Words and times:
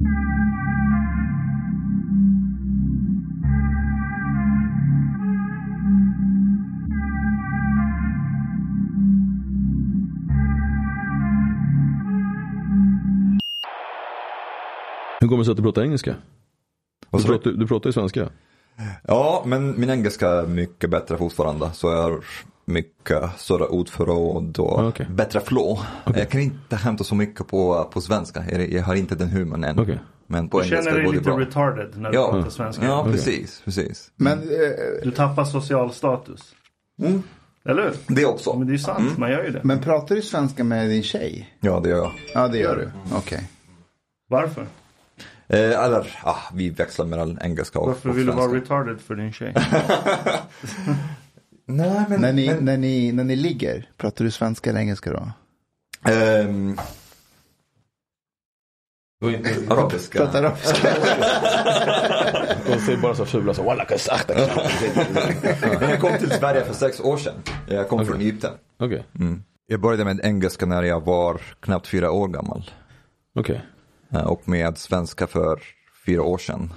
Hur 0.00 0.08
kommer 15.28 15.38
det 15.38 15.44
sig 15.44 15.52
att 15.52 15.56
du 15.56 15.62
pratar 15.62 15.82
engelska? 15.82 16.14
Du 17.10 17.22
pratar, 17.22 17.50
du 17.50 17.66
pratar 17.66 17.88
ju 17.88 17.92
svenska. 17.92 18.28
Ja, 19.02 19.42
men 19.46 19.80
min 19.80 19.90
engelska 19.90 20.28
är 20.28 20.46
mycket 20.46 20.90
bättre 20.90 21.16
fortfarande. 21.16 21.70
Så 21.72 21.90
jag 21.90 22.22
mycket 22.68 23.22
större 23.36 23.64
ordförråd 23.66 24.58
och 24.58 24.78
Ah, 24.78 24.88
okej. 24.88 25.06
bättre 25.10 25.40
flow. 25.40 25.78
Jag 26.16 26.28
kan 26.28 26.40
inte 26.40 26.76
hämta 26.76 27.04
så 27.04 27.14
mycket 27.14 27.46
på, 27.48 27.88
på 27.92 28.00
svenska. 28.00 28.44
Jag, 28.68 28.82
har 28.82 28.94
inte 28.94 29.14
den 29.14 29.28
humorn 29.28 29.64
än. 29.64 29.78
Okej. 29.78 29.98
Men 30.26 30.48
på 30.48 30.60
Du 30.60 30.64
engelska 30.66 30.82
känner 30.90 30.96
dig 30.96 31.04
går 31.06 31.12
det 31.12 31.18
lite 31.18 31.30
bra. 31.30 31.40
retarded 31.40 31.96
när 32.00 32.10
du 32.10 32.16
Ja, 32.16 32.30
pratar 32.32 32.50
svenska. 32.50 32.84
ja 32.84 33.04
precis, 33.12 33.60
precis. 33.64 34.10
Men 34.16 34.38
eh, 34.38 34.44
Du 35.02 35.10
tappar 35.10 35.44
social 35.44 35.92
status. 35.92 36.54
Mm. 37.02 37.22
Eller 37.64 37.82
hur? 37.82 38.14
Det 38.14 38.24
också. 38.26 38.58
Men 38.58 38.66
det 38.66 38.70
är 38.70 38.72
ju 38.74 38.78
sant, 38.78 39.18
man 39.18 39.30
gör 39.30 39.44
ju 39.44 39.50
det. 39.50 39.60
men 39.64 39.78
pratar 39.78 40.14
du 40.14 40.22
svenska 40.22 40.64
med 40.64 40.88
din 40.88 41.02
tjej? 41.02 41.54
Ja, 41.60 41.80
det 41.80 41.88
gör 41.88 41.96
jag. 41.96 42.12
Ja, 42.34 42.48
det 42.48 42.58
gör 42.58 42.76
du. 42.76 43.16
Okej. 43.16 43.48
Varför? 44.28 44.66
Eh, 45.50 45.84
eller, 45.84 46.18
ah, 46.24 46.36
vi 46.54 46.70
växlar 46.70 47.06
mellan 47.06 47.38
engelska 47.42 47.78
och, 47.78 47.86
Varför 47.86 48.08
och 48.10 48.18
vill 48.18 48.26
du 48.26 48.32
vara 48.32 48.52
retarded 48.52 49.00
för 49.00 49.14
din 49.14 49.32
tjej? 49.32 49.54
Nej, 51.70 52.04
men... 52.08 52.20
När, 52.20 52.32
ni, 52.32 52.46
men, 52.46 52.64
när, 52.64 52.76
ni, 52.76 53.12
när 53.12 53.24
ni 53.24 53.36
ligger, 53.36 53.90
pratar 53.96 54.24
du 54.24 54.30
svenska 54.30 54.70
eller 54.70 54.80
engelska 54.80 55.12
då? 55.12 55.30
ehm, 56.10 56.78
arabiska. 59.70 60.18
Pratar 60.18 60.42
arabiska? 60.42 60.88
De 62.66 62.78
säger 62.80 62.98
bara 62.98 63.14
så 63.14 63.24
fula 63.26 63.54
så, 63.54 63.64
jag 65.80 66.00
kom 66.00 66.18
till 66.18 66.30
Sverige 66.30 66.64
för 66.64 66.74
sex 66.74 67.00
år 67.00 67.16
sedan. 67.16 67.34
Jag 67.66 67.88
kom 67.88 68.06
från 68.06 68.20
Egypten. 68.20 68.52
Okej, 68.78 69.04
Mm. 69.20 69.42
Jag 69.70 69.80
började 69.80 70.04
med 70.04 70.20
engelska 70.24 70.66
när 70.66 70.82
jag 70.82 71.04
var 71.04 71.40
knappt 71.60 71.86
fyra 71.86 72.10
år 72.10 72.28
gammal. 72.28 72.70
okej. 73.34 73.60
Eh, 74.12 74.26
Och 74.26 74.48
med 74.48 74.78
svenska 74.78 75.26
för 75.26 75.60
fyra 76.06 76.22
år 76.22 76.38
sedan. 76.38 76.72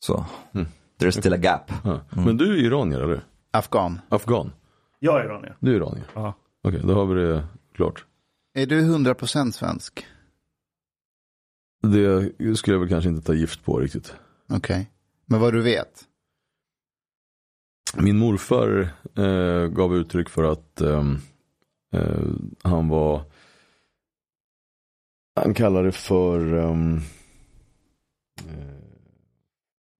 Så, 0.00 0.24
Mm. 0.54 0.66
there's 1.00 1.10
still 1.18 1.32
a 1.32 1.36
gap. 1.36 1.72
Ja. 1.84 2.00
Men 2.10 2.36
du 2.36 2.52
är 2.54 2.58
iranier 2.66 3.00
eller? 3.00 3.20
Afghan. 3.52 4.00
Afghan? 4.08 4.52
Jag 4.98 5.20
är 5.20 5.24
iranier. 5.24 5.56
Du 5.60 5.70
är 5.72 5.76
iranier? 5.76 6.04
Ja. 6.14 6.34
Okej, 6.62 6.80
då 6.84 6.94
har 6.94 7.06
vi 7.06 7.22
det 7.22 7.44
klart. 7.74 8.06
Är 8.54 8.66
du 8.66 8.82
100% 8.82 9.50
svensk? 9.50 10.06
Det 11.82 12.56
skulle 12.56 12.74
jag 12.74 12.80
väl 12.80 12.88
kanske 12.88 13.10
inte 13.10 13.26
ta 13.26 13.34
gift 13.34 13.64
på 13.64 13.78
riktigt. 13.78 14.14
Okej. 14.48 14.90
Men 15.26 15.40
vad 15.40 15.52
du 15.52 15.62
vet? 15.62 16.04
Min 17.96 18.18
morfar 18.18 18.88
eh, 19.16 19.66
gav 19.66 19.96
uttryck 19.96 20.28
för 20.28 20.44
att 20.44 20.80
ehm, 20.80 21.18
eh, 21.92 22.24
han 22.62 22.88
var 22.88 23.22
Han 25.34 25.54
kallar 25.54 25.84
det 25.84 25.92
för 25.92 26.54
um, 26.54 26.96
eh, 28.38 28.82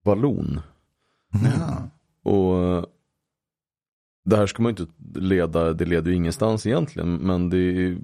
Vallon. 0.03 0.59
Ja. 1.43 1.89
Och 2.31 2.85
det 4.25 4.37
här 4.37 4.47
ska 4.47 4.63
man 4.63 4.75
ju 4.75 4.83
inte 4.83 5.19
leda, 5.19 5.73
det 5.73 5.85
leder 5.85 6.11
ju 6.11 6.17
ingenstans 6.17 6.65
egentligen. 6.65 7.15
Men 7.15 7.49
det, 7.49 7.97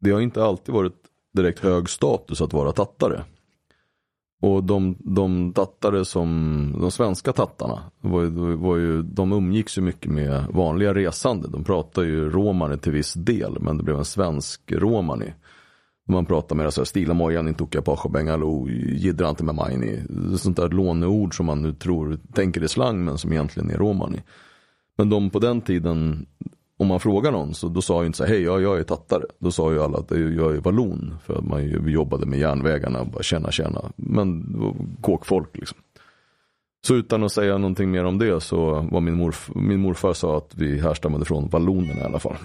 det 0.00 0.10
har 0.10 0.20
inte 0.20 0.44
alltid 0.44 0.74
varit 0.74 0.96
direkt 1.32 1.58
hög 1.58 1.88
status 1.88 2.40
att 2.40 2.52
vara 2.52 2.72
tattare. 2.72 3.24
Och 4.42 4.64
de, 4.64 4.96
de 4.98 5.52
tattare 5.52 6.04
som, 6.04 6.76
de 6.80 6.90
svenska 6.90 7.32
tattarna, 7.32 7.82
var 8.00 8.22
ju, 8.22 8.30
var 8.56 8.76
ju, 8.76 9.02
de 9.02 9.32
umgicks 9.32 9.78
ju 9.78 9.82
mycket 9.82 10.10
med 10.12 10.44
vanliga 10.50 10.94
resande. 10.94 11.48
De 11.48 11.64
pratade 11.64 12.06
ju 12.06 12.30
romani 12.30 12.78
till 12.78 12.92
viss 12.92 13.14
del, 13.14 13.56
men 13.60 13.76
det 13.76 13.84
blev 13.84 13.98
en 13.98 14.04
svensk 14.04 14.72
romani. 14.72 15.34
Man 16.08 16.26
pratar 16.26 16.56
med 16.56 16.66
det 16.66 16.72
så 16.72 16.80
här, 16.80 16.86
stila 16.86 17.14
mojan, 17.14 17.48
inte 17.48 17.64
åka 17.64 17.82
på 17.82 18.08
bengalo, 18.08 18.68
jiddra 18.68 19.28
inte 19.28 19.44
med 19.44 19.54
majni. 19.54 20.02
Sånt 20.38 20.56
där 20.56 20.68
låneord 20.68 21.36
som 21.36 21.46
man 21.46 21.62
nu 21.62 21.72
tror, 21.72 22.18
tänker 22.32 22.60
är 22.60 22.66
slang 22.66 23.04
men 23.04 23.18
som 23.18 23.32
egentligen 23.32 23.70
är 23.70 23.78
romani. 23.78 24.22
Men 24.96 25.10
de 25.10 25.30
på 25.30 25.38
den 25.38 25.60
tiden, 25.60 26.26
om 26.78 26.86
man 26.86 27.00
frågar 27.00 27.32
någon 27.32 27.54
så 27.54 27.68
då 27.68 27.82
sa 27.82 28.00
ju 28.00 28.06
inte 28.06 28.18
så 28.18 28.24
här, 28.24 28.30
hej 28.30 28.42
jag, 28.42 28.62
jag 28.62 28.78
är 28.78 28.82
tattare. 28.82 29.24
Då 29.38 29.50
sa 29.50 29.72
ju 29.72 29.82
alla 29.82 29.98
att 29.98 30.10
jag 30.10 30.56
är 30.56 30.60
vallon. 30.60 31.14
För 31.24 31.38
att 31.38 31.44
man 31.44 31.84
vi 31.84 31.92
jobbade 31.92 32.26
med 32.26 32.38
järnvägarna 32.38 33.00
och 33.00 33.08
bara 33.08 33.22
tjena 33.22 33.50
tjena. 33.50 33.92
Men 33.96 34.56
kåkfolk 35.00 35.48
liksom. 35.52 35.78
Så 36.86 36.94
utan 36.94 37.24
att 37.24 37.32
säga 37.32 37.58
någonting 37.58 37.90
mer 37.90 38.04
om 38.04 38.18
det 38.18 38.40
så 38.40 38.88
var 38.90 39.00
min, 39.00 39.14
morf, 39.14 39.50
min 39.54 39.80
morfar 39.80 40.12
sa 40.12 40.36
att 40.36 40.54
vi 40.54 40.80
härstammade 40.80 41.24
från 41.24 41.48
vallonerna 41.48 42.00
i 42.00 42.04
alla 42.04 42.18
fall. 42.18 42.36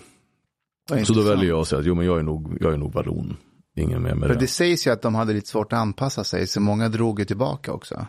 Så 1.03 1.13
då 1.13 1.21
väljer 1.21 1.49
jag 1.49 1.59
att 1.59 1.67
säga 1.67 1.79
att 1.79 1.85
jo 1.85 1.95
men 1.95 2.05
jag 2.05 2.19
är 2.19 2.23
nog, 2.23 2.57
jag 2.61 2.73
är 2.73 2.77
nog 2.77 2.93
vallon. 2.93 3.37
Ingen 3.75 4.03
mer 4.03 4.15
med 4.15 4.27
För 4.27 4.35
det. 4.35 4.39
det 4.39 4.47
sägs 4.47 4.87
ju 4.87 4.91
att 4.91 5.01
de 5.01 5.15
hade 5.15 5.33
lite 5.33 5.47
svårt 5.47 5.73
att 5.73 5.79
anpassa 5.79 6.23
sig, 6.23 6.47
så 6.47 6.61
många 6.61 6.89
drog 6.89 7.19
ju 7.19 7.25
tillbaka 7.25 7.73
också. 7.73 8.05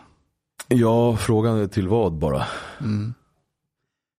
Ja, 0.67 1.17
frågan 1.17 1.57
är 1.57 1.67
till 1.67 1.87
vad 1.87 2.13
bara. 2.13 2.43
Mm. 2.79 3.13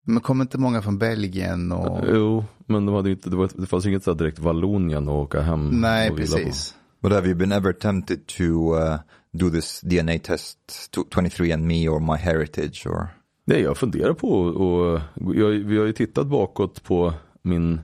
Men 0.04 0.20
kom 0.20 0.40
inte 0.40 0.58
många 0.58 0.82
från 0.82 0.98
Belgien 0.98 1.72
och... 1.72 2.04
Jo, 2.12 2.44
men 2.66 2.86
de 2.86 2.94
hade 2.94 3.10
inte, 3.10 3.30
det, 3.30 3.36
var, 3.36 3.50
det 3.54 3.66
fanns 3.66 3.86
inget 3.86 4.04
så 4.04 4.10
här 4.10 4.18
direkt 4.18 4.38
Vallonien 4.38 5.08
att 5.08 5.14
åka 5.14 5.40
hem 5.40 5.68
Nej, 5.68 6.10
och 6.10 6.18
vila 6.18 6.36
på. 6.36 6.42
precis. 6.42 6.74
But 7.02 7.12
have 7.12 7.26
you 7.26 7.34
been 7.34 7.52
ever 7.52 7.72
tempted 7.72 8.26
to 8.26 8.44
uh, 8.44 8.98
do 9.32 9.50
this 9.50 9.80
DNA 9.80 10.18
test, 10.18 10.58
to 10.91 11.00
23andMe 11.00 11.88
or 11.88 12.00
MyHeritage 12.00 12.86
or? 12.86 13.08
Nej, 13.44 13.60
jag 13.60 13.76
funderar 13.76 14.14
på 14.14 14.28
och 14.28 15.00
jag, 15.34 15.48
vi 15.50 15.78
har 15.78 15.86
ju 15.86 15.92
tittat 15.92 16.26
bakåt 16.26 16.82
på 16.82 17.14
min, 17.42 17.80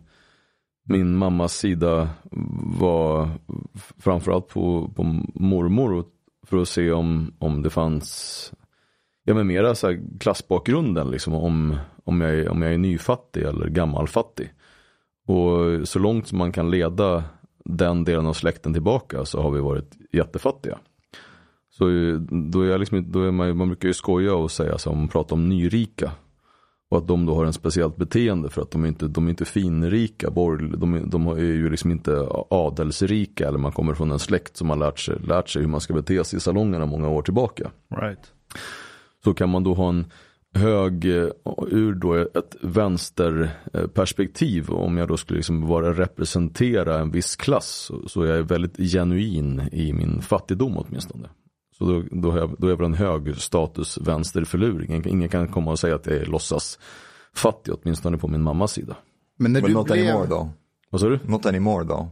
min 0.84 1.16
mammas 1.16 1.54
sida 1.54 2.08
var 2.78 3.30
framförallt 3.98 4.48
på, 4.48 4.90
på 4.96 5.02
mormor 5.34 6.04
för 6.46 6.56
att 6.56 6.68
se 6.68 6.92
om, 6.92 7.32
om 7.38 7.62
det 7.62 7.70
fanns 7.70 8.52
ja 9.28 9.34
men 9.34 9.46
mera 9.46 9.74
så 9.74 9.86
här 9.86 10.00
klassbakgrunden 10.20 11.10
liksom 11.10 11.34
om, 11.34 11.76
om, 12.04 12.20
jag 12.20 12.30
är, 12.34 12.48
om 12.48 12.62
jag 12.62 12.74
är 12.74 12.78
nyfattig 12.78 13.42
eller 13.42 13.68
gammalfattig. 13.68 14.52
Och 15.26 15.88
så 15.88 15.98
långt 15.98 16.26
som 16.28 16.38
man 16.38 16.52
kan 16.52 16.70
leda 16.70 17.24
den 17.64 18.04
delen 18.04 18.26
av 18.26 18.32
släkten 18.32 18.72
tillbaka 18.72 19.24
så 19.24 19.42
har 19.42 19.50
vi 19.50 19.60
varit 19.60 19.90
jättefattiga. 20.12 20.78
Så 21.70 21.84
då 22.52 22.60
är, 22.62 22.66
jag 22.70 22.80
liksom, 22.80 22.98
inte- 22.98 23.10
då 23.10 23.22
är 23.22 23.30
man, 23.30 23.56
man 23.56 23.68
brukar 23.68 23.88
ju 23.88 23.94
skoja 23.94 24.34
och 24.34 24.50
säga 24.50 24.78
så 24.78 24.90
om 24.90 25.08
prata 25.08 25.34
om 25.34 25.48
nyrika. 25.48 26.12
Och 26.90 26.98
att 26.98 27.08
de 27.08 27.26
då 27.26 27.34
har 27.34 27.44
en 27.44 27.52
speciellt 27.52 27.96
beteende 27.96 28.50
för 28.50 28.62
att 28.62 28.70
de 28.70 28.84
är 28.84 28.88
inte, 28.88 29.08
de 29.08 29.26
är 29.26 29.30
inte 29.30 29.44
finrika, 29.44 30.30
borg, 30.30 30.70
de, 30.76 30.94
är- 30.94 31.06
de 31.06 31.26
är 31.26 31.36
ju 31.38 31.70
liksom 31.70 31.90
inte 31.90 32.28
adelsrika 32.50 33.48
eller 33.48 33.58
man 33.58 33.72
kommer 33.72 33.94
från 33.94 34.10
en 34.10 34.18
släkt 34.18 34.56
som 34.56 34.70
har 34.70 34.76
lärt 34.76 34.98
sig, 34.98 35.18
lärt 35.20 35.48
sig 35.48 35.62
hur 35.62 35.68
man 35.68 35.80
ska 35.80 35.94
bete 35.94 36.24
sig 36.24 36.36
i 36.36 36.40
salongerna 36.40 36.86
många 36.86 37.08
år 37.08 37.22
tillbaka. 37.22 37.70
Right. 38.00 38.32
Så 39.28 39.34
kan 39.34 39.48
man 39.48 39.64
då 39.64 39.74
ha 39.74 39.88
en 39.88 40.06
hög, 40.54 41.04
eh, 41.04 41.28
ur 41.68 41.94
då 41.94 42.14
ett 42.14 42.56
vänsterperspektiv, 42.60 44.70
om 44.70 44.96
jag 44.96 45.08
då 45.08 45.16
skulle 45.16 45.36
liksom 45.36 45.66
vara 45.66 45.92
representera 45.92 46.98
en 46.98 47.10
viss 47.10 47.36
klass, 47.36 47.90
så, 48.06 48.22
är 48.22 48.36
jag 48.36 48.42
väldigt 48.42 48.76
genuin 48.76 49.62
i 49.72 49.92
min 49.92 50.22
fattigdom 50.22 50.78
åtminstone. 50.78 51.28
Så 51.78 51.84
då, 51.84 52.02
då, 52.10 52.30
har 52.30 52.38
jag, 52.38 52.54
då 52.58 52.66
är 52.66 52.70
jag 52.70 52.76
väl 52.76 52.86
en 52.86 52.94
hög 52.94 53.36
status 53.36 53.98
vänsterförluring. 53.98 54.90
Ingen, 54.90 55.08
ingen 55.08 55.28
kan 55.28 55.48
komma 55.48 55.70
och 55.70 55.78
säga 55.78 55.94
att 55.94 56.06
jag 56.06 56.16
är 56.16 56.26
låtsas 56.26 56.78
fattig, 57.34 57.74
åtminstone 57.74 58.18
på 58.18 58.28
min 58.28 58.42
mammas 58.42 58.72
sida. 58.72 58.96
Men 59.38 59.52
när 59.52 59.60
du 59.60 59.72
not 59.72 59.86
blev... 59.86 59.98
anymore 59.98 60.28
though. 60.28 60.48
Vad 60.90 61.00
sa 61.00 61.08
du? 61.08 61.18
Not 61.24 61.46
anymore 61.46 61.84
though. 61.84 62.06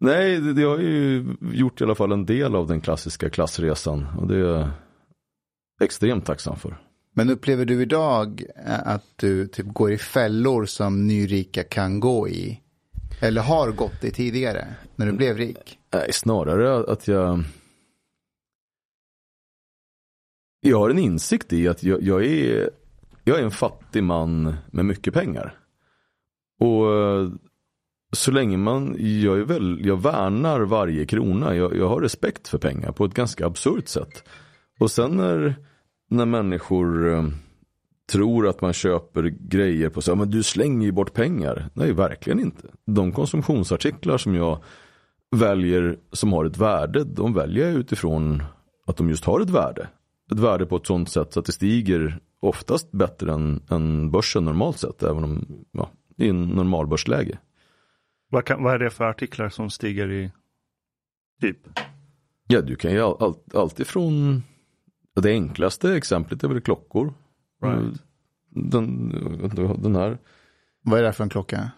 Nej, 0.00 0.40
det, 0.40 0.52
det 0.52 0.62
har 0.62 0.78
ju 0.78 1.26
gjort 1.40 1.80
i 1.80 1.84
alla 1.84 1.94
fall 1.94 2.12
en 2.12 2.26
del 2.26 2.54
av 2.54 2.66
den 2.66 2.80
klassiska 2.80 3.30
klassresan 3.30 4.06
och 4.18 4.28
det 4.28 4.70
extremt 5.80 6.26
tacksam 6.26 6.56
för. 6.56 6.76
Men 7.12 7.30
upplever 7.30 7.64
du 7.64 7.82
idag 7.82 8.44
eh, 8.66 8.88
att 8.88 9.04
du 9.16 9.46
typ 9.46 9.66
går 9.66 9.92
i 9.92 9.98
fällor 9.98 10.64
som 10.64 11.06
nyrika 11.06 11.64
kan 11.64 12.00
gå 12.00 12.28
i? 12.28 12.60
Eller 13.20 13.42
har 13.42 13.72
gått 13.72 14.04
i 14.04 14.10
tidigare, 14.10 14.66
när 14.96 15.06
du 15.06 15.12
blev 15.12 15.36
rik? 15.36 15.78
Nej, 15.92 16.12
snarare 16.12 16.92
att 16.92 17.08
jag 17.08 17.44
Jag 20.60 20.78
har 20.78 20.90
en 20.90 20.98
insikt 20.98 21.52
i 21.52 21.68
att 21.68 21.82
jag, 21.82 22.02
jag 22.02 22.24
är 22.24 22.70
Jag 23.24 23.38
är 23.38 23.42
en 23.42 23.50
fattig 23.50 24.02
man 24.02 24.54
med 24.70 24.84
mycket 24.84 25.14
pengar. 25.14 25.58
Och 26.60 26.94
eh, 26.94 27.28
så 28.12 28.30
länge 28.30 28.56
man, 28.56 28.96
jag, 28.98 29.38
är 29.38 29.44
väl, 29.44 29.86
jag 29.86 30.02
värnar 30.02 30.60
varje 30.60 31.06
krona. 31.06 31.54
Jag, 31.54 31.76
jag 31.76 31.88
har 31.88 32.00
respekt 32.00 32.48
för 32.48 32.58
pengar 32.58 32.92
på 32.92 33.04
ett 33.04 33.14
ganska 33.14 33.46
absurt 33.46 33.88
sätt. 33.88 34.24
Och 34.80 34.90
sen 34.90 35.16
när, 35.16 35.54
när 36.10 36.26
människor 36.26 37.12
eh, 37.12 37.24
tror 38.12 38.48
att 38.48 38.60
man 38.60 38.72
köper 38.72 39.22
grejer 39.22 39.88
på 39.88 40.02
så 40.02 40.16
men 40.16 40.30
du 40.30 40.42
slänger 40.42 40.86
ju 40.86 40.92
bort 40.92 41.14
pengar. 41.14 41.70
Nej, 41.74 41.92
verkligen 41.92 42.40
inte. 42.40 42.68
De 42.86 43.12
konsumtionsartiklar 43.12 44.18
som 44.18 44.34
jag 44.34 44.62
väljer 45.36 45.98
som 46.12 46.32
har 46.32 46.44
ett 46.44 46.58
värde, 46.58 47.04
de 47.04 47.34
väljer 47.34 47.78
utifrån 47.78 48.42
att 48.86 48.96
de 48.96 49.08
just 49.08 49.24
har 49.24 49.40
ett 49.40 49.50
värde. 49.50 49.88
Ett 50.32 50.38
värde 50.38 50.66
på 50.66 50.76
ett 50.76 50.86
sånt 50.86 51.08
sätt 51.08 51.32
så 51.32 51.40
att 51.40 51.46
det 51.46 51.52
stiger 51.52 52.20
oftast 52.40 52.92
bättre 52.92 53.32
än, 53.32 53.62
än 53.70 54.10
börsen 54.10 54.44
normalt 54.44 54.78
sett, 54.78 55.02
även 55.02 55.24
om 55.24 55.46
ja, 55.72 55.90
i 56.16 56.28
en 56.28 56.48
normalbörsläge. 56.48 57.38
Vad, 58.30 58.44
kan, 58.44 58.62
vad 58.62 58.74
är 58.74 58.78
det 58.78 58.90
för 58.90 59.04
artiklar 59.04 59.48
som 59.48 59.70
stiger 59.70 60.10
i 60.10 60.32
typ? 61.40 61.58
Ja, 62.46 62.60
du 62.60 62.76
kan 62.76 62.92
ju 62.92 63.00
all, 63.00 63.16
all, 63.20 63.34
alltid 63.54 63.86
från 63.86 64.42
det 65.22 65.30
enklaste 65.30 65.96
exemplet 65.96 66.44
är 66.44 66.48
väl 66.48 66.60
klockor. 66.60 67.14
Right. 67.62 68.02
Den, 68.50 69.08
den 69.82 69.96
här 69.96 70.18
Vad 70.82 70.98
är 70.98 71.02
det 71.02 71.08
här 71.08 71.12
för 71.12 71.24
en 71.24 71.30
klocka? 71.30 71.70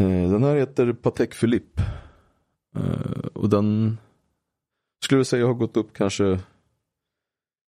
Eh, 0.00 0.30
Den 0.30 0.42
här 0.44 0.56
heter 0.56 0.92
Patek 0.92 1.40
Philippe. 1.40 1.82
Eh, 2.76 3.26
Och 3.34 3.48
den 3.48 3.98
skulle 5.04 5.18
jag 5.18 5.26
säga 5.26 5.46
har 5.46 5.54
gått 5.54 5.76
upp 5.76 5.92
kanske 5.94 6.40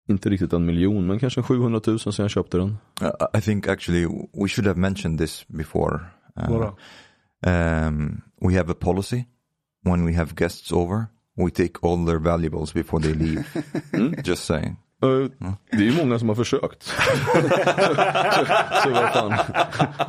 inte 0.09 0.29
riktigt 0.29 0.53
en 0.53 0.65
miljon 0.65 1.07
men 1.07 1.19
kanske 1.19 1.41
700 1.41 1.81
000 1.87 1.99
sen 1.99 2.13
jag 2.17 2.29
köpte 2.31 2.57
den. 2.57 2.77
Uh, 3.01 3.09
I 3.37 3.41
think 3.41 3.67
actually 3.67 4.05
we 4.33 4.47
should 4.47 4.67
have 4.67 4.79
mentioned 4.79 5.19
this 5.19 5.47
before. 5.47 5.99
Uh, 6.39 6.71
um, 7.45 8.21
we 8.41 8.57
have 8.57 8.71
a 8.71 8.75
policy 8.79 9.23
when 9.85 10.05
we 10.05 10.13
have 10.13 10.35
guests 10.35 10.71
over. 10.71 11.05
We 11.35 11.49
take 11.49 11.73
all 11.81 12.05
their 12.05 12.19
valuables 12.19 12.73
before 12.73 13.03
they 13.03 13.13
leave. 13.13 13.43
Just 14.23 14.45
saying. 14.45 14.77
Eh, 15.03 15.51
Det 15.71 15.77
är 15.77 15.81
ju 15.91 15.97
många 15.97 16.19
som 16.19 16.27
har 16.29 16.35
försökt. 16.35 16.83
så, 16.83 16.93
så, 16.93 18.45
så 18.83 18.89
vad 18.89 19.09
fan. 19.13 19.29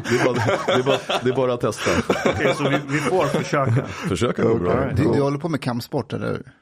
Det 0.05 0.15
är, 0.17 0.25
bara, 0.25 0.35
det, 0.67 0.73
är 0.73 0.83
bara, 0.83 0.99
det 1.25 1.31
är 1.31 1.37
bara 1.37 1.55
att 1.55 1.61
testa. 1.61 1.91
Okej, 2.31 2.55
så 2.55 2.69
vi, 2.69 2.79
vi 2.89 2.99
får 2.99 3.25
försöka. 3.27 3.85
Försöka 3.87 4.43
går 4.43 4.59
bra. 4.59 4.91
Du, 4.97 5.03
du 5.03 5.21
håller 5.23 5.39
på 5.39 5.49
med 5.49 5.61
kampsport, 5.61 6.13
eller 6.13 6.27
hur? 6.29 6.53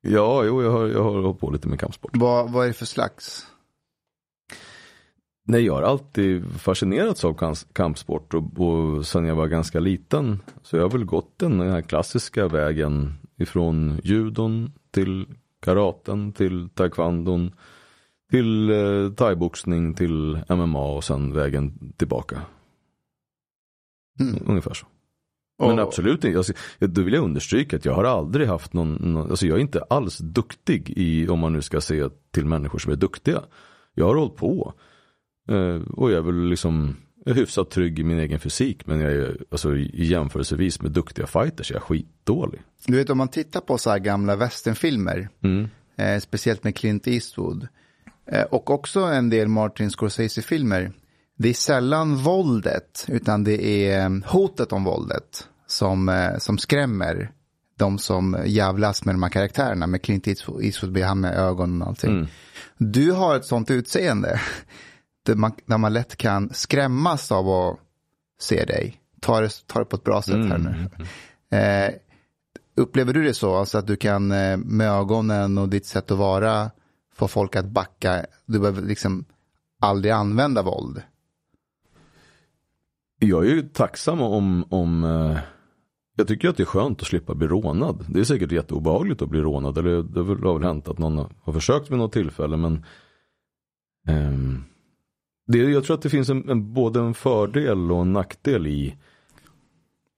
Ja, 0.00 0.44
jo, 0.44 0.62
jag 0.62 0.70
har, 0.70 0.86
jag 0.86 1.02
har 1.02 1.22
hållit 1.22 1.40
på 1.40 1.50
lite 1.50 1.68
med 1.68 1.80
kampsport. 1.80 2.10
Vad, 2.14 2.52
vad 2.52 2.64
är 2.64 2.68
det 2.68 2.74
för 2.74 2.86
slags? 2.86 3.46
Nej, 5.44 5.64
jag 5.64 5.74
har 5.74 5.82
alltid 5.82 6.60
fascinerats 6.60 7.24
av 7.24 7.36
kampsport 7.72 8.34
och, 8.34 8.60
och 8.60 9.06
sen 9.06 9.24
jag 9.24 9.34
var 9.34 9.46
ganska 9.46 9.80
liten. 9.80 10.40
Så 10.62 10.76
jag 10.76 10.82
har 10.82 10.90
väl 10.90 11.04
gått 11.04 11.38
den 11.38 11.60
här 11.60 11.82
klassiska 11.82 12.48
vägen 12.48 13.14
ifrån 13.38 14.00
judon 14.04 14.72
till 14.90 15.26
karaten 15.62 16.32
till 16.32 16.68
taekwondon 16.74 17.52
till 18.32 18.70
eh, 18.70 19.12
thaiboxning 19.16 19.94
till 19.94 20.40
MMA 20.48 20.84
och 20.96 21.04
sen 21.04 21.32
vägen 21.32 21.92
tillbaka. 21.96 22.40
Mm. 24.20 24.42
Ungefär 24.46 24.74
så. 24.74 24.86
Men 25.58 25.70
Och- 25.78 25.78
absolut 25.86 26.24
inte. 26.24 26.38
Alltså, 26.38 26.52
då 26.78 27.02
vill 27.02 27.14
jag 27.14 27.24
understryka 27.24 27.76
att 27.76 27.84
jag 27.84 27.94
har 27.94 28.04
aldrig 28.04 28.48
haft 28.48 28.72
någon, 28.72 28.92
någon, 28.94 29.30
alltså 29.30 29.46
jag 29.46 29.56
är 29.56 29.60
inte 29.60 29.82
alls 29.82 30.18
duktig 30.18 30.90
i, 30.96 31.28
om 31.28 31.38
man 31.38 31.52
nu 31.52 31.62
ska 31.62 31.80
se 31.80 32.08
till 32.30 32.46
människor 32.46 32.78
som 32.78 32.92
är 32.92 32.96
duktiga. 32.96 33.42
Jag 33.94 34.06
har 34.06 34.14
hållit 34.14 34.36
på. 34.36 34.74
Eh, 35.48 35.76
och 35.92 36.10
jag 36.10 36.18
är 36.18 36.22
väl 36.22 36.44
liksom 36.48 36.96
hyfsat 37.26 37.70
trygg 37.70 37.98
i 37.98 38.04
min 38.04 38.18
egen 38.18 38.38
fysik. 38.40 38.86
Men 38.86 39.00
jag 39.00 39.12
är, 39.12 39.36
alltså 39.50 39.76
i 39.76 40.04
jämförelsevis 40.04 40.82
med 40.82 40.92
duktiga 40.92 41.26
fighters, 41.26 41.70
jag 41.70 41.76
är 41.76 41.84
skitdålig. 41.84 42.60
Du 42.86 42.96
vet 42.96 43.10
om 43.10 43.18
man 43.18 43.28
tittar 43.28 43.60
på 43.60 43.78
så 43.78 43.90
här 43.90 43.98
gamla 43.98 44.36
westernfilmer, 44.36 45.28
Mm. 45.42 45.68
eh, 45.96 46.18
speciellt 46.20 46.64
med 46.64 46.76
Clint 46.76 47.06
Eastwood, 47.06 47.68
och 48.50 48.70
också 48.70 49.00
en 49.00 49.30
del 49.30 49.48
Martin 49.48 49.90
Scorsese-filmer, 49.90 50.92
det 51.38 51.48
är 51.48 51.54
sällan 51.54 52.16
våldet, 52.16 53.04
utan 53.08 53.44
det 53.44 53.86
är 53.86 54.04
eh, 54.04 54.10
hotet 54.26 54.72
om 54.72 54.84
våldet 54.84 55.48
som, 55.66 56.08
eh, 56.08 56.38
som 56.38 56.58
skrämmer 56.58 57.30
de 57.78 57.98
som 57.98 58.42
jävlas 58.44 59.04
med 59.04 59.14
de 59.14 59.22
här 59.22 59.30
karaktärerna, 59.30 59.86
med 59.86 60.02
Clint 60.02 60.28
Eastwood, 60.28 60.98
han 60.98 61.20
med 61.20 61.34
ögonen 61.34 61.82
och 61.82 61.88
allting. 61.88 62.10
Mm. 62.10 62.26
Du 62.78 63.12
har 63.12 63.36
ett 63.36 63.44
sånt 63.44 63.70
utseende, 63.70 64.40
där 65.26 65.34
man, 65.34 65.52
där 65.66 65.78
man 65.78 65.92
lätt 65.92 66.16
kan 66.16 66.50
skrämmas 66.54 67.32
av 67.32 67.48
att 67.48 67.78
se 68.40 68.64
dig. 68.64 69.00
Ta 69.20 69.40
det, 69.40 69.66
ta 69.66 69.78
det 69.78 69.84
på 69.84 69.96
ett 69.96 70.04
bra 70.04 70.22
sätt 70.22 70.34
här 70.34 70.58
nu. 70.58 70.88
Eh, 71.58 71.94
upplever 72.76 73.12
du 73.12 73.22
det 73.22 73.34
så, 73.34 73.56
alltså 73.56 73.78
att 73.78 73.86
du 73.86 73.96
kan 73.96 74.32
eh, 74.32 74.56
med 74.56 74.90
ögonen 74.90 75.58
och 75.58 75.68
ditt 75.68 75.86
sätt 75.86 76.10
att 76.10 76.18
vara 76.18 76.70
få 77.14 77.28
folk 77.28 77.56
att 77.56 77.68
backa, 77.68 78.26
du 78.46 78.58
behöver 78.60 78.82
liksom 78.82 79.24
aldrig 79.80 80.12
använda 80.12 80.62
våld? 80.62 81.02
Jag 83.18 83.46
är 83.46 83.50
ju 83.50 83.62
tacksam 83.62 84.20
om, 84.20 84.64
om 84.68 85.04
eh, 85.04 85.38
jag 86.16 86.28
tycker 86.28 86.48
att 86.48 86.56
det 86.56 86.62
är 86.62 86.64
skönt 86.64 87.00
att 87.00 87.06
slippa 87.06 87.34
bli 87.34 87.46
rånad. 87.46 88.06
Det 88.08 88.20
är 88.20 88.24
säkert 88.24 88.52
jätteobehagligt 88.52 89.22
att 89.22 89.28
bli 89.28 89.40
rånad. 89.40 89.78
Eller 89.78 90.02
det 90.02 90.20
har 90.20 90.58
väl- 90.58 90.62
hänt 90.62 90.88
att 90.88 90.98
någon 90.98 91.34
har 91.42 91.52
försökt 91.52 91.90
vid 91.90 91.98
något 91.98 92.12
tillfälle. 92.12 92.56
Men 92.56 92.84
um, 94.08 94.64
det, 95.46 95.58
jag 95.58 95.84
tror 95.84 95.96
att 95.96 96.02
det 96.02 96.10
finns 96.10 96.28
en, 96.28 96.48
en, 96.48 96.72
både 96.72 97.00
en 97.00 97.14
fördel 97.14 97.92
och 97.92 98.00
en 98.00 98.12
nackdel 98.12 98.66
i 98.66 98.96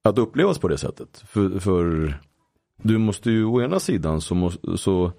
att 0.04 0.18
upplevas 0.18 0.58
på 0.58 0.68
det 0.68 0.78
sättet. 0.78 1.22
För, 1.26 1.58
för 1.58 2.14
du 2.82 2.98
måste 2.98 3.30
ju 3.30 3.44
å 3.44 3.62
ena 3.62 3.80
sidan 3.80 4.20
så, 4.20 4.34
må, 4.34 4.50
så 4.76 5.12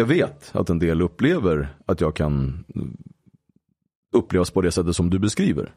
jag 0.00 0.06
vet 0.06 0.50
att 0.54 0.70
en 0.70 0.78
del 0.78 1.02
upplever 1.02 1.68
att 1.86 2.00
jag 2.00 2.16
kan 2.16 2.64
upplevas 4.12 4.50
på 4.50 4.60
det 4.60 4.72
sättet 4.72 4.96
som 4.96 5.10
du 5.10 5.18
beskriver. 5.18 5.74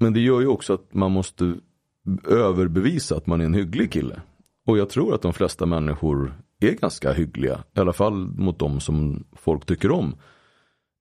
Men 0.00 0.12
det 0.12 0.20
gör 0.20 0.40
ju 0.40 0.46
också 0.46 0.74
att 0.74 0.94
man 0.94 1.12
måste 1.12 1.54
överbevisa 2.28 3.16
att 3.16 3.26
man 3.26 3.40
är 3.40 3.44
en 3.44 3.54
hygglig 3.54 3.92
kille. 3.92 4.20
Och 4.66 4.78
jag 4.78 4.90
tror 4.90 5.14
att 5.14 5.22
de 5.22 5.32
flesta 5.32 5.66
människor 5.66 6.34
är 6.60 6.72
ganska 6.72 7.12
hyggliga. 7.12 7.64
I 7.76 7.80
alla 7.80 7.92
fall 7.92 8.14
mot 8.14 8.58
de 8.58 8.80
som 8.80 9.24
folk 9.32 9.66
tycker 9.66 9.90
om. 9.90 10.16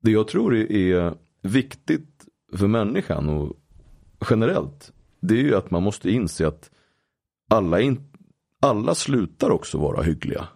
Det 0.01 0.11
jag 0.11 0.27
tror 0.27 0.55
är, 0.55 0.71
är 0.71 1.13
viktigt 1.41 2.25
för 2.55 2.67
människan 2.67 3.29
och 3.29 3.55
generellt. 4.29 4.93
Det 5.19 5.33
är 5.33 5.43
ju 5.43 5.55
att 5.55 5.71
man 5.71 5.83
måste 5.83 6.11
inse 6.11 6.47
att 6.47 6.71
alla, 7.49 7.81
in, 7.81 8.11
alla 8.61 8.95
slutar 8.95 9.49
också 9.49 9.77
vara 9.77 10.03
hyggliga. 10.03 10.47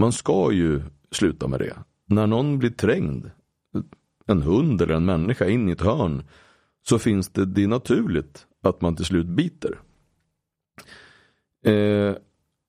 Man 0.00 0.12
ska 0.12 0.52
ju 0.52 0.82
sluta 1.10 1.48
med 1.48 1.60
det. 1.60 1.76
När 2.06 2.26
någon 2.26 2.58
blir 2.58 2.70
trängd, 2.70 3.30
en 4.26 4.42
hund 4.42 4.82
eller 4.82 4.94
en 4.94 5.04
människa 5.04 5.48
in 5.48 5.68
i 5.68 5.72
ett 5.72 5.80
hörn, 5.80 6.22
så 6.82 6.98
finns 6.98 7.28
det, 7.28 7.46
det 7.46 7.62
är 7.62 7.68
naturligt 7.68 8.46
att 8.62 8.80
man 8.80 8.96
till 8.96 9.04
slut 9.04 9.26
biter. 9.26 9.80
Eh, 11.64 12.14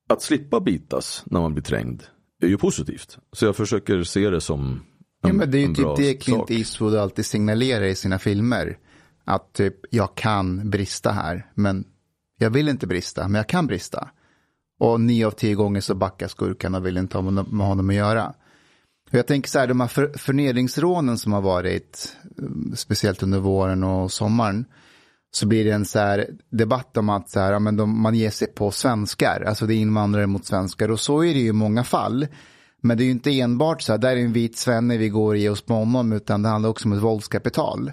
att 0.10 0.22
slippa 0.22 0.60
bitas 0.60 1.24
när 1.26 1.40
man 1.40 1.54
blir 1.54 1.64
trängd 1.64 2.04
är 2.42 2.48
ju 2.48 2.58
positivt. 2.58 3.18
Så 3.32 3.46
jag 3.46 3.56
försöker 3.56 4.04
se 4.04 4.30
det 4.30 4.42
som 4.42 4.62
en, 4.62 4.82
Ja, 5.22 5.34
men 5.34 5.52
det 5.52 5.58
är 5.58 5.68
ju 5.68 5.74
typ 5.74 5.98
det 5.98 6.14
Clint 6.14 6.40
sak. 6.40 6.52
Eastwood 6.52 6.96
alltid 6.96 7.26
signalerar 7.26 7.86
i 7.86 7.96
sina 7.96 8.20
filmer. 8.20 8.78
Att 9.24 9.54
typ, 9.54 9.76
jag 9.90 10.16
kan 10.16 10.70
brista 10.70 11.12
här, 11.12 11.52
men 11.56 11.86
jag 12.38 12.50
vill 12.50 12.70
inte 12.70 12.88
brista, 12.88 13.28
men 13.28 13.36
jag 13.36 13.50
kan 13.50 13.68
brista. 13.68 14.10
Och 14.82 15.02
nio 15.02 15.28
av 15.28 15.32
tio 15.32 15.56
gånger 15.56 15.82
så 15.82 15.96
backar 15.96 16.28
skurkarna 16.28 16.78
och 16.78 16.86
vill 16.86 16.98
inte 16.98 17.18
ha 17.18 17.32
med 17.32 17.68
honom 17.68 17.90
att 17.90 17.96
göra. 17.96 18.34
Och 19.12 19.18
jag 19.18 19.28
tänker 19.28 19.50
så 19.50 19.60
här, 19.60 19.68
de 19.68 19.80
här 19.80 19.88
för, 19.88 20.12
förnedringsrånen 20.18 21.18
som 21.18 21.34
har 21.34 21.42
varit, 21.42 22.18
eh, 22.38 22.76
speciellt 22.76 23.24
under 23.24 23.40
våren 23.40 23.84
och 23.84 24.12
sommaren, 24.12 24.66
så 25.32 25.48
blir 25.48 25.66
det 25.66 25.72
en 25.72 25.86
så 25.86 26.00
här 26.00 26.28
debatt 26.52 26.98
om 26.98 27.10
att 27.10 27.30
så 27.30 27.40
här, 27.40 27.52
ja, 27.52 27.60
men 27.60 27.76
de, 27.76 28.02
man 28.02 28.16
ger 28.16 28.30
sig 28.30 28.48
på 28.48 28.72
svenskar, 28.72 29.44
alltså 29.48 29.66
det 29.66 29.74
är 29.74 29.78
invandrare 29.78 30.28
mot 30.28 30.46
svenskar. 30.46 30.92
Och 30.92 31.00
så 31.00 31.24
är 31.24 31.34
det 31.34 31.40
ju 31.40 31.48
i 31.48 31.54
många 31.54 31.84
fall. 31.84 32.28
Men 32.82 32.98
det 32.98 33.04
är 33.04 33.06
ju 33.06 33.12
inte 33.12 33.40
enbart 33.40 33.82
så 33.82 33.92
här, 33.92 34.00
där 34.00 34.16
är 34.16 34.22
en 34.22 34.34
vit 34.34 34.58
svenne 34.58 34.98
vi 34.98 35.10
går 35.10 35.34
och 35.34 35.38
ger 35.38 35.52
oss 35.52 35.62
på 35.62 35.74
honom, 35.74 36.14
utan 36.14 36.42
det 36.42 36.50
handlar 36.50 36.70
också 36.70 36.88
om 36.88 36.94
ett 36.94 37.04
våldskapital. 37.04 37.92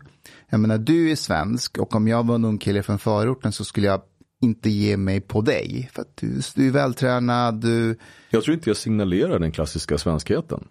Jag 0.50 0.61
menar, 0.61 0.78
du 0.78 1.11
är 1.11 1.16
svensk 1.16 1.78
och 1.78 1.95
om 1.95 2.09
jag 2.09 2.26
var 2.26 2.35
en 2.35 2.45
ung 2.45 2.59
kille 2.59 2.83
från 2.83 2.99
förorten 2.99 3.52
så 3.52 3.64
skulle 3.64 3.87
jag 3.87 4.00
inte 4.40 4.71
ge 4.71 4.97
mig 4.97 5.21
på 5.21 5.40
dig. 5.40 5.90
För 5.92 6.02
att 6.02 6.16
du, 6.16 6.40
du 6.54 6.66
är 6.66 6.73
vältränad, 6.73 7.61
du... 7.61 7.97
Jag 8.30 8.45
tror 8.45 8.54
inte 8.54 8.71
jag 8.71 8.76
signalerar 8.76 9.38
den 9.38 9.52
klassiska 9.52 9.99
svenskheten. 9.99 10.68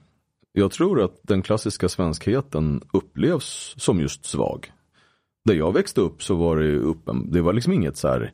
Jag 0.51 0.71
tror 0.71 1.03
att 1.03 1.19
den 1.21 1.41
klassiska 1.41 1.89
svenskheten 1.89 2.81
upplevs 2.93 3.75
som 3.77 3.99
just 3.99 4.25
svag. 4.25 4.71
Där 5.45 5.53
jag 5.53 5.73
växte 5.73 6.01
upp 6.01 6.23
så 6.23 6.35
var 6.35 6.57
det 6.57 6.75
uppen, 6.75 7.31
det 7.31 7.41
var 7.41 7.53
liksom 7.53 7.73
inget 7.73 7.97
så 7.97 8.07
här, 8.07 8.33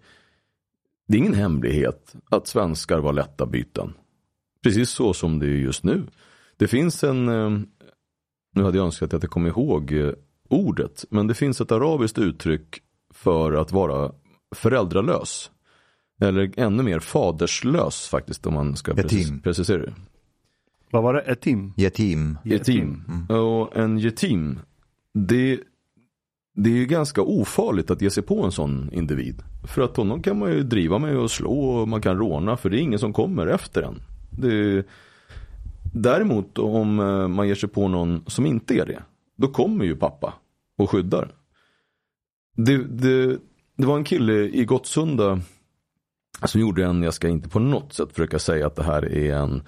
det 1.08 1.18
är 1.18 1.20
ingen 1.20 1.34
hemlighet 1.34 2.16
att 2.30 2.48
svenskar 2.48 3.00
var 3.00 3.14
lätta 3.14 3.46
byten. 3.46 3.94
Precis 4.64 4.90
så 4.90 5.14
som 5.14 5.40
det 5.40 5.46
är 5.46 5.50
just 5.50 5.84
nu. 5.84 6.04
Det 6.58 6.68
finns 6.68 7.04
en, 7.04 7.30
eh, 7.30 7.60
nu 8.56 8.64
hade 8.64 8.78
jag 8.78 8.86
önskat 8.86 9.14
att 9.14 9.24
jag 9.24 9.32
kom 9.32 9.48
ihåg 9.48 9.94
eh, 9.94 10.14
ordet, 10.50 11.06
men 11.10 11.28
det 11.28 11.34
finns 11.34 11.62
ett 11.62 11.72
arabiskt 11.72 12.18
uttryck 12.18 12.82
för 13.14 13.54
att 13.54 13.72
vara 13.72 14.12
föräldralös. 14.54 15.52
Eller 16.22 16.52
ännu 16.58 16.84
mer 16.84 17.00
faderslös 17.00 18.08
faktiskt 18.08 18.48
om 18.48 18.54
man 18.54 18.76
ska 18.76 18.94
precis, 18.94 19.32
precisera 19.44 19.82
det. 19.82 19.94
Vad 20.92 21.04
var 21.04 21.14
det? 21.14 21.22
Etim? 21.22 21.74
Yetim. 21.78 22.38
Yetim. 22.46 23.04
Och 23.30 23.78
en 23.78 24.00
yetim, 24.00 24.60
det, 25.14 25.60
det 26.56 26.70
är 26.70 26.74
ju 26.74 26.86
ganska 26.86 27.22
ofarligt 27.22 27.92
att 27.92 28.02
ge 28.02 28.10
sig 28.10 28.24
på 28.24 28.44
en 28.44 28.52
sån 28.52 28.90
individ. 28.94 29.44
För 29.68 29.82
att 29.82 29.98
honom 29.98 30.22
kan 30.22 30.40
man 30.40 30.52
ju 30.52 30.64
driva 30.64 31.00
med 31.00 31.18
och 31.18 31.32
slå 31.32 31.52
och 31.52 31.88
man 31.88 32.02
kan 32.02 32.18
råna 32.18 32.58
för 32.58 32.70
det 32.70 32.78
är 32.78 32.82
ingen 32.82 33.00
som 33.00 33.14
kommer 33.14 33.48
efter 33.48 33.82
en. 33.82 34.02
Det, 34.40 34.86
däremot 35.94 36.58
om 36.58 37.00
eh, 37.00 37.28
man 37.28 37.48
ger 37.48 37.56
sig 37.56 37.70
på 37.70 37.88
någon 37.88 38.24
som 38.28 38.46
inte 38.46 38.76
är 38.76 38.86
det, 38.86 39.04
då 39.36 39.48
kommer 39.48 39.86
ju 39.86 39.96
pappa 39.96 40.34
och 40.78 40.90
skyddar. 40.90 41.32
Det, 42.56 42.78
det, 42.78 43.40
det 43.78 43.86
var 43.86 43.98
en 43.98 44.04
kille 44.04 44.34
i 44.34 44.66
Gottsunda 44.66 45.40
som 46.46 46.62
gjorde 46.62 46.86
en, 46.86 47.04
jag 47.04 47.14
ska 47.14 47.28
inte 47.28 47.50
på 47.50 47.60
något 47.60 47.94
sätt 47.94 48.10
försöka 48.12 48.40
säga 48.40 48.68
att 48.68 48.76
det 48.76 48.84
här 48.84 49.14
är 49.14 49.36
en 49.36 49.64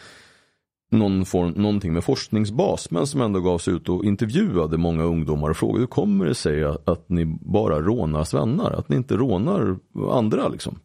någon 0.91 1.25
form, 1.25 1.49
någonting 1.49 1.93
med 1.93 2.03
forskningsbas 2.03 2.91
men 2.91 3.07
som 3.07 3.21
ändå 3.21 3.39
gav 3.39 3.57
sig 3.57 3.73
ut 3.73 3.89
och 3.89 4.05
intervjuade 4.05 4.77
många 4.77 5.03
ungdomar 5.03 5.49
och 5.49 5.57
frågade 5.57 5.79
hur 5.79 5.87
kommer 5.87 6.25
det 6.25 6.35
sig 6.35 6.63
att, 6.63 6.89
att 6.89 7.09
ni 7.09 7.25
bara 7.41 7.81
rånar 7.81 8.23
svennar? 8.23 8.71
Att 8.71 8.89
ni 8.89 8.95
inte 8.95 9.17
rånar 9.17 9.77
andra 10.11 10.47
liksom? 10.47 10.79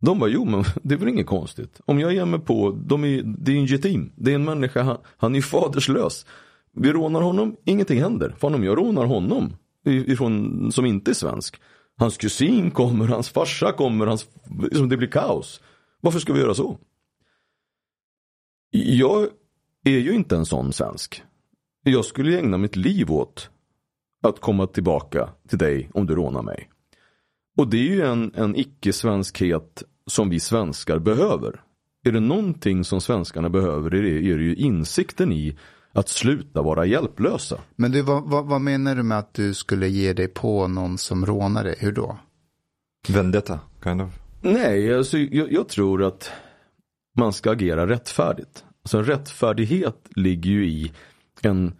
De 0.00 0.18
bara, 0.18 0.30
jo 0.30 0.44
men 0.44 0.64
det 0.82 0.94
är 0.94 0.98
väl 0.98 1.08
inget 1.08 1.26
konstigt. 1.26 1.80
Om 1.86 2.00
jag 2.00 2.14
ger 2.14 2.24
mig 2.24 2.40
på, 2.40 2.78
de 2.86 3.04
är, 3.04 3.22
det 3.22 3.52
är 3.52 3.56
en 3.56 3.66
getim, 3.66 4.12
det 4.16 4.30
är 4.30 4.34
en 4.34 4.44
människa, 4.44 4.82
han, 4.82 4.98
han 5.16 5.34
är 5.34 5.40
faderslös. 5.40 6.26
Vi 6.76 6.92
rånar 6.92 7.20
honom, 7.20 7.56
ingenting 7.64 8.02
händer. 8.02 8.34
Fan 8.38 8.54
om 8.54 8.64
jag 8.64 8.78
rånar 8.78 9.04
honom, 9.04 9.52
ifrån, 9.84 10.72
som 10.72 10.86
inte 10.86 11.10
är 11.10 11.14
svensk. 11.14 11.60
Hans 12.00 12.16
kusin 12.16 12.70
kommer, 12.70 13.08
hans 13.08 13.30
farsa 13.30 13.72
kommer, 13.72 14.06
hans, 14.06 14.28
liksom 14.62 14.88
det 14.88 14.96
blir 14.96 15.08
kaos. 15.08 15.60
Varför 16.00 16.18
ska 16.18 16.32
vi 16.32 16.40
göra 16.40 16.54
så? 16.54 16.78
Jag 18.70 19.28
är 19.84 19.98
ju 19.98 20.12
inte 20.12 20.36
en 20.36 20.46
sån 20.46 20.72
svensk. 20.72 21.22
Jag 21.82 22.04
skulle 22.04 22.38
ägna 22.38 22.58
mitt 22.58 22.76
liv 22.76 23.10
åt 23.10 23.50
att 24.22 24.40
komma 24.40 24.66
tillbaka 24.66 25.28
till 25.48 25.58
dig 25.58 25.90
om 25.94 26.06
du 26.06 26.14
rånar 26.14 26.42
mig. 26.42 26.70
Och 27.56 27.68
det 27.68 27.76
är 27.76 27.94
ju 27.94 28.02
en, 28.02 28.34
en 28.34 28.56
icke-svenskhet 28.56 29.82
som 30.06 30.30
vi 30.30 30.40
svenskar 30.40 30.98
behöver. 30.98 31.62
Är 32.04 32.12
det 32.12 32.20
någonting 32.20 32.84
som 32.84 33.00
svenskarna 33.00 33.48
behöver 33.48 33.94
är 33.94 34.02
det, 34.02 34.30
är 34.30 34.36
det 34.36 34.44
ju 34.44 34.54
insikten 34.54 35.32
i 35.32 35.58
att 35.92 36.08
sluta 36.08 36.62
vara 36.62 36.86
hjälplösa. 36.86 37.60
Men 37.76 37.92
du, 37.92 38.02
vad, 38.02 38.24
vad, 38.24 38.46
vad, 38.46 38.60
menar 38.60 38.94
du 38.94 39.02
med 39.02 39.18
att 39.18 39.34
du 39.34 39.54
skulle 39.54 39.88
ge 39.88 40.12
dig 40.12 40.28
på 40.28 40.68
någon 40.68 40.98
som 40.98 41.26
rånar 41.26 41.64
dig? 41.64 41.76
Hur 41.78 41.92
då? 41.92 42.18
Vendetta, 43.08 43.60
kind 43.82 44.02
of. 44.02 44.10
Nej, 44.40 44.94
alltså, 44.94 45.18
jag, 45.18 45.52
jag 45.52 45.68
tror 45.68 46.04
att 46.04 46.30
man 47.16 47.32
ska 47.32 47.50
agera 47.50 47.86
rättfärdigt. 47.86 48.64
Alltså 48.82 48.98
en 48.98 49.04
rättfärdighet 49.04 50.08
ligger 50.16 50.50
ju 50.50 50.68
i 50.68 50.92
en 51.42 51.72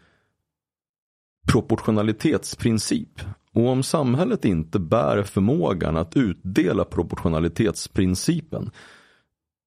proportionalitetsprincip. 1.52 3.20
Och 3.52 3.68
om 3.68 3.82
samhället 3.82 4.44
inte 4.44 4.78
bär 4.78 5.22
förmågan 5.22 5.96
att 5.96 6.16
utdela 6.16 6.84
proportionalitetsprincipen 6.84 8.70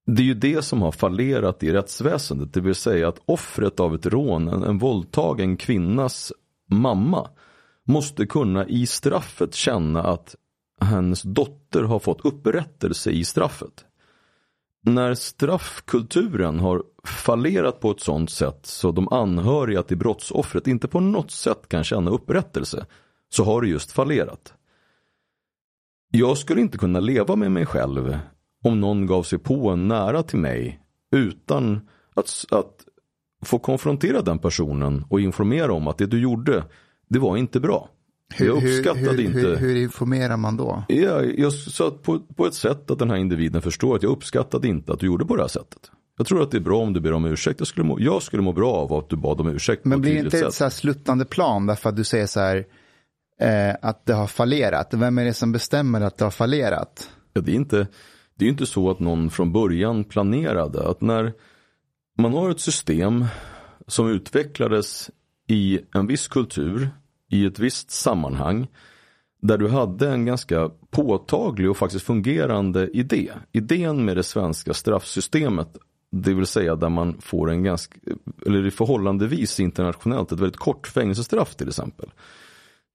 det 0.05 0.22
är 0.22 0.25
ju 0.25 0.33
det 0.33 0.62
som 0.62 0.81
har 0.81 0.91
fallerat 0.91 1.63
i 1.63 1.72
rättsväsendet. 1.72 2.53
Det 2.53 2.62
vill 2.62 2.75
säga 2.75 3.07
att 3.07 3.22
offret 3.25 3.79
av 3.79 3.95
ett 3.95 4.05
rån, 4.05 4.48
en, 4.48 4.63
en 4.63 4.77
våldtagen 4.77 5.57
kvinnas 5.57 6.33
mamma 6.72 7.29
måste 7.83 8.25
kunna 8.25 8.67
i 8.67 8.86
straffet 8.86 9.55
känna 9.55 10.03
att 10.03 10.36
hennes 10.81 11.22
dotter 11.22 11.83
har 11.83 12.00
fått 12.00 12.25
upprättelse 12.25 13.12
i 13.12 13.25
straffet 13.25 13.86
när 14.86 15.13
straffkulturen 15.13 16.60
har 16.60 16.83
fallerat 17.03 17.79
på 17.79 17.91
ett 17.91 18.00
sånt 18.00 18.29
sätt 18.29 18.65
så 18.65 18.91
de 18.91 19.07
anhöriga 19.13 19.83
till 19.83 19.98
brottsoffret 19.98 20.67
inte 20.67 20.88
på 20.88 21.00
något 21.00 21.31
sätt 21.31 21.69
kan 21.69 21.83
känna 21.83 22.12
upprättelse 22.12 22.86
så 23.29 23.43
har 23.43 23.62
det 23.62 23.67
just 23.67 23.91
fallerat. 23.91 24.53
Jag 26.12 26.38
skulle 26.38 26.62
inte 26.62 26.77
kunna 26.77 27.00
leva 27.00 27.36
med 27.36 27.51
mig 27.51 27.65
själv 27.65 28.17
om 28.63 28.79
någon 28.79 29.05
gav 29.05 29.24
sig 29.24 29.39
på 29.39 29.70
en 29.70 29.88
nära 29.88 30.24
till 30.24 30.39
mig 30.39 30.79
utan 31.15 31.82
att, 32.13 32.46
att 32.51 32.86
få 33.46 33.60
konfrontera 33.60 34.22
den 34.22 34.39
personen 34.39 35.05
och 35.10 35.22
informera 35.22 35.74
om 35.74 35.88
att 35.88 35.98
det 35.98 36.05
du 36.05 36.22
gjorde, 36.22 36.63
det 37.10 37.20
var 37.20 37.38
inte 37.38 37.60
bra. 37.60 37.89
Hur, 38.36 38.46
jag 38.46 38.58
uppskattade 38.58 39.00
hur, 39.00 39.17
hur, 39.17 39.25
inte. 39.25 39.39
Hur, 39.39 39.55
hur, 39.55 39.75
informerar 39.75 40.38
man 40.38 40.58
då? 40.58 40.84
Ja, 40.88 41.22
jag 41.24 41.53
sa 41.53 41.91
på, 41.91 42.20
på 42.20 42.46
ett 42.46 42.53
sätt 42.53 42.91
att 42.91 43.00
den 43.00 43.10
här 43.10 43.17
individen 43.17 43.62
förstår 43.62 43.96
att 43.96 44.03
jag 44.03 44.12
uppskattade 44.12 44.67
inte 44.67 44.93
att 44.93 45.00
du 45.00 45.05
gjorde 45.05 45.25
på 45.25 45.36
det 45.36 45.43
här 45.43 45.48
sättet. 45.48 45.91
Jag 46.17 46.27
tror 46.27 46.43
att 46.43 46.51
det 46.51 46.58
är 46.58 46.62
bra 46.62 46.82
om 46.82 46.93
du 46.93 47.00
ber 47.00 47.13
om 47.13 47.25
ursäkt. 47.25 47.60
Jag 47.60 47.67
skulle 47.67 47.88
må, 47.88 48.00
jag 48.00 48.24
skulle 48.24 48.43
må 48.43 48.53
bra 48.53 48.74
av 48.74 48.93
att 48.93 49.10
du 49.10 49.15
bad 49.15 49.41
om 49.41 49.48
ursäkt. 49.48 49.86
Men 49.86 50.01
blir 50.01 50.13
det 50.13 50.20
inte 50.20 50.39
ett 50.39 50.53
så 50.53 50.63
här 50.63 50.70
sluttande 50.70 51.25
plan 51.25 51.65
därför 51.65 51.89
att 51.89 51.96
du 51.96 52.03
säger 52.03 52.25
så 52.25 52.39
här 52.39 52.65
eh, 53.39 53.75
att 53.82 54.05
det 54.05 54.13
har 54.13 54.27
fallerat? 54.27 54.93
Vem 54.93 55.17
är 55.17 55.25
det 55.25 55.34
som 55.34 55.51
bestämmer 55.51 56.01
att 56.01 56.17
det 56.17 56.25
har 56.25 56.32
fallerat? 56.32 57.10
Ja, 57.34 57.41
det 57.41 57.51
är 57.51 57.55
inte, 57.55 57.88
det 58.35 58.45
är 58.45 58.49
inte 58.49 58.65
så 58.65 58.91
att 58.91 58.99
någon 58.99 59.29
från 59.29 59.51
början 59.51 60.03
planerade 60.03 60.89
att 60.89 61.01
när 61.01 61.33
man 62.17 62.33
har 62.33 62.49
ett 62.49 62.59
system 62.59 63.25
som 63.87 64.09
utvecklades 64.09 65.11
i 65.47 65.79
en 65.93 66.07
viss 66.07 66.27
kultur 66.27 66.89
i 67.29 67.45
ett 67.45 67.59
visst 67.59 67.91
sammanhang 67.91 68.67
där 69.41 69.57
du 69.57 69.69
hade 69.69 70.09
en 70.09 70.25
ganska 70.25 70.69
påtaglig 70.91 71.69
och 71.69 71.77
faktiskt 71.77 72.05
fungerande 72.05 72.89
idé. 72.93 73.31
Idén 73.51 74.05
med 74.05 74.17
det 74.17 74.23
svenska 74.23 74.73
straffsystemet, 74.73 75.77
det 76.11 76.33
vill 76.33 76.45
säga 76.45 76.75
där 76.75 76.89
man 76.89 77.21
får 77.21 77.51
en 77.51 77.63
ganska, 77.63 77.95
eller 78.45 78.69
förhållandevis 78.69 79.59
internationellt, 79.59 80.31
ett 80.31 80.39
väldigt 80.39 80.59
kort 80.59 80.87
fängelsestraff 80.87 81.55
till 81.55 81.67
exempel. 81.67 82.09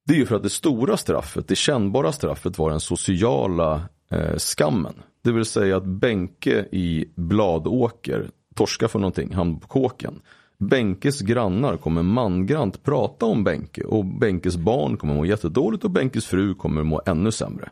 Det 0.07 0.15
är 0.15 0.19
ju 0.19 0.27
för 0.27 0.37
att 0.37 0.43
det 0.43 0.51
stora 0.51 0.97
straffet, 0.97 1.49
det 1.49 1.57
kännbara 1.57 2.13
straffet 2.13 2.59
var 2.59 2.71
den 2.71 2.81
sociala 2.81 3.83
eh, 4.11 4.37
skammen. 4.37 4.95
Det 5.23 5.33
vill 5.33 5.45
säga 5.45 5.77
att 5.77 5.85
Benke 5.85 6.67
i 6.73 7.05
Bladåker 7.15 8.31
torskar 8.55 8.89
för 8.89 8.99
någonting, 8.99 9.35
han 9.35 9.61
på 9.61 9.69
kåken. 9.69 10.21
Benkes 10.59 11.21
grannar 11.21 11.77
kommer 11.77 12.03
mangrant 12.03 12.83
prata 12.83 13.27
om 13.27 13.45
Benke 13.45 13.85
och 13.85 14.05
Benkes 14.05 14.57
barn 14.57 14.97
kommer 14.97 15.15
må 15.15 15.27
jättedåligt 15.27 15.85
och 15.85 15.91
Benkes 15.91 16.27
fru 16.27 16.55
kommer 16.55 16.83
må 16.83 17.01
ännu 17.07 17.33
sämre. 17.33 17.71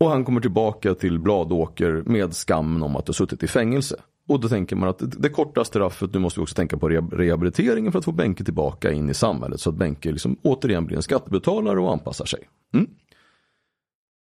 Och 0.00 0.10
han 0.10 0.24
kommer 0.24 0.40
tillbaka 0.40 0.94
till 0.94 1.18
Bladåker 1.18 2.02
med 2.06 2.34
skammen 2.34 2.82
om 2.82 2.96
att 2.96 3.06
ha 3.06 3.14
suttit 3.14 3.42
i 3.42 3.46
fängelse. 3.46 3.96
Och 4.28 4.40
då 4.40 4.48
tänker 4.48 4.76
man 4.76 4.88
att 4.88 5.22
det 5.22 5.28
korta 5.28 5.64
straffet, 5.64 6.12
nu 6.12 6.18
måste 6.18 6.40
vi 6.40 6.44
också 6.44 6.54
tänka 6.54 6.76
på 6.76 6.88
rehabiliteringen 6.88 7.92
för 7.92 7.98
att 7.98 8.04
få 8.04 8.12
Benke 8.12 8.44
tillbaka 8.44 8.92
in 8.92 9.10
i 9.10 9.14
samhället 9.14 9.60
så 9.60 9.70
att 9.70 9.76
Benke 9.76 10.12
liksom 10.12 10.36
återigen 10.42 10.86
blir 10.86 10.96
en 10.96 11.02
skattebetalare 11.02 11.80
och 11.80 11.92
anpassar 11.92 12.24
sig. 12.24 12.48
Mm. 12.74 12.90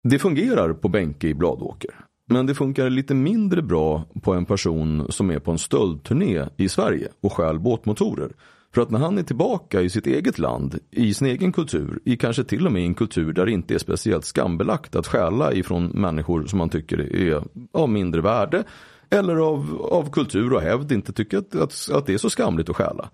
Det 0.03 0.19
fungerar 0.19 0.73
på 0.73 0.89
Benke 0.89 1.27
i 1.27 1.33
Bladåker. 1.33 2.04
Men 2.27 2.45
det 2.45 2.55
funkar 2.55 2.89
lite 2.89 3.13
mindre 3.13 3.61
bra 3.61 4.03
på 4.21 4.33
en 4.33 4.45
person 4.45 5.05
som 5.09 5.31
är 5.31 5.39
på 5.39 5.51
en 5.51 5.57
stöldturné 5.57 6.45
i 6.57 6.69
Sverige 6.69 7.07
och 7.21 7.33
stjäl 7.33 7.59
båtmotorer. 7.59 8.31
För 8.73 8.81
att 8.81 8.89
när 8.89 8.99
han 8.99 9.17
är 9.17 9.23
tillbaka 9.23 9.81
i 9.81 9.89
sitt 9.89 10.07
eget 10.07 10.39
land, 10.39 10.79
i 10.91 11.13
sin 11.13 11.27
egen 11.27 11.51
kultur, 11.51 11.99
i 12.05 12.17
kanske 12.17 12.43
till 12.43 12.65
och 12.65 12.71
med 12.71 12.85
en 12.85 12.93
kultur 12.93 13.33
där 13.33 13.45
det 13.45 13.51
inte 13.51 13.73
är 13.73 13.77
speciellt 13.77 14.25
skambelagt 14.25 14.95
att 14.95 15.07
stjäla 15.07 15.53
ifrån 15.53 15.85
människor 15.85 16.45
som 16.45 16.59
man 16.59 16.69
tycker 16.69 17.15
är 17.15 17.43
av 17.73 17.89
mindre 17.89 18.21
värde 18.21 18.63
eller 19.09 19.35
av, 19.35 19.87
av 19.91 20.11
kultur 20.11 20.53
och 20.53 20.61
hävd 20.61 20.91
inte 20.91 21.13
tycker 21.13 21.37
att, 21.37 21.55
att, 21.55 21.89
att 21.93 22.05
det 22.05 22.13
är 22.13 22.17
så 22.17 22.29
skamligt 22.29 22.69
att 22.69 22.75
stjäla. 22.75 23.09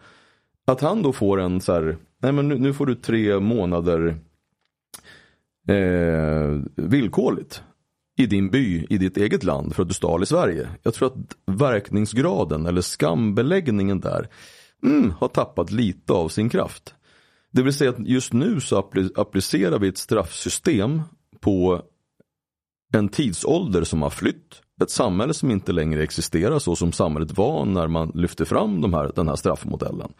Att 0.67 0.81
han 0.81 1.01
då 1.01 1.13
får 1.13 1.39
en 1.39 1.61
så 1.61 1.73
här, 1.73 1.97
nej 2.21 2.31
men 2.31 2.47
nu, 2.47 2.59
nu 2.59 2.73
får 2.73 2.85
du 2.85 2.95
tre 2.95 3.39
månader 3.39 4.17
eh, 5.67 6.59
villkorligt 6.75 7.63
i 8.21 8.25
din 8.25 8.49
by, 8.49 8.85
i 8.89 8.97
ditt 8.97 9.17
eget 9.17 9.43
land 9.43 9.75
för 9.75 9.81
att 9.81 9.87
du 9.87 9.93
stal 9.93 10.23
i 10.23 10.25
Sverige. 10.25 10.69
Jag 10.83 10.93
tror 10.93 11.07
att 11.07 11.57
verkningsgraden 11.59 12.65
eller 12.65 12.81
skambeläggningen 12.81 13.99
där 13.99 14.27
mm, 14.83 15.11
har 15.11 15.27
tappat 15.27 15.71
lite 15.71 16.13
av 16.13 16.29
sin 16.29 16.49
kraft. 16.49 16.93
Det 17.51 17.61
vill 17.61 17.73
säga 17.73 17.89
att 17.89 18.07
just 18.07 18.33
nu 18.33 18.59
så 18.59 18.89
applicerar 19.15 19.79
vi 19.79 19.87
ett 19.87 19.97
straffsystem 19.97 21.01
på 21.39 21.81
en 22.93 23.09
tidsålder 23.09 23.83
som 23.83 24.01
har 24.01 24.09
flytt. 24.09 24.61
Ett 24.81 24.89
samhälle 24.89 25.33
som 25.33 25.51
inte 25.51 25.71
längre 25.71 26.03
existerar 26.03 26.59
så 26.59 26.75
som 26.75 26.91
samhället 26.91 27.37
var 27.37 27.65
när 27.65 27.87
man 27.87 28.11
lyfte 28.15 28.45
fram 28.45 28.81
de 28.81 28.93
här, 28.93 29.11
den 29.15 29.27
här 29.27 29.35
straffmodellen. 29.35 30.13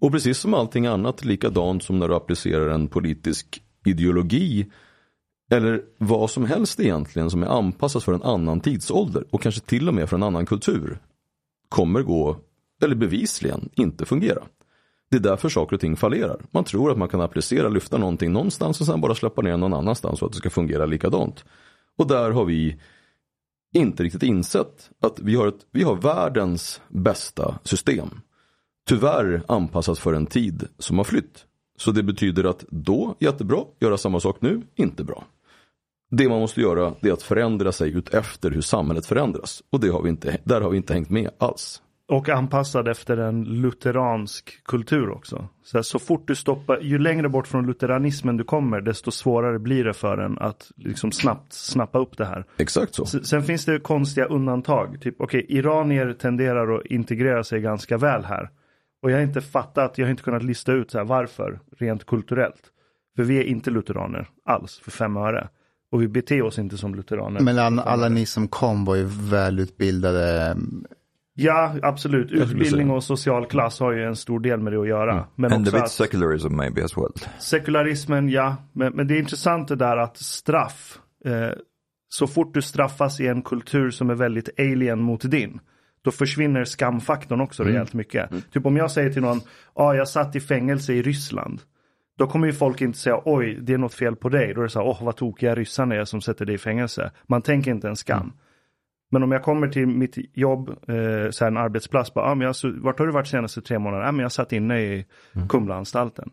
Och 0.00 0.12
precis 0.12 0.38
som 0.38 0.54
allting 0.54 0.86
annat 0.86 1.24
likadant 1.24 1.82
som 1.82 1.98
när 1.98 2.08
du 2.08 2.14
applicerar 2.14 2.68
en 2.68 2.88
politisk 2.88 3.62
ideologi 3.86 4.70
eller 5.52 5.82
vad 5.98 6.30
som 6.30 6.44
helst 6.44 6.80
egentligen 6.80 7.30
som 7.30 7.42
är 7.42 7.46
anpassat 7.46 8.02
för 8.02 8.12
en 8.12 8.22
annan 8.22 8.60
tidsålder 8.60 9.24
och 9.30 9.42
kanske 9.42 9.60
till 9.60 9.88
och 9.88 9.94
med 9.94 10.08
för 10.08 10.16
en 10.16 10.22
annan 10.22 10.46
kultur 10.46 10.98
kommer 11.68 12.02
gå, 12.02 12.36
eller 12.82 12.94
bevisligen 12.94 13.68
inte 13.74 14.04
fungera. 14.04 14.42
Det 15.10 15.16
är 15.16 15.20
därför 15.20 15.48
saker 15.48 15.76
och 15.76 15.80
ting 15.80 15.96
fallerar. 15.96 16.40
Man 16.50 16.64
tror 16.64 16.90
att 16.90 16.98
man 16.98 17.08
kan 17.08 17.20
applicera, 17.20 17.68
lyfta 17.68 17.98
någonting 17.98 18.32
någonstans 18.32 18.80
och 18.80 18.86
sen 18.86 19.00
bara 19.00 19.14
släppa 19.14 19.42
ner 19.42 19.56
någon 19.56 19.74
annanstans 19.74 20.18
så 20.18 20.26
att 20.26 20.32
det 20.32 20.38
ska 20.38 20.50
fungera 20.50 20.86
likadant. 20.86 21.44
Och 21.98 22.06
där 22.06 22.30
har 22.30 22.44
vi 22.44 22.80
inte 23.74 24.02
riktigt 24.02 24.22
insett 24.22 24.90
att 25.00 25.20
vi 25.20 25.34
har, 25.34 25.46
ett, 25.46 25.66
vi 25.70 25.82
har 25.82 25.94
världens 25.94 26.80
bästa 26.88 27.58
system. 27.64 28.20
Tyvärr 28.88 29.42
anpassat 29.48 29.98
för 29.98 30.12
en 30.12 30.26
tid 30.26 30.68
som 30.78 30.98
har 30.98 31.04
flytt. 31.04 31.46
Så 31.78 31.92
det 31.92 32.02
betyder 32.02 32.44
att 32.44 32.64
då, 32.70 33.16
jättebra, 33.18 33.64
göra 33.80 33.98
samma 33.98 34.20
sak 34.20 34.36
nu, 34.40 34.62
inte 34.74 35.04
bra. 35.04 35.24
Det 36.14 36.28
man 36.28 36.40
måste 36.40 36.60
göra 36.60 36.94
är 37.02 37.12
att 37.12 37.22
förändra 37.22 37.72
sig 37.72 37.96
ut 37.96 38.14
efter 38.14 38.50
hur 38.50 38.60
samhället 38.60 39.06
förändras. 39.06 39.62
Och 39.70 39.80
det 39.80 39.88
har 39.88 40.02
vi 40.02 40.08
inte, 40.08 40.38
där 40.44 40.60
har 40.60 40.70
vi 40.70 40.76
inte 40.76 40.94
hängt 40.94 41.10
med 41.10 41.30
alls. 41.38 41.82
Och 42.08 42.28
anpassad 42.28 42.88
efter 42.88 43.16
en 43.16 43.44
lutheransk 43.44 44.64
kultur 44.64 45.10
också. 45.10 45.48
Så, 45.64 45.78
här, 45.78 45.82
så 45.82 45.98
fort 45.98 46.28
du 46.28 46.34
stoppar, 46.34 46.78
ju 46.80 46.98
längre 46.98 47.28
bort 47.28 47.46
från 47.46 47.66
lutheranismen 47.66 48.36
du 48.36 48.44
kommer, 48.44 48.80
desto 48.80 49.10
svårare 49.10 49.58
blir 49.58 49.84
det 49.84 49.92
för 49.92 50.18
en 50.18 50.38
att 50.38 50.70
liksom 50.76 51.12
snabbt 51.12 51.52
snappa 51.52 51.98
upp 51.98 52.16
det 52.18 52.24
här. 52.24 52.44
Exakt 52.56 52.94
så. 52.94 53.06
Sen 53.06 53.42
finns 53.42 53.64
det 53.64 53.78
konstiga 53.78 54.26
undantag. 54.26 55.00
Typ, 55.00 55.20
okej, 55.20 55.46
iranier 55.48 56.12
tenderar 56.12 56.74
att 56.74 56.86
integrera 56.86 57.44
sig 57.44 57.60
ganska 57.60 57.98
väl 57.98 58.24
här. 58.24 58.50
Och 59.02 59.10
jag 59.10 59.16
har 59.16 59.22
inte 59.22 59.40
fattat, 59.40 59.98
jag 59.98 60.06
har 60.06 60.10
inte 60.10 60.22
kunnat 60.22 60.42
lista 60.42 60.72
ut 60.72 60.90
så 60.90 60.98
här, 60.98 61.04
varför, 61.04 61.60
rent 61.78 62.06
kulturellt. 62.06 62.62
För 63.16 63.22
vi 63.22 63.38
är 63.38 63.44
inte 63.44 63.70
lutheraner 63.70 64.28
alls, 64.44 64.80
för 64.84 64.90
fem 64.90 65.16
öre. 65.16 65.48
Och 65.92 66.02
vi 66.02 66.08
beter 66.08 66.42
oss 66.42 66.58
inte 66.58 66.78
som 66.78 66.94
lutheraner. 66.94 67.40
Men 67.40 67.58
alla, 67.58 67.82
alla 67.82 68.08
ni 68.08 68.26
som 68.26 68.48
kom 68.48 68.84
var 68.84 68.96
ju 68.96 69.04
välutbildade. 69.30 70.56
Ja, 71.34 71.74
absolut. 71.82 72.32
Utbildning 72.32 72.90
och 72.90 73.04
social 73.04 73.46
klass 73.46 73.80
har 73.80 73.92
ju 73.92 74.04
en 74.04 74.16
stor 74.16 74.40
del 74.40 74.60
med 74.60 74.72
det 74.72 74.80
att 74.80 74.88
göra. 74.88 75.26
Men 75.34 75.52
And 75.52 75.66
a 75.66 75.68
också 75.68 75.76
bit 75.76 75.84
att 75.84 75.90
secularism 75.90 76.56
maybe 76.56 76.84
as 76.84 76.96
well. 76.96 77.12
sekularismen, 77.38 78.28
ja. 78.28 78.56
Men, 78.72 78.92
men 78.92 79.06
det 79.06 79.14
är 79.14 79.18
intressant 79.18 79.68
det 79.68 79.76
där 79.76 79.96
att 79.96 80.16
straff, 80.16 80.98
eh, 81.24 81.50
så 82.08 82.26
fort 82.26 82.54
du 82.54 82.62
straffas 82.62 83.20
i 83.20 83.26
en 83.26 83.42
kultur 83.42 83.90
som 83.90 84.10
är 84.10 84.14
väldigt 84.14 84.48
alien 84.58 85.02
mot 85.02 85.30
din, 85.30 85.60
då 86.04 86.10
försvinner 86.10 86.64
skamfaktorn 86.64 87.40
också 87.40 87.62
rejält 87.62 87.92
mycket. 87.92 88.30
Typ 88.52 88.66
om 88.66 88.76
jag 88.76 88.90
säger 88.90 89.10
till 89.10 89.22
någon, 89.22 89.40
ja 89.74 89.82
ah, 89.82 89.94
jag 89.94 90.08
satt 90.08 90.36
i 90.36 90.40
fängelse 90.40 90.92
i 90.92 91.02
Ryssland. 91.02 91.60
Då 92.18 92.26
kommer 92.26 92.46
ju 92.46 92.52
folk 92.52 92.80
inte 92.80 92.98
säga, 92.98 93.22
oj 93.24 93.58
det 93.60 93.72
är 93.72 93.78
något 93.78 93.94
fel 93.94 94.16
på 94.16 94.28
dig. 94.28 94.54
Då 94.54 94.60
är 94.60 94.64
det 94.64 94.70
så 94.70 94.78
här, 94.78 94.86
åh 94.86 95.04
vad 95.04 95.16
tokiga 95.16 95.54
ryssarna 95.54 95.94
är 95.94 96.04
som 96.04 96.20
sätter 96.20 96.44
dig 96.44 96.54
i 96.54 96.58
fängelse. 96.58 97.10
Man 97.26 97.42
tänker 97.42 97.70
inte 97.70 97.88
en 97.88 97.96
skam. 97.96 98.32
Men 99.10 99.22
om 99.22 99.32
jag 99.32 99.42
kommer 99.42 99.68
till 99.68 99.86
mitt 99.86 100.36
jobb, 100.36 100.68
eh, 100.68 101.30
så 101.30 101.44
en 101.44 101.56
arbetsplats, 101.56 102.14
bara, 102.14 102.24
ah, 102.24 102.34
men 102.34 102.46
jag, 102.46 102.54
vart 102.82 102.98
har 102.98 103.06
du 103.06 103.12
varit 103.12 103.26
senaste 103.26 103.60
tre 103.60 103.78
månaderna? 103.78 104.08
Ah, 104.08 104.12
men 104.12 104.22
jag 104.22 104.32
satt 104.32 104.52
inne 104.52 104.80
i 104.80 105.06
Kumlaanstalten. 105.48 106.30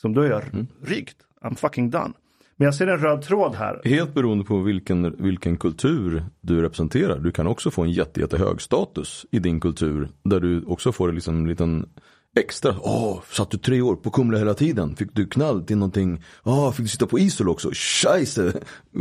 Som 0.00 0.14
då 0.14 0.20
är 0.20 0.30
jag 0.30 0.42
rykt. 0.82 1.16
I'm 1.42 1.54
fucking 1.54 1.90
done. 1.90 2.12
Men 2.56 2.64
jag 2.64 2.74
ser 2.74 2.86
en 2.86 2.98
röd 2.98 3.22
tråd 3.22 3.54
här. 3.54 3.80
Helt 3.84 4.14
beroende 4.14 4.44
på 4.44 4.58
vilken, 4.58 5.16
vilken 5.18 5.56
kultur 5.56 6.24
du 6.40 6.62
representerar. 6.62 7.18
Du 7.18 7.32
kan 7.32 7.46
också 7.46 7.70
få 7.70 7.82
en 7.82 7.90
jätte, 7.90 8.20
jättehög 8.20 8.60
status 8.60 9.26
i 9.30 9.38
din 9.38 9.60
kultur. 9.60 10.08
Där 10.24 10.40
du 10.40 10.64
också 10.64 10.92
får 10.92 11.12
liksom 11.12 11.36
en 11.36 11.48
liten 11.48 11.88
extra. 12.36 12.74
Åh, 12.80 13.20
satt 13.30 13.50
du 13.50 13.58
tre 13.58 13.80
år 13.80 13.96
på 13.96 14.10
Kumla 14.10 14.38
hela 14.38 14.54
tiden? 14.54 14.96
Fick 14.96 15.08
du 15.12 15.26
knall 15.26 15.62
till 15.62 15.76
någonting? 15.76 16.22
Åh, 16.42 16.72
fick 16.72 16.84
du 16.84 16.88
sitta 16.88 17.06
på 17.06 17.18
Isol 17.18 17.48
också? 17.48 17.70
Scheisse! 17.74 18.52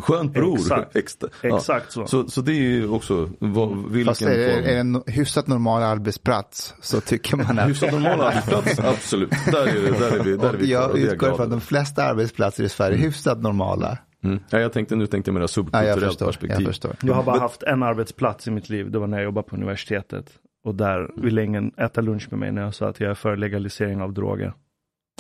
Skönt 0.03 0.33
bror! 0.33 0.55
Exakt. 0.57 0.95
Extra. 0.95 1.29
Exakt 1.41 1.91
så. 1.91 2.07
så. 2.07 2.27
Så 2.27 2.41
det 2.41 2.51
är 2.51 2.55
ju 2.61 2.89
också 2.89 3.29
vad, 3.39 3.91
vilken 3.91 4.05
Fast 4.11 4.21
är 4.21 4.37
det, 4.37 4.53
form. 4.53 4.63
är 4.63 4.67
det 4.73 4.79
en 4.79 5.03
hyfsat 5.07 5.47
normal 5.47 5.83
arbetsplats 5.83 6.73
så 6.81 7.01
tycker 7.01 7.37
man 7.37 7.59
att 7.59 7.69
Hyfsat 7.69 7.91
normal 7.91 8.21
arbetsplats, 8.21 8.79
absolut. 8.83 9.29
Där 9.51 9.67
är, 9.67 9.73
det- 9.81 9.99
där 9.99 10.19
är 10.19 10.23
vi, 10.23 10.37
där 10.37 10.53
är 10.53 10.57
vi 10.57 10.71
jag 10.71 10.97
utgår 10.97 11.15
glad 11.17 11.35
från 11.35 11.43
att 11.45 11.51
de 11.51 11.61
flesta 11.61 12.03
arbetsplatser 12.03 12.63
i 12.63 12.69
Sverige 12.69 12.97
är 12.97 13.01
hyfsat 13.01 13.41
normala. 13.41 13.97
Mm. 14.23 14.39
Ja, 14.49 14.59
jag 14.59 14.73
tänkte, 14.73 14.95
nu 14.95 15.07
tänkte 15.07 15.29
jag 15.29 15.33
mer 15.33 15.41
Ja, 15.41 15.47
subkulturellt 15.47 16.01
jag 16.01 16.09
förstår. 16.09 16.25
perspektiv. 16.25 16.69
Jag. 16.83 16.95
Jag 17.09 17.13
har 17.13 17.23
bara 17.23 17.39
haft 17.39 17.63
en 17.63 17.83
arbetsplats 17.83 18.47
i 18.47 18.51
mitt 18.51 18.69
liv. 18.69 18.91
Det 18.91 18.99
var 18.99 19.07
när 19.07 19.17
jag 19.17 19.23
jobbade 19.23 19.47
på 19.49 19.55
universitetet. 19.55 20.25
Och 20.63 20.75
där 20.75 21.11
ville 21.15 21.43
ingen 21.43 21.71
äta 21.77 22.01
lunch 22.01 22.27
med 22.31 22.39
mig 22.39 22.51
när 22.51 22.61
jag 22.61 22.75
sa 22.75 22.87
att 22.89 22.99
jag 22.99 23.11
är 23.11 23.15
för 23.15 23.37
legalisering 23.37 24.01
av 24.01 24.13
droger. 24.13 24.53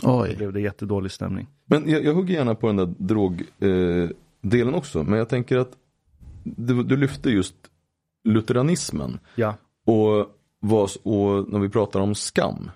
Då 0.01 0.21
Oj. 0.21 0.35
blev 0.35 0.53
det 0.53 0.61
jättedålig 0.61 1.11
stämning. 1.11 1.47
Men 1.65 1.89
jag, 1.89 2.03
jag 2.05 2.13
hugger 2.13 2.33
gärna 2.33 2.55
på 2.55 2.67
den 2.67 2.75
där 2.75 2.93
drogdelen 2.97 4.03
eh, 4.03 4.09
delen 4.41 4.73
också. 4.73 5.03
Men 5.03 5.19
jag 5.19 5.29
tänker 5.29 5.57
att 5.57 5.71
du, 6.43 6.83
du 6.83 6.97
lyfte 6.97 7.29
just 7.29 7.55
lutheranismen. 8.23 9.19
Ja, 9.35 9.55
Och, 9.85 10.27
vad, 10.59 10.89
och 11.03 11.49
när 11.49 11.59
vi 11.59 11.69
pratar 11.69 11.99
om 11.99 12.15
skam. 12.15 12.71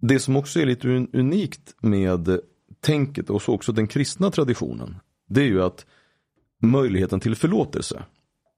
Det 0.00 0.18
som 0.18 0.36
också 0.36 0.60
är 0.60 0.66
lite 0.66 0.88
un, 0.88 1.08
unikt 1.12 1.74
med 1.80 2.40
tänket 2.80 3.30
och 3.30 3.42
så 3.42 3.54
också 3.54 3.72
den 3.72 3.86
kristna 3.86 4.30
traditionen. 4.30 4.96
Det 5.28 5.40
är 5.40 5.46
ju 5.46 5.62
att 5.62 5.86
möjligheten 6.62 7.20
till 7.20 7.36
förlåtelse. 7.36 8.02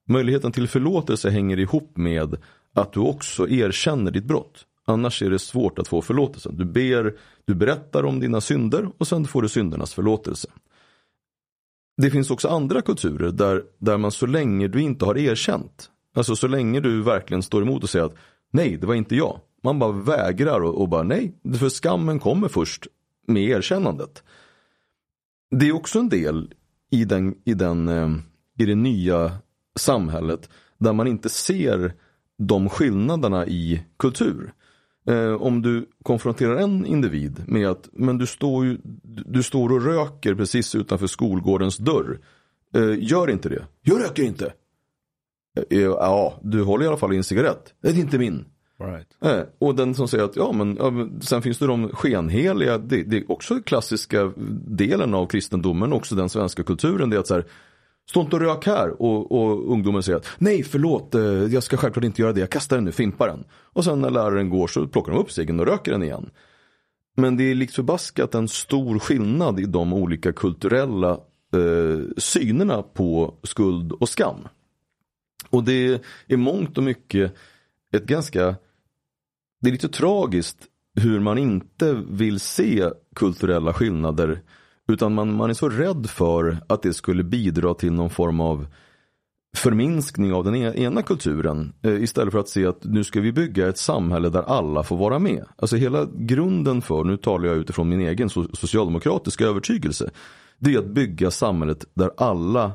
Möjligheten 0.09 0.53
till 0.53 0.68
förlåtelse 0.68 1.31
hänger 1.31 1.59
ihop 1.59 1.96
med 1.96 2.37
att 2.75 2.93
du 2.93 3.01
också 3.01 3.49
erkänner 3.49 4.11
ditt 4.11 4.25
brott. 4.25 4.67
Annars 4.87 5.23
är 5.23 5.31
det 5.31 5.39
svårt 5.39 5.79
att 5.79 5.89
få 5.89 6.03
förlåtelse. 6.03 6.51
Du 6.53 6.65
ber, 6.65 7.15
du 7.45 7.55
berättar 7.55 8.05
om 8.05 8.21
dina 8.21 8.41
synder 8.41 8.89
och 8.99 9.09
sen 9.09 9.27
får 9.27 9.43
du 9.43 9.49
syndernas 9.49 9.95
förlåtelse. 9.95 10.49
Det 11.97 12.11
finns 12.11 12.31
också 12.31 12.49
andra 12.49 12.83
kulturer 12.83 13.31
där, 13.31 13.63
där 13.79 13.99
man 13.99 14.11
så 14.11 14.27
länge 14.27 14.69
du 14.69 14.81
inte 14.81 15.05
har 15.05 15.19
erkänt, 15.19 15.91
alltså 16.17 16.37
så 16.37 16.49
länge 16.49 16.81
du 16.81 17.03
verkligen 17.03 17.43
står 17.43 17.63
emot 17.63 17.83
och 17.83 17.91
säger 17.91 18.05
att 18.05 18.17
nej, 18.53 18.77
det 18.77 18.87
var 18.87 18.95
inte 18.95 19.17
jag. 19.17 19.41
Man 19.63 19.79
bara 19.79 19.93
vägrar 19.93 20.61
och, 20.61 20.81
och 20.81 20.89
bara 20.89 21.03
nej, 21.03 21.35
för 21.59 21.69
skammen 21.69 22.19
kommer 22.19 22.49
först 22.49 22.87
med 23.27 23.43
erkännandet. 23.43 24.23
Det 25.51 25.69
är 25.69 25.73
också 25.73 25.99
en 25.99 26.09
del 26.09 26.55
i, 26.91 27.05
den, 27.05 27.35
i, 27.45 27.55
den, 27.55 27.89
eh, 27.89 28.11
i 28.59 28.65
det 28.65 28.75
nya 28.75 29.33
samhället 29.77 30.49
där 30.79 30.93
man 30.93 31.07
inte 31.07 31.29
ser 31.29 31.95
de 32.38 32.68
skillnaderna 32.68 33.47
i 33.47 33.85
kultur. 33.99 34.53
Eh, 35.09 35.42
om 35.42 35.62
du 35.62 35.88
konfronterar 36.03 36.57
en 36.57 36.87
individ 36.87 37.44
med 37.47 37.68
att 37.68 37.88
men 37.92 38.18
du 38.18 38.27
står, 38.27 38.64
ju, 38.64 38.79
du 39.05 39.42
står 39.42 39.73
och 39.73 39.85
röker 39.85 40.35
precis 40.35 40.75
utanför 40.75 41.07
skolgårdens 41.07 41.77
dörr. 41.77 42.18
Eh, 42.75 42.94
gör 42.99 43.31
inte 43.31 43.49
det. 43.49 43.66
Jag 43.83 44.01
röker 44.01 44.23
inte. 44.23 44.53
Eh, 45.70 45.81
ja, 45.81 46.40
du 46.42 46.62
håller 46.62 46.85
i 46.85 46.88
alla 46.88 46.97
fall 46.97 47.12
i 47.12 47.16
en 47.16 47.25
cigarett. 47.25 47.75
Det 47.81 47.88
är 47.88 47.99
inte 47.99 48.18
min. 48.18 48.44
right. 48.81 49.09
Eh, 49.20 49.40
och 49.59 49.75
den 49.75 49.94
som 49.94 50.09
säger 50.09 50.25
att 50.25 50.37
ja 50.37 50.53
men, 50.53 50.77
ja, 50.77 50.90
men 50.90 51.20
sen 51.20 51.42
finns 51.42 51.59
det 51.59 51.66
de 51.66 51.88
skenheliga, 51.88 52.79
det, 52.79 53.03
det 53.03 53.16
är 53.16 53.33
också 53.33 53.62
klassiska 53.62 54.33
delen 54.66 55.14
av 55.14 55.27
kristendomen, 55.27 55.92
också 55.92 56.14
den 56.14 56.29
svenska 56.29 56.62
kulturen, 56.62 57.11
det 57.11 57.16
är 57.16 57.20
att 57.20 57.27
så 57.27 57.35
här, 57.35 57.44
stå 58.09 58.21
inte 58.21 58.37
och 58.37 58.43
rök 58.43 58.67
här 58.67 59.03
och, 59.03 59.33
och 59.33 59.73
ungdomen 59.73 60.03
säger 60.03 60.19
att 60.19 60.29
nej 60.38 60.62
förlåt, 60.62 61.14
eh, 61.14 61.23
jag 61.23 61.62
ska 61.62 61.77
självklart 61.77 62.05
inte 62.05 62.23
göra 62.23 62.33
det, 62.33 62.40
jag 62.40 62.51
kastar 62.51 62.77
den 62.77 62.85
nu, 62.85 62.93
fimpar 62.93 63.29
den. 63.29 63.45
Och 63.53 63.85
sen 63.85 64.01
när 64.01 64.11
läraren 64.11 64.51
går 64.51 64.67
så 64.67 64.87
plockar 64.87 65.12
de 65.12 65.21
upp 65.21 65.33
ciggen 65.33 65.61
och 65.61 65.67
röker 65.67 65.93
den 65.93 66.03
igen. 66.03 66.31
Men 67.17 67.37
det 67.37 67.45
är 67.45 67.55
likt 67.55 67.75
förbaskat 67.75 68.35
en 68.35 68.49
stor 68.49 68.99
skillnad 68.99 69.61
i 69.61 69.64
de 69.64 69.93
olika 69.93 70.33
kulturella 70.33 71.11
eh, 71.53 72.01
synerna 72.17 72.83
på 72.83 73.35
skuld 73.43 73.93
och 73.93 74.09
skam. 74.09 74.49
Och 75.51 75.64
det 75.64 76.03
är 76.27 76.37
mångt 76.37 76.79
och 76.79 76.85
mycket 76.85 77.35
ett 77.93 78.05
ganska, 78.05 78.57
det 79.61 79.69
är 79.69 79.73
lite 79.73 79.88
tragiskt 79.88 80.59
hur 81.01 81.21
man 81.21 81.38
inte 81.38 81.93
vill 82.09 82.40
se 82.40 82.90
kulturella 83.14 83.73
skillnader. 83.73 84.43
Utan 84.88 85.14
man, 85.14 85.35
man 85.35 85.51
är 85.51 85.55
så 85.55 85.68
rädd 85.68 86.11
för 86.11 86.59
att 86.66 86.83
det 86.83 86.94
skulle 86.94 87.25
bidra 87.25 87.75
till 87.75 87.92
någon 87.92 88.11
form 88.11 88.40
av 88.40 88.66
förminskning 89.57 90.33
av 90.33 90.44
den 90.44 90.55
e-, 90.55 90.75
ena 90.77 91.03
kulturen. 91.03 91.73
Eh, 91.83 92.03
istället 92.03 92.33
för 92.33 92.38
att 92.38 92.49
se 92.49 92.66
att 92.66 92.85
nu 92.85 93.05
ska 93.05 93.20
vi 93.20 93.33
bygga 93.33 93.68
ett 93.68 93.79
samhälle 93.79 94.29
där 94.29 94.42
alla 94.42 94.83
får 94.83 94.97
vara 94.97 95.18
med. 95.18 95.44
Alltså 95.57 95.77
hela 95.77 96.09
grunden 96.14 96.83
för, 96.83 97.05
nu 97.05 97.16
talar 97.16 97.49
jag 97.49 97.57
utifrån 97.57 97.88
min 97.88 98.01
egen 98.01 98.29
socialdemokratiska 98.29 99.44
övertygelse. 99.44 100.11
Det 100.59 100.75
är 100.75 100.79
att 100.79 100.94
bygga 100.94 101.31
samhället 101.31 101.85
där 101.94 102.11
alla 102.16 102.73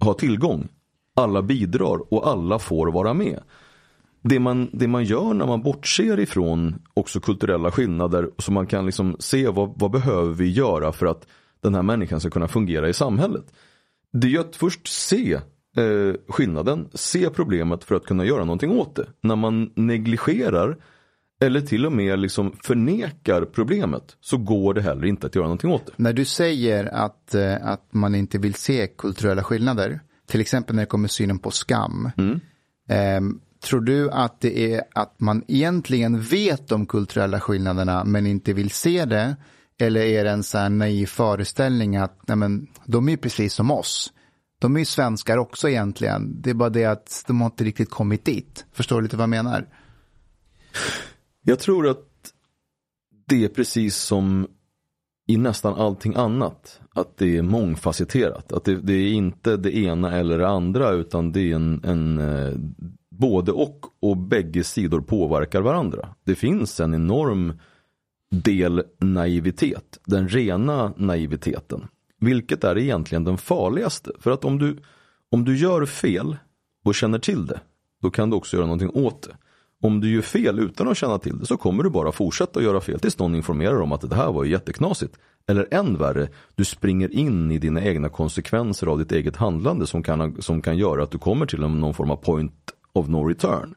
har 0.00 0.14
tillgång. 0.14 0.68
Alla 1.16 1.42
bidrar 1.42 2.14
och 2.14 2.28
alla 2.28 2.58
får 2.58 2.92
vara 2.92 3.14
med. 3.14 3.40
Det 4.22 4.40
man, 4.40 4.70
det 4.72 4.88
man 4.88 5.04
gör 5.04 5.34
när 5.34 5.46
man 5.46 5.62
bortser 5.62 6.20
ifrån 6.20 6.82
också 6.94 7.20
kulturella 7.20 7.70
skillnader 7.70 8.30
så 8.38 8.52
man 8.52 8.66
kan 8.66 8.86
liksom 8.86 9.16
se 9.18 9.48
vad, 9.48 9.72
vad 9.76 9.90
behöver 9.90 10.34
vi 10.34 10.50
göra 10.50 10.92
för 10.92 11.06
att 11.06 11.26
den 11.60 11.74
här 11.74 11.82
människan 11.82 12.20
ska 12.20 12.30
kunna 12.30 12.48
fungera 12.48 12.88
i 12.88 12.92
samhället. 12.92 13.44
Det 14.12 14.26
är 14.26 14.30
ju 14.30 14.38
att 14.38 14.56
först 14.56 14.88
se 14.88 15.34
eh, 15.76 16.14
skillnaden, 16.28 16.88
se 16.94 17.30
problemet 17.30 17.84
för 17.84 17.94
att 17.94 18.04
kunna 18.04 18.24
göra 18.24 18.44
någonting 18.44 18.70
åt 18.70 18.96
det. 18.96 19.06
När 19.22 19.36
man 19.36 19.72
negligerar 19.74 20.76
eller 21.42 21.60
till 21.60 21.86
och 21.86 21.92
med 21.92 22.18
liksom 22.18 22.52
förnekar 22.62 23.44
problemet 23.44 24.16
så 24.20 24.36
går 24.36 24.74
det 24.74 24.82
heller 24.82 25.04
inte 25.04 25.26
att 25.26 25.34
göra 25.34 25.46
någonting 25.46 25.70
åt 25.70 25.86
det. 25.86 25.92
När 25.96 26.12
du 26.12 26.24
säger 26.24 26.84
att, 26.84 27.34
eh, 27.34 27.66
att 27.66 27.88
man 27.90 28.14
inte 28.14 28.38
vill 28.38 28.54
se 28.54 28.86
kulturella 28.86 29.42
skillnader, 29.42 30.00
till 30.26 30.40
exempel 30.40 30.76
när 30.76 30.82
det 30.82 30.86
kommer 30.86 31.08
synen 31.08 31.38
på 31.38 31.50
skam. 31.50 32.10
ehm, 32.88 33.40
tror 33.60 33.80
du 33.80 34.10
att 34.10 34.40
det 34.40 34.74
är 34.74 34.82
att 34.94 35.20
man 35.20 35.44
egentligen 35.48 36.20
vet 36.20 36.68
de 36.68 36.86
kulturella 36.86 37.40
skillnaderna 37.40 38.04
men 38.04 38.26
inte 38.26 38.52
vill 38.52 38.70
se 38.70 39.04
det? 39.04 39.36
Eller 39.78 40.00
är 40.00 40.24
det 40.24 40.30
en 40.30 40.42
sån 40.42 40.60
här 40.60 40.68
naiv 40.68 41.06
föreställning 41.06 41.96
att 41.96 42.28
nej 42.28 42.36
men, 42.36 42.66
de 42.84 43.08
är 43.08 43.16
precis 43.16 43.54
som 43.54 43.70
oss. 43.70 44.12
De 44.58 44.74
är 44.74 44.78
ju 44.78 44.84
svenskar 44.84 45.36
också 45.36 45.68
egentligen. 45.68 46.40
Det 46.42 46.50
är 46.50 46.54
bara 46.54 46.70
det 46.70 46.84
att 46.84 47.24
de 47.26 47.40
har 47.40 47.46
inte 47.46 47.64
riktigt 47.64 47.90
kommit 47.90 48.24
dit. 48.24 48.66
Förstår 48.72 48.96
du 48.96 49.02
lite 49.02 49.16
vad 49.16 49.22
jag 49.22 49.30
menar? 49.30 49.68
Jag 51.42 51.58
tror 51.58 51.88
att 51.88 52.06
det 53.26 53.44
är 53.44 53.48
precis 53.48 53.96
som 53.96 54.48
i 55.26 55.36
nästan 55.36 55.74
allting 55.74 56.14
annat. 56.14 56.80
Att 56.94 57.16
det 57.16 57.36
är 57.36 57.42
mångfacetterat. 57.42 58.52
Att 58.52 58.64
det, 58.64 58.76
det 58.76 58.92
är 58.92 59.12
inte 59.12 59.56
det 59.56 59.76
ena 59.76 60.18
eller 60.18 60.38
det 60.38 60.48
andra 60.48 60.90
utan 60.90 61.32
det 61.32 61.40
är 61.40 61.54
en, 61.54 61.84
en 61.84 62.18
eh, 62.18 62.52
både 63.20 63.52
och 63.52 63.86
och 64.00 64.16
bägge 64.16 64.64
sidor 64.64 65.00
påverkar 65.00 65.60
varandra. 65.60 66.08
Det 66.24 66.34
finns 66.34 66.80
en 66.80 66.94
enorm 66.94 67.52
del 68.30 68.82
naivitet. 68.98 69.98
Den 70.04 70.28
rena 70.28 70.92
naiviteten. 70.96 71.88
Vilket 72.20 72.64
är 72.64 72.78
egentligen 72.78 73.24
den 73.24 73.38
farligaste. 73.38 74.12
För 74.18 74.30
att 74.30 74.44
om 74.44 74.58
du, 74.58 74.78
om 75.30 75.44
du 75.44 75.56
gör 75.56 75.86
fel 75.86 76.36
och 76.84 76.94
känner 76.94 77.18
till 77.18 77.46
det. 77.46 77.60
Då 78.02 78.10
kan 78.10 78.30
du 78.30 78.36
också 78.36 78.56
göra 78.56 78.66
någonting 78.66 78.90
åt 78.94 79.22
det. 79.22 79.36
Om 79.82 80.00
du 80.00 80.10
gör 80.10 80.22
fel 80.22 80.58
utan 80.58 80.88
att 80.88 80.96
känna 80.96 81.18
till 81.18 81.38
det 81.38 81.46
så 81.46 81.56
kommer 81.56 81.82
du 81.82 81.90
bara 81.90 82.12
fortsätta 82.12 82.62
göra 82.62 82.80
fel 82.80 83.00
tills 83.00 83.18
någon 83.18 83.34
informerar 83.34 83.80
om 83.80 83.92
att 83.92 84.10
det 84.10 84.16
här 84.16 84.32
var 84.32 84.44
jätteknasigt. 84.44 85.18
Eller 85.48 85.74
än 85.74 85.98
värre, 85.98 86.28
du 86.54 86.64
springer 86.64 87.14
in 87.14 87.50
i 87.50 87.58
dina 87.58 87.82
egna 87.82 88.08
konsekvenser 88.08 88.86
av 88.86 88.98
ditt 88.98 89.12
eget 89.12 89.36
handlande 89.36 89.86
som 89.86 90.02
kan, 90.02 90.42
som 90.42 90.62
kan 90.62 90.76
göra 90.76 91.02
att 91.02 91.10
du 91.10 91.18
kommer 91.18 91.46
till 91.46 91.60
någon 91.60 91.94
form 91.94 92.10
av 92.10 92.16
point 92.16 92.52
of 92.92 93.08
no 93.08 93.28
return. 93.28 93.74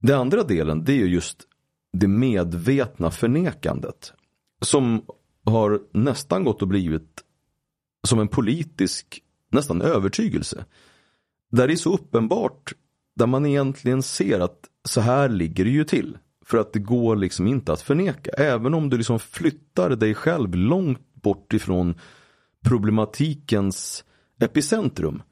Den 0.00 0.20
andra 0.20 0.42
delen 0.42 0.84
det 0.84 0.92
är 0.92 1.06
just 1.06 1.42
det 1.92 2.08
medvetna 2.08 3.10
förnekandet. 3.10 4.12
Som 4.60 5.02
har 5.44 5.80
nästan 5.92 6.44
gått 6.44 6.62
och 6.62 6.68
blivit 6.68 7.24
som 8.06 8.20
en 8.20 8.28
politisk 8.28 9.22
nästan 9.50 9.82
övertygelse. 9.82 10.64
Där 11.50 11.66
det 11.66 11.74
är 11.74 11.76
så 11.76 11.94
uppenbart 11.94 12.72
där 13.16 13.26
man 13.26 13.46
egentligen 13.46 14.02
ser 14.02 14.40
att 14.40 14.58
så 14.84 15.00
här 15.00 15.28
ligger 15.28 15.64
det 15.64 15.70
ju 15.70 15.84
till. 15.84 16.18
För 16.44 16.58
att 16.58 16.72
det 16.72 16.78
går 16.78 17.16
liksom 17.16 17.46
inte 17.46 17.72
att 17.72 17.80
förneka. 17.80 18.30
Även 18.30 18.74
om 18.74 18.90
du 18.90 18.96
liksom 18.96 19.18
flyttar 19.18 19.90
dig 19.90 20.14
själv 20.14 20.54
långt 20.54 21.14
bort 21.14 21.52
ifrån 21.52 21.94
problematikens 22.64 24.04
epicentrum. 24.40 25.22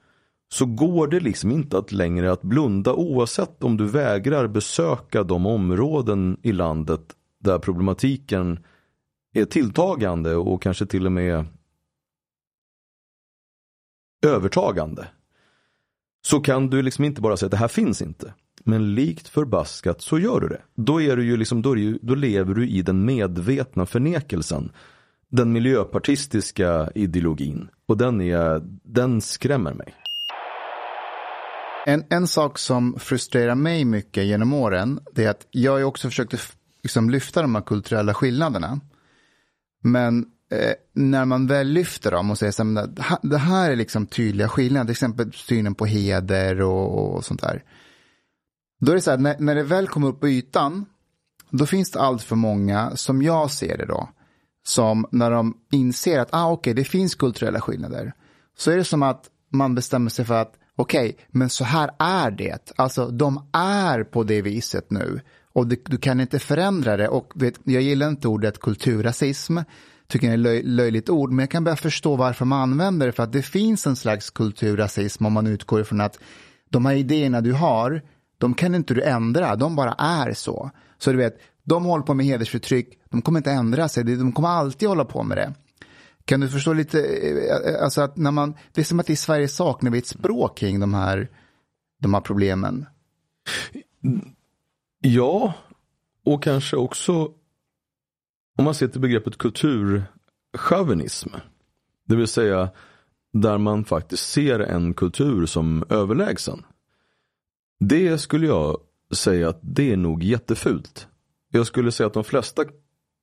Så 0.52 0.66
går 0.66 1.06
det 1.06 1.20
liksom 1.20 1.50
inte 1.50 1.78
att 1.78 1.92
längre 1.92 2.32
att 2.32 2.42
blunda 2.42 2.94
oavsett 2.94 3.64
om 3.64 3.76
du 3.76 3.86
vägrar 3.86 4.48
besöka 4.48 5.22
de 5.22 5.46
områden 5.46 6.36
i 6.42 6.52
landet 6.52 7.00
där 7.40 7.58
problematiken 7.58 8.64
är 9.34 9.44
tilltagande 9.44 10.36
och 10.36 10.62
kanske 10.62 10.86
till 10.86 11.06
och 11.06 11.12
med 11.12 11.44
övertagande 14.26 15.08
så 16.26 16.40
kan 16.40 16.70
du 16.70 16.82
liksom 16.82 17.04
inte 17.04 17.20
bara 17.20 17.36
säga 17.36 17.46
att 17.46 17.50
det 17.50 17.56
här 17.56 17.68
finns 17.68 18.02
inte. 18.02 18.34
Men 18.64 18.94
likt 18.94 19.28
förbaskat 19.28 20.00
så 20.00 20.18
gör 20.18 20.40
du 20.40 20.48
det. 20.48 20.62
Då, 20.74 21.02
är 21.02 21.16
du 21.16 21.24
ju 21.24 21.36
liksom, 21.36 21.62
då, 21.62 21.74
du, 21.74 21.98
då 22.02 22.14
lever 22.14 22.54
du 22.54 22.68
i 22.68 22.82
den 22.82 23.04
medvetna 23.04 23.86
förnekelsen. 23.86 24.72
Den 25.28 25.52
miljöpartistiska 25.52 26.90
ideologin. 26.94 27.68
Och 27.86 27.96
den, 27.96 28.20
är, 28.20 28.62
den 28.84 29.20
skrämmer 29.20 29.74
mig. 29.74 29.94
En, 31.86 32.04
en 32.10 32.26
sak 32.26 32.58
som 32.58 32.98
frustrerar 32.98 33.54
mig 33.54 33.84
mycket 33.84 34.24
genom 34.24 34.52
åren, 34.52 35.00
det 35.12 35.24
är 35.24 35.30
att 35.30 35.46
jag 35.50 35.72
har 35.72 35.82
också 35.82 36.08
försökt 36.08 36.34
liksom 36.82 37.10
lyfta 37.10 37.42
de 37.42 37.54
här 37.54 37.62
kulturella 37.62 38.14
skillnaderna. 38.14 38.80
Men 39.82 40.26
eh, 40.52 40.72
när 40.92 41.24
man 41.24 41.46
väl 41.46 41.68
lyfter 41.68 42.10
dem 42.10 42.30
och 42.30 42.38
säger 42.38 42.78
att 42.78 43.20
det 43.22 43.38
här 43.38 43.70
är 43.70 43.76
liksom 43.76 44.06
tydliga 44.06 44.48
skillnader, 44.48 44.84
till 44.84 44.90
exempel 44.92 45.32
synen 45.32 45.74
på 45.74 45.86
heder 45.86 46.60
och, 46.60 47.14
och 47.14 47.24
sånt 47.24 47.40
där. 47.40 47.64
Då 48.80 48.92
är 48.92 48.96
det 48.96 49.02
så 49.02 49.10
här, 49.10 49.18
när, 49.18 49.36
när 49.38 49.54
det 49.54 49.62
väl 49.62 49.88
kommer 49.88 50.08
upp 50.08 50.20
på 50.20 50.28
ytan, 50.28 50.86
då 51.50 51.66
finns 51.66 51.90
det 51.90 52.00
allt 52.00 52.22
för 52.22 52.36
många, 52.36 52.96
som 52.96 53.22
jag 53.22 53.50
ser 53.50 53.78
det 53.78 53.86
då, 53.86 54.08
som 54.64 55.06
när 55.10 55.30
de 55.30 55.58
inser 55.72 56.18
att 56.18 56.28
ah, 56.32 56.52
okay, 56.52 56.72
det 56.72 56.84
finns 56.84 57.14
kulturella 57.14 57.60
skillnader, 57.60 58.14
så 58.56 58.70
är 58.70 58.76
det 58.76 58.84
som 58.84 59.02
att 59.02 59.24
man 59.52 59.74
bestämmer 59.74 60.10
sig 60.10 60.24
för 60.24 60.34
att 60.34 60.54
okej, 60.76 61.10
okay, 61.10 61.24
men 61.28 61.50
så 61.50 61.64
här 61.64 61.90
är 61.98 62.30
det. 62.30 62.72
Alltså, 62.76 63.06
de 63.06 63.48
är 63.52 64.04
på 64.04 64.22
det 64.22 64.42
viset 64.42 64.90
nu. 64.90 65.20
Och 65.52 65.66
du, 65.66 65.82
du 65.86 65.96
kan 65.96 66.20
inte 66.20 66.38
förändra 66.38 66.96
det. 66.96 67.08
Och 67.08 67.32
vet, 67.34 67.54
jag 67.64 67.82
gillar 67.82 68.08
inte 68.08 68.28
ordet 68.28 68.60
kulturrasism 68.60 69.58
tycker 70.12 70.28
det 70.28 70.32
är 70.32 70.38
löj, 70.38 70.62
löjligt 70.62 71.08
ord, 71.08 71.30
men 71.30 71.42
jag 71.42 71.50
kan 71.50 71.64
börja 71.64 71.76
förstå 71.76 72.16
varför 72.16 72.44
man 72.44 72.60
använder 72.60 73.06
det, 73.06 73.12
för 73.12 73.22
att 73.22 73.32
det 73.32 73.42
finns 73.42 73.86
en 73.86 73.96
slags 73.96 74.30
kulturrasism 74.30 75.26
om 75.26 75.32
man 75.32 75.46
utgår 75.46 75.80
ifrån 75.80 76.00
att 76.00 76.18
de 76.70 76.86
här 76.86 76.94
idéerna 76.94 77.40
du 77.40 77.52
har, 77.52 78.02
de 78.38 78.54
kan 78.54 78.74
inte 78.74 78.94
du 78.94 79.02
ändra, 79.02 79.56
de 79.56 79.76
bara 79.76 79.92
är 79.92 80.32
så. 80.32 80.70
Så 80.98 81.12
du 81.12 81.18
vet, 81.18 81.38
de 81.64 81.84
håller 81.84 82.04
på 82.04 82.14
med 82.14 82.26
hedersförtryck, 82.26 82.98
de 83.10 83.22
kommer 83.22 83.38
inte 83.38 83.50
ändra 83.50 83.88
sig, 83.88 84.04
de 84.04 84.32
kommer 84.32 84.48
alltid 84.48 84.88
hålla 84.88 85.04
på 85.04 85.22
med 85.22 85.36
det. 85.36 85.54
Kan 86.24 86.40
du 86.40 86.48
förstå 86.48 86.72
lite, 86.72 87.00
eh, 87.00 87.82
alltså 87.82 88.00
att 88.00 88.16
när 88.16 88.30
man, 88.30 88.54
det 88.72 88.80
är 88.80 88.84
som 88.84 89.00
att 89.00 89.10
i 89.10 89.16
Sverige 89.16 89.48
saknar 89.48 89.90
vi 89.90 89.98
ett 89.98 90.06
språk 90.06 90.58
kring 90.58 90.80
de 90.80 90.94
här, 90.94 91.30
de 92.00 92.14
här 92.14 92.20
problemen. 92.20 92.86
Ja, 95.00 95.54
och 96.24 96.42
kanske 96.42 96.76
också 96.76 97.32
om 98.58 98.64
man 98.64 98.74
ser 98.74 98.88
till 98.88 99.00
begreppet 99.00 99.38
kulturchauvinism. 99.38 101.28
Det 102.04 102.16
vill 102.16 102.26
säga 102.26 102.70
där 103.32 103.58
man 103.58 103.84
faktiskt 103.84 104.30
ser 104.30 104.60
en 104.60 104.94
kultur 104.94 105.46
som 105.46 105.84
överlägsen. 105.88 106.64
Det 107.80 108.18
skulle 108.18 108.46
jag 108.46 108.76
säga 109.14 109.48
att 109.48 109.60
det 109.62 109.92
är 109.92 109.96
nog 109.96 110.22
jättefult. 110.22 111.08
Jag 111.50 111.66
skulle 111.66 111.92
säga 111.92 112.06
att 112.06 112.14
de 112.14 112.24
flesta, 112.24 112.64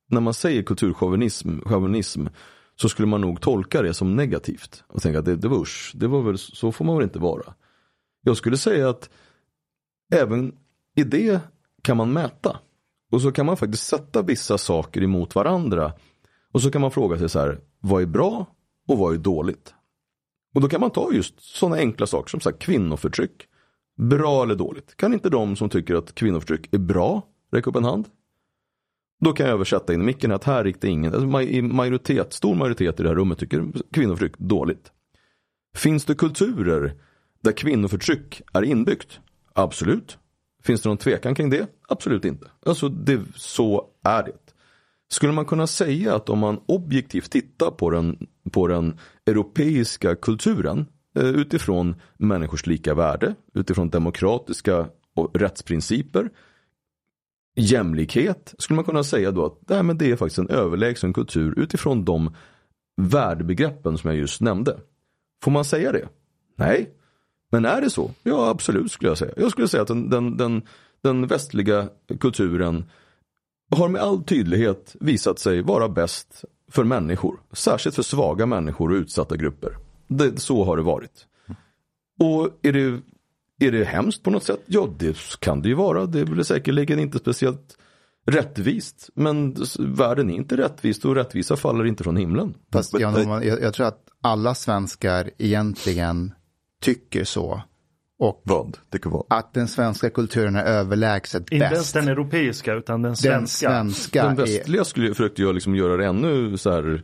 när 0.08 0.20
man 0.20 0.34
säger 0.34 0.62
kulturchauvinism 0.62 1.60
chauvinism, 1.60 2.26
så 2.80 2.88
skulle 2.88 3.08
man 3.08 3.20
nog 3.20 3.40
tolka 3.40 3.82
det 3.82 3.94
som 3.94 4.16
negativt. 4.16 4.84
Och 4.86 5.02
tänka 5.02 5.18
att 5.18 5.24
det, 5.24 5.36
det 5.36 5.48
var 5.48 5.60
usch, 5.60 5.92
det 5.94 6.06
var 6.06 6.22
väl, 6.22 6.38
så 6.38 6.72
får 6.72 6.84
man 6.84 6.96
väl 6.96 7.04
inte 7.04 7.18
vara. 7.18 7.54
Jag 8.22 8.36
skulle 8.36 8.56
säga 8.56 8.88
att 8.88 9.10
även 10.12 10.56
i 10.96 11.04
det 11.04 11.40
kan 11.82 11.96
man 11.96 12.12
mäta. 12.12 12.60
Och 13.12 13.22
så 13.22 13.32
kan 13.32 13.46
man 13.46 13.56
faktiskt 13.56 13.86
sätta 13.86 14.22
vissa 14.22 14.58
saker 14.58 15.02
emot 15.02 15.34
varandra. 15.34 15.92
Och 16.52 16.62
så 16.62 16.70
kan 16.70 16.80
man 16.80 16.90
fråga 16.90 17.18
sig 17.18 17.28
så 17.28 17.38
här, 17.38 17.60
vad 17.80 18.02
är 18.02 18.06
bra 18.06 18.46
och 18.88 18.98
vad 18.98 19.14
är 19.14 19.18
dåligt? 19.18 19.74
Och 20.54 20.60
då 20.60 20.68
kan 20.68 20.80
man 20.80 20.90
ta 20.90 21.12
just 21.12 21.40
sådana 21.40 21.76
enkla 21.76 22.06
saker 22.06 22.30
som 22.30 22.40
så 22.40 22.50
här, 22.50 22.56
kvinnoförtryck. 22.56 23.46
Bra 23.96 24.42
eller 24.42 24.54
dåligt? 24.54 24.96
Kan 24.96 25.12
inte 25.12 25.30
de 25.30 25.56
som 25.56 25.68
tycker 25.68 25.94
att 25.94 26.14
kvinnoförtryck 26.14 26.74
är 26.74 26.78
bra 26.78 27.22
räcka 27.52 27.70
upp 27.70 27.76
en 27.76 27.84
hand? 27.84 28.08
Då 29.20 29.32
kan 29.32 29.46
jag 29.46 29.52
översätta 29.52 29.94
in 29.94 30.00
i 30.00 30.04
micken 30.04 30.32
att 30.32 30.44
här 30.44 30.64
riktar 30.64 30.88
ingen, 30.88 31.14
alltså 31.14 31.26
majoritet, 31.62 32.32
stor 32.32 32.54
majoritet 32.54 33.00
i 33.00 33.02
det 33.02 33.08
här 33.08 33.16
rummet 33.16 33.38
tycker 33.38 33.64
kvinnoförtryck 33.92 34.38
dåligt. 34.38 34.92
Finns 35.76 36.04
det 36.04 36.14
kulturer 36.14 36.94
där 37.40 37.52
kvinnoförtryck 37.52 38.42
är 38.52 38.62
inbyggt? 38.62 39.20
Absolut. 39.52 40.18
Finns 40.62 40.82
det 40.82 40.88
någon 40.88 40.98
tvekan 40.98 41.34
kring 41.34 41.50
det? 41.50 41.66
Absolut 41.88 42.24
inte. 42.24 42.46
Alltså 42.66 42.88
det, 42.88 43.20
så 43.34 43.86
är 44.04 44.22
det. 44.22 44.32
Skulle 45.10 45.32
man 45.32 45.44
kunna 45.44 45.66
säga 45.66 46.14
att 46.14 46.28
om 46.28 46.38
man 46.38 46.60
objektivt 46.66 47.30
tittar 47.30 47.70
på 47.70 47.90
den, 47.90 48.26
på 48.52 48.66
den 48.66 48.98
europeiska 49.26 50.16
kulturen 50.16 50.86
eh, 51.16 51.28
utifrån 51.28 51.94
människors 52.18 52.66
lika 52.66 52.94
värde, 52.94 53.34
utifrån 53.54 53.90
demokratiska 53.90 54.88
och 55.14 55.36
rättsprinciper, 55.36 56.30
jämlikhet, 57.56 58.54
skulle 58.58 58.76
man 58.76 58.84
kunna 58.84 59.04
säga 59.04 59.30
då 59.30 59.46
att 59.46 59.58
nej, 59.68 59.82
men 59.82 59.98
det 59.98 60.10
är 60.10 60.16
faktiskt 60.16 60.38
en 60.38 60.50
överlägsen 60.50 61.12
kultur 61.12 61.58
utifrån 61.58 62.04
de 62.04 62.34
värdebegreppen 63.02 63.98
som 63.98 64.10
jag 64.10 64.18
just 64.18 64.40
nämnde. 64.40 64.80
Får 65.44 65.50
man 65.50 65.64
säga 65.64 65.92
det? 65.92 66.08
Nej, 66.56 66.90
men 67.52 67.64
är 67.64 67.80
det 67.80 67.90
så? 67.90 68.10
Ja, 68.22 68.48
absolut 68.48 68.92
skulle 68.92 69.10
jag 69.10 69.18
säga. 69.18 69.32
Jag 69.36 69.50
skulle 69.50 69.68
säga 69.68 69.82
att 69.82 69.88
den, 69.88 70.10
den, 70.10 70.36
den, 70.36 70.62
den 71.02 71.26
västliga 71.26 71.88
kulturen 72.20 72.84
har 73.76 73.88
med 73.88 74.02
all 74.02 74.22
tydlighet 74.24 74.96
visat 75.00 75.38
sig 75.38 75.62
vara 75.62 75.88
bäst 75.88 76.44
för 76.70 76.84
människor. 76.84 77.40
Särskilt 77.52 77.94
för 77.96 78.02
svaga 78.02 78.46
människor 78.46 78.90
och 78.90 78.96
utsatta 78.96 79.36
grupper. 79.36 79.76
Det, 80.08 80.40
så 80.40 80.64
har 80.64 80.76
det 80.76 80.82
varit. 80.82 81.26
Och 82.20 82.48
är 82.62 82.72
det, 82.72 83.00
är 83.60 83.72
det 83.72 83.84
hemskt 83.84 84.22
på 84.22 84.30
något 84.30 84.44
sätt? 84.44 84.60
Ja, 84.66 84.88
det 84.98 85.16
kan 85.38 85.62
det 85.62 85.68
ju 85.68 85.74
vara. 85.74 86.06
Det 86.06 86.20
är 86.20 86.42
säkerligen 86.42 86.98
inte 86.98 87.18
speciellt 87.18 87.76
rättvist. 88.26 89.10
Men 89.14 89.56
världen 89.78 90.30
är 90.30 90.34
inte 90.34 90.56
rättvist 90.56 91.04
och 91.04 91.14
rättvisa 91.14 91.56
faller 91.56 91.84
inte 91.86 92.04
från 92.04 92.16
himlen. 92.16 92.54
Fast 92.72 93.00
jag, 93.00 93.44
jag 93.44 93.74
tror 93.74 93.86
att 93.86 94.04
alla 94.22 94.54
svenskar 94.54 95.30
egentligen 95.38 96.34
tycker 96.82 97.24
så. 97.24 97.62
Och 98.18 98.42
vad? 98.44 98.78
Tycker 98.92 99.10
vad? 99.10 99.26
Att 99.30 99.54
den 99.54 99.68
svenska 99.68 100.10
kulturen 100.10 100.56
är 100.56 100.64
överlägset 100.64 101.42
bäst. 101.42 101.52
Inte 101.52 101.66
ens 101.66 101.92
den 101.92 102.08
europeiska 102.08 102.74
utan 102.74 103.02
den 103.02 103.16
svenska. 103.16 103.70
Den, 103.70 103.90
svenska 103.90 104.24
den 104.24 104.36
västliga 104.36 104.84
skulle, 104.84 105.14
försökte 105.14 105.42
jag 105.42 105.54
liksom 105.54 105.74
göra 105.74 105.96
det 105.96 106.06
ännu 106.06 106.56
så 106.56 106.70
här. 106.70 107.02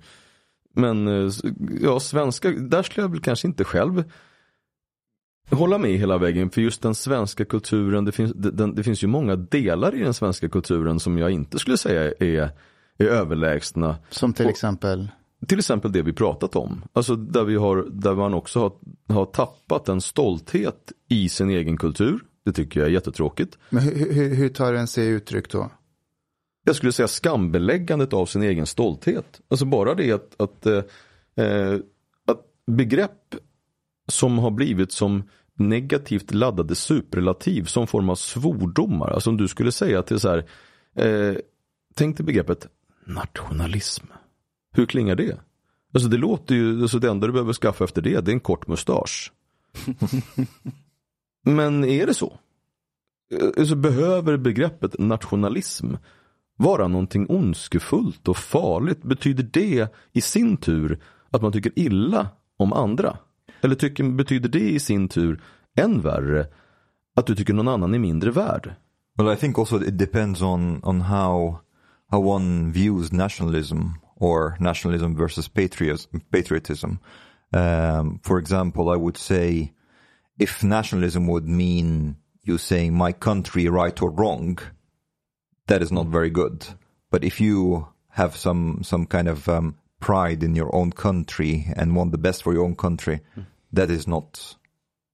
Men 0.75 1.09
eh, 1.09 1.33
ja, 1.81 2.01
svenska, 2.01 2.51
där 2.51 2.83
skulle 2.83 3.05
jag 3.05 3.11
väl 3.11 3.21
kanske 3.21 3.49
inte 3.49 3.65
själv 3.65 4.05
hålla 5.51 5.79
med 5.79 5.91
hela 5.91 6.19
vägen. 6.19 6.51
För 6.51 6.61
just 6.61 6.83
den 6.83 6.95
svenska 6.95 7.45
kulturen, 7.45 8.05
det 8.05 8.13
finns, 8.13 8.33
den, 8.33 8.75
det 8.75 8.83
finns 8.83 9.05
ju 9.05 9.07
många 9.07 9.37
delar 9.37 9.95
i 9.95 9.99
den 9.99 10.15
svenska 10.15 10.49
kulturen 10.49 11.01
som 11.01 11.19
jag 11.19 11.31
inte 11.31 11.59
skulle 11.59 11.77
säga 11.77 12.13
är 12.19 12.51
är 12.99 13.07
överlägsna. 13.07 13.97
Som 14.11 14.33
till 14.33 14.49
exempel? 14.49 15.09
Till 15.49 15.59
exempel 15.59 15.93
det 15.93 16.03
vi 16.03 16.13
pratat 16.13 16.57
om. 16.57 16.85
Alltså 16.93 17.17
där, 17.17 17.45
vi 17.45 17.57
har, 17.57 17.87
där 17.91 18.15
man 18.15 18.35
också 18.35 18.61
har, 18.61 18.73
har 19.15 19.25
tappat 19.25 19.89
en 19.89 20.01
stolthet 20.01 20.93
i 21.09 21.29
sin 21.29 21.51
egen 21.51 21.77
kultur. 21.77 22.21
Det 22.45 22.53
tycker 22.53 22.81
jag 22.81 22.89
är 22.89 22.93
jättetråkigt. 22.93 23.59
Men 23.71 23.83
hur, 23.83 24.13
hur, 24.13 24.35
hur 24.35 24.49
tar 24.49 24.73
den 24.73 24.87
sig 24.87 25.09
uttryck 25.09 25.51
då? 25.51 25.71
Jag 26.65 26.77
skulle 26.77 26.93
säga 26.93 27.09
skambeläggandet 27.09 28.13
av 28.13 28.27
sin 28.27 28.43
egen 28.43 28.67
stolthet. 28.67 29.41
Alltså 29.49 29.67
bara 29.67 29.95
det 29.95 30.13
att, 30.13 30.41
att, 30.41 30.67
eh, 30.67 30.83
att 32.27 32.41
begrepp 32.67 33.35
som 34.09 34.39
har 34.39 34.51
blivit 34.51 34.93
som 34.93 35.23
negativt 35.59 36.35
laddade 36.35 36.75
superlativ 36.75 37.65
som 37.65 37.87
form 37.87 38.11
av 38.11 38.15
svordomar. 38.15 39.11
Alltså 39.11 39.31
om 39.31 39.37
du 39.37 39.49
skulle 39.49 39.73
säga 39.73 40.03
till 40.03 40.21
så 40.21 40.29
här, 40.29 40.47
eh, 40.97 41.37
tänk 41.95 42.17
dig 42.17 42.27
begreppet 42.27 42.69
nationalism. 43.07 44.07
Hur 44.73 44.87
klingar 44.87 45.15
det? 45.15 45.41
Alltså 45.95 46.09
det 46.09 46.17
låter 46.17 46.55
ju, 46.55 46.83
alltså 46.83 46.99
det 46.99 47.11
enda 47.11 47.27
du 47.27 47.33
behöver 47.33 47.53
skaffa 47.53 47.85
efter 47.85 48.03
det, 48.03 48.21
det 48.21 48.31
är 48.31 48.35
en 48.35 48.41
kort 48.41 48.67
mustasch. 48.67 49.33
Men 51.45 51.85
är 51.85 52.07
det 52.07 52.15
så? 52.15 52.39
Alltså 53.59 53.75
behöver 53.75 54.37
begreppet 54.37 54.99
nationalism 54.99 55.95
vara 56.57 56.89
någonting 56.89 57.27
ondskefullt 57.29 58.29
och 58.29 58.37
farligt? 58.37 59.03
Betyder 59.03 59.49
det 59.53 59.95
i 60.13 60.21
sin 60.21 60.57
tur 60.57 61.03
att 61.31 61.43
man 61.43 61.53
tycker 61.53 61.73
illa 61.79 62.29
om 62.57 62.73
andra? 62.73 63.19
Eller 63.63 63.75
tycker, 63.75 64.05
betyder 64.05 64.49
det 64.49 64.71
i 64.71 64.79
sin 64.79 65.09
tur 65.09 65.41
än 65.77 66.01
värre 66.01 66.47
att 67.17 67.27
du 67.27 67.35
tycker 67.35 67.55
någon 67.55 67.69
annan 67.69 67.95
är 67.95 67.99
mindre 67.99 68.31
värd? 68.31 68.75
Well, 69.19 69.33
I 69.33 69.37
think 69.37 69.59
also 69.59 69.77
it 69.83 69.99
depends 69.99 70.43
on 70.43 70.81
on 70.83 71.01
how 71.01 71.61
how 72.11 72.21
one 72.21 72.73
views 72.73 73.13
nationalism 73.13 73.99
or 74.17 74.57
nationalism 74.61 75.15
versus 75.15 75.49
patriotism. 75.49 76.99
Um, 77.53 78.21
for 78.23 78.39
example, 78.39 78.91
I 78.91 78.97
would 78.97 79.17
say 79.17 79.73
if 80.39 80.63
nationalism 80.63 81.27
would 81.27 81.49
mean 81.49 82.17
you 82.43 82.59
saying 82.59 82.95
my 82.95 83.13
country 83.13 83.69
right 83.69 84.03
or 84.03 84.11
wrong, 84.11 84.59
that 85.67 85.83
is 85.83 85.91
not 85.91 86.07
very 86.07 86.31
good. 86.31 86.67
But 87.11 87.25
if 87.25 87.41
you 87.41 87.89
have 88.09 88.37
some 88.37 88.83
some 88.83 89.07
kind 89.07 89.29
of 89.29 89.49
um, 89.49 89.77
pride 90.01 90.47
in 90.47 90.57
your 90.57 90.75
own 90.75 90.93
country 90.93 91.75
and 91.77 91.97
want 91.97 92.13
the 92.13 92.19
best 92.19 92.43
for 92.43 92.55
your 92.55 92.65
own 92.65 92.77
country, 92.77 93.21
that 93.77 93.91
is 93.91 94.07
not 94.07 94.57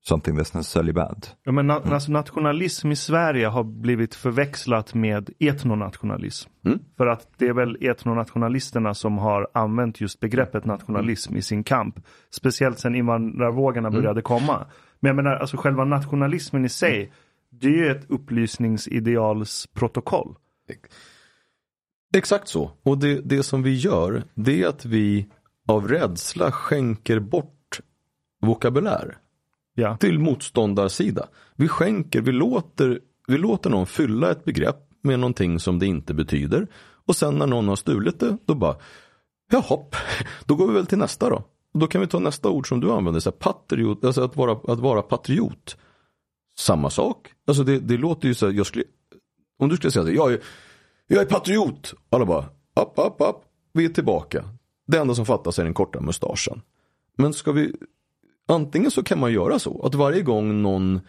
something 0.04 0.38
that's 0.38 0.54
necessarily 0.54 0.92
bad. 0.92 1.26
Ja, 1.44 1.52
men 1.52 1.66
na 1.66 1.74
alltså, 1.74 2.12
nationalism 2.12 2.90
i 2.90 2.96
Sverige 2.96 3.46
har 3.46 3.64
blivit 3.64 4.14
förväxlat 4.14 4.94
med 4.94 5.30
etnonationalism. 5.38 6.50
Mm. 6.64 6.78
För 6.96 7.06
att 7.06 7.28
det 7.38 7.48
är 7.48 7.52
väl 7.52 7.76
etnonationalisterna 7.80 8.94
som 8.94 9.18
har 9.18 9.48
använt 9.54 10.00
just 10.00 10.20
begreppet 10.20 10.64
nationalism 10.64 11.36
i 11.36 11.42
sin 11.42 11.64
kamp. 11.64 12.00
Speciellt 12.30 12.78
sedan 12.78 12.94
invandrarvågorna 12.94 13.90
började 13.90 14.22
komma. 14.22 14.66
Men 15.00 15.08
jag 15.08 15.16
menar, 15.16 15.36
alltså 15.36 15.56
själva 15.56 15.84
nationalismen 15.84 16.64
i 16.64 16.68
sig, 16.68 17.12
det 17.50 17.66
är 17.66 17.70
ju 17.70 17.90
ett 17.90 18.10
upplysningsidealsprotokoll. 18.10 20.34
Exakt 22.12 22.48
så. 22.48 22.70
Och 22.82 22.98
det, 22.98 23.20
det 23.20 23.42
som 23.42 23.62
vi 23.62 23.76
gör, 23.76 24.24
det 24.34 24.62
är 24.62 24.66
att 24.68 24.84
vi 24.84 25.26
av 25.68 25.88
rädsla 25.88 26.52
skänker 26.52 27.20
bort 27.20 27.80
vokabulär 28.42 29.18
Ja. 29.74 29.96
till 29.96 30.18
motståndarsida. 30.18 31.28
Vi 31.56 31.68
skänker, 31.68 32.20
vi 32.20 32.32
låter, 32.32 33.00
vi 33.28 33.38
låter 33.38 33.70
någon 33.70 33.86
fylla 33.86 34.30
ett 34.30 34.44
begrepp 34.44 34.76
med 35.02 35.18
någonting 35.20 35.60
som 35.60 35.78
det 35.78 35.86
inte 35.86 36.14
betyder. 36.14 36.66
Och 37.06 37.16
sen 37.16 37.38
när 37.38 37.46
någon 37.46 37.68
har 37.68 37.76
stulit 37.76 38.20
det, 38.20 38.36
då 38.44 38.54
bara, 38.54 38.76
jaha, 39.50 39.78
då 40.44 40.54
går 40.54 40.68
vi 40.68 40.74
väl 40.74 40.86
till 40.86 40.98
nästa 40.98 41.30
då. 41.30 41.44
Då 41.74 41.86
kan 41.86 42.00
vi 42.00 42.06
ta 42.06 42.18
nästa 42.18 42.48
ord 42.48 42.68
som 42.68 42.80
du 42.80 42.90
använder, 42.92 43.20
så 43.20 43.30
här, 43.30 43.36
patriot, 43.36 44.04
alltså 44.04 44.22
att 44.22 44.36
vara, 44.36 44.72
att 44.72 44.78
vara 44.78 45.02
patriot. 45.02 45.76
Samma 46.58 46.90
sak. 46.90 47.32
Alltså 47.46 47.64
det, 47.64 47.78
det 47.78 47.96
låter 47.96 48.28
ju 48.28 48.34
så 48.34 48.46
här, 48.46 48.52
jag 48.52 48.66
skulle, 48.66 48.84
om 49.58 49.68
du 49.68 49.76
skulle 49.76 49.90
säga 49.90 50.02
så 50.02 50.08
här, 50.08 50.16
jag 50.16 50.32
är, 50.32 50.40
jag 51.12 51.22
är 51.22 51.26
patriot. 51.26 51.94
Alla 52.10 52.24
bara, 52.24 52.44
upp, 52.80 52.92
upp, 52.96 53.16
upp, 53.18 53.42
vi 53.72 53.84
är 53.84 53.88
tillbaka. 53.88 54.44
Det 54.86 54.98
enda 54.98 55.14
som 55.14 55.26
fattas 55.26 55.58
är 55.58 55.64
den 55.64 55.74
korta 55.74 56.00
mustaschen. 56.00 56.62
Men 57.16 57.32
ska 57.32 57.52
vi, 57.52 57.72
antingen 58.48 58.90
så 58.90 59.02
kan 59.02 59.20
man 59.20 59.32
göra 59.32 59.58
så, 59.58 59.82
att 59.86 59.94
varje 59.94 60.22
gång 60.22 60.62
någon 60.62 61.00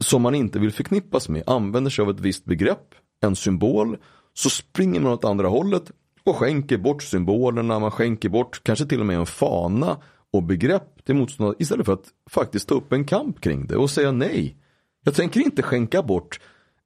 som 0.00 0.22
man 0.22 0.34
inte 0.34 0.58
vill 0.58 0.72
förknippas 0.72 1.28
med 1.28 1.42
använder 1.46 1.90
sig 1.90 2.02
av 2.02 2.10
ett 2.10 2.20
visst 2.20 2.44
begrepp, 2.44 2.94
en 3.20 3.36
symbol, 3.36 3.96
så 4.34 4.50
springer 4.50 5.00
man 5.00 5.12
åt 5.12 5.24
andra 5.24 5.48
hållet 5.48 5.90
och 6.24 6.36
skänker 6.36 6.78
bort 6.78 7.02
symbolerna, 7.02 7.78
man 7.78 7.90
skänker 7.90 8.28
bort 8.28 8.60
kanske 8.62 8.86
till 8.86 9.00
och 9.00 9.06
med 9.06 9.16
en 9.16 9.26
fana 9.26 9.96
och 10.32 10.42
begrepp 10.42 11.04
till 11.04 11.14
motståndare 11.14 11.56
istället 11.58 11.86
för 11.86 11.92
att 11.92 12.08
faktiskt 12.30 12.68
ta 12.68 12.74
upp 12.74 12.92
en 12.92 13.04
kamp 13.04 13.40
kring 13.40 13.66
det 13.66 13.76
och 13.76 13.90
säga 13.90 14.12
nej. 14.12 14.56
Jag 15.04 15.14
tänker 15.14 15.40
inte 15.40 15.62
skänka 15.62 16.02
bort 16.02 16.40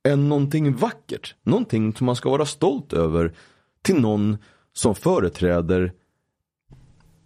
än 0.08 0.28
någonting 0.28 0.76
vackert, 0.76 1.34
någonting 1.42 1.94
som 1.94 2.06
man 2.06 2.16
ska 2.16 2.30
vara 2.30 2.46
stolt 2.46 2.92
över 2.92 3.34
till 3.82 4.00
någon 4.00 4.38
som 4.72 4.94
företräder 4.94 5.92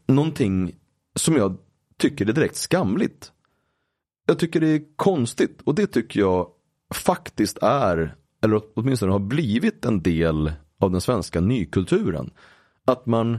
någonting 0.06 0.74
som 1.14 1.36
jag 1.36 1.56
tycker 1.98 2.28
är 2.28 2.32
direkt 2.32 2.56
skamligt. 2.56 3.32
Jag 4.26 4.38
tycker 4.38 4.60
det 4.60 4.68
är 4.68 4.96
konstigt 4.96 5.60
och 5.64 5.74
det 5.74 5.86
tycker 5.86 6.20
jag 6.20 6.48
faktiskt 6.94 7.58
är, 7.62 8.16
eller 8.42 8.62
åtminstone 8.74 9.12
har 9.12 9.18
blivit 9.18 9.84
en 9.84 10.02
del 10.02 10.52
av 10.80 10.90
den 10.90 11.00
svenska 11.00 11.40
nykulturen. 11.40 12.30
Att 12.84 13.06
man 13.06 13.38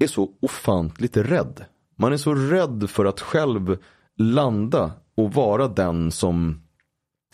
är 0.00 0.06
så 0.06 0.30
ofantligt 0.40 1.16
rädd. 1.16 1.64
Man 1.96 2.12
är 2.12 2.16
så 2.16 2.34
rädd 2.34 2.90
för 2.90 3.04
att 3.04 3.20
själv 3.20 3.78
landa 4.16 4.92
och 5.16 5.34
vara 5.34 5.68
den 5.68 6.10
som 6.10 6.65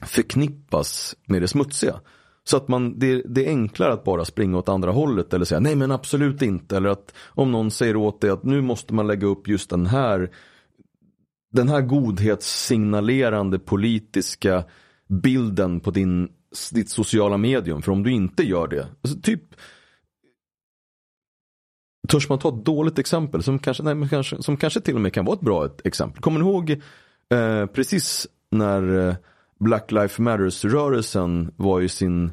förknippas 0.03 1.17
med 1.27 1.43
det 1.43 1.49
smutsiga. 1.49 2.01
Så 2.45 2.57
att 2.57 2.69
man, 2.69 2.99
det, 2.99 3.23
det 3.27 3.47
är 3.47 3.49
enklare 3.49 3.93
att 3.93 4.05
bara 4.05 4.25
springa 4.25 4.59
åt 4.59 4.69
andra 4.69 4.91
hållet 4.91 5.35
eller 5.35 5.45
säga 5.45 5.61
nej 5.61 5.77
men 5.77 5.91
absolut 5.91 6.43
inte. 6.43 6.77
Eller 6.77 6.89
att 6.89 7.15
om 7.27 7.53
någon 7.53 7.71
säger 7.71 7.97
åt 7.97 8.21
dig 8.21 8.31
att 8.31 8.45
nu 8.45 8.61
måste 8.61 8.95
man 8.95 9.07
lägga 9.07 9.27
upp 9.27 9.49
just 9.49 9.71
den 9.71 9.87
här 9.87 10.31
den 11.53 11.69
här 11.69 11.81
godhetssignalerande 11.81 13.59
politiska 13.59 14.65
bilden 15.09 15.81
på 15.81 15.91
din, 15.91 16.29
ditt 16.73 16.91
sociala 16.91 17.37
medium. 17.37 17.83
För 17.83 17.93
om 17.93 18.03
du 18.03 18.13
inte 18.13 18.43
gör 18.43 18.69
det, 18.69 18.89
alltså 19.03 19.21
typ 19.21 19.43
Törs 22.09 22.29
man 22.29 22.39
ta 22.39 22.49
ett 22.49 22.65
dåligt 22.65 22.99
exempel 22.99 23.43
som 23.43 23.59
kanske, 23.59 23.83
nej, 23.83 23.95
men 23.95 24.09
kanske, 24.09 24.43
som 24.43 24.57
kanske 24.57 24.81
till 24.81 24.95
och 24.95 25.01
med 25.01 25.13
kan 25.13 25.25
vara 25.25 25.37
ett 25.37 25.41
bra 25.41 25.69
exempel. 25.85 26.23
Kommer 26.23 26.41
ni 26.41 26.47
ihåg 26.47 26.71
eh, 27.31 27.67
precis 27.67 28.27
när 28.51 29.09
eh, 29.09 29.15
Black 29.63 29.93
Lives 29.93 30.19
Matters-rörelsen 30.19 31.53
var 31.57 31.81
ju 31.81 31.89
sin, 31.89 32.25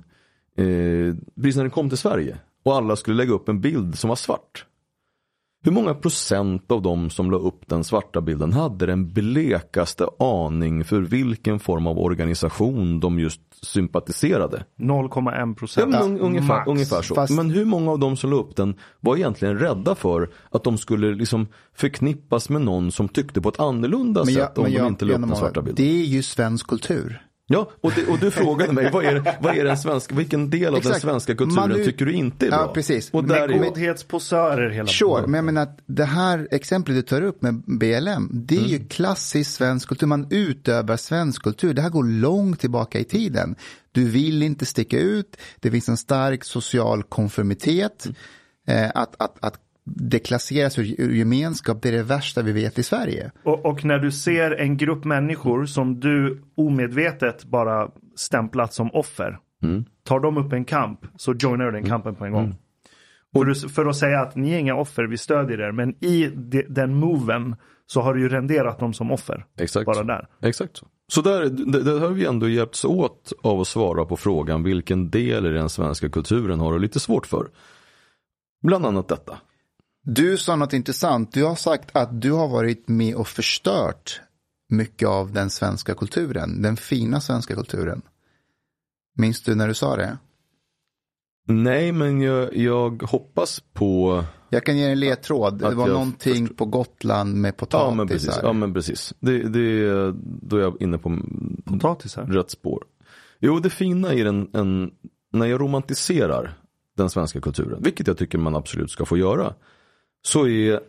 eh, 0.58 1.16
precis 1.36 1.56
när 1.56 1.64
den 1.64 1.72
kom 1.72 1.90
till 1.90 1.98
Sverige 1.98 2.38
och 2.64 2.76
alla 2.76 2.96
skulle 2.96 3.18
lägga 3.18 3.34
upp 3.34 3.50
en 3.50 3.62
bild 3.62 4.00
som 4.00 4.08
var 4.08 4.16
svart. 4.16 4.66
Hur 5.64 5.72
många 5.72 5.94
procent 5.94 6.72
av 6.72 6.82
dem 6.82 7.10
som 7.10 7.32
la 7.32 7.38
upp 7.38 7.68
den 7.68 7.84
svarta 7.84 8.22
bilden 8.22 8.54
hade 8.54 8.86
den 8.86 9.14
blekaste 9.14 10.08
aning 10.20 10.84
för 10.84 11.02
vilken 11.02 11.60
form 11.60 11.88
av 11.88 12.00
organisation 12.00 13.00
de 13.00 13.20
just 13.20 13.42
sympatiserade? 13.66 14.64
0,1 14.80 15.48
Ja, 15.50 15.54
procent. 15.60 15.92
men 15.92 16.02
un- 16.04 16.20
ungefär, 16.20 16.48
max. 16.56 16.68
ungefär 16.68 17.02
så. 17.02 17.16
Fast- 17.16 17.34
Men 17.36 17.50
hur 17.50 17.66
många 17.66 17.92
av 17.92 18.00
dem 18.00 18.18
som 18.18 18.30
la 18.30 18.36
upp 18.36 18.56
den 18.56 18.76
var 19.00 19.18
egentligen 19.18 19.60
rädda 19.60 19.96
för 19.96 20.30
att 20.50 20.64
de 20.64 20.78
skulle 20.78 21.16
liksom 21.16 21.48
förknippas 21.76 22.50
med 22.50 22.62
någon 22.62 22.92
som 22.92 23.08
tyckte 23.08 23.42
på 23.42 23.50
ett 23.50 23.60
annorlunda 23.60 24.20
Men 24.20 24.34
sätt 24.34 24.38
jag, 24.38 24.58
om 24.58 24.64
men 24.64 24.72
de 24.72 24.78
jag, 24.78 24.88
inte 24.88 25.06
la 25.06 25.14
upp 25.14 25.22
den 25.22 25.36
svarta 25.36 25.62
bilden? 25.62 25.86
det 25.86 26.02
är 26.02 26.06
ju 26.06 26.24
svensk 26.24 26.68
kultur. 26.68 27.22
Ja, 27.52 27.72
och, 27.82 27.92
det, 27.96 28.08
och 28.08 28.20
du 28.20 28.32
frågade 28.32 28.74
mig, 28.74 28.90
vad 28.94 29.06
är, 29.06 29.36
vad 29.42 29.58
är 29.58 29.64
den 29.64 29.78
svenska, 29.78 30.16
vilken 30.16 30.50
del 30.50 30.66
av 30.68 30.72
den 30.74 30.80
Exakt. 30.80 31.02
svenska 31.02 31.36
kulturen 31.36 31.72
ut- 31.72 31.86
tycker 31.86 32.06
du 32.06 32.14
inte 32.14 32.46
är 32.46 32.50
bra? 32.50 32.60
Ja, 32.60 32.72
precis. 32.74 33.10
Och 33.12 33.24
där 33.24 33.48
Med 33.48 33.58
är, 33.62 33.64
godhetsposörer 33.70 34.70
hela 34.70 34.88
Sure, 34.88 35.22
men 35.28 35.34
jag 35.34 35.46
menar 35.46 35.62
att 35.62 35.80
det 35.86 36.06
här 36.06 36.48
exemplet 36.52 36.96
du 36.98 37.02
tar 37.02 37.22
upp 37.22 37.42
med 37.42 37.54
BLM, 37.66 38.30
det 38.34 38.56
är 38.56 38.60
Mm. 38.60 38.72
ju 38.72 38.88
klassisk 38.88 39.52
svensk 39.52 39.88
kultur. 39.90 40.08
Man 40.08 40.28
utövar 40.30 40.98
svensk 40.98 41.44
kultur. 41.44 41.74
Det 41.74 41.82
här 41.82 41.90
går 41.90 42.04
långt 42.04 42.60
tillbaka 42.60 43.00
i 43.00 43.04
tiden. 43.04 43.56
Du 43.92 44.10
vill 44.10 44.44
inte 44.44 44.66
sticka 44.66 45.00
ut, 45.00 45.38
det 45.60 45.72
finns 45.72 45.90
en 45.90 45.98
stark 45.98 46.44
social 46.44 47.04
konformitet. 47.04 48.06
Mm. 48.06 48.84
Eh, 48.86 48.92
att, 48.96 49.16
att, 49.22 49.38
att 49.44 49.54
deklasseras 49.96 50.80
ur, 50.80 50.96
ur 51.02 51.14
gemenskap, 51.16 51.82
det 51.82 51.90
är 51.90 51.94
det 51.94 52.04
värsta 52.04 52.42
vi 52.42 52.52
vet 52.52 52.80
i 52.80 52.84
Sverige. 52.84 53.32
Och, 53.44 53.66
och 53.66 53.86
när 53.86 54.00
du 54.00 54.12
ser 54.12 54.52
en 54.52 54.78
grupp 54.78 55.04
människor 55.06 55.66
som 55.66 56.00
du 56.00 56.42
omedvetet 56.56 57.46
bara 57.46 57.92
stämplat 58.16 58.74
som 58.74 58.92
offer. 58.94 59.40
Mm. 59.64 59.86
Tar 60.04 60.20
de 60.20 60.38
upp 60.38 60.54
en 60.54 60.66
kamp 60.66 61.00
så 61.18 61.34
joinar 61.34 61.66
du 61.66 61.72
den 61.72 61.84
kampen 61.84 62.16
på 62.16 62.26
en 62.26 62.32
gång. 62.32 62.56
Och 63.36 63.46
du, 63.46 63.56
för 63.56 63.86
att 63.86 63.96
säga 63.96 64.20
att 64.22 64.36
ni 64.36 64.52
är 64.52 64.60
inga 64.60 64.76
offer, 64.76 65.04
vi 65.04 65.18
stödjer 65.18 65.62
er. 65.62 65.72
Men 65.72 66.04
i 66.04 66.32
de, 66.36 66.66
den 66.70 66.94
moven 66.96 67.56
så 67.86 68.02
har 68.02 68.14
du 68.14 68.22
ju 68.22 68.30
renderat 68.30 68.80
dem 68.80 68.94
som 68.94 69.12
offer. 69.12 69.46
exakt, 69.60 69.86
Bara 69.86 69.96
så. 69.96 70.04
där. 70.04 70.28
exakt 70.42 70.78
så. 70.78 70.88
Så 71.12 71.22
där, 71.22 71.46
det, 71.46 71.84
det 71.84 72.00
har 72.00 72.10
vi 72.10 72.26
ändå 72.26 72.50
hjälpts 72.50 72.86
åt 72.86 73.34
av 73.44 73.62
att 73.62 73.68
svara 73.68 74.06
på 74.06 74.18
frågan 74.18 74.64
vilken 74.64 75.10
del 75.10 75.46
i 75.46 75.50
den 75.50 75.70
svenska 75.70 76.10
kulturen 76.10 76.60
har 76.60 76.74
du 76.74 76.80
lite 76.80 77.00
svårt 77.00 77.26
för. 77.26 77.48
Bland 78.64 78.86
annat 78.86 79.08
detta. 79.08 79.38
Du 80.04 80.38
sa 80.38 80.56
något 80.56 80.74
intressant. 80.74 81.34
Du 81.34 81.44
har 81.44 81.56
sagt 81.56 81.96
att 81.96 82.22
du 82.22 82.32
har 82.32 82.48
varit 82.48 82.88
med 82.88 83.16
och 83.16 83.28
förstört 83.28 84.22
mycket 84.70 85.08
av 85.08 85.32
den 85.34 85.50
svenska 85.50 85.94
kulturen. 85.94 86.62
Den 86.62 86.78
fina 86.78 87.22
svenska 87.22 87.56
kulturen. 87.56 88.02
Minns 89.18 89.42
du 89.42 89.56
när 89.56 89.68
du 89.68 89.74
sa 89.74 89.96
det? 89.96 90.18
Nej, 91.48 91.92
men 91.92 92.22
jag, 92.22 92.56
jag 92.56 93.04
hoppas 93.04 93.60
på... 93.74 94.24
Jag 94.50 94.66
kan 94.66 94.78
ge 94.78 94.92
en 94.92 95.00
ledtråd. 95.00 95.60
Det 95.60 95.76
var 95.76 95.88
någonting 95.88 96.48
på 96.48 96.66
Gotland 96.66 97.36
med 97.36 97.54
Ja, 97.72 97.94
men 97.96 98.08
precis. 98.08 98.28
potatisar. 98.28 98.48
Ja, 98.48 98.54
men 98.54 98.74
precis. 98.74 99.14
Det, 99.20 99.44
det, 99.50 100.12
då 100.22 100.58
är 100.58 100.62
jag 100.62 100.82
inne 100.82 100.98
på 100.98 101.20
Potatisar. 101.66 102.26
rätt 102.26 102.50
spår. 102.50 102.84
Jo, 103.40 103.60
det 103.60 103.70
fina 103.70 104.14
i 104.14 104.24
den, 104.24 104.50
en, 104.54 104.92
när 105.34 105.46
jag 105.46 105.62
romantiserar 105.62 106.58
den 106.98 107.10
svenska 107.10 107.42
kulturen, 107.42 107.84
vilket 107.84 108.08
jag 108.08 108.18
tycker 108.18 108.38
man 108.38 108.56
absolut 108.56 108.92
ska 108.92 109.06
få 109.06 109.18
göra, 109.18 109.54
så 110.22 110.48
är 110.48 110.80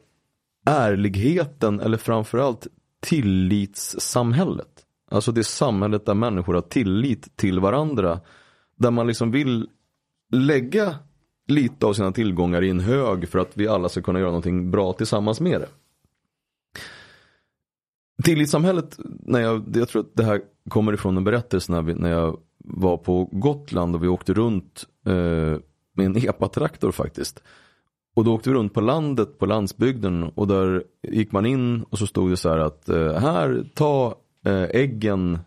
ärligheten 0.66 1.80
eller 1.80 1.98
framförallt 1.98 2.66
tillitssamhället. 3.00 4.86
Alltså 5.10 5.32
det 5.32 5.44
samhället 5.44 6.06
där 6.06 6.14
människor 6.14 6.54
har 6.54 6.60
tillit 6.60 7.36
till 7.36 7.60
varandra. 7.60 8.20
Där 8.76 8.90
man 8.90 9.06
liksom 9.06 9.30
vill 9.30 9.68
lägga 10.32 10.94
lite 11.48 11.86
av 11.86 11.92
sina 11.92 12.12
tillgångar 12.12 12.62
i 12.62 12.70
en 12.70 12.80
hög 12.80 13.28
för 13.28 13.38
att 13.38 13.56
vi 13.56 13.68
alla 13.68 13.88
ska 13.88 14.02
kunna 14.02 14.18
göra 14.18 14.28
någonting 14.28 14.70
bra 14.70 14.92
tillsammans 14.92 15.40
med 15.40 15.60
det. 15.60 15.68
Tillitssamhället, 18.22 18.98
när 19.04 19.40
jag, 19.40 19.76
jag 19.76 19.88
tror 19.88 20.02
att 20.02 20.14
det 20.14 20.24
här 20.24 20.40
kommer 20.68 20.92
ifrån 20.92 21.16
en 21.16 21.24
berättelse 21.24 21.72
när, 21.72 21.82
vi, 21.82 21.94
när 21.94 22.10
jag 22.10 22.40
var 22.58 22.96
på 22.96 23.24
Gotland 23.24 23.94
och 23.94 24.02
vi 24.02 24.08
åkte 24.08 24.34
runt 24.34 24.86
eh, 25.06 25.58
med 25.92 26.06
en 26.06 26.16
epatraktor 26.16 26.92
faktiskt. 26.92 27.42
Och 28.20 28.24
då 28.24 28.34
åkte 28.34 28.50
vi 28.50 28.56
runt 28.56 28.74
på 28.74 28.80
landet, 28.80 29.38
på 29.38 29.46
landsbygden 29.46 30.22
och 30.22 30.46
där 30.46 30.84
gick 31.02 31.32
man 31.32 31.46
in 31.46 31.82
och 31.82 31.98
så 31.98 32.06
stod 32.06 32.30
det 32.30 32.36
så 32.36 32.48
här 32.48 32.58
att 32.58 32.88
eh, 32.88 33.14
här, 33.14 33.70
ta 33.74 34.14
eh, 34.46 34.62
äggen 34.62 35.38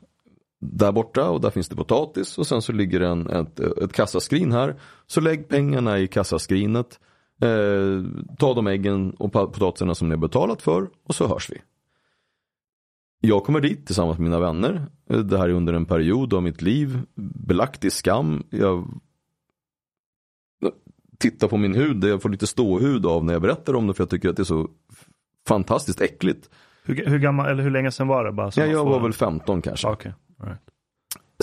där 0.62 0.92
borta 0.92 1.30
och 1.30 1.42
där 1.42 1.50
finns 1.50 1.70
det 1.70 1.76
potatis 1.76 2.38
och 2.38 2.48
sen 2.48 2.62
så 2.62 2.72
ligger 2.72 3.00
det 3.00 3.08
en, 3.08 3.30
ett, 3.30 3.60
ett 3.60 3.94
kassaskrin 3.94 4.52
här. 4.52 4.76
Så 5.08 5.22
lägg 5.22 5.48
pengarna 5.48 6.00
i 6.00 6.08
kassaskrinet, 6.08 7.00
eh, 7.42 8.04
ta 8.38 8.54
de 8.54 8.68
äggen 8.68 9.12
och 9.12 9.34
potatisarna 9.34 9.96
som 9.96 10.10
ni 10.10 10.16
har 10.16 10.22
betalat 10.22 10.62
för 10.62 10.90
och 11.08 11.16
så 11.16 11.28
hörs 11.28 11.50
vi. 11.50 11.62
Jag 13.20 13.44
kommer 13.44 13.62
dit 13.62 13.86
tillsammans 13.86 14.18
med 14.18 14.24
mina 14.24 14.40
vänner. 14.40 14.86
Det 15.24 15.38
här 15.38 15.50
är 15.50 15.54
under 15.54 15.74
en 15.74 15.86
period 15.86 16.34
av 16.34 16.44
mitt 16.44 16.62
liv 16.62 17.00
belagt 17.48 17.86
i 17.86 17.92
skam. 17.92 18.44
Jag 18.50 19.02
tittar 21.24 21.48
på 21.48 21.58
min 21.58 21.76
hud, 21.76 22.04
jag 22.04 22.22
får 22.22 22.30
lite 22.30 22.48
ståhud 22.48 23.06
av 23.06 23.26
när 23.26 23.34
jag 23.34 23.42
berättar 23.42 23.76
om 23.76 23.88
det 23.88 23.94
för 23.94 24.02
jag 24.02 24.10
tycker 24.10 24.30
att 24.30 24.36
det 24.36 24.42
är 24.42 24.44
så 24.44 24.70
fantastiskt 25.48 26.02
äckligt. 26.02 26.50
Hur, 26.84 27.06
hur 27.06 27.20
gammal, 27.20 27.50
eller 27.50 27.64
hur 27.64 27.72
länge 27.72 27.92
sedan 27.92 28.08
var 28.08 28.26
det 28.26 28.32
bara? 28.32 28.52
Ja, 28.56 28.66
jag 28.66 28.86
var 28.86 29.00
väl 29.00 29.14
15 29.14 29.62
kanske. 29.62 29.88
All 29.88 29.98
right. 30.40 30.60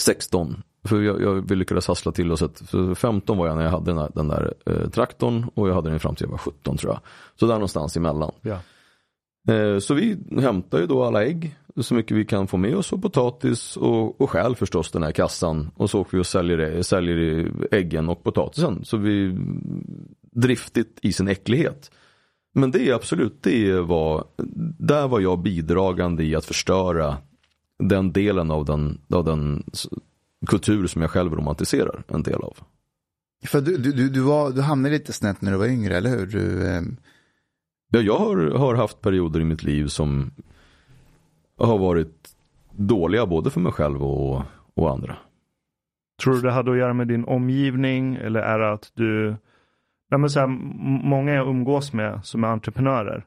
16. 0.00 0.62
För 0.84 1.00
jag, 1.00 1.22
jag 1.22 1.48
vi 1.48 1.56
lyckades 1.56 1.88
hassla 1.88 2.12
till 2.12 2.32
oss 2.32 2.42
ett, 2.42 2.58
för 2.70 2.94
15 2.94 3.38
var 3.38 3.46
jag 3.46 3.56
när 3.56 3.64
jag 3.64 3.70
hade 3.70 3.90
den 3.90 3.96
där, 3.96 4.10
den 4.14 4.28
där 4.28 4.54
eh, 4.66 4.88
traktorn 4.88 5.50
och 5.54 5.68
jag 5.68 5.74
hade 5.74 5.90
den 5.90 6.00
fram 6.00 6.14
till 6.14 6.24
jag 6.24 6.30
var 6.30 6.38
17 6.38 6.76
tror 6.76 6.92
jag. 6.92 7.00
Så 7.40 7.46
där 7.46 7.54
någonstans 7.54 7.96
emellan. 7.96 8.32
Ja. 8.40 8.58
Eh, 9.54 9.78
så 9.78 9.94
vi 9.94 10.18
hämtar 10.40 10.78
ju 10.78 10.86
då 10.86 11.04
alla 11.04 11.24
ägg, 11.24 11.56
så 11.80 11.94
mycket 11.94 12.16
vi 12.16 12.24
kan 12.24 12.46
få 12.46 12.56
med 12.56 12.76
oss 12.76 12.92
och 12.92 13.02
potatis 13.02 13.76
och, 13.76 14.20
och 14.20 14.30
stjäl 14.30 14.56
förstås 14.56 14.90
den 14.90 15.02
här 15.02 15.12
kassan. 15.12 15.70
Och 15.76 15.90
så 15.90 16.00
åker 16.00 16.16
vi 16.16 16.22
och 16.22 16.26
säljer, 16.26 16.56
det- 16.56 16.85
säljer 16.85 17.52
äggen 17.70 18.09
och 18.09 18.24
potatisen. 18.24 18.85
Så 18.85 18.96
vi 18.96 19.37
driftigt 20.33 20.98
i 21.02 21.12
sin 21.12 21.28
äcklighet. 21.28 21.90
Men 22.54 22.70
det 22.70 22.88
är 22.88 22.94
absolut, 22.94 23.42
det 23.42 23.80
var, 23.80 24.24
där 24.78 25.09
var 25.09 25.20
jag 25.20 25.42
bidragande 25.42 26.24
i 26.24 26.35
att 26.35 26.44
förstöra 26.44 27.16
den 27.78 28.12
delen 28.12 28.50
av 28.50 28.64
den, 28.64 29.00
av 29.14 29.24
den 29.24 29.62
kultur 30.46 30.87
som 30.87 31.02
jag 31.02 31.11
själv 31.11 31.33
romantiserar 31.35 32.02
en 32.09 32.22
del 32.22 32.40
av. 32.42 32.56
För 33.46 33.61
du, 33.61 33.76
du, 33.76 33.92
du, 33.92 34.09
du, 34.09 34.20
var, 34.20 34.50
du 34.50 34.61
hamnade 34.61 34.94
lite 34.94 35.12
snett 35.12 35.42
när 35.42 35.52
du 35.52 35.59
var 35.59 35.66
yngre, 35.66 35.96
eller 35.96 36.11
hur? 36.11 36.26
Du, 36.26 36.66
eh, 36.68 36.83
Ja, 37.92 38.00
jag 38.00 38.18
har, 38.18 38.37
har 38.50 38.74
haft 38.74 39.00
perioder 39.00 39.40
i 39.40 39.44
mitt 39.44 39.62
liv 39.62 39.87
som 39.87 40.30
har 41.60 41.78
varit 41.78 42.28
dåliga 42.70 43.26
både 43.26 43.50
för 43.50 43.60
mig 43.60 43.72
själv 43.72 44.02
och, 44.02 44.42
och 44.74 44.90
andra. 44.90 45.16
Tror 46.22 46.34
du 46.34 46.40
det 46.40 46.52
hade 46.52 46.70
att 46.70 46.78
göra 46.78 46.92
med 46.92 47.08
din 47.08 47.24
omgivning 47.24 48.14
eller 48.14 48.40
är 48.40 48.58
det 48.58 48.72
att 48.72 48.92
du, 48.94 49.36
nej 50.10 50.20
men 50.20 50.30
så 50.30 50.40
här, 50.40 50.46
många 51.08 51.32
jag 51.32 51.48
umgås 51.48 51.92
med 51.92 52.24
som 52.24 52.44
är 52.44 52.48
entreprenörer, 52.48 53.26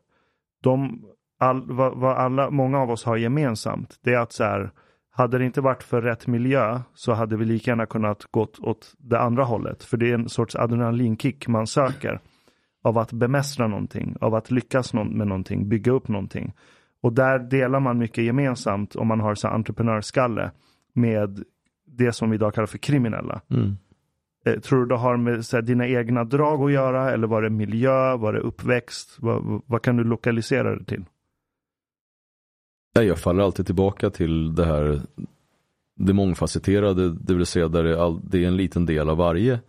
de, 0.63 1.05
all, 1.39 1.71
vad, 1.71 1.97
vad 1.97 2.17
alla, 2.17 2.49
många 2.49 2.79
av 2.79 2.91
oss 2.91 3.03
har 3.03 3.17
gemensamt, 3.17 3.99
det 4.03 4.13
är 4.13 4.19
att 4.19 4.31
så 4.31 4.43
här, 4.43 4.71
hade 5.11 5.37
det 5.37 5.45
inte 5.45 5.61
varit 5.61 5.83
för 5.83 6.01
rätt 6.01 6.27
miljö 6.27 6.79
så 6.93 7.13
hade 7.13 7.37
vi 7.37 7.45
lika 7.45 7.71
gärna 7.71 7.85
kunnat 7.85 8.23
gått 8.31 8.59
åt 8.59 8.93
det 8.97 9.19
andra 9.19 9.43
hållet. 9.43 9.83
För 9.83 9.97
det 9.97 10.09
är 10.09 10.13
en 10.13 10.29
sorts 10.29 10.55
adrenalinkick 10.55 11.47
man 11.47 11.67
söker 11.67 12.19
av 12.83 12.97
att 12.97 13.13
bemästra 13.13 13.67
någonting, 13.67 14.15
av 14.21 14.35
att 14.35 14.51
lyckas 14.51 14.93
med 14.93 15.27
någonting, 15.27 15.69
bygga 15.69 15.91
upp 15.91 16.07
någonting. 16.07 16.53
Och 17.03 17.13
där 17.13 17.39
delar 17.39 17.79
man 17.79 17.97
mycket 17.97 18.23
gemensamt 18.23 18.95
om 18.95 19.07
man 19.07 19.19
har 19.19 19.35
så 19.35 19.47
entreprenörskalle 19.47 20.51
med 20.93 21.43
det 21.85 22.11
som 22.13 22.29
vi 22.29 22.35
idag 22.35 22.53
kallar 22.53 22.65
för 22.65 22.77
kriminella. 22.77 23.41
Eh, 24.45 24.59
Tror 24.59 24.79
du 24.79 24.85
det 24.85 24.95
har 24.95 25.17
med 25.17 25.45
så 25.45 25.57
här, 25.57 25.61
dina 25.61 25.87
egna 25.87 26.23
drag 26.23 26.61
att 26.63 26.71
göra 26.71 27.11
eller 27.11 27.27
var 27.27 27.41
det 27.41 27.49
miljö, 27.49 28.15
var 28.17 28.33
det 28.33 28.39
uppväxt? 28.39 29.15
Vad, 29.19 29.61
vad- 29.65 29.81
kan 29.81 29.97
du 29.97 30.03
lokalisera 30.03 30.75
det 30.75 30.85
till? 30.85 31.05
Jag 32.93 33.19
faller 33.19 33.43
alltid 33.43 33.65
tillbaka 33.65 34.09
till 34.09 34.55
det 34.55 34.65
här 34.65 35.01
det 35.95 36.13
mångfacetterade, 36.13 37.13
det 37.13 37.33
vill 37.33 37.45
säga 37.45 37.67
där 37.67 37.83
det 37.83 37.89
är, 37.93 37.97
all, 38.05 38.21
det 38.29 38.43
är 38.43 38.47
en 38.47 38.57
liten 38.57 38.85
del 38.85 39.09
av 39.09 39.17
varje. 39.17 39.59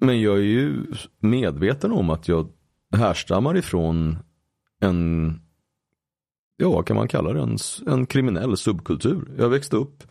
Men 0.00 0.20
jag 0.20 0.36
är 0.38 0.42
ju 0.42 0.84
medveten 1.18 1.92
om 1.92 2.10
att 2.10 2.28
jag 2.28 2.48
härstammar 2.96 3.56
ifrån 3.56 4.16
en, 4.80 5.32
ja 6.60 6.70
vad 6.70 6.86
kan 6.86 6.96
man 6.96 7.08
kalla 7.08 7.32
det, 7.32 7.40
en, 7.40 7.56
en 7.86 8.06
kriminell 8.06 8.56
subkultur. 8.56 9.28
Jag 9.38 9.48
växte 9.48 9.76
upp 9.76 10.02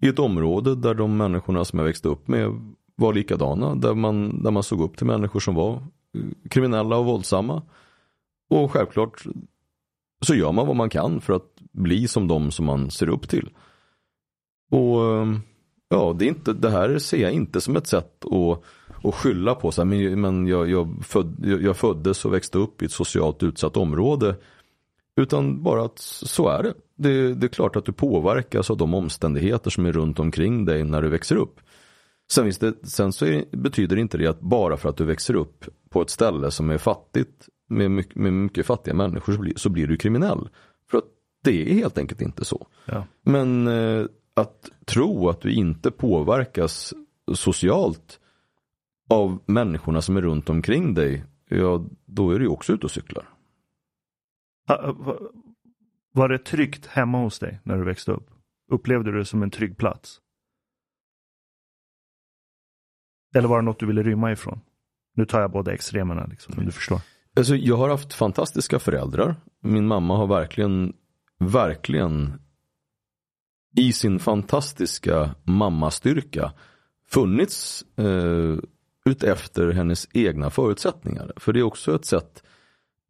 i 0.00 0.08
ett 0.08 0.18
område 0.18 0.74
där 0.74 0.94
de 0.94 1.16
människorna 1.16 1.64
som 1.64 1.78
jag 1.78 1.86
växte 1.86 2.08
upp 2.08 2.28
med 2.28 2.74
var 2.96 3.12
likadana. 3.12 3.74
Där 3.74 3.94
man, 3.94 4.42
där 4.42 4.50
man 4.50 4.62
såg 4.62 4.80
upp 4.80 4.96
till 4.96 5.06
människor 5.06 5.40
som 5.40 5.54
var 5.54 5.72
eh, 5.72 6.48
kriminella 6.50 6.96
och 6.96 7.04
våldsamma. 7.04 7.62
Och 8.50 8.72
självklart 8.72 9.24
så 10.26 10.34
gör 10.34 10.52
man 10.52 10.66
vad 10.66 10.76
man 10.76 10.90
kan 10.90 11.20
för 11.20 11.32
att 11.32 11.54
bli 11.72 12.08
som 12.08 12.28
de 12.28 12.50
som 12.50 12.66
man 12.66 12.90
ser 12.90 13.08
upp 13.08 13.28
till. 13.28 13.50
Och 14.70 15.04
eh, 15.04 15.26
ja, 15.88 16.16
det, 16.18 16.24
är 16.24 16.28
inte, 16.28 16.52
det 16.52 16.70
här 16.70 16.98
ser 16.98 17.22
jag 17.22 17.32
inte 17.32 17.60
som 17.60 17.76
ett 17.76 17.86
sätt 17.86 18.24
att, 18.24 18.62
att 19.04 19.14
skylla 19.14 19.54
på. 19.54 19.70
Så 19.70 19.80
här, 19.80 19.86
men 19.86 20.20
men 20.20 20.46
jag, 20.46 20.70
jag, 20.70 21.04
föd, 21.04 21.36
jag, 21.44 21.62
jag 21.62 21.76
föddes 21.76 22.24
och 22.24 22.34
växte 22.34 22.58
upp 22.58 22.82
i 22.82 22.84
ett 22.84 22.92
socialt 22.92 23.42
utsatt 23.42 23.76
område. 23.76 24.36
Utan 25.18 25.62
bara 25.62 25.84
att 25.84 25.98
så 25.98 26.48
är 26.48 26.62
det. 26.62 26.74
det. 26.96 27.34
Det 27.34 27.46
är 27.46 27.48
klart 27.48 27.76
att 27.76 27.84
du 27.84 27.92
påverkas 27.92 28.70
av 28.70 28.76
de 28.76 28.94
omständigheter 28.94 29.70
som 29.70 29.86
är 29.86 29.92
runt 29.92 30.18
omkring 30.18 30.64
dig 30.64 30.84
när 30.84 31.02
du 31.02 31.08
växer 31.08 31.36
upp. 31.36 31.60
Sen, 32.30 32.44
finns 32.44 32.58
det, 32.58 32.74
sen 32.88 33.12
så 33.12 33.26
är, 33.26 33.44
betyder 33.56 33.96
inte 33.96 34.18
det 34.18 34.26
att 34.26 34.40
bara 34.40 34.76
för 34.76 34.88
att 34.88 34.96
du 34.96 35.04
växer 35.04 35.34
upp 35.34 35.64
på 35.90 36.02
ett 36.02 36.10
ställe 36.10 36.50
som 36.50 36.70
är 36.70 36.78
fattigt 36.78 37.48
med 37.68 37.90
mycket, 37.90 38.14
med 38.14 38.32
mycket 38.32 38.66
fattiga 38.66 38.94
människor 38.94 39.32
så 39.32 39.40
blir, 39.40 39.52
så 39.56 39.68
blir 39.68 39.86
du 39.86 39.96
kriminell. 39.96 40.48
För 40.90 40.98
att 40.98 41.04
det 41.44 41.70
är 41.70 41.74
helt 41.74 41.98
enkelt 41.98 42.22
inte 42.22 42.44
så. 42.44 42.66
Ja. 42.84 43.04
Men 43.22 43.66
eh, 43.66 44.06
att 44.34 44.70
tro 44.84 45.28
att 45.28 45.40
du 45.40 45.52
inte 45.52 45.90
påverkas 45.90 46.94
socialt 47.34 48.20
av 49.10 49.38
människorna 49.46 50.02
som 50.02 50.16
är 50.16 50.22
runt 50.22 50.50
omkring 50.50 50.94
dig, 50.94 51.24
ja 51.48 51.84
då 52.06 52.30
är 52.30 52.38
du 52.38 52.48
också 52.48 52.72
ute 52.72 52.86
och 52.86 52.90
cyklar. 52.90 53.37
Var 56.12 56.28
det 56.28 56.38
tryggt 56.38 56.86
hemma 56.86 57.18
hos 57.18 57.38
dig 57.38 57.60
när 57.62 57.76
du 57.76 57.84
växte 57.84 58.12
upp? 58.12 58.30
Upplevde 58.72 59.12
du 59.12 59.18
det 59.18 59.24
som 59.24 59.42
en 59.42 59.50
trygg 59.50 59.76
plats? 59.76 60.20
Eller 63.34 63.48
var 63.48 63.58
det 63.58 63.64
något 63.64 63.80
du 63.80 63.86
ville 63.86 64.02
rymma 64.02 64.32
ifrån? 64.32 64.60
Nu 65.14 65.26
tar 65.26 65.40
jag 65.40 65.50
båda 65.50 65.72
extremerna, 65.72 66.26
liksom, 66.26 66.54
men 66.56 66.66
du 66.66 66.72
förstår. 66.72 67.00
Alltså, 67.36 67.56
jag 67.56 67.76
har 67.76 67.88
haft 67.88 68.14
fantastiska 68.14 68.78
föräldrar. 68.78 69.36
Min 69.60 69.86
mamma 69.86 70.16
har 70.16 70.26
verkligen, 70.26 70.92
verkligen 71.38 72.40
i 73.76 73.92
sin 73.92 74.18
fantastiska 74.18 75.34
mammastyrka 75.42 76.52
funnits 77.08 77.84
eh, 77.96 78.58
utefter 79.04 79.70
hennes 79.70 80.08
egna 80.12 80.50
förutsättningar. 80.50 81.32
För 81.36 81.52
det 81.52 81.60
är 81.60 81.62
också 81.62 81.94
ett 81.94 82.04
sätt 82.04 82.42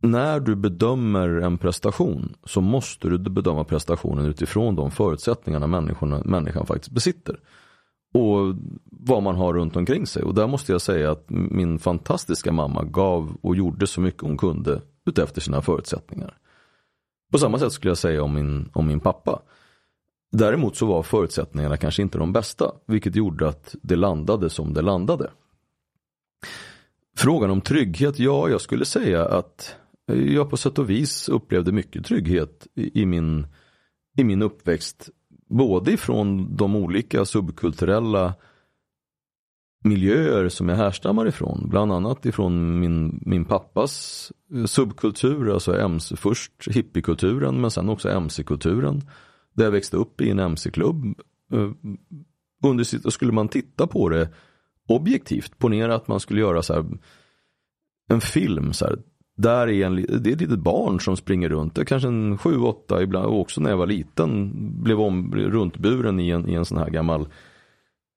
när 0.03 0.41
du 0.41 0.57
bedömer 0.57 1.29
en 1.29 1.59
prestation 1.59 2.35
så 2.45 2.61
måste 2.61 3.09
du 3.09 3.19
bedöma 3.19 3.65
prestationen 3.65 4.27
utifrån 4.27 4.77
de 4.77 4.91
förutsättningarna 4.91 5.67
människan, 5.67 6.23
människan 6.25 6.67
faktiskt 6.67 6.91
besitter. 6.91 7.41
Och 8.15 8.55
vad 8.85 9.23
man 9.23 9.37
har 9.37 9.55
runt 9.55 9.77
omkring 9.77 10.07
sig. 10.07 10.23
Och 10.23 10.35
där 10.35 10.47
måste 10.47 10.73
jag 10.73 10.81
säga 10.81 11.11
att 11.11 11.25
min 11.29 11.79
fantastiska 11.79 12.53
mamma 12.53 12.85
gav 12.85 13.37
och 13.41 13.57
gjorde 13.57 13.87
så 13.87 14.01
mycket 14.01 14.23
hon 14.23 14.37
kunde 14.37 14.81
utefter 15.07 15.41
sina 15.41 15.63
förutsättningar. 15.63 16.39
På 17.33 17.39
samma 17.39 17.59
sätt 17.59 17.73
skulle 17.73 17.91
jag 17.91 17.99
säga 17.99 18.23
om 18.23 18.35
min, 18.35 18.71
om 18.73 18.87
min 18.87 19.01
pappa. 19.01 19.43
Däremot 20.33 20.77
så 20.77 20.87
var 20.87 21.03
förutsättningarna 21.03 21.77
kanske 21.77 22.03
inte 22.03 22.19
de 22.19 22.33
bästa, 22.33 22.73
vilket 22.87 23.17
gjorde 23.17 23.49
att 23.49 23.75
det 23.83 23.97
landade 23.97 24.51
som 24.51 24.75
det 24.75 24.83
landade. 24.83 25.31
Frågan 27.17 27.51
om 27.51 27.61
trygghet, 27.61 28.19
ja 28.19 28.49
jag 28.49 28.61
skulle 28.61 28.85
säga 28.85 29.25
att 29.25 29.77
jag 30.15 30.51
på 30.51 30.57
sätt 30.57 30.79
och 30.79 30.91
vis 30.91 31.29
upplevde 31.29 31.73
mycket 31.73 32.07
trygghet 32.07 32.67
i, 32.75 33.07
min, 33.07 33.47
i 34.17 34.25
min 34.25 34.43
uppväxt. 34.43 35.09
Både 35.49 35.93
ifrån 35.93 36.57
de 36.57 36.77
olika 36.77 37.25
subkulturella 37.25 38.35
miljöer 39.85 40.49
som 40.49 40.69
jag 40.69 40.77
härstammar 40.77 41.29
ifrån. 41.29 41.69
Bland 41.69 41.93
annat 41.93 42.27
ifrån 42.27 42.81
min, 42.81 43.23
min 43.27 43.45
pappas 43.45 44.33
eh, 44.55 44.65
subkultur, 44.65 45.55
alltså 45.55 45.77
MC, 45.77 46.17
först 46.17 46.69
hippiekulturen 46.69 47.61
men 47.61 47.71
sen 47.71 47.89
också 47.89 48.09
MC-kulturen. 48.09 49.03
Där 49.53 49.65
jag 49.65 49.73
växte 49.73 49.97
upp 49.97 50.21
i 50.21 50.31
en 50.31 50.39
MC-klubb. 50.39 51.05
Eh, 51.53 51.71
under, 52.63 53.11
skulle 53.11 53.33
man 53.33 53.49
titta 53.49 53.87
på 53.87 54.09
det 54.09 54.29
objektivt, 54.89 55.59
ponera 55.59 55.95
att 55.95 56.09
man 56.09 56.21
skulle 56.21 56.41
göra 56.41 56.63
så 56.63 56.75
här, 56.75 56.85
en 58.09 58.21
film, 58.21 58.73
så 58.73 58.85
här, 58.85 58.99
där 59.39 59.69
är 59.69 59.87
en, 59.87 59.97
det 59.97 60.31
är 60.31 60.33
ett 60.33 60.41
litet 60.41 60.59
barn 60.59 61.01
som 61.01 61.17
springer 61.17 61.49
runt, 61.49 61.75
det 61.75 61.81
är 61.81 61.85
kanske 61.85 62.09
en 62.09 62.39
sju, 62.39 62.59
åtta 62.59 63.03
ibland, 63.03 63.27
och 63.27 63.41
också 63.41 63.61
när 63.61 63.71
jag 63.71 63.77
var 63.77 63.87
liten 63.87 64.53
blev 64.83 65.01
om, 65.01 65.35
runtburen 65.35 66.21
i 66.21 66.31
en, 66.31 66.49
i 66.49 66.55
en 66.55 66.65
sån 66.65 66.79
här 66.79 66.91
gammal 66.91 67.29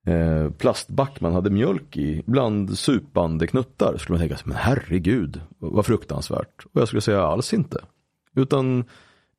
eh, 0.07 0.51
plastback 0.51 1.21
man 1.21 1.33
hade 1.33 1.49
mjölk 1.49 1.97
i, 1.97 2.23
bland 2.25 2.77
supande 2.77 3.47
knuttar. 3.47 3.97
Skulle 3.97 4.19
man 4.19 4.27
tänka, 4.27 4.43
men 4.45 4.57
herregud, 4.57 5.41
vad 5.59 5.85
fruktansvärt. 5.85 6.65
Och 6.73 6.81
jag 6.81 6.87
skulle 6.87 7.01
säga 7.01 7.23
alls 7.23 7.53
inte. 7.53 7.81
Utan 8.35 8.83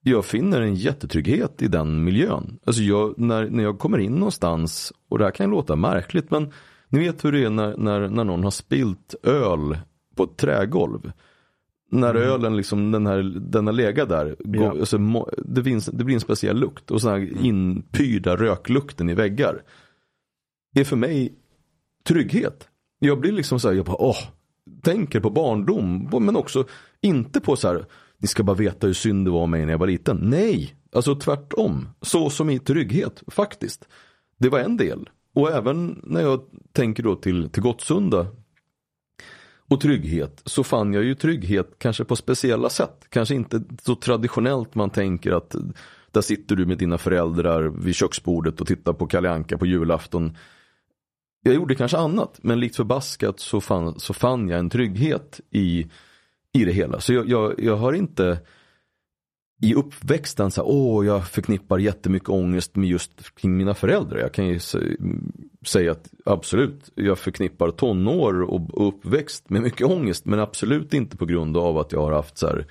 jag 0.02 0.24
finner 0.24 0.60
en 0.60 0.74
jättetrygghet 0.74 1.62
i 1.62 1.68
den 1.68 2.04
miljön. 2.04 2.58
Alltså 2.64 2.82
jag, 2.82 3.18
när, 3.18 3.50
när 3.50 3.62
jag 3.62 3.78
kommer 3.78 3.98
in 3.98 4.14
någonstans, 4.14 4.92
och 5.08 5.18
det 5.18 5.24
här 5.24 5.32
kan 5.32 5.50
låta 5.50 5.76
märkligt, 5.76 6.30
men 6.30 6.52
ni 6.88 6.98
vet 6.98 7.24
hur 7.24 7.32
det 7.32 7.44
är 7.44 7.50
när, 7.50 7.76
när, 7.76 8.08
när 8.08 8.24
någon 8.24 8.44
har 8.44 8.50
spilt 8.50 9.14
öl 9.22 9.78
på 10.16 10.24
ett 10.24 10.36
trägolv. 10.36 11.12
När 11.92 12.14
mm. 12.14 12.22
ölen 12.22 12.56
liksom, 12.56 12.92
den, 12.92 13.06
här, 13.06 13.22
den 13.40 13.66
har 13.66 13.72
legat 13.72 14.08
där, 14.08 14.36
ja. 14.38 14.60
går, 14.60 14.80
alltså, 14.80 15.26
det, 15.44 15.64
finns, 15.64 15.86
det 15.86 16.04
blir 16.04 16.14
en 16.14 16.20
speciell 16.20 16.60
lukt. 16.60 16.90
Och 16.90 17.00
sån 17.00 17.10
här 17.10 17.44
inpyrda 17.44 18.36
röklukten 18.36 19.10
i 19.10 19.14
väggar. 19.14 19.62
är 20.74 20.84
för 20.84 20.96
mig 20.96 21.34
trygghet. 22.08 22.68
Jag 22.98 23.20
blir 23.20 23.32
liksom 23.32 23.60
så 23.60 23.68
här, 23.68 23.74
jag 23.74 23.84
bara, 23.84 24.02
åh, 24.02 24.18
tänker 24.82 25.20
på 25.20 25.30
barndom. 25.30 26.10
Men 26.20 26.36
också, 26.36 26.64
inte 27.00 27.40
på 27.40 27.56
så 27.56 27.68
här, 27.68 27.86
ni 28.18 28.28
ska 28.28 28.42
bara 28.42 28.56
veta 28.56 28.86
hur 28.86 28.94
synd 28.94 29.26
det 29.26 29.30
var 29.30 29.46
mig 29.46 29.64
när 29.66 29.72
jag 29.72 29.78
var 29.78 29.86
liten. 29.86 30.18
Nej, 30.22 30.74
alltså 30.92 31.14
tvärtom. 31.14 31.88
Så 32.00 32.30
som 32.30 32.50
i 32.50 32.58
trygghet, 32.58 33.22
faktiskt. 33.26 33.88
Det 34.38 34.48
var 34.48 34.58
en 34.58 34.76
del. 34.76 35.10
Och 35.34 35.50
även 35.50 36.00
när 36.04 36.20
jag 36.20 36.40
tänker 36.72 37.02
då 37.02 37.16
till, 37.16 37.50
till 37.50 37.62
Gottsunda 37.62 38.26
och 39.72 39.80
trygghet 39.80 40.42
så 40.44 40.64
fann 40.64 40.94
jag 40.94 41.04
ju 41.04 41.14
trygghet 41.14 41.74
kanske 41.78 42.04
på 42.04 42.16
speciella 42.16 42.70
sätt. 42.70 43.06
Kanske 43.08 43.34
inte 43.34 43.62
så 43.82 43.94
traditionellt 43.94 44.74
man 44.74 44.90
tänker 44.90 45.32
att 45.32 45.54
där 46.10 46.20
sitter 46.20 46.56
du 46.56 46.66
med 46.66 46.78
dina 46.78 46.98
föräldrar 46.98 47.62
vid 47.62 47.94
köksbordet 47.94 48.60
och 48.60 48.66
tittar 48.66 48.92
på 48.92 49.06
Kalle 49.06 49.30
Anka 49.30 49.58
på 49.58 49.66
julafton. 49.66 50.36
Jag 51.42 51.54
gjorde 51.54 51.74
kanske 51.74 51.96
annat 51.96 52.38
men 52.42 52.60
likt 52.60 52.76
förbaskat 52.76 53.40
så 53.40 53.60
fann, 53.60 54.00
så 54.00 54.14
fann 54.14 54.48
jag 54.48 54.58
en 54.58 54.70
trygghet 54.70 55.40
i 55.50 55.90
i 56.52 56.64
det 56.64 56.72
hela. 56.72 57.00
Så 57.00 57.12
jag, 57.12 57.28
jag, 57.28 57.54
jag 57.58 57.76
har 57.76 57.92
inte 57.92 58.38
i 59.62 59.74
uppväxten 59.74 60.50
så 60.50 60.62
här, 60.62 60.70
åh 60.70 61.06
jag 61.06 61.28
förknippar 61.28 61.78
jättemycket 61.78 62.28
ångest 62.28 62.76
med 62.76 62.88
just 62.88 63.34
kring 63.34 63.56
mina 63.56 63.74
föräldrar. 63.74 64.18
Jag 64.18 64.32
kan 64.32 64.46
ju 64.46 64.58
säga 65.66 65.92
att 65.92 66.10
absolut, 66.24 66.90
jag 66.94 67.18
förknippar 67.18 67.70
tonår 67.70 68.42
och 68.42 68.88
uppväxt 68.88 69.50
med 69.50 69.62
mycket 69.62 69.86
ångest. 69.86 70.24
Men 70.24 70.40
absolut 70.40 70.94
inte 70.94 71.16
på 71.16 71.26
grund 71.26 71.56
av 71.56 71.78
att 71.78 71.92
jag 71.92 72.00
har 72.00 72.12
haft 72.12 72.38
så 72.38 72.46
här, 72.46 72.66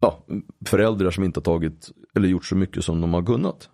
ja, 0.00 0.26
föräldrar 0.66 1.10
som 1.10 1.24
inte 1.24 1.40
har 1.40 1.44
tagit 1.44 1.90
eller 2.14 2.28
gjort 2.28 2.44
så 2.44 2.56
mycket 2.56 2.84
som 2.84 3.00
de 3.00 3.14
har 3.14 3.22
kunnat. 3.22 3.70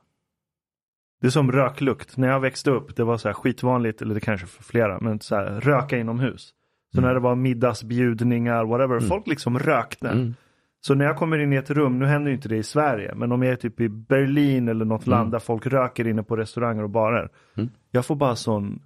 Det 1.21 1.27
är 1.27 1.31
som 1.31 1.53
röklukt. 1.53 2.17
När 2.17 2.29
jag 2.29 2.41
växte 2.41 2.71
upp, 2.71 2.97
det 2.97 3.05
var 3.05 3.17
så 3.17 3.29
här 3.29 3.35
skitvanligt, 3.35 4.03
eller 4.03 4.15
det 4.15 4.21
kanske 4.21 4.47
för 4.47 4.63
flera, 4.63 5.01
men 5.01 5.21
så 5.21 5.35
här, 5.35 5.61
röka 5.61 5.99
inomhus. 5.99 6.55
Så 6.93 6.99
mm. 6.99 7.09
när 7.09 7.15
det 7.15 7.21
var 7.21 7.35
middagsbjudningar, 7.35 8.65
whatever, 8.65 8.97
mm. 8.97 9.09
folk 9.09 9.27
liksom 9.27 9.59
rökte. 9.59 10.09
Mm. 10.09 10.35
Så 10.81 10.95
när 10.95 11.05
jag 11.05 11.17
kommer 11.17 11.39
in 11.39 11.53
i 11.53 11.57
ett 11.57 11.71
rum, 11.71 11.99
nu 11.99 12.07
händer 12.07 12.31
inte 12.31 12.49
det 12.49 12.57
i 12.57 12.63
Sverige, 12.63 13.15
men 13.15 13.33
om 13.33 13.43
jag 13.43 13.53
är 13.53 13.57
typ 13.57 13.81
i 13.81 13.89
Berlin 13.89 14.69
eller 14.69 14.85
något 14.85 15.07
land 15.07 15.21
mm. 15.21 15.31
där 15.31 15.39
folk 15.39 15.67
röker 15.67 16.07
inne 16.07 16.23
på 16.23 16.37
restauranger 16.37 16.83
och 16.83 16.91
barer. 16.91 17.31
Mm. 17.57 17.71
Jag 17.91 18.07
får 18.07 18.17
bara 18.17 18.37
sån 18.37 18.83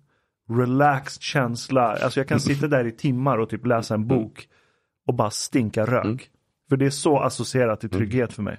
relaxed 0.48 1.22
känsla. 1.22 1.82
Alltså 1.82 2.20
jag 2.20 2.28
kan 2.28 2.40
sitta 2.50 2.68
där 2.68 2.86
i 2.86 2.92
timmar 2.92 3.38
och 3.38 3.48
typ 3.50 3.66
läsa 3.66 3.94
en 3.94 4.06
bok 4.06 4.48
och 5.06 5.14
bara 5.14 5.30
stinka 5.30 5.86
rök. 5.86 6.30
För 6.68 6.76
det 6.76 6.86
är 6.86 6.90
så 6.90 7.20
associerat 7.20 7.80
till 7.80 7.90
trygghet 7.90 8.32
för 8.32 8.42
mig. 8.42 8.58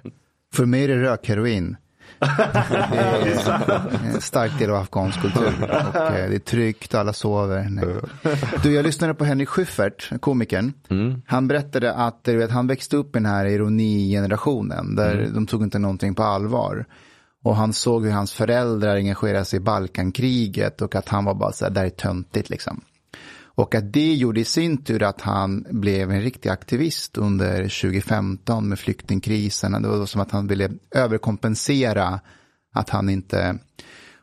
För 0.54 0.66
mig 0.66 0.84
är 0.84 0.88
det 0.88 1.02
rökheroin. 1.02 1.76
Det 2.18 2.98
är 2.98 4.14
en 4.14 4.20
stark 4.20 4.58
del 4.58 4.70
av 4.70 4.76
afghansk 4.76 5.20
kultur. 5.20 5.52
Och 5.62 5.96
eh, 5.96 6.28
det 6.30 6.34
är 6.34 6.38
tryggt 6.38 6.94
och 6.94 7.00
alla 7.00 7.12
sover. 7.12 7.68
Nej. 7.70 7.84
Du, 8.62 8.74
jag 8.74 8.84
lyssnade 8.84 9.14
på 9.14 9.24
Henrik 9.24 9.48
Schyffert, 9.48 10.20
komikern. 10.20 10.72
Mm. 10.88 11.22
Han 11.26 11.48
berättade 11.48 11.94
att 11.94 12.24
du 12.24 12.36
vet, 12.36 12.50
han 12.50 12.66
växte 12.66 12.96
upp 12.96 13.16
i 13.16 13.18
den 13.18 13.26
här 13.26 13.46
ironigenerationen. 13.46 14.96
Där 14.96 15.14
mm. 15.14 15.34
de 15.34 15.46
tog 15.46 15.62
inte 15.62 15.78
någonting 15.78 16.14
på 16.14 16.22
allvar. 16.22 16.86
Och 17.44 17.56
han 17.56 17.72
såg 17.72 18.04
hur 18.04 18.12
hans 18.12 18.32
föräldrar 18.32 18.96
engagerade 18.96 19.44
sig 19.44 19.56
i 19.56 19.60
Balkankriget 19.60 20.82
och 20.82 20.94
att 20.94 21.08
han 21.08 21.24
var 21.24 21.34
bara 21.34 21.52
så 21.52 21.64
här, 21.64 21.72
där 21.72 21.84
är 21.84 21.90
töntigt 21.90 22.50
liksom. 22.50 22.80
Och 23.56 23.74
att 23.74 23.92
det 23.92 24.14
gjorde 24.14 24.40
i 24.40 24.44
sin 24.44 24.84
tur 24.84 25.02
att 25.02 25.20
han 25.20 25.66
blev 25.70 26.10
en 26.10 26.20
riktig 26.20 26.48
aktivist 26.48 27.18
under 27.18 27.62
2015 27.62 28.68
med 28.68 28.78
flyktingkrisen. 28.78 29.82
Det 29.82 29.88
var 29.88 30.06
som 30.06 30.20
att 30.20 30.30
han 30.30 30.46
ville 30.46 30.70
överkompensera 30.90 32.20
att 32.72 32.90
han 32.90 33.08
inte... 33.08 33.58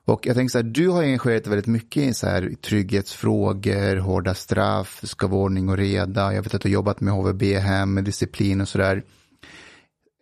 Och 0.06 0.28
jag 0.28 0.36
tänker 0.36 0.52
så 0.52 0.58
här, 0.58 0.64
du 0.64 0.90
har 0.90 1.04
engagerat 1.04 1.44
dig 1.44 1.50
väldigt 1.50 1.68
mycket 1.68 2.04
i 2.04 2.14
så 2.14 2.28
här, 2.28 2.52
trygghetsfrågor, 2.62 3.96
hårda 3.96 4.34
straff, 4.34 5.00
ska 5.04 5.28
vara 5.28 5.42
ordning 5.42 5.70
och 5.70 5.78
reda. 5.78 6.34
Jag 6.34 6.44
vet 6.44 6.54
att 6.54 6.62
du 6.62 6.70
har 6.70 6.74
jobbat 6.74 7.02
med 7.02 7.14
HVB-hem, 7.14 7.94
med 7.94 8.04
disciplin 8.04 8.62
och 8.62 8.68
sådär. 8.68 9.04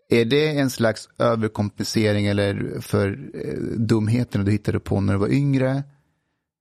Är 0.09 0.25
det 0.25 0.47
en 0.57 0.69
slags 0.69 1.09
överkompensering 1.17 2.25
eller 2.25 2.79
för 2.81 3.29
eh, 3.33 3.59
dumheterna 3.77 4.43
du 4.43 4.51
hittade 4.51 4.79
på 4.79 5.01
när 5.01 5.13
du 5.13 5.19
var 5.19 5.33
yngre? 5.33 5.83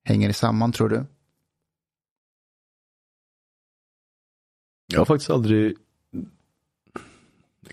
Hänger 0.05 0.29
det 0.29 0.35
samman 0.35 0.73
tror 0.73 0.89
du? 0.89 1.05
Jag 4.91 5.01
har 5.01 5.05
faktiskt 5.05 5.31
aldrig, 5.31 5.77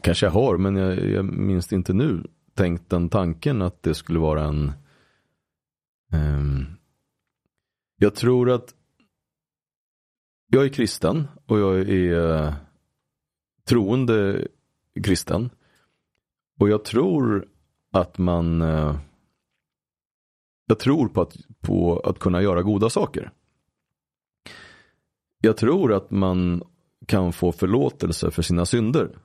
kanske 0.02 0.26
jag 0.26 0.32
har, 0.32 0.58
men 0.58 0.76
jag, 0.76 1.10
jag 1.10 1.26
minns 1.26 1.74
inte 1.74 1.94
nu, 1.94 2.24
tänkt 2.54 2.90
den 2.90 3.10
tanken 3.10 3.62
att 3.62 3.84
det 3.84 3.94
skulle 3.94 4.20
vara 4.20 4.44
en 4.44 4.72
um, 6.14 6.66
Jag 7.98 8.16
tror 8.16 8.52
att 8.52 8.76
jag 10.48 10.66
är 10.66 10.70
kristen 10.70 11.28
och 11.46 11.60
jag 11.60 11.80
är 11.80 12.44
eh, 12.44 12.54
troende 13.64 14.48
kristen. 15.04 15.50
Och 16.60 16.70
jag 16.70 16.86
tror 16.86 17.48
att 17.92 18.18
man 18.18 18.62
eh, 18.62 19.00
Jag 20.66 20.80
tror 20.80 21.08
på 21.08 21.22
att, 21.22 21.38
på 21.62 22.00
att 22.00 22.20
kunna 22.20 22.42
göra 22.42 22.62
goda 22.62 22.90
saker. 22.90 23.32
Jag 25.42 25.58
tror 25.58 25.94
att 25.94 26.12
man 26.12 26.64
kan 27.08 27.34
få 27.34 27.52
förlåtelse 27.52 28.32
för 28.32 28.42
sina 28.42 28.66
synder. 28.66 29.18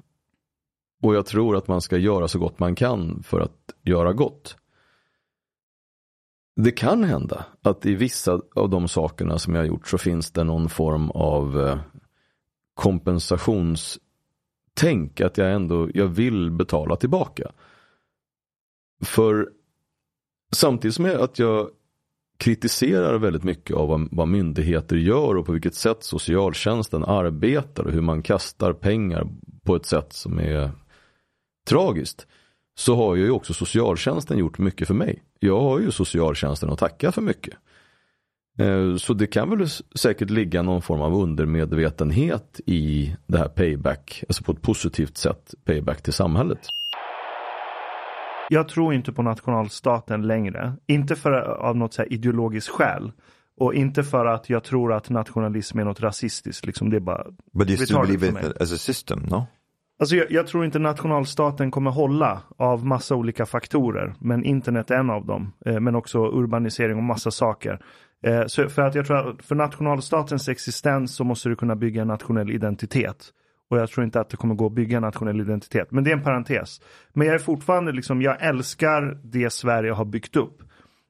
Och 1.02 1.14
jag 1.14 1.26
tror 1.26 1.56
att 1.56 1.68
man 1.68 1.80
ska 1.80 1.96
göra 1.96 2.28
så 2.28 2.38
gott 2.38 2.58
man 2.58 2.74
kan 2.74 3.22
för 3.22 3.40
att 3.40 3.74
göra 3.82 4.12
gott. 4.12 4.56
Det 6.56 6.70
kan 6.70 7.04
hända 7.04 7.46
att 7.62 7.86
i 7.86 7.94
vissa 7.94 8.40
av 8.54 8.70
de 8.70 8.88
sakerna 8.88 9.38
som 9.38 9.54
jag 9.54 9.62
har 9.62 9.66
gjort 9.66 9.88
så 9.88 9.98
finns 9.98 10.30
det 10.30 10.44
någon 10.44 10.68
form 10.68 11.10
av 11.10 11.60
eh, 11.60 11.80
kompensationstänk 12.74 15.20
att 15.20 15.38
jag 15.38 15.52
ändå, 15.52 15.88
jag 15.94 16.06
vill 16.06 16.50
betala 16.50 16.96
tillbaka. 16.96 17.52
För 19.04 19.50
samtidigt 20.52 20.94
som 20.94 21.04
jag, 21.04 21.20
att 21.20 21.38
jag 21.38 21.70
kritiserar 22.42 23.18
väldigt 23.18 23.44
mycket 23.44 23.76
av 23.76 23.88
vad, 23.88 24.08
vad 24.10 24.28
myndigheter 24.28 24.96
gör 24.96 25.36
och 25.36 25.46
på 25.46 25.52
vilket 25.52 25.74
sätt 25.74 25.98
socialtjänsten 26.00 27.04
arbetar 27.04 27.84
och 27.84 27.92
hur 27.92 28.00
man 28.00 28.22
kastar 28.22 28.72
pengar 28.72 29.26
på 29.64 29.76
ett 29.76 29.86
sätt 29.86 30.12
som 30.12 30.38
är 30.38 30.70
tragiskt. 31.68 32.26
Så 32.74 32.96
har 32.96 33.14
ju 33.14 33.30
också 33.30 33.54
socialtjänsten 33.54 34.38
gjort 34.38 34.58
mycket 34.58 34.88
för 34.88 34.94
mig. 34.94 35.22
Jag 35.40 35.60
har 35.60 35.80
ju 35.80 35.90
socialtjänsten 35.90 36.70
att 36.70 36.78
tacka 36.78 37.12
för 37.12 37.22
mycket. 37.22 37.54
Eh, 38.58 38.96
så 38.96 39.14
det 39.14 39.26
kan 39.26 39.50
väl 39.50 39.68
säkert 39.94 40.30
ligga 40.30 40.62
någon 40.62 40.82
form 40.82 41.00
av 41.00 41.14
undermedvetenhet 41.14 42.60
i 42.66 43.14
det 43.26 43.38
här 43.38 43.48
payback, 43.48 44.24
alltså 44.28 44.44
på 44.44 44.52
ett 44.52 44.62
positivt 44.62 45.16
sätt 45.16 45.54
payback 45.64 46.02
till 46.02 46.12
samhället. 46.12 46.60
Jag 48.52 48.68
tror 48.68 48.94
inte 48.94 49.12
på 49.12 49.22
nationalstaten 49.22 50.26
längre. 50.26 50.72
Inte 50.86 51.16
för 51.16 51.32
av 51.42 51.76
något 51.76 51.94
så 51.94 52.02
ideologiskt 52.02 52.70
skäl. 52.70 53.12
Och 53.56 53.74
inte 53.74 54.02
för 54.02 54.26
att 54.26 54.50
jag 54.50 54.64
tror 54.64 54.92
att 54.92 55.10
nationalism 55.10 55.78
är 55.78 55.84
något 55.84 56.00
rasistiskt. 56.00 56.66
Liksom 56.66 56.90
det 56.90 56.96
är 56.96 57.00
bara 57.00 57.24
But 57.52 57.70
you 57.70 57.76
still 57.76 57.96
believe 57.96 58.28
it 58.28 58.62
as 58.62 58.72
a 58.72 58.76
system, 58.76 59.18
no? 59.18 59.46
Alltså 60.00 60.16
jag, 60.16 60.30
jag 60.30 60.46
tror 60.46 60.64
inte 60.64 60.78
nationalstaten 60.78 61.70
kommer 61.70 61.90
hålla 61.90 62.42
av 62.56 62.86
massa 62.86 63.14
olika 63.14 63.46
faktorer. 63.46 64.14
Men 64.18 64.44
internet 64.44 64.90
är 64.90 64.94
en 64.94 65.10
av 65.10 65.26
dem. 65.26 65.52
Eh, 65.66 65.80
men 65.80 65.94
också 65.94 66.18
urbanisering 66.18 66.96
och 66.96 67.02
massa 67.02 67.30
saker. 67.30 67.80
Eh, 68.26 68.46
så 68.46 68.68
för 68.68 68.82
att 68.82 68.94
jag 68.94 69.06
tror 69.06 69.30
att 69.30 69.44
för 69.44 69.54
nationalstatens 69.54 70.48
existens 70.48 71.14
så 71.14 71.24
måste 71.24 71.48
du 71.48 71.56
kunna 71.56 71.76
bygga 71.76 72.02
en 72.02 72.08
nationell 72.08 72.50
identitet. 72.50 73.32
Och 73.72 73.78
jag 73.78 73.90
tror 73.90 74.04
inte 74.04 74.20
att 74.20 74.30
det 74.30 74.36
kommer 74.36 74.54
gå 74.54 74.66
att 74.66 74.72
bygga 74.72 74.96
en 74.96 75.02
nationell 75.02 75.40
identitet. 75.40 75.90
Men 75.90 76.04
det 76.04 76.10
är 76.10 76.16
en 76.16 76.22
parentes. 76.22 76.80
Men 77.12 77.26
jag 77.26 77.34
är 77.34 77.38
fortfarande 77.38 77.92
liksom, 77.92 78.22
jag 78.22 78.42
älskar 78.42 79.20
det 79.24 79.50
Sverige 79.52 79.92
har 79.92 80.04
byggt 80.04 80.36
upp. 80.36 80.62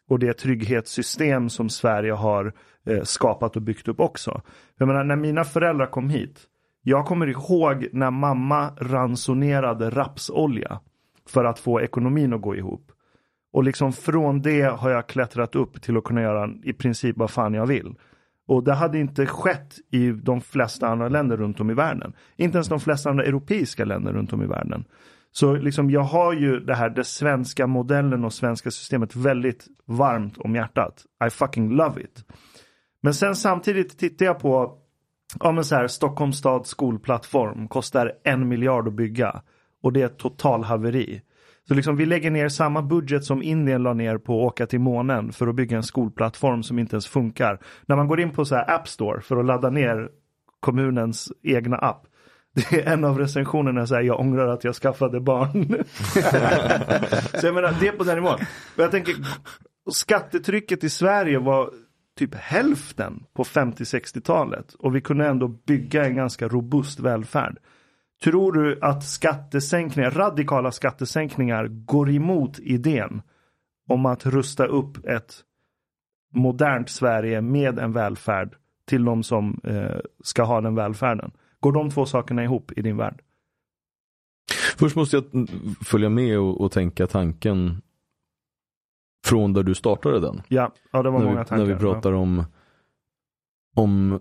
Och 0.08 0.18
det 0.18 0.32
trygghetssystem 0.32 1.50
som 1.50 1.68
Sverige 1.68 2.12
har 2.12 2.52
eh, 2.86 3.02
skapat 3.02 3.56
och 3.56 3.62
byggt 3.62 3.88
upp 3.88 4.00
också. 4.00 4.42
Jag 4.78 4.88
menar, 4.88 5.04
när 5.04 5.16
mina 5.16 5.44
föräldrar 5.44 5.86
kom 5.86 6.10
hit. 6.10 6.40
Jag 6.82 7.06
kommer 7.06 7.26
ihåg 7.26 7.88
när 7.92 8.10
mamma 8.10 8.70
ransonerade 8.80 9.90
rapsolja. 9.90 10.80
För 11.28 11.44
att 11.44 11.58
få 11.58 11.80
ekonomin 11.80 12.32
att 12.32 12.42
gå 12.42 12.56
ihop. 12.56 12.92
Och 13.52 13.64
liksom 13.64 13.92
från 13.92 14.42
det 14.42 14.62
har 14.62 14.90
jag 14.90 15.06
klättrat 15.06 15.54
upp 15.54 15.82
till 15.82 15.96
att 15.96 16.04
kunna 16.04 16.22
göra 16.22 16.50
i 16.64 16.72
princip 16.72 17.16
vad 17.16 17.30
fan 17.30 17.54
jag 17.54 17.66
vill. 17.66 17.94
Och 18.52 18.64
det 18.64 18.74
hade 18.74 18.98
inte 18.98 19.26
skett 19.26 19.78
i 19.90 20.10
de 20.10 20.40
flesta 20.40 20.88
andra 20.88 21.08
länder 21.08 21.36
runt 21.36 21.60
om 21.60 21.70
i 21.70 21.74
världen. 21.74 22.12
Inte 22.36 22.56
ens 22.56 22.68
de 22.68 22.80
flesta 22.80 23.10
andra 23.10 23.24
europeiska 23.24 23.84
länder 23.84 24.12
runt 24.12 24.32
om 24.32 24.42
i 24.42 24.46
världen. 24.46 24.84
Så 25.30 25.56
liksom 25.56 25.90
jag 25.90 26.00
har 26.00 26.32
ju 26.32 26.60
det 26.60 26.74
här, 26.74 26.90
den 26.90 27.04
svenska 27.04 27.66
modellen 27.66 28.24
och 28.24 28.32
svenska 28.32 28.70
systemet 28.70 29.16
väldigt 29.16 29.66
varmt 29.86 30.38
om 30.38 30.54
hjärtat. 30.54 31.04
I 31.26 31.30
fucking 31.30 31.70
love 31.70 32.02
it. 32.02 32.24
Men 33.02 33.14
sen 33.14 33.36
samtidigt 33.36 33.98
tittar 33.98 34.26
jag 34.26 34.38
på, 34.38 34.78
ja 35.40 35.52
men 35.52 35.64
så 35.64 35.74
här, 35.74 35.86
Stockholms 35.86 36.38
stads 36.38 36.70
skolplattform 36.70 37.68
kostar 37.68 38.12
en 38.24 38.48
miljard 38.48 38.88
att 38.88 38.94
bygga. 38.94 39.42
Och 39.82 39.92
det 39.92 40.02
är 40.02 40.06
ett 40.06 40.18
totalhaveri. 40.18 41.22
Så 41.72 41.76
liksom 41.76 41.96
vi 41.96 42.06
lägger 42.06 42.30
ner 42.30 42.48
samma 42.48 42.82
budget 42.82 43.24
som 43.24 43.42
Indien 43.42 43.82
la 43.82 43.94
ner 43.94 44.18
på 44.18 44.40
att 44.40 44.52
åka 44.52 44.66
till 44.66 44.80
månen 44.80 45.32
för 45.32 45.46
att 45.46 45.54
bygga 45.54 45.76
en 45.76 45.82
skolplattform 45.82 46.62
som 46.62 46.78
inte 46.78 46.94
ens 46.94 47.06
funkar. 47.06 47.58
När 47.86 47.96
man 47.96 48.08
går 48.08 48.20
in 48.20 48.30
på 48.30 48.44
så 48.44 48.54
här 48.54 48.70
App 48.74 48.88
Store 48.88 49.20
för 49.20 49.36
att 49.36 49.44
ladda 49.44 49.70
ner 49.70 50.08
kommunens 50.60 51.32
egna 51.42 51.76
app. 51.76 52.06
Det 52.54 52.72
är 52.72 52.92
en 52.92 53.04
av 53.04 53.18
recensionerna 53.18 53.86
så 53.86 53.94
här, 53.94 54.02
jag 54.02 54.20
ångrar 54.20 54.48
att 54.48 54.64
jag 54.64 54.74
skaffade 54.74 55.20
barn. 55.20 55.84
så 57.40 57.46
jag 57.46 57.54
menar, 57.54 57.74
det 57.80 57.88
är 57.88 57.92
på 57.92 58.04
den 58.04 58.14
nivån. 58.14 58.38
Jag 58.76 58.90
tänker, 58.90 59.14
skattetrycket 59.90 60.84
i 60.84 60.90
Sverige 60.90 61.38
var 61.38 61.70
typ 62.18 62.34
hälften 62.34 63.24
på 63.34 63.44
50-60-talet. 63.44 64.74
Och 64.74 64.96
vi 64.96 65.00
kunde 65.00 65.26
ändå 65.26 65.48
bygga 65.48 66.04
en 66.04 66.16
ganska 66.16 66.48
robust 66.48 67.00
välfärd. 67.00 67.58
Tror 68.22 68.52
du 68.52 68.78
att 68.80 69.04
skattesänkningar, 69.04 70.10
radikala 70.10 70.72
skattesänkningar 70.72 71.66
går 71.66 72.10
emot 72.10 72.58
idén 72.58 73.22
om 73.88 74.06
att 74.06 74.26
rusta 74.26 74.66
upp 74.66 75.06
ett 75.06 75.34
modernt 76.34 76.90
Sverige 76.90 77.40
med 77.40 77.78
en 77.78 77.92
välfärd 77.92 78.56
till 78.86 79.04
de 79.04 79.22
som 79.22 79.60
eh, 79.64 80.00
ska 80.24 80.42
ha 80.42 80.60
den 80.60 80.74
välfärden? 80.74 81.30
Går 81.60 81.72
de 81.72 81.90
två 81.90 82.06
sakerna 82.06 82.44
ihop 82.44 82.72
i 82.76 82.82
din 82.82 82.96
värld? 82.96 83.22
Först 84.76 84.96
måste 84.96 85.16
jag 85.16 85.48
följa 85.84 86.08
med 86.08 86.38
och, 86.38 86.60
och 86.60 86.72
tänka 86.72 87.06
tanken 87.06 87.82
från 89.26 89.52
där 89.52 89.62
du 89.62 89.74
startade 89.74 90.20
den. 90.20 90.42
Ja, 90.48 90.72
ja 90.92 91.02
det 91.02 91.10
var 91.10 91.18
när, 91.18 91.26
många 91.26 91.42
vi, 91.42 91.48
tankar. 91.48 91.66
när 91.66 91.74
vi 91.74 91.80
pratar 91.80 92.12
om, 92.12 92.44
om 93.76 94.20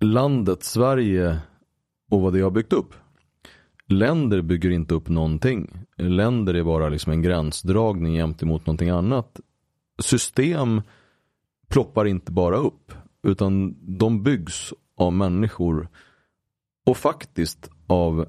landet 0.00 0.62
Sverige 0.62 1.38
och 2.10 2.20
vad 2.20 2.32
det 2.32 2.40
har 2.40 2.50
byggt 2.50 2.72
upp. 2.72 2.94
Länder 3.88 4.42
bygger 4.42 4.70
inte 4.70 4.94
upp 4.94 5.08
någonting. 5.08 5.70
Länder 5.96 6.54
är 6.54 6.64
bara 6.64 6.88
liksom 6.88 7.12
en 7.12 7.22
gränsdragning 7.22 8.14
gentemot 8.14 8.66
någonting 8.66 8.88
annat. 8.88 9.40
System 9.98 10.82
ploppar 11.68 12.04
inte 12.04 12.32
bara 12.32 12.56
upp 12.56 12.92
utan 13.22 13.76
de 13.98 14.22
byggs 14.22 14.72
av 14.96 15.12
människor 15.12 15.88
och 16.86 16.96
faktiskt 16.96 17.70
av 17.86 18.26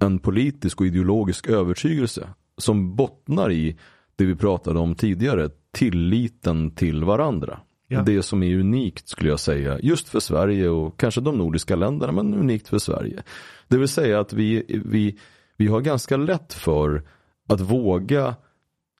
en 0.00 0.18
politisk 0.18 0.80
och 0.80 0.86
ideologisk 0.86 1.46
övertygelse 1.46 2.28
som 2.56 2.96
bottnar 2.96 3.50
i 3.50 3.78
det 4.16 4.24
vi 4.24 4.36
pratade 4.36 4.78
om 4.78 4.94
tidigare, 4.94 5.50
tilliten 5.72 6.70
till 6.70 7.04
varandra. 7.04 7.60
Ja. 7.90 8.02
Det 8.02 8.22
som 8.22 8.42
är 8.42 8.58
unikt 8.58 9.08
skulle 9.08 9.30
jag 9.30 9.40
säga, 9.40 9.78
just 9.82 10.08
för 10.08 10.20
Sverige 10.20 10.68
och 10.68 11.00
kanske 11.00 11.20
de 11.20 11.38
nordiska 11.38 11.76
länderna, 11.76 12.12
men 12.12 12.34
unikt 12.34 12.68
för 12.68 12.78
Sverige. 12.78 13.22
Det 13.68 13.78
vill 13.78 13.88
säga 13.88 14.20
att 14.20 14.32
vi, 14.32 14.82
vi, 14.84 15.18
vi 15.56 15.66
har 15.66 15.80
ganska 15.80 16.16
lätt 16.16 16.52
för 16.52 17.02
att 17.48 17.60
våga 17.60 18.34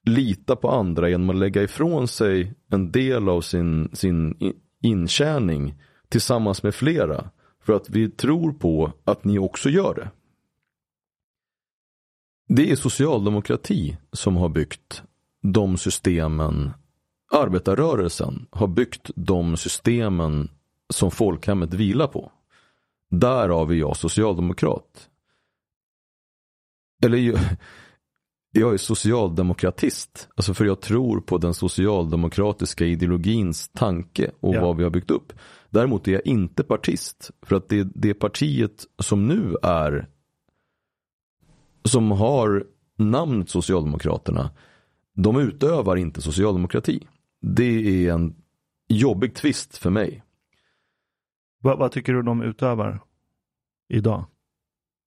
lita 0.03 0.55
på 0.55 0.69
andra 0.71 1.09
genom 1.09 1.29
att 1.29 1.35
lägga 1.35 1.63
ifrån 1.63 2.07
sig 2.07 2.53
en 2.71 2.91
del 2.91 3.29
av 3.29 3.41
sin, 3.41 3.89
sin 3.93 4.37
intjäning 4.81 5.75
tillsammans 6.09 6.63
med 6.63 6.75
flera. 6.75 7.29
För 7.63 7.73
att 7.73 7.89
vi 7.89 8.09
tror 8.09 8.51
på 8.51 8.91
att 9.03 9.23
ni 9.23 9.39
också 9.39 9.69
gör 9.69 9.95
det. 9.95 10.09
Det 12.47 12.71
är 12.71 12.75
socialdemokrati 12.75 13.97
som 14.11 14.35
har 14.35 14.49
byggt 14.49 15.03
de 15.41 15.77
systemen. 15.77 16.71
Arbetarrörelsen 17.29 18.47
har 18.51 18.67
byggt 18.67 19.11
de 19.15 19.57
systemen 19.57 20.49
som 20.89 21.11
folkhemmet 21.11 21.73
vilar 21.73 22.07
på. 22.07 22.31
Därav 23.09 23.71
är 23.71 23.75
jag 23.75 23.97
socialdemokrat. 23.97 25.09
Eller 27.03 27.17
jag, 28.51 28.73
är 28.73 28.77
socialdemokratist. 28.77 30.29
Alltså 30.35 30.53
för 30.53 30.65
jag 30.65 30.81
tror 30.81 31.21
på 31.21 31.37
den 31.37 31.53
socialdemokratiska 31.53 32.85
ideologins 32.85 33.69
tanke 33.69 34.31
och 34.39 34.55
Ja. 34.55 34.61
vad 34.61 34.77
vi 34.77 34.83
har 34.83 34.89
byggt 34.89 35.11
upp. 35.11 35.33
Däremot 35.69 36.07
är 36.07 36.11
jag 36.11 36.25
inte 36.27 36.63
partist. 36.63 37.31
För 37.41 37.55
att 37.55 37.69
det, 37.69 37.87
det 37.95 38.13
partiet 38.13 38.85
som 38.99 39.27
nu 39.27 39.55
är 39.63 40.07
som 41.83 42.11
har 42.11 42.65
namnet 42.97 43.49
Socialdemokraterna, 43.49 44.51
de 45.15 45.39
utövar 45.39 45.95
inte 45.95 46.21
socialdemokrati. 46.21 47.07
Det 47.41 48.07
är 48.07 48.13
en 48.13 48.35
jobbig 48.87 49.35
tvist 49.35 49.77
för 49.77 49.89
mig. 49.89 50.23
Vad, 51.61 51.79
vad 51.79 51.91
tycker 51.91 52.13
du 52.13 52.21
de 52.21 52.41
utövar 52.41 52.99
idag? 53.89 54.25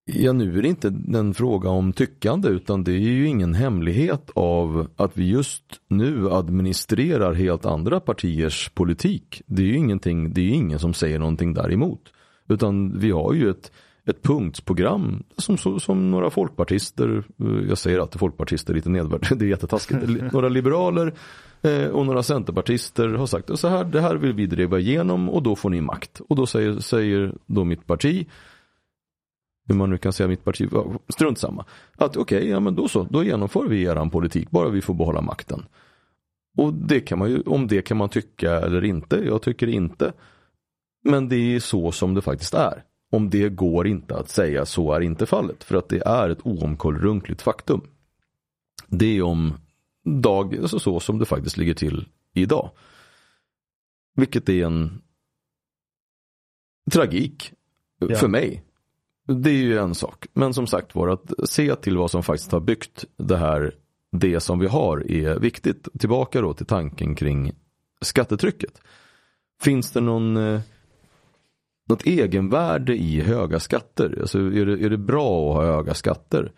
Ja, 0.04 0.32
nu 0.32 0.58
är 0.58 0.62
det 0.62 0.68
inte 0.68 0.88
en 1.14 1.34
fråga 1.34 1.70
om 1.70 1.92
tyckande 1.92 2.48
utan 2.48 2.84
det 2.84 2.92
är 2.92 2.98
ju 2.98 3.26
ingen 3.26 3.54
hemlighet 3.54 4.30
av 4.34 4.88
att 4.96 5.16
vi 5.16 5.28
just 5.28 5.64
nu 5.88 6.30
administrerar 6.30 7.34
helt 7.34 7.66
andra 7.66 8.00
partiers 8.00 8.70
politik. 8.74 9.42
Det 9.46 9.62
är 9.62 9.66
ju 9.66 9.76
ingenting, 9.76 10.32
det 10.32 10.40
är 10.40 10.48
ingen 10.48 10.78
som 10.78 10.94
säger 10.94 11.18
någonting 11.18 11.54
däremot. 11.54 12.12
Utan 12.48 12.98
vi 12.98 13.10
har 13.10 13.34
ju 13.34 13.50
ett, 13.50 13.72
ett 14.06 14.22
punktsprogram 14.22 15.22
som, 15.36 15.58
som, 15.58 15.80
som 15.80 16.10
några 16.10 16.30
folkpartister, 16.30 17.24
eh, 17.40 17.68
jag 17.68 17.78
säger 17.78 17.98
alltid 17.98 18.20
folkpartister 18.20 18.74
lite 18.74 18.90
nedvärderat, 18.90 19.38
det 19.38 19.44
är 19.44 19.48
jättetaskigt, 19.48 20.32
några 20.32 20.48
liberaler 20.48 21.14
eh, 21.62 21.86
och 21.86 22.06
några 22.06 22.22
centerpartister 22.22 23.08
har 23.08 23.26
sagt 23.26 23.58
så 23.58 23.68
här, 23.68 23.84
det 23.84 24.00
här 24.00 24.14
vill 24.14 24.32
vi 24.32 24.46
driva 24.46 24.78
igenom 24.78 25.28
och 25.28 25.42
då 25.42 25.56
får 25.56 25.70
ni 25.70 25.80
makt. 25.80 26.20
Och 26.28 26.36
då 26.36 26.46
säger, 26.46 26.78
säger 26.78 27.34
då 27.46 27.64
mitt 27.64 27.86
parti, 27.86 28.26
hur 29.68 29.74
man 29.74 29.90
nu 29.90 29.98
kan 29.98 30.12
säga 30.12 30.28
mitt 30.28 30.44
parti, 30.44 30.68
strunt 31.08 31.38
samma. 31.38 31.64
Att 31.96 32.16
okej, 32.16 32.48
ja 32.48 32.60
men 32.60 32.74
då 32.74 32.88
så, 32.88 33.06
då 33.10 33.24
genomför 33.24 33.68
vi 33.68 33.82
eran 33.82 34.10
politik, 34.10 34.50
bara 34.50 34.68
vi 34.68 34.80
får 34.80 34.94
behålla 34.94 35.20
makten. 35.20 35.64
Och 36.56 36.74
det 36.74 37.00
kan 37.00 37.18
man 37.18 37.30
ju, 37.30 37.40
om 37.40 37.66
det 37.66 37.82
kan 37.82 37.96
man 37.96 38.08
tycka 38.08 38.60
eller 38.60 38.84
inte, 38.84 39.16
jag 39.16 39.42
tycker 39.42 39.66
inte. 39.66 40.12
Men 41.04 41.28
det 41.28 41.36
är 41.36 41.60
så 41.60 41.92
som 41.92 42.14
det 42.14 42.22
faktiskt 42.22 42.54
är. 42.54 42.82
Om 43.12 43.30
det 43.30 43.48
går 43.48 43.86
inte 43.86 44.16
att 44.16 44.28
säga 44.28 44.66
så 44.66 44.92
är 44.92 45.00
inte 45.00 45.26
fallet, 45.26 45.64
för 45.64 45.76
att 45.76 45.88
det 45.88 46.02
är 46.06 46.28
ett 46.28 46.46
oomkullrunkligt 46.46 47.42
faktum. 47.42 47.80
Det 48.86 49.16
är 49.16 49.22
om 49.22 49.54
dag, 50.04 50.56
alltså 50.56 50.78
så 50.78 51.00
som 51.00 51.18
det 51.18 51.24
faktiskt 51.24 51.56
ligger 51.56 51.74
till 51.74 52.08
idag. 52.34 52.70
Vilket 54.14 54.48
är 54.48 54.64
en 54.66 55.02
tragik 56.90 57.52
Ja. 57.98 58.16
för 58.16 58.28
mig. 58.28 58.62
Det 59.26 59.50
är 59.50 59.54
ju 59.54 59.78
en 59.78 59.94
sak. 59.94 60.26
Men 60.32 60.54
som 60.54 60.66
sagt 60.66 60.94
var 60.94 61.08
att 61.08 61.32
se 61.50 61.76
till 61.76 61.96
vad 61.96 62.10
som 62.10 62.22
faktiskt 62.22 62.52
har 62.52 62.60
byggt 62.60 63.04
det 63.16 63.36
här, 63.36 63.74
det 64.12 64.40
som 64.40 64.58
vi 64.58 64.66
har 64.66 65.10
är 65.10 65.38
viktigt. 65.38 65.88
Tillbaka 65.98 66.40
då 66.40 66.54
till 66.54 66.66
tanken 66.66 67.14
kring 67.14 67.52
skattetrycket. 68.00 68.80
Finns 69.60 69.92
det 69.92 70.00
någon 70.00 70.36
eh, 70.36 70.60
något 71.92 72.06
egenvärde 72.06 72.96
i 72.96 73.20
höga 73.20 73.60
skatter? 73.60 74.18
Alltså 74.20 74.38
är 74.38 74.66
det, 74.66 74.84
är 74.84 74.90
det 74.90 74.98
bra 74.98 75.50
att 75.50 75.56
ha 75.56 75.76
höga 75.76 75.94
skatter? 75.94 76.52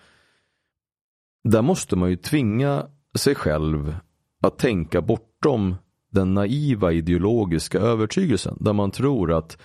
Där 1.45 1.63
måste 1.63 1.97
man 1.97 2.11
ju 2.11 2.17
tvinga 2.17 2.87
sig 3.15 3.35
själv 3.35 3.97
att 4.43 4.59
tänka 4.59 5.03
bortom 5.03 5.75
den 6.11 6.35
naiva 6.35 6.93
ideologiska 6.93 7.79
övertygelsen 7.79 8.57
där 8.61 8.73
man 8.73 8.91
tror 8.91 9.33
att 9.33 9.59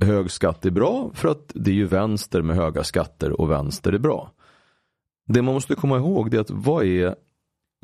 hög 0.00 0.30
skatt 0.30 0.66
är 0.66 0.70
bra 0.70 1.10
för 1.14 1.28
att 1.28 1.52
det 1.54 1.70
är 1.70 1.74
ju 1.74 1.84
vänster 1.84 2.42
med 2.42 2.56
höga 2.56 2.84
skatter 2.84 3.40
och 3.40 3.50
vänster 3.50 3.92
är 3.92 3.98
bra. 3.98 4.32
Det 5.26 5.42
man 5.42 5.54
måste 5.54 5.74
komma 5.74 5.96
ihåg 5.96 6.34
är 6.34 6.40
att 6.40 6.50
vad 6.50 6.84
är 6.84 7.14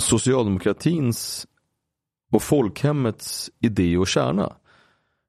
socialdemokratins 0.03 1.47
och 2.33 2.43
folkhemmets 2.43 3.51
idé 3.61 3.97
och 3.97 4.07
kärna? 4.09 4.53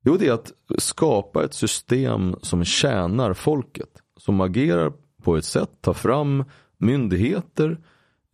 Jo, 0.06 0.18
det 0.18 0.28
är 0.28 0.34
att 0.34 0.52
skapa 0.78 1.44
ett 1.44 1.54
system 1.54 2.36
som 2.42 2.64
tjänar 2.64 3.34
folket. 3.34 3.90
Som 4.18 4.42
agerar 4.42 4.94
på 5.24 5.38
ett 5.38 5.46
sätt, 5.46 5.82
tar 5.82 5.94
fram 5.94 6.44
myndigheter, 6.78 7.78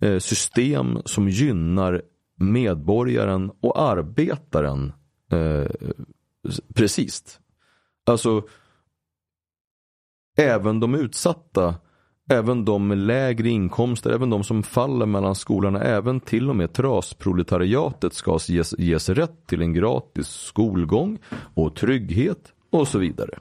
eh, 0.02 0.20
system 0.20 1.02
som 1.06 1.30
gynnar 1.30 2.02
medborgaren 2.36 3.52
och 3.62 3.82
arbetaren 3.82 4.94
eh, 5.32 5.72
precis. 6.74 7.40
Alltså 8.06 8.44
även 10.38 10.80
de 10.80 10.96
utsatta, 10.96 11.76
även 12.30 12.66
de 12.66 12.88
med 12.88 12.98
lägre 12.98 13.50
inkomster, 13.50 14.10
även 14.10 14.30
de 14.30 14.44
som 14.44 14.64
faller 14.64 15.06
mellan 15.06 15.36
skolorna, 15.36 15.82
även 15.82 16.20
till 16.20 16.50
och 16.50 16.56
med 16.56 16.74
trasproletariatet 16.74 18.14
ska 18.14 18.40
ges, 18.48 18.76
ges 18.78 19.10
rätt 19.10 19.48
till 19.48 19.62
en 19.62 19.74
gratis 19.74 20.28
skolgång 20.28 21.20
och 21.54 21.76
trygghet 21.76 22.54
och 22.72 22.88
så 22.88 23.00
vidare. 23.00 23.40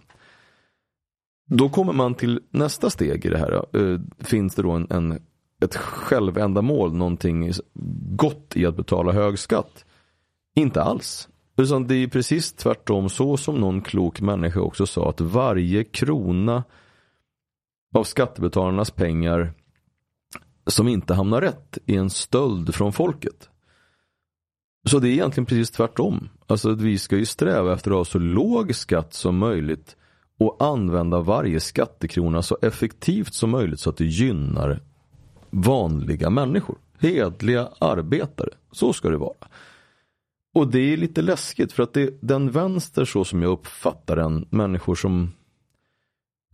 Då 1.46 1.68
kommer 1.68 1.92
man 1.92 2.14
till 2.14 2.40
nästa 2.50 2.90
steg 2.90 3.24
i 3.24 3.28
det 3.28 3.38
här. 3.38 3.52
Eh, 3.52 4.00
finns 4.18 4.54
det 4.54 4.62
då 4.62 4.70
en, 4.70 4.86
en, 4.90 5.18
ett 5.64 5.76
självändamål, 5.76 6.94
någonting 6.94 7.52
gott 8.16 8.56
i 8.56 8.66
att 8.66 8.76
betala 8.76 9.12
hög 9.12 9.38
skatt? 9.38 9.84
Inte 10.54 10.82
alls. 10.82 11.28
Utan 11.56 11.86
det 11.86 11.94
är 11.94 12.08
precis 12.08 12.52
tvärtom 12.52 13.08
så 13.08 13.36
som 13.36 13.60
någon 13.60 13.82
klok 13.82 14.20
människa 14.20 14.60
också 14.60 14.86
sa 14.86 15.08
att 15.08 15.20
varje 15.20 15.84
krona 15.84 16.64
av 17.94 18.04
skattebetalarnas 18.04 18.90
pengar 18.90 19.52
som 20.66 20.88
inte 20.88 21.14
hamnar 21.14 21.40
rätt 21.40 21.78
i 21.86 21.96
en 21.96 22.10
stöld 22.10 22.74
från 22.74 22.92
folket. 22.92 23.48
Så 24.88 24.98
det 24.98 25.08
är 25.08 25.12
egentligen 25.12 25.46
precis 25.46 25.70
tvärtom. 25.70 26.28
Alltså 26.46 26.70
att 26.70 26.80
vi 26.80 26.98
ska 26.98 27.16
ju 27.16 27.26
sträva 27.26 27.74
efter 27.74 27.90
att 27.90 27.96
ha 27.96 28.04
så 28.04 28.18
låg 28.18 28.74
skatt 28.74 29.14
som 29.14 29.38
möjligt 29.38 29.96
och 30.38 30.56
använda 30.60 31.20
varje 31.20 31.60
skattekrona 31.60 32.42
så 32.42 32.58
effektivt 32.62 33.34
som 33.34 33.50
möjligt 33.50 33.80
så 33.80 33.90
att 33.90 33.96
det 33.96 34.04
gynnar 34.04 34.80
vanliga 35.50 36.30
människor. 36.30 36.78
Hedliga 36.98 37.68
arbetare. 37.78 38.50
Så 38.72 38.92
ska 38.92 39.08
det 39.08 39.16
vara. 39.16 39.48
Och 40.54 40.70
det 40.70 40.92
är 40.92 40.96
lite 40.96 41.22
läskigt 41.22 41.72
för 41.72 41.82
att 41.82 41.92
det, 41.92 42.18
den 42.22 42.50
vänster 42.50 43.04
så 43.04 43.24
som 43.24 43.42
jag 43.42 43.52
uppfattar 43.52 44.16
den, 44.16 44.46
människor 44.50 44.94
som 44.94 45.32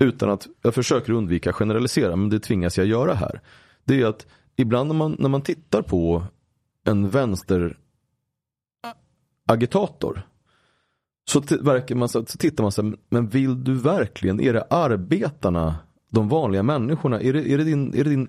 utan 0.01 0.31
att, 0.31 0.47
jag 0.63 0.75
försöker 0.75 1.13
undvika 1.13 1.53
generalisera 1.53 2.17
men 2.17 2.29
det 2.29 2.41
tvingas 2.41 2.79
jag 2.79 2.87
göra 2.87 3.15
här. 3.15 3.41
Det 3.85 4.03
är 4.03 4.07
att 4.07 4.27
ibland 4.57 4.89
när 4.89 4.95
man, 4.95 5.17
när 5.19 5.29
man 5.29 5.43
tittar 5.43 5.83
på 5.83 6.25
en 6.85 7.09
vänster 7.11 7.79
agitator 9.47 10.23
så, 11.29 11.41
verkar 11.61 11.95
man, 11.95 12.09
så 12.09 12.25
tittar 12.25 12.65
man 12.65 12.73
så 12.73 12.83
här, 12.83 12.95
men 13.09 13.29
vill 13.29 13.65
du 13.65 13.75
verkligen, 13.75 14.41
är 14.41 14.53
det 14.53 14.67
arbetarna, 14.71 15.77
de 16.11 16.29
vanliga 16.29 16.63
människorna, 16.63 17.21
är 17.21 17.33
det, 17.33 17.51
är 17.53 17.59
det, 17.59 17.65
din, 17.65 17.95
är 17.95 18.05
det 18.05 18.11
din, 18.11 18.29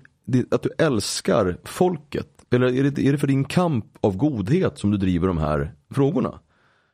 att 0.50 0.62
du 0.62 0.70
älskar 0.78 1.58
folket? 1.64 2.28
Eller 2.50 2.66
är 2.66 2.90
det, 2.90 3.06
är 3.06 3.12
det 3.12 3.18
för 3.18 3.26
din 3.26 3.44
kamp 3.44 3.84
av 4.00 4.16
godhet 4.16 4.78
som 4.78 4.90
du 4.90 4.96
driver 4.96 5.28
de 5.28 5.38
här 5.38 5.74
frågorna? 5.90 6.40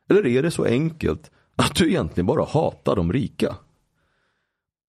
Eller 0.09 0.27
är 0.27 0.43
det 0.43 0.51
så 0.51 0.65
enkelt 0.65 1.31
att 1.55 1.75
du 1.75 1.89
egentligen 1.89 2.25
bara 2.25 2.45
hatar 2.45 2.95
de 2.95 3.13
rika? 3.13 3.55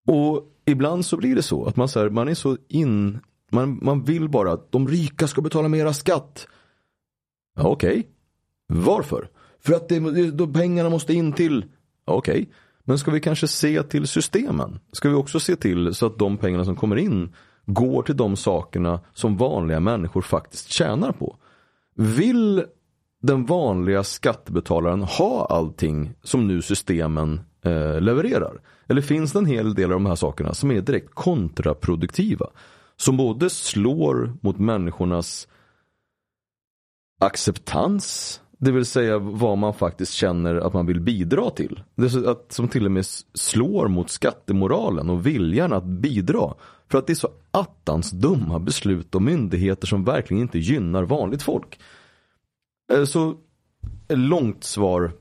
Och 0.06 0.44
ibland 0.66 1.04
så 1.06 1.16
blir 1.16 1.34
det 1.34 1.42
så 1.42 1.64
att 1.64 1.76
man, 1.76 1.88
så 1.88 2.00
här, 2.00 2.10
man 2.10 2.28
är 2.28 2.34
så 2.34 2.56
in, 2.68 3.18
man, 3.50 3.78
man 3.82 4.04
vill 4.04 4.28
bara 4.28 4.52
att 4.52 4.72
de 4.72 4.88
rika 4.88 5.26
ska 5.26 5.40
betala 5.40 5.68
mera 5.68 5.92
skatt. 5.92 6.46
Ja, 7.56 7.68
Okej, 7.68 7.98
okay. 7.98 8.04
varför? 8.66 9.28
För 9.60 9.74
att 9.74 9.88
det, 9.88 10.30
då 10.30 10.46
pengarna 10.46 10.90
måste 10.90 11.14
in 11.14 11.32
till, 11.32 11.64
ja, 12.06 12.12
okej, 12.12 12.32
okay. 12.32 12.46
men 12.84 12.98
ska 12.98 13.10
vi 13.10 13.20
kanske 13.20 13.48
se 13.48 13.82
till 13.82 14.06
systemen? 14.06 14.78
Ska 14.92 15.08
vi 15.08 15.14
också 15.14 15.40
se 15.40 15.56
till 15.56 15.94
så 15.94 16.06
att 16.06 16.18
de 16.18 16.36
pengarna 16.36 16.64
som 16.64 16.76
kommer 16.76 16.96
in 16.96 17.32
går 17.66 18.02
till 18.02 18.16
de 18.16 18.36
sakerna 18.36 19.00
som 19.12 19.36
vanliga 19.36 19.80
människor 19.80 20.22
faktiskt 20.22 20.72
tjänar 20.72 21.12
på. 21.12 21.36
Vill 21.94 22.64
den 23.22 23.46
vanliga 23.46 24.04
skattebetalaren 24.04 25.02
ha 25.02 25.46
allting 25.50 26.12
som 26.22 26.48
nu 26.48 26.62
systemen 26.62 27.40
eh, 27.64 28.00
levererar? 28.00 28.60
Eller 28.88 29.02
finns 29.02 29.32
det 29.32 29.38
en 29.38 29.46
hel 29.46 29.74
del 29.74 29.84
av 29.84 30.00
de 30.00 30.06
här 30.06 30.14
sakerna 30.14 30.54
som 30.54 30.70
är 30.70 30.80
direkt 30.80 31.14
kontraproduktiva? 31.14 32.46
Som 32.96 33.16
både 33.16 33.50
slår 33.50 34.36
mot 34.40 34.58
människornas 34.58 35.48
acceptans, 37.20 38.40
det 38.58 38.72
vill 38.72 38.86
säga 38.86 39.18
vad 39.18 39.58
man 39.58 39.74
faktiskt 39.74 40.12
känner 40.12 40.54
att 40.54 40.72
man 40.72 40.86
vill 40.86 41.00
bidra 41.00 41.50
till. 41.50 41.82
Det 41.94 42.14
är 42.14 42.30
att, 42.30 42.52
som 42.52 42.68
till 42.68 42.84
och 42.84 42.92
med 42.92 43.06
slår 43.34 43.88
mot 43.88 44.10
skattemoralen 44.10 45.10
och 45.10 45.26
viljan 45.26 45.72
att 45.72 45.84
bidra. 45.84 46.54
För 46.88 46.98
att 46.98 47.06
det 47.06 47.12
är 47.12 47.14
så 47.14 47.28
attans 47.50 48.10
dumma 48.10 48.58
beslut 48.58 49.14
och 49.14 49.22
myndigheter 49.22 49.86
som 49.86 50.04
verkligen 50.04 50.42
inte 50.42 50.58
gynnar 50.58 51.02
vanligt 51.02 51.42
folk. 51.42 51.80
Eh, 52.92 53.04
så 53.04 53.36
långt 54.08 54.64
svar 54.64 55.12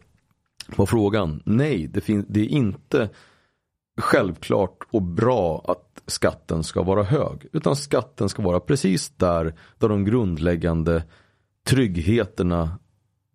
på 0.75 0.85
frågan. 0.85 1.41
Nej, 1.45 1.87
det, 1.87 2.25
det 2.27 2.39
är 2.39 2.47
inte 2.47 3.09
självklart 3.97 4.77
och 4.91 5.01
bra 5.01 5.65
att 5.67 6.03
skatten 6.07 6.63
ska 6.63 6.83
vara 6.83 7.03
hög. 7.03 7.47
Utan 7.53 7.75
skatten 7.75 8.29
ska 8.29 8.41
vara 8.41 8.59
precis 8.59 9.09
där, 9.09 9.55
där 9.77 9.89
de 9.89 10.05
grundläggande 10.05 11.03
tryggheterna 11.65 12.79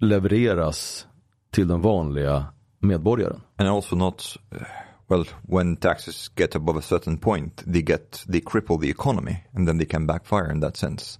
levereras 0.00 1.06
till 1.50 1.68
den 1.68 1.80
vanliga 1.80 2.46
medborgaren. 2.78 3.40
And 3.56 3.68
also 3.68 3.96
not, 3.96 4.36
eh, 4.50 4.62
well, 5.08 5.24
when 5.42 5.76
taxes 5.76 6.30
get 6.36 6.56
above 6.56 6.78
a 6.78 6.82
certain 6.82 7.18
point, 7.18 7.64
they 7.72 7.82
get, 7.82 8.24
they 8.32 8.40
cripple 8.40 8.80
the 8.80 8.90
economy 8.90 9.36
and 9.52 9.68
then 9.68 9.78
they 9.78 9.86
can 9.86 10.06
backfire 10.06 10.52
in 10.52 10.60
that 10.60 10.76
sense. 10.76 11.18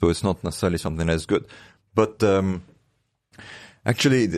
So 0.00 0.10
it's 0.10 0.26
not 0.26 0.42
necessarily 0.42 0.78
something 0.78 1.06
that's 1.06 1.26
good. 1.26 1.44
But 1.94 2.22
um, 2.22 2.62
actually, 3.84 4.28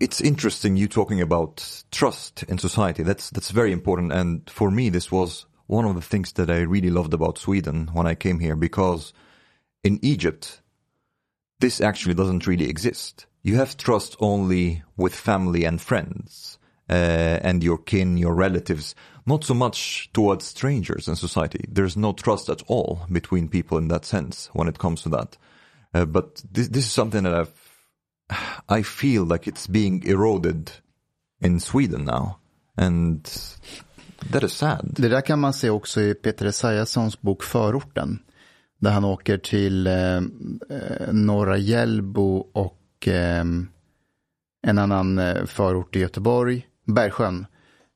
it's 0.00 0.20
interesting 0.20 0.76
you 0.76 0.88
talking 0.88 1.20
about 1.20 1.84
trust 1.90 2.42
in 2.44 2.58
society. 2.58 3.02
That's, 3.02 3.30
that's 3.30 3.50
very 3.50 3.72
important. 3.72 4.12
And 4.12 4.48
for 4.48 4.70
me, 4.70 4.88
this 4.88 5.10
was 5.10 5.46
one 5.66 5.84
of 5.84 5.94
the 5.94 6.02
things 6.02 6.32
that 6.32 6.50
I 6.50 6.60
really 6.60 6.90
loved 6.90 7.14
about 7.14 7.38
Sweden 7.38 7.90
when 7.92 8.06
I 8.06 8.14
came 8.14 8.40
here 8.40 8.56
because 8.56 9.12
in 9.84 9.98
Egypt, 10.02 10.60
this 11.60 11.80
actually 11.80 12.14
doesn't 12.14 12.46
really 12.46 12.68
exist. 12.68 13.26
You 13.42 13.56
have 13.56 13.76
trust 13.76 14.16
only 14.20 14.82
with 14.96 15.14
family 15.14 15.64
and 15.64 15.80
friends 15.80 16.58
uh, 16.88 17.38
and 17.42 17.62
your 17.62 17.78
kin, 17.78 18.16
your 18.16 18.34
relatives, 18.34 18.94
not 19.26 19.44
so 19.44 19.54
much 19.54 20.10
towards 20.12 20.46
strangers 20.46 21.06
in 21.06 21.16
society. 21.16 21.64
There's 21.68 21.96
no 21.96 22.12
trust 22.12 22.48
at 22.48 22.62
all 22.66 23.06
between 23.10 23.48
people 23.48 23.78
in 23.78 23.88
that 23.88 24.04
sense 24.04 24.48
when 24.52 24.68
it 24.68 24.78
comes 24.78 25.02
to 25.02 25.10
that. 25.10 25.36
Uh, 25.92 26.04
but 26.04 26.42
this, 26.50 26.68
this 26.68 26.86
is 26.86 26.92
something 26.92 27.24
that 27.24 27.34
I've, 27.34 27.67
I 28.78 28.82
feel 28.82 29.26
like 29.26 29.50
it's 29.50 29.68
being 29.68 30.06
eroded 30.06 30.70
in 31.44 31.60
Sweden 31.60 32.04
now. 32.04 32.38
And 32.76 33.28
that 34.32 34.42
is 34.42 34.52
sad. 34.52 34.94
Det 34.96 35.08
där 35.08 35.20
kan 35.20 35.40
man 35.40 35.52
se 35.52 35.70
också 35.70 36.00
i 36.00 36.14
Peter 36.14 36.46
Esaiassons 36.46 37.20
bok 37.20 37.42
Förorten. 37.42 38.18
Där 38.78 38.90
han 38.90 39.04
åker 39.04 39.38
till 39.38 39.86
eh, 39.86 39.94
eh 39.94 40.22
Norra 41.12 41.56
Hjällbo 41.56 42.46
och 42.52 43.08
eh, 43.08 43.44
en 44.62 44.78
annan 44.78 45.18
eh, 45.18 45.44
förort 45.44 45.96
i 45.96 46.00
Göteborg, 46.00 46.66
Bergsjön. 46.86 47.46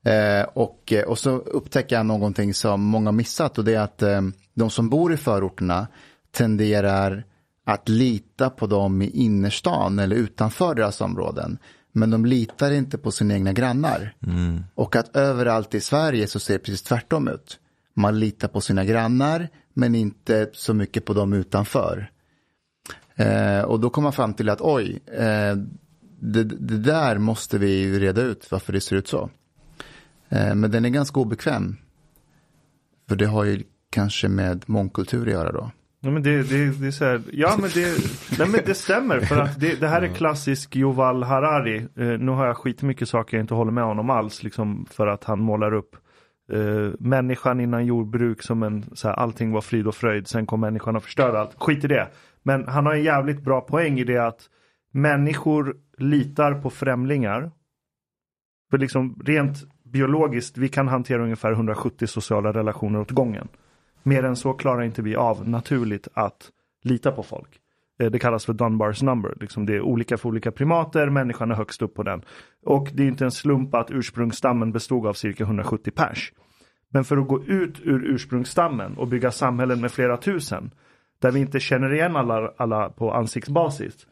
Eh, 0.05 0.43
och, 0.55 0.93
eh, 0.93 1.05
och 1.05 1.19
så 1.19 1.31
upptäcker 1.31 1.97
han 1.97 2.07
någonting 2.07 2.55
som 2.55 2.83
många 2.83 3.13
missat 3.13 3.59
och 3.59 3.65
det 3.65 3.75
är 3.75 3.81
att 3.81 4.03
eh, 4.03 4.21
de 4.55 4.71
som 4.71 4.89
bor 4.89 5.13
i 5.13 5.17
förorterna 5.17 5.87
tenderar 6.31 7.25
att 7.65 7.89
lita 7.89 8.51
på 8.51 8.67
dem 8.67 9.03
i 9.03 9.11
innerstan 9.11 9.99
eller 9.99 10.17
utanför 10.17 10.75
deras 10.75 11.01
områden. 11.01 11.59
Men 11.93 12.11
de 12.11 12.27
litar 12.27 12.71
inte 12.71 12.99
på 12.99 13.11
sina 13.11 13.35
egna 13.35 13.53
grannar. 13.53 14.15
Och 14.75 14.97
att 14.97 15.17
överallt 15.17 15.75
i 15.75 15.81
Sverige 15.81 16.27
så 16.27 16.41
ser 16.41 16.55
det 16.55 16.59
precis 16.59 16.83
tvärtom 16.83 17.29
ut. 17.29 17.59
Man 17.95 18.21
litar 18.21 18.49
på 18.49 18.61
sina 18.61 18.85
grannar 18.85 19.49
men 19.75 19.95
inte 19.95 20.51
så 20.53 20.75
mycket 20.75 21.05
på 21.05 21.13
dem 21.13 21.33
utanför. 21.33 22.11
Eh, 23.15 23.61
och 23.61 23.81
då 23.81 23.91
kommer 23.91 24.07
man 24.07 24.13
fram 24.13 24.35
till 24.35 24.49
att 24.49 24.61
oj, 24.61 25.03
eh, 25.07 25.57
det, 26.21 26.45
det 26.45 26.79
där 26.79 27.19
måste 27.19 27.59
vi 27.59 27.99
reda 27.99 28.23
ut 28.23 28.51
varför 28.51 28.73
det 28.73 28.81
ser 28.81 28.97
ut 28.97 29.09
så. 29.09 29.31
Eh, 30.29 30.55
men 30.55 30.71
den 30.71 30.85
är 30.85 30.89
ganska 30.89 31.21
obekväm. 31.21 31.77
För 33.09 33.17
det 33.17 33.27
har 33.27 33.45
ju 33.45 33.63
kanske 33.91 34.29
med 34.29 34.65
mångkultur 34.67 35.27
att 35.27 35.33
göra 35.33 35.53
då. 35.53 35.71
Ja 36.05 36.11
men 36.11 36.23
det, 36.23 36.43
det, 36.43 36.81
det 36.81 36.87
är 36.87 36.91
så 36.91 37.05
här, 37.05 37.23
ja 37.33 37.57
men 37.61 37.71
det, 37.75 37.99
nej, 38.39 38.49
men 38.49 38.61
det 38.67 38.75
stämmer 38.75 39.21
för 39.21 39.37
att 39.37 39.61
det, 39.61 39.81
det 39.81 39.89
här 39.89 40.03
är 40.03 40.09
klassisk 40.09 40.77
Yuval 40.77 41.23
Harari. 41.23 41.77
Eh, 41.77 42.07
nu 42.07 42.31
har 42.31 42.47
jag 42.47 42.57
skitmycket 42.57 43.09
saker 43.09 43.37
jag 43.37 43.45
inte 43.45 43.55
håller 43.55 43.73
med 43.73 43.85
honom 43.85 44.11
alls 44.11 44.43
liksom 44.43 44.87
för 44.91 45.07
att 45.07 45.25
han 45.25 45.41
målar 45.41 45.75
upp 45.75 45.97
eh, 46.53 46.91
människan 46.99 47.61
innan 47.61 47.87
jordbruk 47.87 48.43
som 48.43 48.63
en, 48.63 48.85
så 48.93 49.09
här, 49.09 49.15
allting 49.15 49.53
var 49.53 49.61
frid 49.61 49.87
och 49.87 49.95
fröjd, 49.95 50.29
sen 50.29 50.47
kom 50.47 50.61
människan 50.61 50.97
och 50.97 51.05
förstörde 51.05 51.41
allt. 51.41 51.55
Skit 51.59 51.85
i 51.85 51.89
det. 51.89 52.09
Men 52.43 52.69
han 52.69 52.87
har 52.87 52.95
en 52.95 53.03
jävligt 53.03 53.43
bra 53.43 53.61
poäng 53.61 53.99
i 53.99 54.05
det 54.05 54.19
att 54.19 54.41
människor 54.93 55.77
litar 55.99 56.55
på 56.55 56.71
främlingar. 56.71 57.51
För 58.71 58.79
liksom 58.79 59.21
rent 59.25 59.57
biologiskt, 59.85 60.59
vi 60.59 60.69
kan 60.69 60.89
hantera 60.89 61.23
ungefär 61.23 61.53
170 61.53 62.07
sociala 62.07 62.53
relationer 62.53 63.01
åt 63.01 63.11
gången. 63.11 63.49
Mer 64.03 64.25
än 64.25 64.37
så 64.37 64.53
klarar 64.53 64.83
inte 64.83 65.03
vi 65.03 65.17
av 65.17 65.49
naturligt 65.49 66.09
att 66.15 66.51
lita 66.83 67.13
på 67.13 67.23
folk. 67.23 67.49
Eh, 68.01 68.11
det 68.11 68.19
kallas 68.19 68.45
för 68.45 68.53
Dunbars 68.53 69.03
number. 69.03 69.35
Liksom 69.41 69.67
det 69.67 69.77
är 69.77 69.81
olika 69.81 70.17
för 70.17 70.29
olika 70.29 70.53
primater, 70.53 71.11
människan 71.11 71.51
är 71.51 71.55
högst 71.55 71.83
upp 71.83 71.95
på 71.95 72.03
den. 72.03 72.23
Och 72.67 72.89
det 72.93 73.03
är 73.03 73.09
inte 73.09 73.25
en 73.25 73.31
slump 73.31 73.75
att 73.75 73.91
ursprungsstammen 73.91 74.73
bestod 74.73 75.07
av 75.07 75.13
cirka 75.13 75.45
170 75.45 75.91
pers. 75.91 76.33
Men 76.89 77.05
för 77.05 77.17
att 77.17 77.29
gå 77.29 77.45
ut 77.45 77.81
ur 77.83 78.05
ursprungsstammen 78.05 78.97
och 78.97 79.09
bygga 79.09 79.31
samhällen 79.31 79.81
med 79.81 79.93
flera 79.93 80.17
tusen, 80.17 80.71
där 81.19 81.31
vi 81.31 81.41
inte 81.41 81.61
känner 81.61 81.95
igen 81.95 82.17
alla, 82.17 82.53
alla 82.57 82.91
på 82.91 83.13
ansiktsbasis, 83.13 84.07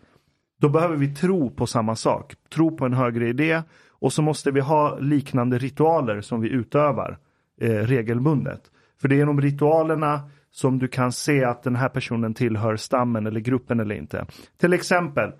då 0.60 0.68
behöver 0.68 0.96
vi 0.96 1.14
tro 1.14 1.50
på 1.50 1.66
samma 1.66 1.96
sak. 1.96 2.34
Tro 2.54 2.76
på 2.76 2.84
en 2.86 2.92
högre 2.92 3.28
idé 3.28 3.62
och 3.88 4.12
så 4.12 4.22
måste 4.22 4.50
vi 4.50 4.60
ha 4.60 4.98
liknande 4.98 5.58
ritualer 5.58 6.20
som 6.20 6.40
vi 6.40 6.48
utövar 6.48 7.18
eh, 7.60 7.70
regelbundet. 7.70 8.70
För 9.00 9.08
det 9.08 9.14
är 9.14 9.16
genom 9.16 9.40
ritualerna 9.40 10.30
som 10.50 10.78
du 10.78 10.88
kan 10.88 11.12
se 11.12 11.44
att 11.44 11.62
den 11.62 11.76
här 11.76 11.88
personen 11.88 12.34
tillhör 12.34 12.76
stammen 12.76 13.26
eller 13.26 13.40
gruppen 13.40 13.80
eller 13.80 13.94
inte. 13.94 14.26
Till 14.60 14.72
exempel, 14.72 15.32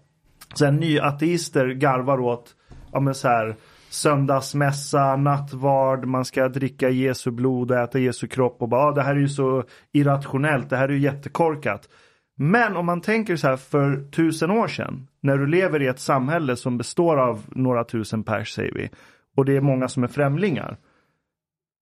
så 0.55 0.65
här, 0.65 0.73
nyateister 0.73 1.69
garvar 1.69 2.21
åt 2.21 2.55
ja, 2.93 3.01
men 3.01 3.15
så 3.15 3.29
här, 3.29 3.57
söndagsmässa, 3.91 5.17
nattvard, 5.17 6.05
man 6.05 6.25
ska 6.25 6.49
dricka 6.49 6.89
Jesu 6.89 7.31
blod 7.31 7.71
och 7.71 7.77
äta 7.77 7.99
Jesu 7.99 8.27
kropp 8.27 8.63
och 8.63 8.69
bara 8.69 8.81
ah, 8.81 8.93
det 8.93 9.03
här 9.03 9.17
är 9.17 9.21
ju 9.21 9.29
så 9.29 9.65
irrationellt, 9.93 10.71
det 10.71 10.77
här 10.77 10.89
är 10.89 10.93
ju 10.93 10.99
jättekorkat. 10.99 11.89
Men 12.37 12.77
om 12.77 12.87
man 12.87 13.01
tänker 13.01 13.37
så 13.37 13.49
här 13.49 13.57
för 13.57 14.11
tusen 14.11 14.51
år 14.51 14.69
sedan, 14.69 15.07
när 15.21 15.37
du 15.37 15.47
lever 15.47 15.83
i 15.83 15.87
ett 15.87 16.01
samhälle 16.01 16.57
som 16.57 16.79
består 16.79 17.17
av 17.17 17.45
några 17.49 17.85
tusen 17.85 18.23
pers 18.23 18.53
säger 18.55 18.75
vi, 18.75 18.91
och 19.37 19.45
det 19.45 19.57
är 19.57 19.61
många 19.61 19.89
som 19.89 20.05
är 20.05 20.09
främlingar. 20.09 20.77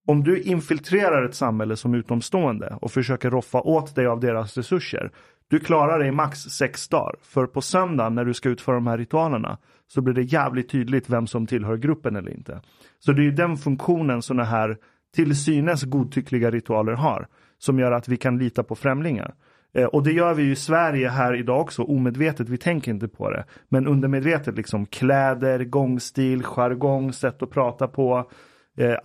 Om 0.09 0.23
du 0.25 0.43
infiltrerar 0.43 1.25
ett 1.25 1.35
samhälle 1.35 1.77
som 1.77 1.95
utomstående 1.95 2.79
och 2.81 2.91
försöker 2.91 3.31
roffa 3.31 3.61
åt 3.61 3.95
dig 3.95 4.07
av 4.07 4.21
deras 4.21 4.57
resurser, 4.57 5.11
du 5.49 5.61
klarar 5.61 5.99
dig 5.99 6.13
max 6.13 6.39
sex 6.39 6.89
dagar. 6.89 7.15
För 7.23 7.47
på 7.47 7.61
söndagen 7.61 8.15
när 8.15 8.25
du 8.25 8.35
ska 8.35 8.49
utföra 8.49 8.75
de 8.75 8.87
här 8.87 8.99
ritualerna 8.99 9.59
så 9.87 10.01
blir 10.01 10.15
det 10.15 10.23
jävligt 10.23 10.71
tydligt 10.71 11.11
vem 11.11 11.27
som 11.27 11.47
tillhör 11.47 11.77
gruppen 11.77 12.17
eller 12.17 12.31
inte. 12.31 12.61
Så 12.99 13.13
det 13.13 13.23
är 13.23 13.25
ju 13.25 13.31
den 13.33 13.57
funktionen 13.57 14.23
sådana 14.23 14.45
här 14.45 14.77
till 15.15 15.37
synes 15.37 15.83
godtyckliga 15.83 16.51
ritualer 16.51 16.93
har. 16.93 17.27
Som 17.59 17.79
gör 17.79 17.93
att 17.93 18.09
vi 18.09 18.17
kan 18.17 18.39
lita 18.39 18.63
på 18.63 18.75
främlingar. 18.75 19.35
Eh, 19.75 19.85
Och 19.85 20.03
det 20.03 20.13
gör 20.13 20.35
vi 20.35 20.43
ju 20.43 20.53
i 20.53 20.57
Sverige 20.57 21.09
här 21.09 21.35
idag 21.35 21.61
också, 21.61 21.83
omedvetet, 21.83 22.49
vi 22.49 22.59
tänker 22.59 22.91
inte 22.91 23.09
på 23.09 23.31
det. 23.31 23.45
Men 23.69 23.87
undermedvetet 23.87 24.57
liksom 24.57 24.87
kläder, 24.87 25.65
gångstil, 25.65 26.43
jargong, 26.43 27.13
sätt 27.13 27.43
att 27.43 27.51
prata 27.51 27.89
på. 27.89 28.31
Eh, 28.79 28.97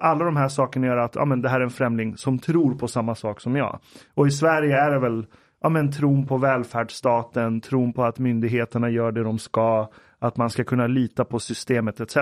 Alla 0.00 0.24
de 0.24 0.36
här 0.36 0.48
sakerna 0.48 0.86
gör 0.86 0.96
att 0.96 1.14
ja, 1.14 1.24
men 1.24 1.42
det 1.42 1.48
här 1.48 1.60
är 1.60 1.64
en 1.64 1.70
främling 1.70 2.16
som 2.16 2.38
tror 2.38 2.74
på 2.74 2.88
samma 2.88 3.14
sak 3.14 3.40
som 3.40 3.56
jag. 3.56 3.78
Och 4.14 4.26
i 4.26 4.30
Sverige 4.30 4.76
är 4.80 4.90
det 4.90 4.98
väl 4.98 5.26
ja, 5.60 5.68
men 5.68 5.92
tron 5.92 6.26
på 6.26 6.36
välfärdsstaten, 6.36 7.60
tron 7.60 7.92
på 7.92 8.04
att 8.04 8.18
myndigheterna 8.18 8.90
gör 8.90 9.12
det 9.12 9.22
de 9.22 9.38
ska, 9.38 9.90
att 10.18 10.36
man 10.36 10.50
ska 10.50 10.64
kunna 10.64 10.86
lita 10.86 11.24
på 11.24 11.38
systemet 11.38 12.00
etc. 12.00 12.16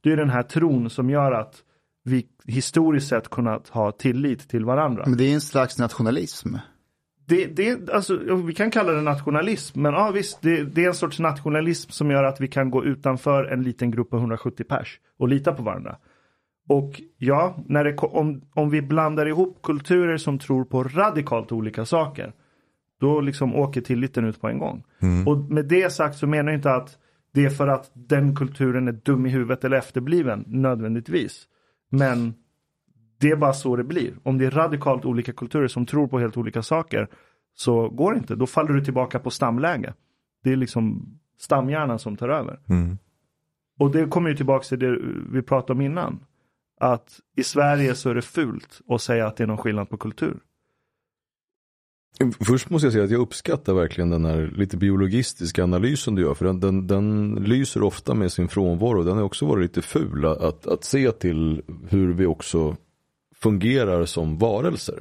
Det 0.00 0.12
är 0.12 0.16
den 0.16 0.30
här 0.30 0.42
tron 0.42 0.90
som 0.90 1.10
gör 1.10 1.32
att 1.32 1.54
vi 2.04 2.26
historiskt 2.46 3.08
sett 3.08 3.28
kunnat 3.30 3.68
ha 3.68 3.92
tillit 3.92 4.48
till 4.48 4.64
varandra. 4.64 5.04
Men 5.06 5.18
det 5.18 5.24
är 5.24 5.34
en 5.34 5.40
slags 5.40 5.78
nationalism. 5.78 6.54
Det, 7.26 7.46
det, 7.46 7.90
alltså, 7.90 8.16
vi 8.34 8.54
kan 8.54 8.70
kalla 8.70 8.92
det 8.92 9.02
nationalism, 9.02 9.82
men 9.82 9.92
ja, 9.92 10.10
visst, 10.10 10.42
det, 10.42 10.62
det 10.62 10.84
är 10.84 10.88
en 10.88 10.94
sorts 10.94 11.18
nationalism 11.18 11.90
som 11.90 12.10
gör 12.10 12.24
att 12.24 12.40
vi 12.40 12.48
kan 12.48 12.70
gå 12.70 12.84
utanför 12.84 13.44
en 13.44 13.62
liten 13.62 13.90
grupp 13.90 14.10
på 14.10 14.16
170 14.16 14.64
pers 14.64 15.00
och 15.18 15.28
lita 15.28 15.52
på 15.52 15.62
varandra. 15.62 15.96
Och 16.68 17.00
ja, 17.18 17.56
när 17.66 17.84
det, 17.84 17.96
om, 17.96 18.42
om 18.54 18.70
vi 18.70 18.82
blandar 18.82 19.26
ihop 19.26 19.62
kulturer 19.62 20.16
som 20.16 20.38
tror 20.38 20.64
på 20.64 20.82
radikalt 20.82 21.52
olika 21.52 21.84
saker, 21.84 22.32
då 23.00 23.20
liksom 23.20 23.54
åker 23.54 23.80
tilliten 23.80 24.24
ut 24.24 24.40
på 24.40 24.48
en 24.48 24.58
gång. 24.58 24.84
Och 25.26 25.38
med 25.38 25.64
det 25.64 25.92
sagt 25.92 26.16
så 26.16 26.26
menar 26.26 26.52
jag 26.52 26.58
inte 26.58 26.72
att 26.72 26.98
det 27.34 27.44
är 27.44 27.50
för 27.50 27.68
att 27.68 27.90
den 27.94 28.36
kulturen 28.36 28.88
är 28.88 28.92
dum 28.92 29.26
i 29.26 29.28
huvudet 29.28 29.64
eller 29.64 29.76
efterbliven 29.76 30.44
nödvändigtvis. 30.46 31.46
Men 31.90 32.34
det 33.20 33.30
är 33.30 33.36
bara 33.36 33.52
så 33.52 33.76
det 33.76 33.84
blir. 33.84 34.14
Om 34.22 34.38
det 34.38 34.46
är 34.46 34.50
radikalt 34.50 35.04
olika 35.04 35.32
kulturer 35.32 35.68
som 35.68 35.86
tror 35.86 36.08
på 36.08 36.18
helt 36.18 36.36
olika 36.36 36.62
saker 36.62 37.08
så 37.54 37.88
går 37.88 38.12
det 38.12 38.18
inte. 38.18 38.34
Då 38.34 38.46
faller 38.46 38.72
du 38.72 38.84
tillbaka 38.84 39.18
på 39.18 39.30
stamläge. 39.30 39.94
Det 40.44 40.52
är 40.52 40.56
liksom 40.56 41.06
stamhjärnan 41.38 41.98
som 41.98 42.16
tar 42.16 42.28
över. 42.28 42.58
Och 43.78 43.90
det 43.90 44.06
kommer 44.06 44.30
ju 44.30 44.36
tillbaka 44.36 44.64
till 44.64 44.78
det 44.78 44.98
vi 45.32 45.42
pratade 45.42 45.72
om 45.72 45.80
innan. 45.80 46.20
Att 46.80 47.20
i 47.36 47.44
Sverige 47.44 47.94
så 47.94 48.10
är 48.10 48.14
det 48.14 48.22
fult 48.22 48.80
att 48.88 49.02
säga 49.02 49.26
att 49.26 49.36
det 49.36 49.42
är 49.42 49.46
någon 49.46 49.58
skillnad 49.58 49.90
på 49.90 49.96
kultur. 49.96 50.40
Först 52.46 52.70
måste 52.70 52.86
jag 52.86 52.92
säga 52.92 53.04
att 53.04 53.10
jag 53.10 53.20
uppskattar 53.20 53.74
verkligen 53.74 54.10
den 54.10 54.24
här 54.24 54.52
lite 54.56 54.76
biologistiska 54.76 55.64
analysen 55.64 56.14
du 56.14 56.22
gör. 56.22 56.34
För 56.34 56.44
den, 56.44 56.60
den, 56.60 56.86
den 56.86 57.34
lyser 57.34 57.82
ofta 57.82 58.14
med 58.14 58.32
sin 58.32 58.48
frånvaro. 58.48 59.02
Den 59.02 59.16
har 59.16 59.24
också 59.24 59.46
varit 59.46 59.62
lite 59.62 59.82
ful 59.82 60.24
att, 60.24 60.66
att 60.66 60.84
se 60.84 61.12
till 61.12 61.62
hur 61.88 62.12
vi 62.12 62.26
också 62.26 62.76
fungerar 63.34 64.04
som 64.04 64.38
varelser. 64.38 65.00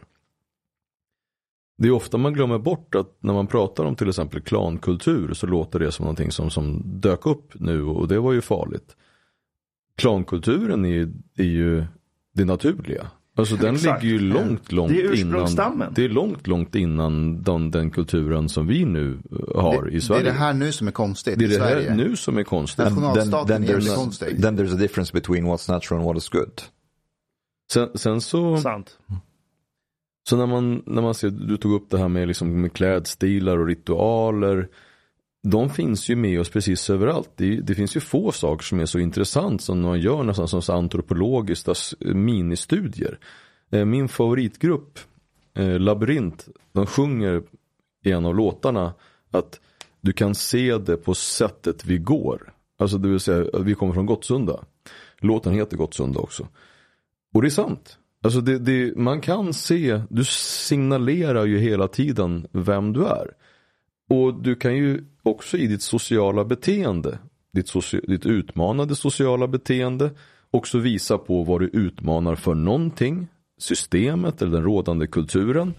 Det 1.78 1.88
är 1.88 1.91
ofta 1.91 2.17
man 2.17 2.34
glömmer 2.34 2.57
bort 2.57 2.95
att 2.95 3.17
när 3.19 3.34
man 3.34 3.47
pratar 3.47 3.86
om 3.86 3.95
till 3.95 4.09
exempel 4.09 4.41
klankultur 4.41 5.34
så 5.34 5.47
låter 5.47 5.80
det 5.80 5.91
som 5.91 6.03
någonting 6.03 6.32
som, 6.32 6.49
som 6.49 6.82
dök 6.86 7.25
upp 7.25 7.53
nu 7.53 7.84
och 7.84 8.07
det 8.07 8.19
var 8.19 8.34
ju 8.34 8.41
farligt. 8.41 8.95
Klankulturen 9.97 10.85
är, 10.85 11.11
är 11.37 11.43
ju 11.43 11.85
det 12.33 12.45
naturliga. 12.45 13.07
Alltså 13.37 13.55
den 13.55 13.75
Exakt. 13.75 14.03
ligger 14.03 14.15
ju 14.17 14.21
långt, 14.21 14.71
långt 14.71 14.91
Det 14.91 15.01
är 15.01 15.19
innan. 15.19 15.93
Det 15.95 16.05
är 16.05 16.09
långt, 16.09 16.47
långt 16.47 16.75
innan 16.75 17.41
den, 17.43 17.71
den 17.71 17.91
kulturen 17.91 18.49
som 18.49 18.67
vi 18.67 18.85
nu 18.85 19.19
eh, 19.31 19.61
har 19.61 19.87
i 19.87 19.91
Det 19.91 19.97
är 19.97 19.99
Sverige. 19.99 20.23
det 20.23 20.31
här 20.31 20.53
nu 20.53 20.71
som 20.71 20.87
är 20.87 20.91
konstigt 20.91 21.39
Det 21.39 21.45
är 21.45 21.49
det 21.49 21.59
här 21.59 21.71
Sverige. 21.71 21.95
nu 21.95 22.15
som 22.15 22.37
är 22.37 22.43
konstigt. 22.43 22.85
Nationalstaten 22.85 23.47
then, 23.47 23.63
är 23.63 23.67
then, 23.67 23.81
there's, 23.81 23.95
konstig. 23.95 24.41
then 24.41 24.57
there's 24.59 24.73
a 24.73 24.77
difference 24.77 25.13
between 25.13 25.45
what's 25.45 25.71
natural 25.71 25.99
and 26.01 26.07
what 26.07 26.17
is 26.17 26.29
good. 26.29 26.61
Sen, 27.71 27.89
sen 27.95 28.21
så, 28.21 28.57
Sant. 28.57 28.97
så 30.29 30.37
när 30.37 30.45
man, 30.45 30.83
när 30.85 31.01
man 31.01 31.13
ser, 31.13 31.29
du 31.29 31.57
tog 31.57 31.73
upp 31.73 31.89
det 31.89 31.97
här 31.97 32.07
med, 32.07 32.27
liksom, 32.27 32.61
med 32.61 32.73
klädstilar 32.73 33.57
och 33.57 33.67
ritualer. 33.67 34.67
De 35.51 35.69
finns 35.69 36.09
ju 36.09 36.15
med 36.15 36.39
oss 36.39 36.49
precis 36.49 36.89
överallt. 36.89 37.29
Det, 37.35 37.61
det 37.61 37.75
finns 37.75 37.95
ju 37.95 37.99
få 37.99 38.31
saker 38.31 38.63
som 38.63 38.79
är 38.79 38.85
så 38.85 38.99
intressant 38.99 39.61
som 39.61 39.81
man 39.81 39.99
gör 39.99 40.23
nästan 40.23 40.47
som 40.47 40.75
antropologiska 40.75 41.73
ministudier. 41.99 43.19
Eh, 43.71 43.85
min 43.85 44.07
favoritgrupp, 44.07 44.99
eh, 45.55 45.79
Labyrint, 45.79 46.47
de 46.71 46.85
sjunger 46.85 47.43
i 48.03 48.11
en 48.11 48.25
av 48.25 48.35
låtarna 48.35 48.93
att 49.31 49.59
du 50.01 50.13
kan 50.13 50.35
se 50.35 50.77
det 50.77 50.97
på 50.97 51.13
sättet 51.13 51.85
vi 51.85 51.97
går. 51.97 52.53
Alltså 52.79 52.97
det 52.97 53.09
vill 53.09 53.19
säga, 53.19 53.45
vi 53.59 53.73
kommer 53.73 53.93
från 53.93 54.05
Gottsunda. 54.05 54.63
Låten 55.19 55.53
heter 55.53 55.77
Gottsunda 55.77 56.19
också. 56.19 56.47
Och 57.33 57.41
det 57.41 57.47
är 57.47 57.49
sant. 57.49 57.97
Alltså 58.23 58.41
det, 58.41 58.59
det, 58.59 58.97
man 58.97 59.21
kan 59.21 59.53
se, 59.53 60.01
du 60.09 60.23
signalerar 60.25 61.45
ju 61.45 61.57
hela 61.57 61.87
tiden 61.87 62.47
vem 62.51 62.93
du 62.93 63.05
är. 63.05 63.27
Och 64.09 64.41
du 64.41 64.55
kan 64.55 64.75
ju 64.75 65.03
också 65.28 65.57
i 65.57 65.67
ditt 65.67 65.82
sociala 65.82 66.45
beteende, 66.45 67.19
ditt, 67.53 67.67
soci, 67.67 67.99
ditt 68.07 68.25
utmanande 68.25 68.95
sociala 68.95 69.47
beteende, 69.47 70.11
också 70.51 70.78
visa 70.78 71.17
på 71.17 71.43
vad 71.43 71.61
du 71.61 71.67
utmanar 71.67 72.36
för 72.36 72.55
någonting, 72.55 73.28
systemet 73.57 74.41
eller 74.41 74.51
den 74.51 74.63
rådande 74.63 75.07
kulturen. 75.07 75.73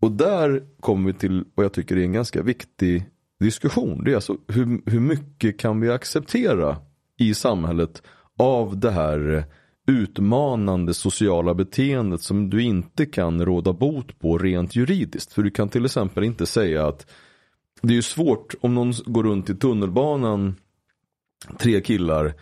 Och 0.00 0.12
där 0.12 0.62
kommer 0.80 1.12
vi 1.12 1.18
till 1.18 1.44
vad 1.54 1.64
jag 1.64 1.72
tycker 1.72 1.96
är 1.96 2.02
en 2.02 2.12
ganska 2.12 2.42
viktig 2.42 3.04
diskussion. 3.40 4.04
Det 4.04 4.10
är 4.10 4.14
alltså 4.14 4.36
hur, 4.48 4.90
hur 4.90 5.00
mycket 5.00 5.58
kan 5.58 5.80
vi 5.80 5.90
acceptera 5.90 6.76
i 7.18 7.34
samhället 7.34 8.02
av 8.38 8.78
det 8.80 8.90
här 8.90 9.44
utmanande 9.86 10.94
sociala 10.94 11.54
beteendet 11.54 12.20
som 12.22 12.50
du 12.50 12.62
inte 12.62 13.06
kan 13.06 13.44
råda 13.44 13.72
bot 13.72 14.18
på 14.18 14.38
rent 14.38 14.76
juridiskt. 14.76 15.32
För 15.32 15.42
du 15.42 15.50
kan 15.50 15.68
till 15.68 15.84
exempel 15.84 16.24
inte 16.24 16.46
säga 16.46 16.86
att 16.86 17.06
det 17.82 17.92
är 17.92 17.96
ju 17.96 18.02
svårt 18.02 18.54
om 18.60 18.74
någon 18.74 18.92
går 19.06 19.22
runt 19.22 19.50
i 19.50 19.54
tunnelbanan, 19.54 20.54
tre 21.58 21.80
killar 21.80 22.34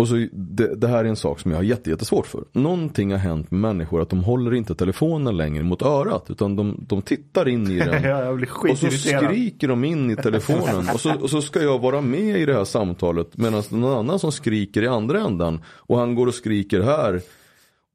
och 0.00 0.08
så, 0.08 0.26
det, 0.32 0.74
det, 0.74 0.88
här 0.88 1.04
är 1.04 1.08
en 1.08 1.16
sak 1.16 1.40
som 1.40 1.50
jag 1.50 1.58
har 1.58 1.62
jättesvårt 1.62 2.26
för. 2.26 2.44
Någonting 2.52 3.10
har 3.10 3.18
hänt 3.18 3.50
med 3.50 3.60
människor 3.60 4.02
att 4.02 4.08
de 4.08 4.24
håller 4.24 4.54
inte 4.54 4.74
telefonen 4.74 5.36
längre 5.36 5.62
mot 5.62 5.82
örat. 5.82 6.30
Utan 6.30 6.56
de, 6.56 6.84
de 6.88 7.02
tittar 7.02 7.48
in 7.48 7.70
i 7.70 7.78
den. 7.78 8.28
och 8.70 8.78
så 8.78 8.90
skriker 8.90 9.68
de 9.68 9.84
in 9.84 10.10
i 10.10 10.16
telefonen. 10.16 10.88
och, 10.94 11.00
så, 11.00 11.14
och 11.14 11.30
så 11.30 11.42
ska 11.42 11.62
jag 11.62 11.78
vara 11.78 12.00
med 12.00 12.40
i 12.40 12.46
det 12.46 12.54
här 12.54 12.64
samtalet. 12.64 13.36
Medan 13.36 13.62
någon 13.70 13.98
annan 13.98 14.18
som 14.18 14.32
skriker 14.32 14.82
i 14.82 14.86
andra 14.86 15.20
ändan. 15.20 15.60
Och 15.66 15.98
han 15.98 16.14
går 16.14 16.26
och 16.26 16.34
skriker 16.34 16.80
här. 16.80 17.20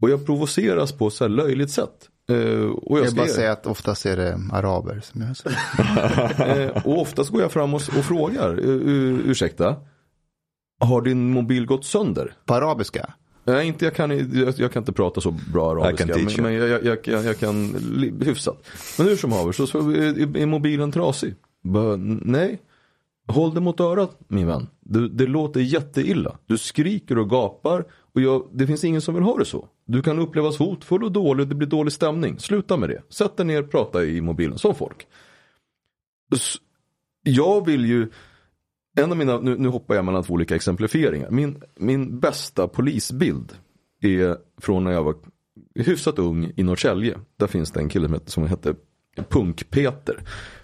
Och 0.01 0.09
jag 0.09 0.25
provoceras 0.25 0.91
på 0.91 1.09
så 1.09 1.23
här 1.23 1.29
löjligt 1.29 1.71
sätt. 1.71 2.09
Uh, 2.31 2.69
och 2.69 2.99
jag, 2.99 3.05
jag 3.05 3.15
bara 3.15 3.27
säga 3.27 3.51
att 3.51 3.65
oftast 3.65 4.05
är 4.05 4.17
det 4.17 4.39
araber 4.51 5.01
som 5.03 5.21
gör 5.21 5.33
så. 5.33 5.49
uh, 5.49 6.87
och 6.87 7.01
oftast 7.01 7.29
går 7.29 7.41
jag 7.41 7.51
fram 7.51 7.73
och, 7.73 7.81
och 7.97 8.05
frågar. 8.05 8.59
Uh, 8.59 9.19
ursäkta. 9.29 9.75
Har 10.79 11.01
din 11.01 11.31
mobil 11.31 11.65
gått 11.65 11.85
sönder? 11.85 12.33
På 12.45 12.53
arabiska? 12.53 13.13
Nej, 13.43 13.67
inte, 13.67 13.85
jag, 13.85 13.95
kan, 13.95 14.09
jag, 14.39 14.53
jag 14.57 14.71
kan 14.71 14.81
inte 14.81 14.93
prata 14.93 15.21
så 15.21 15.31
bra 15.53 15.71
arabiska. 15.71 16.05
Men, 16.05 16.43
men 16.43 16.53
jag, 16.53 16.69
jag, 16.69 16.85
jag, 16.85 16.97
jag, 17.03 17.25
jag 17.25 17.39
kan 17.39 17.75
hyfsat. 18.21 18.67
Men 18.97 19.07
hur 19.07 19.15
som 19.15 19.31
haver 19.31 19.51
så, 19.51 19.67
så 19.67 19.89
är, 19.89 20.37
är 20.37 20.45
mobilen 20.45 20.91
trasig. 20.91 21.35
Bara, 21.63 21.95
nej. 21.95 22.61
Håll 23.27 23.53
det 23.53 23.59
mot 23.59 23.79
örat 23.79 24.19
min 24.27 24.47
vän. 24.47 24.67
Det, 24.79 25.09
det 25.09 25.27
låter 25.27 25.59
jätteilla. 25.59 26.37
Du 26.45 26.57
skriker 26.57 27.17
och 27.17 27.29
gapar. 27.29 27.85
Och 28.15 28.21
jag, 28.21 28.49
det 28.53 28.67
finns 28.67 28.83
ingen 28.83 29.01
som 29.01 29.15
vill 29.15 29.23
ha 29.23 29.37
det 29.37 29.45
så. 29.45 29.67
Du 29.85 30.01
kan 30.01 30.19
upplevas 30.19 30.57
hotfull 30.57 31.03
och 31.03 31.11
dålig. 31.11 31.47
Det 31.47 31.55
blir 31.55 31.67
dålig 31.67 31.93
stämning. 31.93 32.39
Sluta 32.39 32.77
med 32.77 32.89
det. 32.89 33.01
Sätt 33.09 33.37
dig 33.37 33.45
ner 33.45 33.63
och 33.63 33.71
prata 33.71 34.05
i 34.05 34.21
mobilen 34.21 34.57
som 34.57 34.75
folk. 34.75 35.07
Jag 37.23 37.65
vill 37.65 37.85
ju 37.85 38.09
en 38.97 39.11
av 39.11 39.17
mina, 39.17 39.39
nu, 39.39 39.57
nu 39.57 39.67
hoppar 39.67 39.95
jag 39.95 40.05
mellan 40.05 40.23
två 40.23 40.33
olika 40.33 40.55
exemplifieringar. 40.55 41.29
Min, 41.29 41.61
min 41.75 42.19
bästa 42.19 42.67
polisbild 42.67 43.53
är 44.01 44.37
från 44.61 44.83
när 44.83 44.91
jag 44.91 45.03
var 45.03 45.15
hyfsat 45.75 46.19
ung 46.19 46.51
i 46.55 46.63
Norrtälje. 46.63 47.19
Där 47.37 47.47
finns 47.47 47.71
det 47.71 47.79
en 47.79 47.89
kille 47.89 48.19
som 48.25 48.47
hette 48.47 48.75
Punk-Peter. 49.29 50.19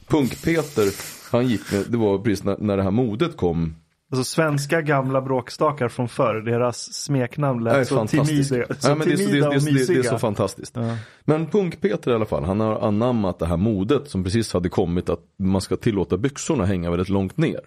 Punk-Peter, 0.07 0.93
han 1.31 1.47
gick 1.47 1.71
med, 1.71 1.85
det 1.89 1.97
var 1.97 2.17
precis 2.17 2.43
när, 2.43 2.57
när 2.57 2.77
det 2.77 2.83
här 2.83 2.91
modet 2.91 3.37
kom. 3.37 3.75
Alltså 4.11 4.23
svenska 4.23 4.81
gamla 4.81 5.21
bråkstakar 5.21 5.87
från 5.87 6.09
förr, 6.09 6.41
deras 6.41 6.93
smeknamn 6.93 7.63
lät 7.63 7.87
så 7.87 8.07
timida, 8.07 8.43
så 8.43 8.55
ja, 8.55 8.95
men 8.95 9.07
det, 9.07 9.13
är, 9.13 9.17
det, 9.17 9.59
det, 9.59 9.87
det, 9.87 9.99
är 9.99 10.03
så 10.03 10.17
fantastiskt. 10.17 10.75
Ja. 10.75 10.97
Men 11.23 11.47
Punk-Peter 11.47 12.11
i 12.11 12.13
alla 12.13 12.25
fall, 12.25 12.43
han 12.43 12.59
har 12.59 12.87
anammat 12.87 13.39
det 13.39 13.45
här 13.45 13.57
modet 13.57 14.09
som 14.09 14.23
precis 14.23 14.53
hade 14.53 14.69
kommit 14.69 15.09
att 15.09 15.19
man 15.39 15.61
ska 15.61 15.77
tillåta 15.77 16.17
byxorna 16.17 16.65
hänga 16.65 16.89
väldigt 16.89 17.09
långt 17.09 17.37
ner. 17.37 17.61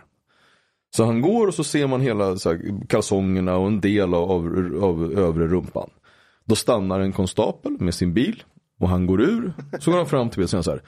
Så 0.97 1.05
han 1.05 1.21
går 1.21 1.47
och 1.47 1.55
så 1.55 1.65
ser 1.65 1.87
man 1.87 2.01
hela 2.01 2.37
så 2.37 2.51
här, 2.51 2.87
kalsongerna 2.89 3.57
och 3.57 3.67
en 3.67 3.81
del 3.81 4.15
av, 4.15 4.31
av, 4.31 4.45
av 4.83 5.13
övre 5.19 5.47
rumpan. 5.47 5.91
Då 6.45 6.55
stannar 6.55 7.01
en 7.01 7.13
konstapel 7.13 7.77
med 7.81 7.95
sin 7.95 8.15
bil 8.15 8.43
och 8.81 8.89
han 8.89 9.07
går 9.07 9.21
ur. 9.21 9.53
Så 9.81 9.91
går 9.91 9.99
han 9.99 10.07
fram 10.07 10.31
till 10.31 10.37
bilen 10.37 10.45
och 10.45 10.51
säger 10.51 10.63
så 10.63 10.71
här. 10.71 10.83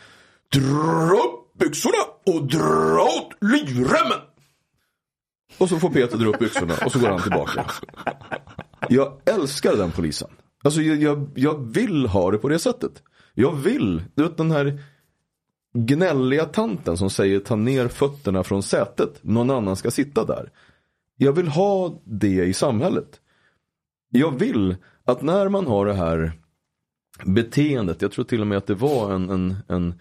Dra 0.53 1.15
upp 1.15 1.59
byxorna 1.59 2.05
och 2.27 2.47
dra 2.47 3.03
åt 3.03 3.33
livremmen. 3.41 4.21
Och 5.59 5.69
så 5.69 5.79
får 5.79 5.91
Peter 5.91 6.19
dra 6.19 6.29
upp 6.29 6.39
byxorna 6.39 6.75
och 6.85 6.93
så 6.93 6.99
går 6.99 7.09
han 7.09 7.23
tillbaka. 7.23 7.67
Jag 8.89 9.13
älskar 9.25 9.77
den 9.77 9.91
polisen. 9.91 10.29
Alltså 10.63 10.83
jag, 10.83 10.97
jag, 10.97 11.29
jag 11.35 11.73
vill 11.75 12.07
ha 12.07 12.31
det 12.31 12.39
på 12.39 12.49
det 12.49 12.59
sättet. 12.59 13.03
Jag 13.35 13.53
vill, 13.57 14.03
du 14.15 14.23
vet 14.23 14.37
den 14.37 14.51
här 14.51 14.83
gnälliga 15.75 16.45
tanten 16.45 16.97
som 16.97 17.11
säger 17.11 17.41
ta 17.41 17.57
ner 17.57 17.89
fötterna 17.89 18.43
från 18.45 18.63
sätet. 18.63 19.19
Någon 19.23 19.51
annan 19.51 19.77
ska 19.77 19.91
sitta 19.91 20.25
där. 20.25 20.51
Jag 21.17 21.33
vill 21.33 21.49
ha 21.49 22.01
det 22.05 22.45
i 22.45 22.53
samhället. 22.53 23.21
Jag 24.11 24.39
vill 24.39 24.77
att 25.05 25.23
när 25.23 25.49
man 25.49 25.67
har 25.67 25.87
det 25.87 25.95
här 25.95 26.33
beteendet, 27.25 28.03
jag 28.03 28.13
tror 28.13 28.25
till 28.25 28.41
och 28.41 28.47
med 28.47 28.59
att 28.59 28.67
det 28.67 28.75
var 28.75 29.13
en, 29.13 29.31
en, 29.31 29.57
en, 29.69 29.95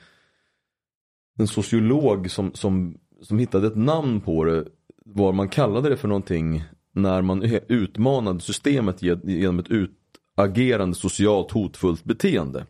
en 1.38 1.48
sociolog 1.48 2.32
som, 2.32 2.54
som, 2.54 2.98
som 3.22 3.40
hittade 3.40 3.68
ett 3.68 3.76
namn 3.76 4.22
på 4.22 4.44
det, 4.44 4.66
var 5.06 5.32
man 5.32 5.50
kallade 5.50 5.90
det 5.90 5.98
för 5.98 6.08
någonting 6.08 6.64
när 6.94 7.22
man 7.22 7.44
utmanade 7.68 8.40
systemet 8.40 9.02
genom 9.02 9.60
ett 9.60 9.70
utagerande 9.70 10.96
socialt 10.96 11.52
hotfullt 11.52 12.04
beteende. 12.04 12.66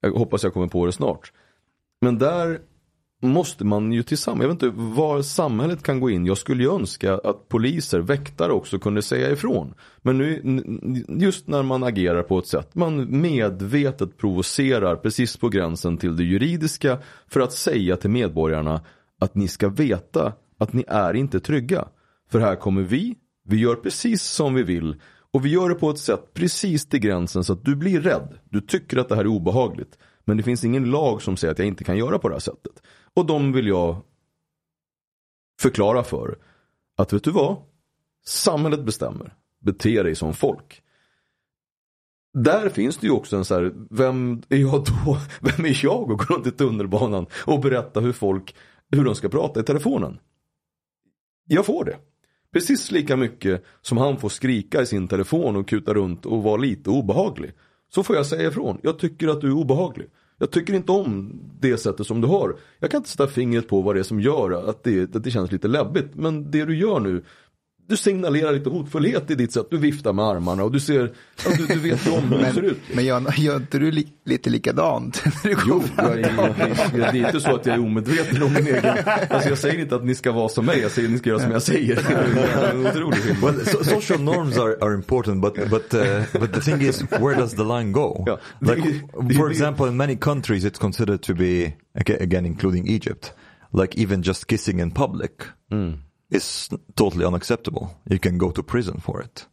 Jag 0.00 0.12
hoppas 0.12 0.42
jag 0.42 0.52
kommer 0.52 0.66
på 0.66 0.86
det 0.86 0.92
snart. 0.92 1.32
Men 2.00 2.18
där 2.18 2.60
måste 3.22 3.64
man 3.64 3.92
ju 3.92 4.02
tillsammans, 4.02 4.42
jag 4.42 4.48
vet 4.48 4.62
inte 4.62 4.80
var 4.80 5.22
samhället 5.22 5.82
kan 5.82 6.00
gå 6.00 6.10
in. 6.10 6.26
Jag 6.26 6.38
skulle 6.38 6.62
ju 6.62 6.74
önska 6.74 7.14
att 7.14 7.48
poliser, 7.48 8.00
väktare 8.00 8.52
också 8.52 8.78
kunde 8.78 9.02
säga 9.02 9.30
ifrån. 9.30 9.74
Men 10.02 10.18
nu, 10.18 10.42
just 11.08 11.48
när 11.48 11.62
man 11.62 11.82
agerar 11.82 12.22
på 12.22 12.38
ett 12.38 12.46
sätt, 12.46 12.74
man 12.74 13.20
medvetet 13.20 14.18
provocerar 14.18 14.96
precis 14.96 15.36
på 15.36 15.48
gränsen 15.48 15.96
till 15.96 16.16
det 16.16 16.24
juridiska 16.24 16.98
för 17.28 17.40
att 17.40 17.52
säga 17.52 17.96
till 17.96 18.10
medborgarna 18.10 18.80
att 19.20 19.34
ni 19.34 19.48
ska 19.48 19.68
veta 19.68 20.32
att 20.64 20.72
ni 20.72 20.84
är 20.88 21.14
inte 21.14 21.40
trygga. 21.40 21.88
För 22.30 22.40
här 22.40 22.56
kommer 22.56 22.82
vi, 22.82 23.16
vi 23.44 23.56
gör 23.56 23.74
precis 23.74 24.22
som 24.22 24.54
vi 24.54 24.62
vill 24.62 25.00
och 25.32 25.44
vi 25.44 25.50
gör 25.50 25.68
det 25.68 25.74
på 25.74 25.90
ett 25.90 25.98
sätt 25.98 26.34
precis 26.34 26.86
till 26.86 27.00
gränsen 27.00 27.44
så 27.44 27.52
att 27.52 27.64
du 27.64 27.76
blir 27.76 28.00
rädd. 28.00 28.38
Du 28.44 28.60
tycker 28.60 28.96
att 28.96 29.08
det 29.08 29.16
här 29.16 29.24
är 29.24 29.28
obehagligt. 29.28 29.98
Men 30.24 30.36
det 30.36 30.42
finns 30.42 30.64
ingen 30.64 30.90
lag 30.90 31.22
som 31.22 31.36
säger 31.36 31.52
att 31.52 31.58
jag 31.58 31.68
inte 31.68 31.84
kan 31.84 31.96
göra 31.96 32.18
på 32.18 32.28
det 32.28 32.34
här 32.34 32.40
sättet. 32.40 32.82
Och 33.14 33.26
de 33.26 33.52
vill 33.52 33.66
jag 33.66 33.96
förklara 35.60 36.02
för 36.02 36.38
att 36.96 37.12
vet 37.12 37.24
du 37.24 37.30
vad? 37.30 37.56
Samhället 38.26 38.84
bestämmer. 38.84 39.34
Bete 39.60 40.02
dig 40.02 40.14
som 40.14 40.34
folk. 40.34 40.82
Där 42.34 42.68
finns 42.68 42.96
det 42.96 43.06
ju 43.06 43.12
också 43.12 43.36
en 43.36 43.44
så 43.44 43.54
här, 43.54 43.72
vem 43.90 44.42
är 44.48 44.56
jag 44.56 44.84
då? 44.84 45.18
Vem 45.40 45.66
är 45.66 45.84
jag 45.84 46.10
och 46.10 46.18
går 46.18 46.26
runt 46.26 46.46
i 46.46 46.50
tunnelbanan 46.50 47.26
och 47.46 47.60
berätta 47.60 48.00
hur 48.00 48.12
folk, 48.12 48.54
hur 48.90 49.04
de 49.04 49.14
ska 49.14 49.28
prata 49.28 49.60
i 49.60 49.62
telefonen? 49.62 50.18
Jag 51.46 51.66
får 51.66 51.84
det. 51.84 51.96
Precis 52.52 52.90
lika 52.90 53.16
mycket 53.16 53.64
som 53.82 53.98
han 53.98 54.18
får 54.18 54.28
skrika 54.28 54.82
i 54.82 54.86
sin 54.86 55.08
telefon 55.08 55.56
och 55.56 55.68
kuta 55.68 55.94
runt 55.94 56.26
och 56.26 56.42
vara 56.42 56.56
lite 56.56 56.90
obehaglig. 56.90 57.52
Så 57.94 58.02
får 58.02 58.16
jag 58.16 58.26
säga 58.26 58.48
ifrån. 58.48 58.78
Jag 58.82 58.98
tycker 58.98 59.28
att 59.28 59.40
du 59.40 59.46
är 59.46 59.54
obehaglig. 59.56 60.06
Jag 60.38 60.50
tycker 60.50 60.74
inte 60.74 60.92
om 60.92 61.40
det 61.60 61.76
sättet 61.76 62.06
som 62.06 62.20
du 62.20 62.26
har. 62.28 62.56
Jag 62.78 62.90
kan 62.90 62.98
inte 62.98 63.10
sätta 63.10 63.26
fingret 63.26 63.68
på 63.68 63.80
vad 63.80 63.94
det 63.94 63.98
är 63.98 64.02
som 64.02 64.20
gör 64.20 64.68
att 64.70 64.82
det, 64.82 65.16
att 65.16 65.24
det 65.24 65.30
känns 65.30 65.52
lite 65.52 65.68
läbbigt. 65.68 66.14
Men 66.14 66.50
det 66.50 66.64
du 66.64 66.76
gör 66.76 67.00
nu, 67.00 67.24
du 67.86 67.96
signalerar 67.96 68.52
lite 68.52 68.70
hotfullhet 68.70 69.30
i 69.30 69.34
ditt 69.34 69.52
sätt. 69.52 69.66
Du 69.70 69.78
viftar 69.78 70.12
med 70.12 70.24
armarna 70.24 70.64
och 70.64 70.72
du 70.72 70.80
ser, 70.80 71.12
ja, 71.44 71.50
du, 71.58 71.66
du 71.66 71.80
vet 71.80 72.06
om 72.06 72.22
hur 72.22 72.38
det 72.44 72.52
ser 72.52 72.62
ut. 72.62 72.78
Men 72.94 73.04
gör, 73.04 73.40
gör 73.40 73.56
inte 73.56 73.78
du 73.78 73.90
li, 73.90 74.08
lite 74.24 74.50
likadant? 74.50 75.24
När 75.44 75.50
du 75.50 75.56
jo, 75.68 75.82
jag, 75.96 76.20
jag, 76.20 76.48
jag, 76.94 77.12
det 77.12 77.18
är 77.18 77.26
inte 77.26 77.40
så 77.40 77.54
att 77.54 77.66
jag 77.66 77.74
är 77.74 77.80
omedveten 77.80 78.42
om 78.42 78.52
min 78.52 78.66
egen. 78.66 78.96
Alltså 79.30 79.48
jag 79.48 79.58
säger 79.58 79.80
inte 79.80 79.96
att 79.96 80.04
ni 80.04 80.14
ska 80.14 80.32
vara 80.32 80.48
som 80.48 80.66
mig, 80.66 80.80
jag 80.80 80.90
säger 80.90 81.08
att 81.08 81.12
ni 81.12 81.18
ska 81.18 81.28
göra 81.30 81.40
som 81.40 81.50
jag 81.50 81.62
säger. 81.62 81.96
well, 83.42 83.66
so, 83.66 83.84
social 83.84 84.20
norms 84.20 84.58
are, 84.58 84.76
are 84.80 84.94
important, 84.94 85.42
but, 85.42 85.54
but, 85.70 85.94
uh, 85.94 86.22
but 86.32 86.52
the 86.52 86.60
thing 86.60 86.82
is, 86.82 87.02
where 87.10 87.34
does 87.34 87.54
the 87.54 87.64
line 87.64 87.92
go? 87.92 88.24
Ja, 88.26 88.38
like, 88.60 88.82
for 89.36 89.50
example, 89.50 89.88
in 89.88 89.96
many 89.96 90.16
countries 90.16 90.64
it's 90.64 90.78
considered 90.78 91.22
to 91.22 91.34
be, 91.34 91.74
again 91.94 92.46
including 92.46 92.88
Egypt, 92.88 93.32
like 93.72 94.02
even 94.02 94.22
just 94.22 94.46
kissing 94.46 94.80
in 94.80 94.90
public. 94.90 95.30
Mm 95.72 95.98
is 96.34 96.68
totally 96.94 97.24
unacceptable. 97.24 97.88
You 98.10 98.18
can 98.18 98.38
go 98.38 98.50
to 98.50 98.62
prison 98.62 99.00
for 99.00 99.22
it. 99.22 99.46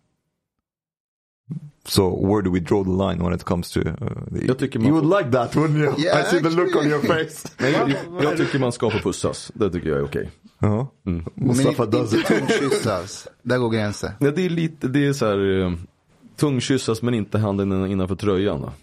So 1.86 2.10
where 2.10 2.42
do 2.42 2.52
we 2.52 2.60
draw 2.60 2.84
the 2.84 2.92
line 2.92 3.24
when 3.24 3.34
it 3.34 3.44
comes 3.44 3.72
to... 3.72 3.80
Uh, 3.80 3.96
the... 4.32 4.46
jag 4.48 4.60
tycker 4.60 4.80
man 4.80 4.88
you 4.88 4.94
would 4.94 5.20
like 5.20 5.32
that 5.32 5.56
wouldn't 5.56 5.78
you? 5.78 5.96
Yeah, 5.98 6.18
I 6.18 6.24
see 6.24 6.40
the 6.40 6.50
look 6.50 6.76
on 6.76 6.88
your 6.88 7.02
face. 7.02 7.52
Nej, 7.60 7.72
jag, 7.72 8.24
jag, 8.24 8.38
tycker 8.38 8.60
man 8.60 8.72
ska 8.72 8.90
få 8.90 9.00
pussas. 9.00 9.52
Det 9.56 9.70
tycker 9.70 9.90
jag 9.90 9.98
är 9.98 10.04
okej. 10.04 10.30
Okay. 10.60 10.70
Uh 10.70 10.76
-huh. 10.76 10.88
mm. 11.06 11.26
Mustafa 11.36 11.86
Men 11.86 12.02
inte 12.02 12.22
tungkyssas. 12.22 13.28
Där 13.42 13.58
går 13.58 13.70
gränsen. 13.70 14.12
Ja, 14.20 14.32
det 14.32 14.46
är 14.46 14.50
lite, 14.50 14.88
det 14.88 15.08
är 15.08 15.14
så 15.14 15.26
här... 15.26 15.38
Uh, 15.38 15.74
tungkyssas 16.36 17.02
men 17.02 17.14
inte 17.14 17.38
handen 17.38 17.88
innanför 17.92 18.16
tröjan. 18.16 18.62
Då. 18.62 18.74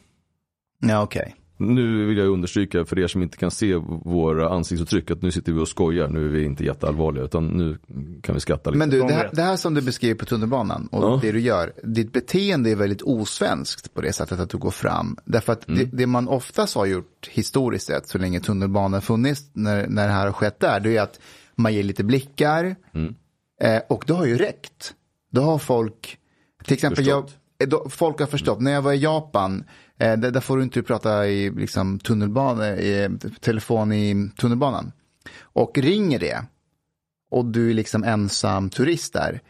Ja, 0.79 1.03
okej. 1.03 1.21
Okay. 1.21 1.33
Nu 1.59 2.07
vill 2.07 2.19
jag 2.19 2.27
understryka 2.29 2.85
för 2.85 2.99
er 2.99 3.07
som 3.07 3.23
inte 3.23 3.37
kan 3.37 3.51
se 3.51 3.75
våra 4.05 4.49
ansiktsuttryck 4.49 5.11
att 5.11 5.23
nu 5.23 5.31
sitter 5.31 5.53
vi 5.53 5.61
och 5.61 5.69
skojar, 5.69 6.09
nu 6.09 6.25
är 6.25 6.29
vi 6.29 6.45
inte 6.45 6.65
jätteallvarliga 6.65 7.25
utan 7.25 7.47
nu 7.47 7.79
kan 8.23 8.35
vi 8.35 8.41
skratta 8.41 8.71
lite. 8.71 8.79
Men 8.79 8.91
du, 8.91 8.99
De 8.99 9.07
det 9.07 9.15
här, 9.15 9.31
det 9.33 9.43
här 9.43 9.57
som 9.57 9.75
du 9.75 9.81
beskriver 9.83 10.15
på 10.15 10.25
tunnelbanan 10.25 10.87
och 10.93 11.03
Ja. 11.05 11.19
det 11.23 11.33
du 11.33 11.41
gör, 11.41 11.73
ditt 11.83 12.13
beteende 12.13 12.71
är 12.71 12.77
väldigt 12.77 13.03
osvenskt 13.03 13.95
på 13.95 14.01
det 14.01 14.13
sättet 14.13 14.41
att 14.41 14.51
du 14.51 14.59
går 14.59 14.71
fram. 14.71 15.17
Därför 15.25 15.53
att 15.53 15.69
Mm. 15.69 15.79
det, 15.79 15.97
det 15.97 16.07
man 16.07 16.29
oftast 16.29 16.75
har 16.75 16.87
gjort 16.87 17.29
historiskt 17.31 17.87
sett, 17.87 18.09
så 18.09 18.19
länge 18.19 18.41
tunnelbanan 18.41 19.03
funnits, 19.03 19.43
när, 19.53 19.87
när 19.87 20.07
det 20.07 20.13
här 20.13 20.27
har 20.27 20.33
skett 20.33 20.61
där, 20.61 20.81
det 20.81 20.97
är 20.97 21.03
att 21.03 21.21
man 21.57 21.75
ger 21.75 21.83
lite 21.83 22.05
blickar 22.05 22.77
Mm. 22.95 23.15
eh, 23.63 23.81
och 23.89 24.05
det 24.07 24.13
har 24.13 24.27
ju 24.27 24.37
räckt. 24.37 24.95
Då 25.33 25.41
har 25.41 25.59
folk, 25.59 26.19
till 26.65 26.75
exempel 26.75 27.07
jag, 27.07 27.31
då, 27.67 27.87
folk 27.91 28.21
har 28.21 28.27
förstått, 28.27 28.61
när 28.61 28.73
jag 28.73 28.83
var 28.83 28.93
i 28.93 28.97
Japan, 28.99 29.65
eh, 29.99 30.19
där, 30.19 30.31
där 30.31 30.41
får 30.41 30.57
du 30.57 30.63
inte 30.63 30.83
prata 30.83 31.27
i 31.27 31.51
liksom, 31.51 31.99
tunnelbana, 31.99 32.77
i, 32.77 33.19
telefon 33.41 33.93
i 33.93 34.31
tunnelbanan. 34.37 34.93
Och 35.41 35.79
ringer 35.79 36.19
det, 36.19 36.45
och 37.31 37.45
du 37.45 37.71
är 37.71 37.75
liksom 37.75 38.05
ensam 38.05 38.71
turist 38.71 39.13
där, 39.13 39.41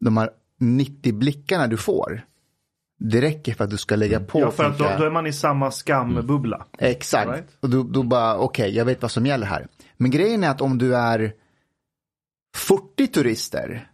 de 0.00 0.16
här 0.16 0.30
90 0.58 1.12
blickarna 1.12 1.66
du 1.66 1.76
får, 1.76 2.22
det 2.98 3.20
räcker 3.20 3.54
för 3.54 3.64
att 3.64 3.70
du 3.70 3.76
ska 3.76 3.96
lägga 3.96 4.20
på. 4.20 4.40
Ja, 4.40 4.50
för 4.50 4.64
att 4.64 4.78
då, 4.78 4.84
då 4.98 5.04
är 5.04 5.10
man 5.10 5.26
i 5.26 5.32
samma 5.32 5.70
skambubbla. 5.70 6.66
Exakt. 6.78 7.30
Right. 7.30 7.56
Och 7.60 7.70
då, 7.70 7.82
då 7.82 8.02
bara, 8.02 8.38
okej, 8.38 8.76
jag 8.76 8.84
vet 8.84 9.02
vad 9.02 9.10
som 9.10 9.26
gäller 9.26 9.46
här. 9.46 9.68
Men 9.96 10.10
grejen 10.10 10.44
är 10.44 10.50
att 10.50 10.60
om 10.60 10.78
du 10.78 10.96
är 10.96 11.32
40 12.56 13.06
turister 13.06 13.90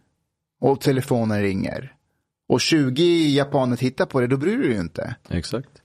och 0.61 0.81
telefonen 0.81 1.41
ringer 1.41 1.93
och 2.49 2.61
20 2.61 3.35
japaner 3.35 3.75
tittar 3.75 4.05
på 4.05 4.21
det, 4.21 4.27
då 4.27 4.37
bryr 4.37 4.57
du 4.57 4.63
dig 4.63 4.71
ju 4.71 4.79
inte. 4.79 5.15
Exakt. 5.29 5.82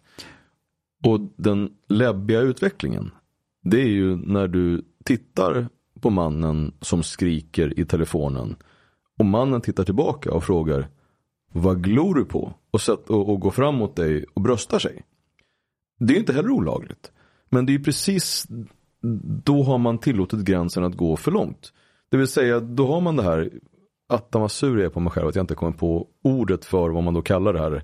Och 1.04 1.20
den 1.36 1.70
läbbiga 1.88 2.40
utvecklingen, 2.40 3.10
det 3.62 3.80
är 3.80 3.88
ju 3.88 4.16
när 4.16 4.48
du 4.48 4.84
tittar 5.04 5.68
på 6.00 6.10
mannen 6.10 6.74
som 6.80 7.02
skriker 7.02 7.80
i 7.80 7.84
telefonen 7.84 8.56
och 9.18 9.24
mannen 9.24 9.60
tittar 9.60 9.84
tillbaka 9.84 10.32
och 10.32 10.44
frågar 10.44 10.88
vad 11.52 11.84
glor 11.84 12.14
du 12.14 12.24
på? 12.24 12.54
Och, 12.70 12.80
sätt, 12.80 13.10
och, 13.10 13.28
och 13.28 13.40
går 13.40 13.50
fram 13.50 13.74
mot 13.74 13.96
dig 13.96 14.24
och 14.34 14.42
bröstar 14.42 14.78
sig. 14.78 15.02
Det 15.98 16.14
är 16.14 16.18
inte 16.18 16.32
heller 16.32 16.50
olagligt. 16.50 17.12
Men 17.48 17.66
det 17.66 17.72
är 17.72 17.78
ju 17.78 17.84
precis 17.84 18.46
då 19.44 19.62
har 19.62 19.78
man 19.78 19.98
tillåtit 19.98 20.40
gränsen 20.40 20.84
att 20.84 20.96
gå 20.96 21.16
för 21.16 21.30
långt. 21.30 21.72
Det 22.10 22.16
vill 22.16 22.28
säga, 22.28 22.60
då 22.60 22.86
har 22.86 23.00
man 23.00 23.16
det 23.16 23.22
här, 23.22 23.50
attan 24.08 24.40
vad 24.40 24.50
sur 24.50 24.76
jag 24.76 24.86
är 24.86 24.90
på 24.90 25.00
mig 25.00 25.12
själv 25.12 25.28
att 25.28 25.34
jag 25.34 25.42
inte 25.42 25.54
kommer 25.54 25.72
på 25.72 26.08
ordet 26.24 26.64
för 26.64 26.88
vad 26.88 27.02
man 27.02 27.14
då 27.14 27.22
kallar 27.22 27.52
det 27.52 27.60
här 27.60 27.82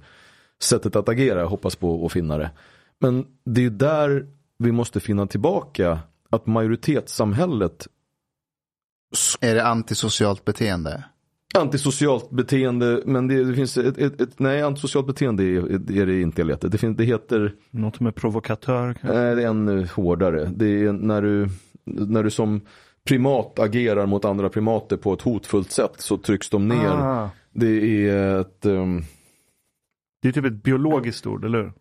sättet 0.63 0.97
att 0.97 1.09
agera, 1.09 1.41
jag 1.41 1.49
hoppas 1.49 1.77
på 1.77 2.07
att 2.07 2.13
finna 2.13 2.39
det. 2.39 2.51
Men 3.01 3.27
det 3.45 3.61
är 3.61 3.63
ju 3.63 3.71
där 3.71 4.27
vi 4.59 4.73
måste 4.73 5.01
finna 5.01 5.27
tillbaka 5.27 5.99
att 6.31 6.47
majoritetssamhället 6.47 7.87
Är 9.41 9.55
det 9.55 9.67
antisocialt 9.67 10.45
beteende? 10.45 11.05
Antisocialt 11.59 12.31
beteende, 12.31 13.03
men 13.07 13.29
det, 13.29 13.45
det 13.45 13.55
finns 13.55 13.77
ett, 13.77 13.99
ett, 13.99 14.21
ett, 14.21 14.39
nej 14.39 14.63
antisocialt 14.63 15.07
beteende 15.07 15.45
är, 15.45 15.93
är 15.99 16.07
det 16.07 16.21
inte 16.21 16.45
lätt. 16.45 16.61
Det, 16.73 16.79
finns, 16.79 16.97
det 16.97 17.05
heter, 17.05 17.55
Något 17.71 18.01
med 18.01 18.15
provokatör. 18.15 18.95
kanske? 18.95 19.19
nej 19.19 19.37
det 19.37 19.43
är 19.43 19.47
ännu 19.49 19.87
hårdare. 19.87 20.53
Det 20.57 20.67
är 20.85 20.93
när 20.93 21.23
du, 21.23 21.49
när 21.85 22.23
du 22.23 22.31
som 22.31 22.61
primat 23.09 23.59
agerar 23.59 24.07
mot 24.07 24.25
andra 24.25 24.49
primater 24.49 24.97
på 24.97 25.13
ett 25.13 25.23
hotfullt 25.23 25.71
sätt 25.71 25.95
så 25.99 26.19
trycks 26.19 26.51
de 26.51 26.69
ner. 26.69 26.89
Ah, 26.91 27.31
Det 27.53 28.07
är 28.09 28.41
ett, 28.41 28.67
um, 28.67 29.03
det 30.23 30.29
är 30.29 30.33
typ 30.33 30.45
ett 30.45 30.63
biologiskt 30.63 31.27
ord, 31.27 31.45
eller 31.45 31.59
hur? 31.63 31.73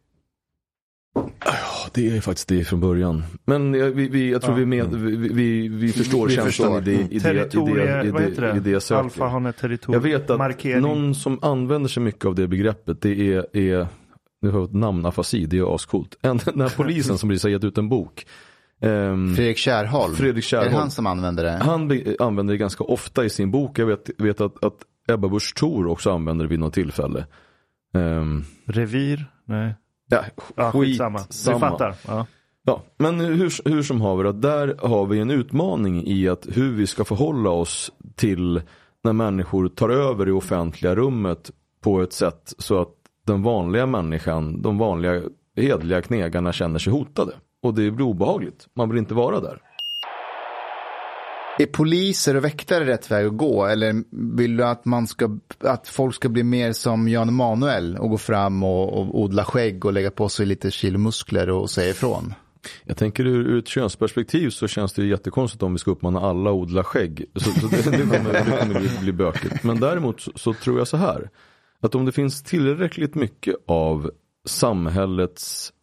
Ja, 1.45 1.89
det 1.93 2.18
är 2.18 2.22
faktiskt 2.22 2.47
det 2.47 2.64
från 2.64 2.80
början. 2.80 3.24
Men 3.45 3.74
jag, 3.74 3.91
vi, 3.91 4.07
vi, 4.09 4.32
jag 4.32 4.41
tror 4.41 4.53
Ja. 4.53 4.59
vi, 4.59 4.66
med, 4.66 4.93
vi, 4.95 5.16
vi, 5.34 5.68
vi 5.68 5.91
förstår 5.91 6.28
Vi 6.28 6.36
känslan 6.36 6.51
förstår. 6.51 6.78
i 6.78 6.82
det, 6.82 6.91
i 7.16 7.20
det, 7.20 7.30
i 7.32 7.74
det, 7.74 8.28
i 8.28 8.32
det, 8.41 8.57
i 8.57 8.59
det 8.59 8.70
jag 8.70 8.82
söker. 8.82 9.03
Alfahane 9.03 9.53
territorium. 9.53 9.93
Jag 10.03 10.11
vet 10.20 10.30
att 10.30 10.38
Markering. 10.38 10.82
någon 10.82 11.16
som 11.16 11.39
använder 11.41 11.89
sig 11.89 12.03
mycket 12.03 12.26
av 12.26 12.36
det 12.36 12.47
begreppet, 12.47 13.01
det 13.01 13.34
är, 13.34 13.57
är 13.57 13.88
nu 14.41 14.49
har 14.49 14.59
jag 14.59 14.68
ett 14.70 14.74
namn, 14.76 15.05
afasi, 15.05 15.45
det 15.45 15.57
är 15.57 15.76
ascoolt. 15.76 16.16
En, 16.22 16.39
den 16.45 16.61
här 16.61 16.74
polisen 16.78 17.18
som 17.18 17.30
precis 17.30 17.43
har 17.43 17.49
gett 17.49 17.64
ut 17.64 17.78
en 17.78 17.89
bok. 17.89 18.26
ehm, 18.82 19.36
Fredrik 19.36 19.57
Kärrholm? 19.57 20.16
Fredrik 20.16 20.32
Är 20.34 20.36
det 20.36 20.41
Kärrholm. 20.41 20.76
han 20.76 20.91
som 20.91 21.07
använder 21.07 21.43
det? 21.43 21.51
Han 21.64 21.88
be- 21.88 22.16
använder 22.20 22.53
det 22.53 22.57
ganska 22.57 22.84
ofta 22.84 23.26
i 23.26 23.30
sin 23.30 23.51
bok. 23.51 23.80
Jag 23.80 23.86
vet, 23.86 24.09
vet 24.18 24.41
att, 24.41 24.64
att 24.64 24.76
Ebba 25.07 25.28
Busch 25.28 25.55
Thor 25.55 25.88
också 25.88 26.11
använder 26.11 26.45
det 26.45 26.49
vid 26.49 26.59
något 26.59 26.74
tillfälle. 26.74 27.26
Ehm, 27.93 28.43
Revir? 28.66 29.26
Nej. 29.45 29.76
Ja, 30.14 30.43
Ja, 30.55 30.72
skitsamma. 30.72 31.20
Du 31.20 31.34
samma. 31.34 31.59
fattar. 31.59 31.95
Ja. 32.07 32.26
Ja, 32.66 32.82
men 32.97 33.20
hur, 33.20 33.70
hur 33.70 33.84
som 33.84 34.01
haver, 34.01 34.26
att 34.26 34.41
där 34.41 34.76
har 34.82 35.05
vi 35.05 35.20
en 35.20 35.32
utmaning 35.32 36.07
i 36.07 36.28
att 36.28 36.47
hur 36.51 36.72
vi 36.72 36.88
ska 36.88 37.05
förhålla 37.05 37.49
oss 37.49 37.91
till 38.16 38.61
när 39.03 39.14
människor 39.14 39.68
tar 39.68 39.89
över 39.89 40.26
det 40.26 40.32
offentliga 40.32 40.95
rummet 40.95 41.51
på 41.84 42.01
ett 42.01 42.14
sätt 42.14 42.53
så 42.57 42.82
att 42.82 42.93
den 43.28 43.43
vanliga 43.43 43.86
människan, 43.86 44.61
de 44.61 44.78
vanliga 44.78 45.22
hedliga 45.55 46.01
knegarna 46.01 46.53
känner 46.53 46.80
sig 46.80 46.93
hotade. 46.93 47.34
Och 47.64 47.74
det 47.74 47.91
blir 47.91 48.05
obehagligt. 48.05 48.68
Man 48.76 48.89
vill 48.89 48.97
inte 48.97 49.14
vara 49.14 49.39
där. 49.39 49.61
Är 51.60 51.66
poliser 51.66 52.36
och 52.36 52.43
väktare 52.43 52.86
rätt 52.86 53.12
väg 53.12 53.26
att 53.26 53.38
gå? 53.38 53.66
Eller 53.66 54.04
vill 54.36 54.58
du 54.58 54.66
att, 54.66 54.86
man 54.86 55.08
ska, 55.08 55.38
att 55.60 55.88
folk 55.88 56.16
ska 56.16 56.30
bli 56.30 56.43
mer 56.43 56.74
som 56.74 57.08
Jan 57.10 57.30
Emanuel 57.30 57.97
och 57.97 58.10
gå 58.10 58.18
fram 58.18 58.64
och, 58.64 58.99
och 58.99 59.22
odla 59.22 59.45
skägg 59.45 59.86
och 59.86 59.93
lägga 59.93 60.12
på 60.12 60.30
sig 60.30 60.45
lite 60.45 60.72
kilomuskler 60.72 61.49
och 61.49 61.70
säga 61.70 61.89
ifrån? 61.89 62.34
Jag 62.84 62.97
tänker 62.97 63.28
ur, 63.28 63.47
ur 63.47 63.60
ett 63.60 63.68
könsperspektiv 63.68 64.49
så 64.49 64.68
känns 64.68 64.93
det 64.93 65.01
ju 65.01 65.10
jättekonstigt 65.10 65.64
om 65.64 65.74
vi 65.74 65.80
ska 65.80 65.91
uppmana 65.91 66.20
alla 66.20 66.49
att 66.49 66.56
odla 66.56 66.84
skägg. 66.84 67.26
Så, 67.36 67.51
så 67.51 67.68
det, 67.68 67.91
det 67.91 68.18
kommer, 68.18 68.34
det 68.34 68.60
kommer 68.60 68.80
bli, 68.80 68.89
bli 69.01 69.14
bökigt. 69.14 69.64
Men 69.64 69.80
däremot 69.80 70.22
så, 70.22 70.32
så 70.36 70.54
tror 70.54 70.78
jag 70.78 70.88
så 70.88 70.97
här. 70.97 71.30
Att 71.80 71.95
om 71.95 72.06
det 72.06 72.12
finns 72.12 72.43
tillräckligt 72.43 73.16
mycket 73.16 73.56
av 73.68 74.12
samhällets 74.45 75.74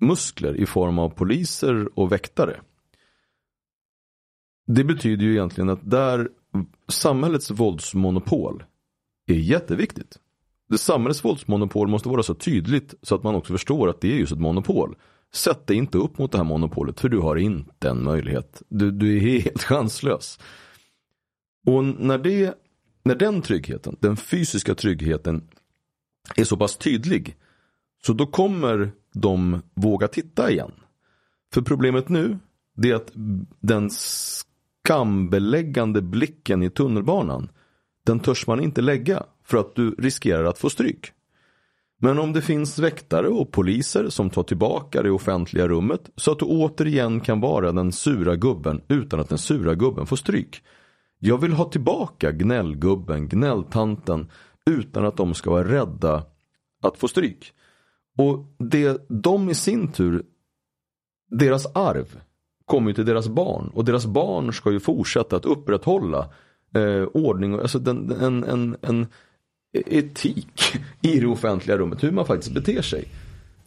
muskler 0.00 0.56
i 0.56 0.66
form 0.66 0.98
av 0.98 1.08
poliser 1.08 1.98
och 1.98 2.12
väktare. 2.12 2.60
Det 4.66 4.84
betyder 4.84 5.24
ju 5.24 5.32
egentligen 5.32 5.70
att 5.70 5.90
där 5.90 6.28
samhällets 6.88 7.50
våldsmonopol 7.50 8.64
är 9.26 9.34
jätteviktigt. 9.34 10.18
Det 10.68 10.78
samhällets 10.78 11.24
våldsmonopol 11.24 11.88
måste 11.88 12.08
vara 12.08 12.22
så 12.22 12.34
tydligt 12.34 12.94
så 13.02 13.14
att 13.14 13.22
man 13.22 13.34
också 13.34 13.52
förstår 13.52 13.88
att 13.88 14.00
det 14.00 14.12
är 14.12 14.16
just 14.16 14.32
ett 14.32 14.40
monopol. 14.40 14.96
Sätt 15.34 15.66
dig 15.66 15.76
inte 15.76 15.98
upp 15.98 16.18
mot 16.18 16.32
det 16.32 16.38
här 16.38 16.44
monopolet 16.44 17.00
för 17.00 17.08
du 17.08 17.18
har 17.18 17.36
inte 17.36 17.88
en 17.88 18.04
möjlighet. 18.04 18.62
Du, 18.68 18.90
du 18.90 19.16
är 19.16 19.20
helt 19.20 19.62
chanslös. 19.62 20.38
Och 21.66 21.84
när, 21.84 22.18
det, 22.18 22.54
när 23.04 23.14
den 23.14 23.42
tryggheten, 23.42 23.96
den 24.00 24.16
fysiska 24.16 24.74
tryggheten 24.74 25.48
är 26.36 26.44
så 26.44 26.56
pass 26.56 26.76
tydlig 26.76 27.36
så 28.06 28.12
då 28.12 28.26
kommer 28.26 28.92
de 29.14 29.62
våga 29.74 30.08
titta 30.08 30.50
igen. 30.50 30.72
För 31.54 31.62
problemet 31.62 32.08
nu 32.08 32.38
det 32.76 32.90
är 32.90 32.94
att 32.94 33.12
den 33.60 33.90
skambeläggande 34.84 36.02
blicken 36.02 36.62
i 36.62 36.70
tunnelbanan 36.70 37.50
den 38.06 38.20
törs 38.20 38.46
man 38.46 38.60
inte 38.60 38.80
lägga 38.80 39.22
för 39.44 39.58
att 39.58 39.74
du 39.74 39.90
riskerar 39.90 40.44
att 40.44 40.58
få 40.58 40.70
stryk. 40.70 41.12
Men 42.00 42.18
om 42.18 42.32
det 42.32 42.42
finns 42.42 42.78
väktare 42.78 43.28
och 43.28 43.52
poliser 43.52 44.08
som 44.08 44.30
tar 44.30 44.42
tillbaka 44.42 45.02
det 45.02 45.10
offentliga 45.10 45.68
rummet 45.68 46.10
så 46.16 46.32
att 46.32 46.38
du 46.38 46.44
återigen 46.44 47.20
kan 47.20 47.40
vara 47.40 47.72
den 47.72 47.92
sura 47.92 48.36
gubben 48.36 48.80
utan 48.88 49.20
att 49.20 49.28
den 49.28 49.38
sura 49.38 49.74
gubben 49.74 50.06
får 50.06 50.16
stryk. 50.16 50.62
Jag 51.18 51.38
vill 51.38 51.52
ha 51.52 51.64
tillbaka 51.64 52.32
gnällgubben, 52.32 53.28
gnälltanten 53.28 54.30
utan 54.70 55.04
att 55.04 55.16
de 55.16 55.34
ska 55.34 55.50
vara 55.50 55.68
rädda 55.68 56.24
att 56.82 56.98
få 56.98 57.08
stryk. 57.08 57.52
Och 58.18 58.54
det, 58.58 59.06
de 59.08 59.50
i 59.50 59.54
sin 59.54 59.92
tur, 59.92 60.22
deras 61.30 61.66
arv 61.66 62.20
kommer 62.66 62.90
ju 62.90 62.94
till 62.94 63.06
deras 63.06 63.28
barn 63.28 63.70
och 63.74 63.84
deras 63.84 64.06
barn 64.06 64.52
ska 64.52 64.70
ju 64.70 64.80
fortsätta 64.80 65.36
att 65.36 65.44
upprätthålla 65.44 66.28
eh, 66.74 67.04
ordning, 67.14 67.54
alltså 67.54 67.78
den, 67.78 68.12
en, 68.20 68.44
en, 68.44 68.76
en 68.82 69.06
etik 69.72 70.76
i 71.00 71.20
det 71.20 71.26
offentliga 71.26 71.78
rummet, 71.78 72.02
hur 72.02 72.10
man 72.10 72.26
faktiskt 72.26 72.54
beter 72.54 72.82
sig. 72.82 73.04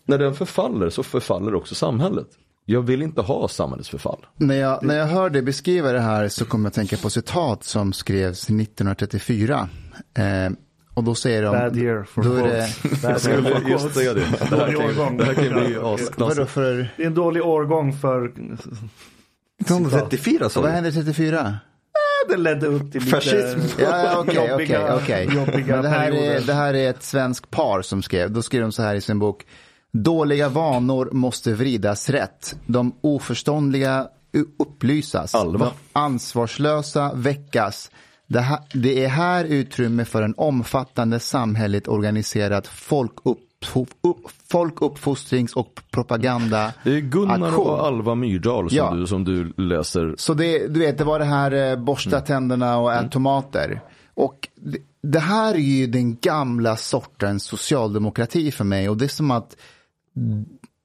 När 0.05 0.17
den 0.17 0.33
förfaller 0.33 0.89
så 0.89 1.03
förfaller 1.03 1.55
också 1.55 1.75
samhället. 1.75 2.27
Jag 2.65 2.81
vill 2.81 3.01
inte 3.01 3.21
ha 3.21 3.47
samhällets 3.47 3.89
förfall. 3.89 4.25
När 4.35 4.55
jag, 4.55 4.83
när 4.83 4.97
jag 4.97 5.05
hör 5.05 5.29
dig 5.29 5.41
beskriva 5.41 5.91
det 5.91 5.99
här 5.99 6.27
så 6.27 6.45
kommer 6.45 6.65
jag 6.65 6.69
att 6.69 6.75
tänka 6.75 6.97
på 6.97 7.09
citat 7.09 7.63
som 7.63 7.93
skrevs 7.93 8.43
1934. 8.49 9.69
Eh, 10.17 10.23
och 10.95 11.03
då 11.03 11.15
säger 11.15 11.43
de... 11.43 11.51
Bad 11.51 11.77
year 11.77 12.03
for 12.03 12.23
då 12.23 12.35
är 12.35 12.43
det, 12.43 12.67
quotes. 12.81 13.01
Bad 13.01 13.21
skulle 13.21 13.69
just 13.69 13.93
säga 13.93 14.13
det. 14.13 14.19
Det 14.19 14.45
här 14.45 14.57
Dålig 14.57 14.75
kan, 14.77 14.85
årgång. 14.85 15.17
det 15.17 15.25
här 15.25 15.33
kan 15.33 15.65
bli 15.65 15.75
asknasigt. 15.77 16.49
för... 16.49 16.93
Det 16.97 17.03
är 17.03 17.07
en 17.07 17.13
dålig 17.13 17.43
årgång 17.45 17.93
för... 17.93 18.31
1934 19.61 20.49
sa 20.49 20.61
Vad 20.61 20.69
du? 20.69 20.73
hände 20.73 20.91
34? 20.91 21.57
Det 22.29 22.37
ledde 22.37 22.67
upp 22.67 22.91
till 22.91 23.01
lite 23.01 23.11
Fascism. 23.15 23.59
Ja, 23.81 24.17
okej, 24.19 24.47
jobbiga, 24.49 24.95
okej. 24.95 25.29
jobbiga 25.35 25.75
Men 25.75 25.83
det 25.83 25.89
här, 25.89 26.07
är, 26.07 26.11
perioder. 26.11 26.47
det 26.47 26.53
här 26.53 26.73
är 26.73 26.89
ett 26.89 27.03
svensk 27.03 27.49
par 27.51 27.81
som 27.81 28.01
skrev. 28.03 28.31
Då 28.31 28.41
skrev 28.41 28.61
de 28.61 28.71
så 28.71 28.81
här 28.81 28.95
i 28.95 29.01
sin 29.01 29.19
bok. 29.19 29.45
Dåliga 29.93 30.49
vanor 30.49 31.09
måste 31.11 31.53
vridas 31.53 32.09
rätt. 32.09 32.55
De 32.65 32.95
oförståndliga 33.01 34.07
upplysas. 34.59 35.35
Alva. 35.35 35.65
De 35.65 35.71
ansvarslösa 35.99 37.11
väckas. 37.15 37.91
Det, 38.27 38.39
här, 38.41 38.59
det 38.73 39.03
är 39.03 39.07
här 39.09 39.45
utrymme 39.45 40.05
för 40.05 40.21
en 40.21 40.33
omfattande 40.37 41.19
samhälleligt 41.19 41.87
organiserad 41.87 42.67
folkupp, 42.67 43.39
upp, 44.01 44.17
folkuppfostrings 44.51 45.53
och 45.55 45.79
propaganda. 45.91 46.73
Det 46.83 46.91
är 46.95 46.99
Gunnar 46.99 47.47
aktion. 47.47 47.67
och 47.67 47.85
Alva 47.87 48.15
Myrdal 48.15 48.69
som, 48.69 48.77
Ja. 48.77 48.91
du, 48.91 49.07
som 49.07 49.23
du 49.23 49.53
läser. 49.57 50.15
Så 50.17 50.33
det, 50.33 50.67
du 50.67 50.79
vet, 50.79 50.97
det 50.97 51.03
var 51.03 51.19
det 51.19 51.25
här 51.25 51.51
eh, 51.71 51.75
borsta 51.79 52.09
Mm. 52.15 52.25
tänderna 52.25 52.77
och 52.77 52.93
ät 52.93 53.11
tomater. 53.11 53.81
Och 54.13 54.47
det, 54.55 54.77
det 55.03 55.19
här 55.19 55.53
är 55.53 55.59
ju 55.59 55.87
den 55.87 56.15
gamla 56.15 56.75
sortens 56.75 57.43
socialdemokrati 57.43 58.51
för 58.51 58.63
mig. 58.63 58.89
Och 58.89 58.97
det 58.97 59.05
är 59.05 59.09
som 59.09 59.31
att 59.31 59.55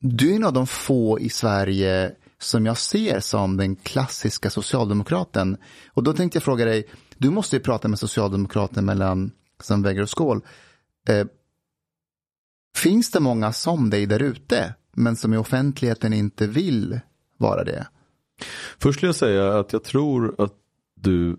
du 0.00 0.30
är 0.32 0.36
en 0.36 0.44
av 0.44 0.52
de 0.52 0.66
få 0.66 1.20
i 1.20 1.28
Sverige 1.28 2.12
som 2.38 2.66
jag 2.66 2.78
ser 2.78 3.20
som 3.20 3.56
den 3.56 3.76
klassiska 3.76 4.50
socialdemokraten. 4.50 5.56
Och 5.92 6.02
då 6.02 6.12
tänkte 6.12 6.36
jag 6.36 6.42
fråga 6.42 6.64
dig, 6.64 6.84
du 7.20 7.30
måste 7.30 7.56
ju 7.56 7.62
prata 7.62 7.88
med 7.88 7.98
socialdemokrater 7.98 8.82
mellan 8.82 9.32
som 9.62 9.82
väggar 9.82 10.02
och 10.02 10.10
skål. 10.10 10.40
Eh, 11.08 11.26
finns 12.76 13.10
det 13.10 13.20
många 13.20 13.52
som 13.52 13.90
dig 13.90 14.06
där 14.06 14.22
ute, 14.22 14.74
men 14.92 15.16
som 15.16 15.34
i 15.34 15.36
offentligheten 15.36 16.12
inte 16.12 16.46
vill 16.46 17.00
vara 17.36 17.64
det? 17.64 17.86
Först 18.78 19.02
vill 19.02 19.08
jag 19.08 19.14
säga 19.14 19.58
att 19.58 19.72
jag 19.72 19.84
tror 19.84 20.34
att 20.38 20.54
du 20.94 21.36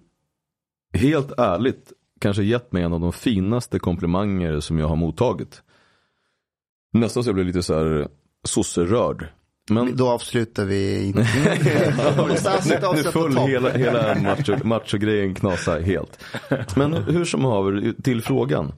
helt 0.93 1.31
ärligt 1.37 1.93
kanske 2.19 2.43
gett 2.43 2.71
mig 2.71 2.83
en 2.83 2.93
av 2.93 2.99
de 2.99 3.13
finaste 3.13 3.79
komplimanger 3.79 4.59
som 4.59 4.79
jag 4.79 4.87
har 4.87 4.95
mottagit. 4.95 5.63
Nästan 6.93 7.23
så 7.23 7.29
jag 7.29 7.35
blev 7.35 7.47
lite 7.47 7.63
så 7.63 7.73
här 7.73 8.07
sosserörd. 8.43 9.27
Men 9.71 9.95
Då 9.95 10.09
avslutar 10.09 10.65
vi 10.65 11.05
inte. 11.05 11.19
Nu 12.95 13.03
föll 13.03 13.37
hela, 13.37 13.69
hela 13.71 14.15
macho, 14.15 14.63
macho-grejen 14.63 15.35
helt. 15.85 16.25
Men 16.75 16.93
hur 16.93 17.25
som 17.25 17.45
haver, 17.45 17.93
till 18.03 18.21
frågan. 18.21 18.73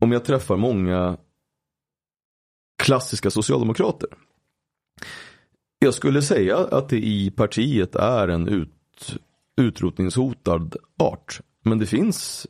Om 0.00 0.12
jag 0.12 0.24
träffar 0.24 0.56
många 0.56 1.16
klassiska 2.82 3.30
socialdemokrater. 3.30 4.08
Jag 5.78 5.94
skulle 5.94 6.22
säga 6.22 6.56
att 6.56 6.88
det 6.88 7.06
i 7.06 7.30
partiet 7.30 7.94
är 7.94 8.28
en 8.28 8.48
ut, 8.48 9.16
utrotningshotad 9.56 10.76
art. 10.98 11.40
Men 11.64 11.78
det 11.78 11.86
finns 11.86 12.46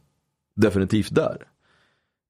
definitivt 0.57 1.15
där. 1.15 1.37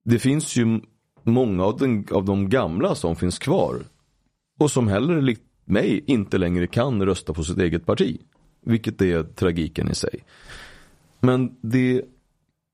Det 0.05 0.19
finns 0.19 0.57
ju 0.57 0.81
många 1.23 1.65
av, 1.65 1.79
den, 1.79 2.07
av 2.11 2.25
de 2.25 2.49
gamla 2.49 2.95
som 2.95 3.17
finns 3.17 3.39
kvar. 3.39 3.83
Och 4.63 4.71
som 4.71 4.89
heller 4.89 5.21
likt 5.21 5.43
mig 5.65 6.05
inte 6.07 6.39
längre 6.39 6.67
kan 6.67 7.07
rösta 7.07 7.33
på 7.33 7.45
sitt 7.45 7.59
eget 7.59 7.87
parti. 7.87 8.21
Vilket 8.61 9.03
är 9.03 9.23
tragiken 9.23 9.91
i 9.91 9.95
sig. 9.95 10.25
Men 11.21 11.57
det, 11.61 12.05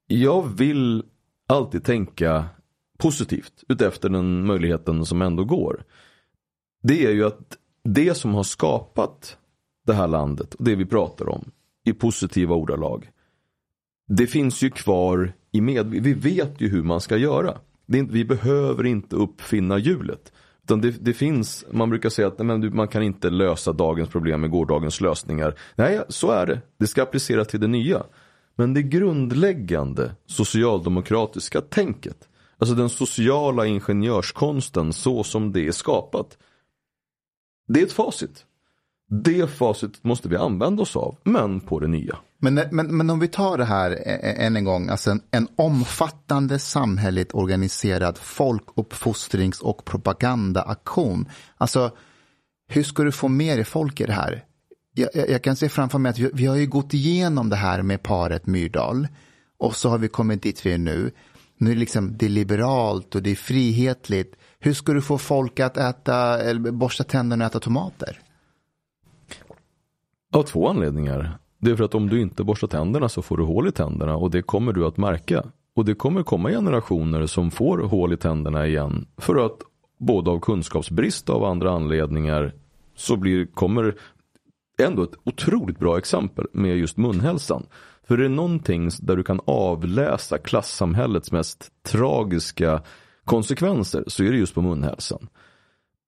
jag 0.07 0.57
vill 0.57 1.03
alltid 1.47 1.85
tänka 1.85 2.45
positivt 2.99 3.65
utefter 3.69 4.09
den 4.09 4.47
möjligheten 4.47 5.07
som 5.07 5.23
ändå 5.23 5.45
går. 5.45 5.85
Det 6.83 7.07
är 7.07 7.11
ju 7.11 7.25
att 7.25 7.57
det 7.85 8.15
som 8.15 8.35
har 8.35 8.43
skapat 8.43 9.39
det 9.87 9.95
här 9.95 10.09
landet 10.09 10.55
och 10.55 10.65
det 10.65 10.75
vi 10.75 10.87
pratar 10.87 11.29
om 11.29 11.51
i 11.85 11.93
positiva 11.93 12.55
ordalag. 12.55 13.11
Det 14.09 14.27
finns 14.27 14.63
ju 14.63 14.71
kvar 14.71 15.33
i 15.53 15.61
med. 15.61 15.87
Vi 15.87 16.15
vet 16.15 16.61
ju 16.61 16.69
hur 16.69 16.83
man 16.83 17.01
ska 17.01 17.17
göra. 17.17 17.59
Det 17.87 17.99
är 17.99 18.01
inte, 18.01 18.13
vi 18.13 18.25
behöver 18.25 18.87
inte 18.87 19.17
uppfinna 19.17 19.79
hjulet. 19.79 20.33
Utan 20.69 20.81
det, 20.81 20.91
det 20.91 21.13
finns, 21.13 21.65
man 21.71 21.91
brukar 21.91 22.11
säga 22.11 22.29
att 22.29 22.39
nej, 22.39 22.47
men 22.47 22.61
du, 22.61 22.71
man 22.71 22.89
kan 22.89 23.03
inte 23.03 23.31
lösa 23.31 23.73
dagens 23.73 24.09
problem 24.09 24.41
med 24.41 24.51
gårdagens 24.51 25.01
lösningar. 25.01 25.55
Nej, 25.75 26.01
så 26.09 26.31
är 26.31 26.47
det. 26.47 26.61
Det 26.79 26.87
ska 26.87 27.03
appliceras 27.03 27.49
till 27.49 27.61
det 27.61 27.67
nya. 27.67 28.03
Men 28.57 28.75
det 28.75 28.83
grundläggande 28.83 30.15
socialdemokratiska 30.27 31.61
tänket, 31.61 32.29
alltså 32.59 32.75
den 32.75 32.89
sociala 32.89 33.67
ingenjörskonsten 33.67 34.93
så 34.93 35.25
som 35.25 35.53
det 35.53 35.67
är 35.67 35.73
skapat. 35.73 36.39
Det 37.69 37.81
är 37.81 37.85
ett 37.85 37.93
facit. 37.93 38.47
Det 39.11 39.51
facit 39.51 40.05
måste 40.05 40.29
vi 40.29 40.37
använda 40.37 40.83
oss 40.83 40.97
av, 40.97 41.17
men 41.25 41.61
på 41.61 41.81
det 41.81 41.89
nya. 41.89 42.19
Men, 42.41 42.59
eh, 42.59 42.65
men, 42.71 42.97
men 42.97 43.11
om 43.11 43.21
vi 43.21 43.29
tar 43.29 43.59
det 43.59 43.65
här 43.65 43.91
eh, 43.91 44.15
eh, 44.15 44.47
än 44.47 44.57
en 44.57 44.65
gång, 44.65 44.89
alltså 44.89 45.11
en, 45.11 45.21
en 45.31 45.49
omfattande 45.57 46.59
samhälleligt 46.59 47.35
organiserad 47.35 48.19
folkuppfostrings 48.19 49.61
och 49.61 49.85
propagandaaktion. 49.85 51.29
Alltså, 51.57 51.91
hur 52.69 52.83
ska 52.83 53.03
du 53.03 53.13
få 53.13 53.29
med 53.29 53.59
dig 53.59 53.65
folk 53.65 54.01
i 54.01 54.07
det 54.07 54.13
här? 54.13 54.45
Jag, 54.95 55.09
jag, 55.15 55.31
jag 55.31 55.43
kan 55.43 55.57
se 55.57 55.69
framför 55.69 55.99
mig 55.99 56.11
att 56.11 56.19
vi, 56.19 56.31
vi 56.35 56.47
har 56.47 56.57
ju 56.57 56.67
gått 56.67 56.95
igenom 56.95 57.49
det 57.49 57.57
här 57.57 57.83
med 57.83 58.03
paret 58.03 58.47
Myrdal 58.47 59.09
och 59.59 59.77
så 59.77 59.89
har 59.89 59.99
vi 59.99 60.09
kommit 60.09 60.43
dit 60.43 60.67
vi 60.67 60.73
är 60.73 60.79
nu. 60.79 61.11
Nu 61.59 61.71
är 61.71 61.75
det 61.75 61.81
liksom, 61.81 62.17
det 62.17 62.27
är 62.27 62.31
liberalt 62.31 63.15
och 63.15 63.23
det 63.23 63.31
är 63.31 63.37
frihetligt. 63.37 64.37
Hur 64.59 64.75
ska 64.75 64.93
du 64.93 65.03
få 65.03 65.19
folk 65.19 65.61
att 65.61 65.77
äta, 65.77 66.43
eller 66.43 66.71
borsta 66.71 67.05
tänderna 67.05 67.45
och 67.45 67.51
äta 67.51 67.61
tomater? 67.61 68.21
Av 70.33 70.43
två 70.43 70.69
anledningar. 70.69 71.39
Det 71.59 71.71
är 71.71 71.77
för 71.77 71.85
att 71.85 71.95
om 71.95 72.09
du 72.09 72.21
inte 72.21 72.45
borstar 72.45 72.69
tänderna 72.69 73.09
så 73.09 73.23
får 73.23 73.37
du 73.37 73.43
hål 73.45 73.69
i 73.69 73.73
tänderna 73.73 74.17
och 74.17 74.31
det 74.31 74.43
kommer 74.43 74.73
du 74.73 74.87
att 74.87 74.97
märka. 74.97 75.45
Och 75.75 75.85
det 75.85 75.95
kommer 75.95 76.23
komma 76.23 76.51
generationer 76.51 77.27
som 77.27 77.51
får 77.51 77.79
hål 77.79 78.13
i 78.13 78.17
tänderna 78.17 78.67
igen. 78.67 79.07
För 79.17 79.47
att 79.47 79.59
både 79.99 80.31
av 80.31 80.41
kunskapsbrist 80.41 81.29
och 81.29 81.37
av 81.37 81.45
andra 81.45 81.73
anledningar 81.73 82.53
så 82.95 83.17
blir, 83.17 83.47
kommer 83.47 83.95
ändå 84.83 85.03
ett 85.03 85.15
otroligt 85.25 85.79
bra 85.79 85.99
exempel 85.99 86.47
med 86.53 86.77
just 86.77 86.97
munhälsan. 86.97 87.67
För 88.09 88.17
det 88.17 88.25
är 88.25 88.29
någonting 88.29 88.91
där 89.01 89.17
du 89.17 89.23
kan 89.23 89.41
avläsa 89.45 90.39
klassamhällets 90.39 91.33
mest 91.33 91.69
tragiska 91.83 92.83
konsekvenser 93.25 94.05
så 94.07 94.25
är 94.25 94.31
det 94.31 94.39
just 94.39 94.55
på 94.55 94.63
munhälsan. 94.63 95.29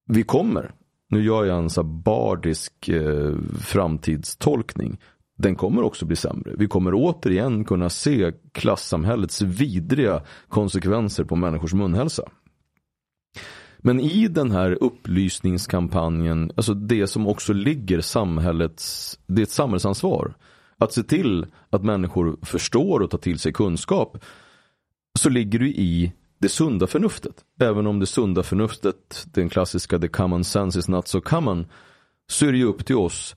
Vi 0.07 0.23
kommer, 0.23 0.73
nu 1.11 1.23
gör 1.23 1.45
jag 1.45 1.59
en 1.59 1.71
så 1.71 1.83
här 1.83 1.89
bardisk 1.89 2.89
eh, 2.89 3.35
framtidstolkning. 3.61 4.99
Den 5.39 5.57
kommer 5.57 5.83
också 5.83 6.07
bli 6.07 6.17
sämre. 6.17 6.55
Vi 6.59 6.67
kommer 6.67 6.93
återigen 6.95 7.65
kunna 7.65 7.91
se 7.91 8.33
klassamhällets 8.53 9.43
vidriga 9.43 10.23
konsekvenser 10.49 11.25
på 11.25 11.37
människors 11.37 11.75
munhälsa. 11.75 12.23
Men 13.79 14.01
i 14.01 14.29
den 14.29 14.51
här 14.51 14.79
upplysningskampanjen, 14.81 16.53
alltså 16.57 16.75
det 16.75 17.07
som 17.07 17.27
också 17.27 17.53
ligger 17.53 18.01
samhällets, 18.01 19.19
det 19.27 19.41
är 19.41 19.43
ett 19.43 19.51
samhällsansvar. 19.51 20.35
Att 20.79 20.93
se 20.93 21.03
till 21.03 21.47
att 21.71 21.85
människor 21.85 22.39
förstår 22.43 23.01
och 23.01 23.11
tar 23.11 23.19
till 23.19 23.39
sig 23.39 23.53
kunskap. 23.53 24.25
Så 25.19 25.29
ligger 25.29 25.59
det 25.59 25.69
i 25.69 26.13
det 26.41 26.49
sunda 26.49 26.87
förnuftet. 26.87 27.45
Även 27.61 27.87
om 27.87 28.01
det 28.01 28.07
sunda 28.07 28.43
förnuftet, 28.43 29.27
den 29.33 29.49
klassiska 29.49 29.99
the 29.99 30.09
common 30.09 30.45
sense 30.45 30.79
is 30.79 30.89
not 30.89 31.09
so 31.09 31.21
common. 31.21 31.67
Så 32.29 32.47
är 32.47 32.53
det 32.53 32.59
ju 32.59 32.65
upp 32.65 32.87
till 32.87 32.97
oss 32.97 33.37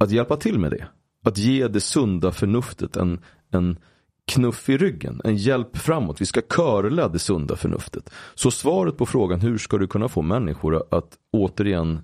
att 0.00 0.10
hjälpa 0.10 0.36
till 0.36 0.58
med 0.58 0.70
det. 0.70 0.88
Att 1.24 1.38
ge 1.38 1.68
det 1.68 1.80
sunda 1.80 2.32
förnuftet 2.32 2.96
en, 2.96 3.20
en 3.50 3.78
knuff 4.26 4.68
i 4.68 4.76
ryggen, 4.76 5.20
en 5.24 5.36
hjälp 5.36 5.76
framåt. 5.76 6.20
Vi 6.20 6.26
ska 6.26 6.40
körla 6.56 7.08
det 7.08 7.18
sunda 7.18 7.56
förnuftet. 7.56 8.10
Så 8.34 8.50
svaret 8.50 8.96
på 8.96 9.06
frågan 9.06 9.40
hur 9.40 9.58
ska 9.58 9.78
du 9.78 9.86
kunna 9.86 10.08
få 10.08 10.22
människor 10.22 10.84
att 10.90 11.18
återigen 11.32 12.00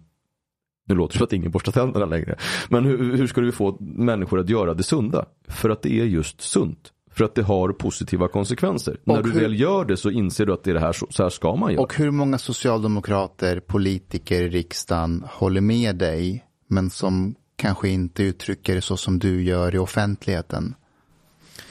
nu 0.89 0.95
låter 0.95 1.15
det 1.15 1.19
som 1.19 1.25
att 1.25 1.33
ingen 1.33 1.51
borstar 1.51 1.73
tänderna 1.73 2.07
längre. 2.07 2.37
Men 2.69 2.85
hur, 2.85 3.17
hur 3.17 3.27
ska 3.27 3.41
du 3.41 3.53
få 3.53 3.77
människor 3.81 4.41
att 4.41 4.49
göra 4.49 4.75
det 4.75 4.83
sunda? 4.83 5.27
För 5.49 5.71
att 5.71 5.83
det 5.83 6.01
är 6.01 6.05
just 6.05 6.41
sunt. 6.41 6.93
För 7.15 7.25
att 7.25 7.35
det 7.35 7.43
har 7.43 7.73
positiva 7.73 8.29
konsekvenser. 8.29 8.97
När 9.05 9.23
du 9.23 9.33
hur- 9.33 9.41
väl 9.41 9.61
gör 9.61 9.85
det 9.85 9.97
så 9.97 10.11
inser 10.11 10.47
du 10.47 10.53
att 10.53 10.65
det 10.65 10.71
är 10.71 10.75
det 10.75 10.81
här, 10.81 10.93
så, 10.93 11.07
så 11.11 11.23
här 11.23 11.31
ska 11.31 11.57
man 11.57 11.73
göra. 11.73 11.83
Och 11.83 11.95
hur 11.95 12.11
många 12.11 12.39
socialdemokrater, 12.39 13.61
politiker 13.61 14.43
i 14.43 14.49
riksdagen 14.49 15.25
håller 15.31 15.61
med 15.61 15.97
dig, 15.97 16.45
men 16.69 16.91
som 16.91 17.35
kanske 17.57 17.89
inte 17.89 18.23
uttrycker 18.23 18.75
det 18.75 18.81
så 18.81 18.97
som 18.97 19.19
du 19.19 19.43
gör 19.43 19.75
i 19.75 19.79
offentligheten? 19.79 20.75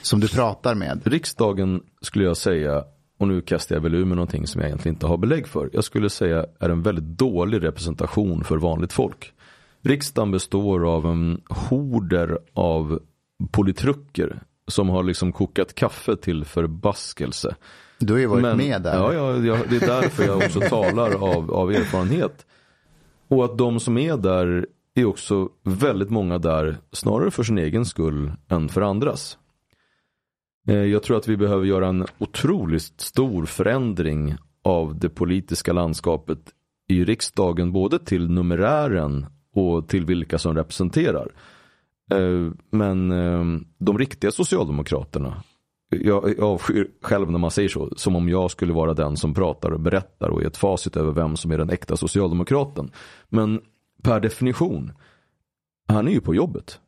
Som 0.02 0.20
du 0.20 0.28
pratar 0.28 0.76
med. 0.76 1.02
Riksdagen 1.04 1.82
skulle 2.02 2.26
jag 2.26 2.38
säga, 2.38 2.84
och 3.20 3.28
nu 3.28 3.42
kastar 3.42 3.76
jag 3.76 3.82
väl 3.82 3.96
ur 3.96 4.06
med 4.06 4.18
någonting 4.18 4.48
som 4.48 4.62
jag 4.62 4.68
egentligen 4.68 4.96
inte 4.96 5.08
har 5.08 5.18
belägg 5.18 5.48
för. 5.48 5.70
Jag 5.74 5.84
skulle 5.84 6.10
säga 6.10 6.46
är 6.60 6.70
en 6.70 6.82
väldigt 6.82 7.18
dålig 7.18 7.64
representation 7.64 8.44
för 8.44 8.58
vanligt 8.58 8.94
folk. 8.94 9.34
Riksdagen 9.82 10.32
består 10.32 10.96
av 10.96 11.06
en 11.06 11.42
horder 11.50 12.40
av 12.54 13.00
politrucker 13.52 14.44
som 14.72 14.90
har 14.90 15.04
liksom 15.04 15.32
kokat 15.32 15.76
kaffe 15.76 16.16
till 16.16 16.46
förbaskelse. 16.46 17.56
Du 18.00 18.14
har 18.14 18.20
ju 18.20 18.26
varit 18.26 18.42
Men- 18.42 18.58
med 18.58 18.82
där. 18.82 18.94
Ja, 18.96 19.14
ja, 19.14 19.38
ja, 19.38 19.58
det 19.70 19.76
är 19.76 19.88
därför 20.02 20.24
jag 20.24 20.38
också 20.38 20.60
talar 20.70 21.12
av, 21.36 21.52
av 21.52 21.72
erfarenhet. 21.72 22.46
Och 23.28 23.46
att 23.46 23.58
de 23.58 23.80
som 23.80 23.98
är 23.98 24.18
där 24.18 24.68
är 24.96 25.06
också 25.06 25.50
väldigt 25.64 26.10
många 26.10 26.38
där 26.38 26.78
snarare 26.92 27.32
för 27.32 27.44
sin 27.44 27.58
egen 27.58 27.86
skull 27.86 28.32
än 28.50 28.70
för 28.70 28.82
andras. 28.82 29.38
Eh, 30.68 30.76
Jag 30.76 31.04
tror 31.04 31.18
att 31.18 31.28
vi 31.28 31.38
behöver 31.38 31.66
göra 31.66 31.88
en 31.88 32.06
otroligt 32.18 32.94
stor 33.02 33.46
förändring 33.46 34.36
av 34.64 35.00
det 35.00 35.10
politiska 35.10 35.74
landskapet 35.74 36.40
i 36.88 37.06
riksdagen 37.06 37.72
både 37.72 38.00
till 38.00 38.30
numerären 38.30 39.26
och 39.56 39.88
till 39.90 40.06
vilka 40.06 40.38
som 40.38 40.56
representerar. 40.56 41.32
Eh, 42.12 42.52
men 42.70 43.12
ehm, 43.12 43.66
de 43.78 43.98
riktiga 43.98 44.32
socialdemokraterna, 44.32 45.44
jag 45.90 46.40
avskyr 46.40 46.88
själv 47.02 47.32
när 47.32 47.40
man 47.40 47.52
säger 47.52 47.70
så, 47.70 47.94
som 47.96 48.16
om 48.16 48.30
jag 48.30 48.52
skulle 48.52 48.74
vara 48.74 48.94
den 48.94 49.18
som 49.18 49.34
pratar 49.34 49.72
och 49.72 49.80
berättar 49.80 50.30
och 50.30 50.42
är 50.42 50.48
ett 50.48 50.58
facit 50.58 50.98
över 50.98 51.12
vem 51.12 51.38
som 51.38 51.52
är 51.52 51.58
den 51.58 51.70
äkta 51.70 51.98
socialdemokraten. 51.98 52.92
Men 53.30 53.62
per 54.04 54.20
definition, 54.20 54.92
han 55.88 56.08
är 56.08 56.12
ju 56.12 56.22
på 56.22 56.36
jobbet. 56.36 56.80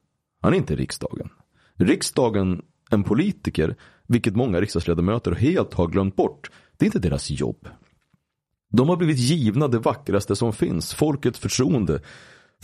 Han 0.42 0.54
är 0.54 0.58
inte 0.58 0.74
i 0.74 0.76
riksdagen. 0.76 1.30
Riksdagen, 1.76 2.62
en 2.90 3.04
politiker, 3.04 3.76
vilket 4.08 4.36
många 4.36 4.62
riksdagsledamöter 4.62 5.32
helt 5.32 5.74
har 5.74 5.88
glömt 5.88 6.16
bort, 6.16 6.52
det 6.78 6.86
är 6.86 6.88
inte 6.88 7.00
deras 7.00 7.30
jobb. 7.30 7.68
De 8.70 8.90
har 8.90 8.96
blivit 8.96 9.20
givna 9.20 9.68
det 9.68 9.80
vackraste 9.80 10.36
som 10.36 10.54
finns, 10.54 10.94
folkets 10.94 11.40
förtroende, 11.40 12.02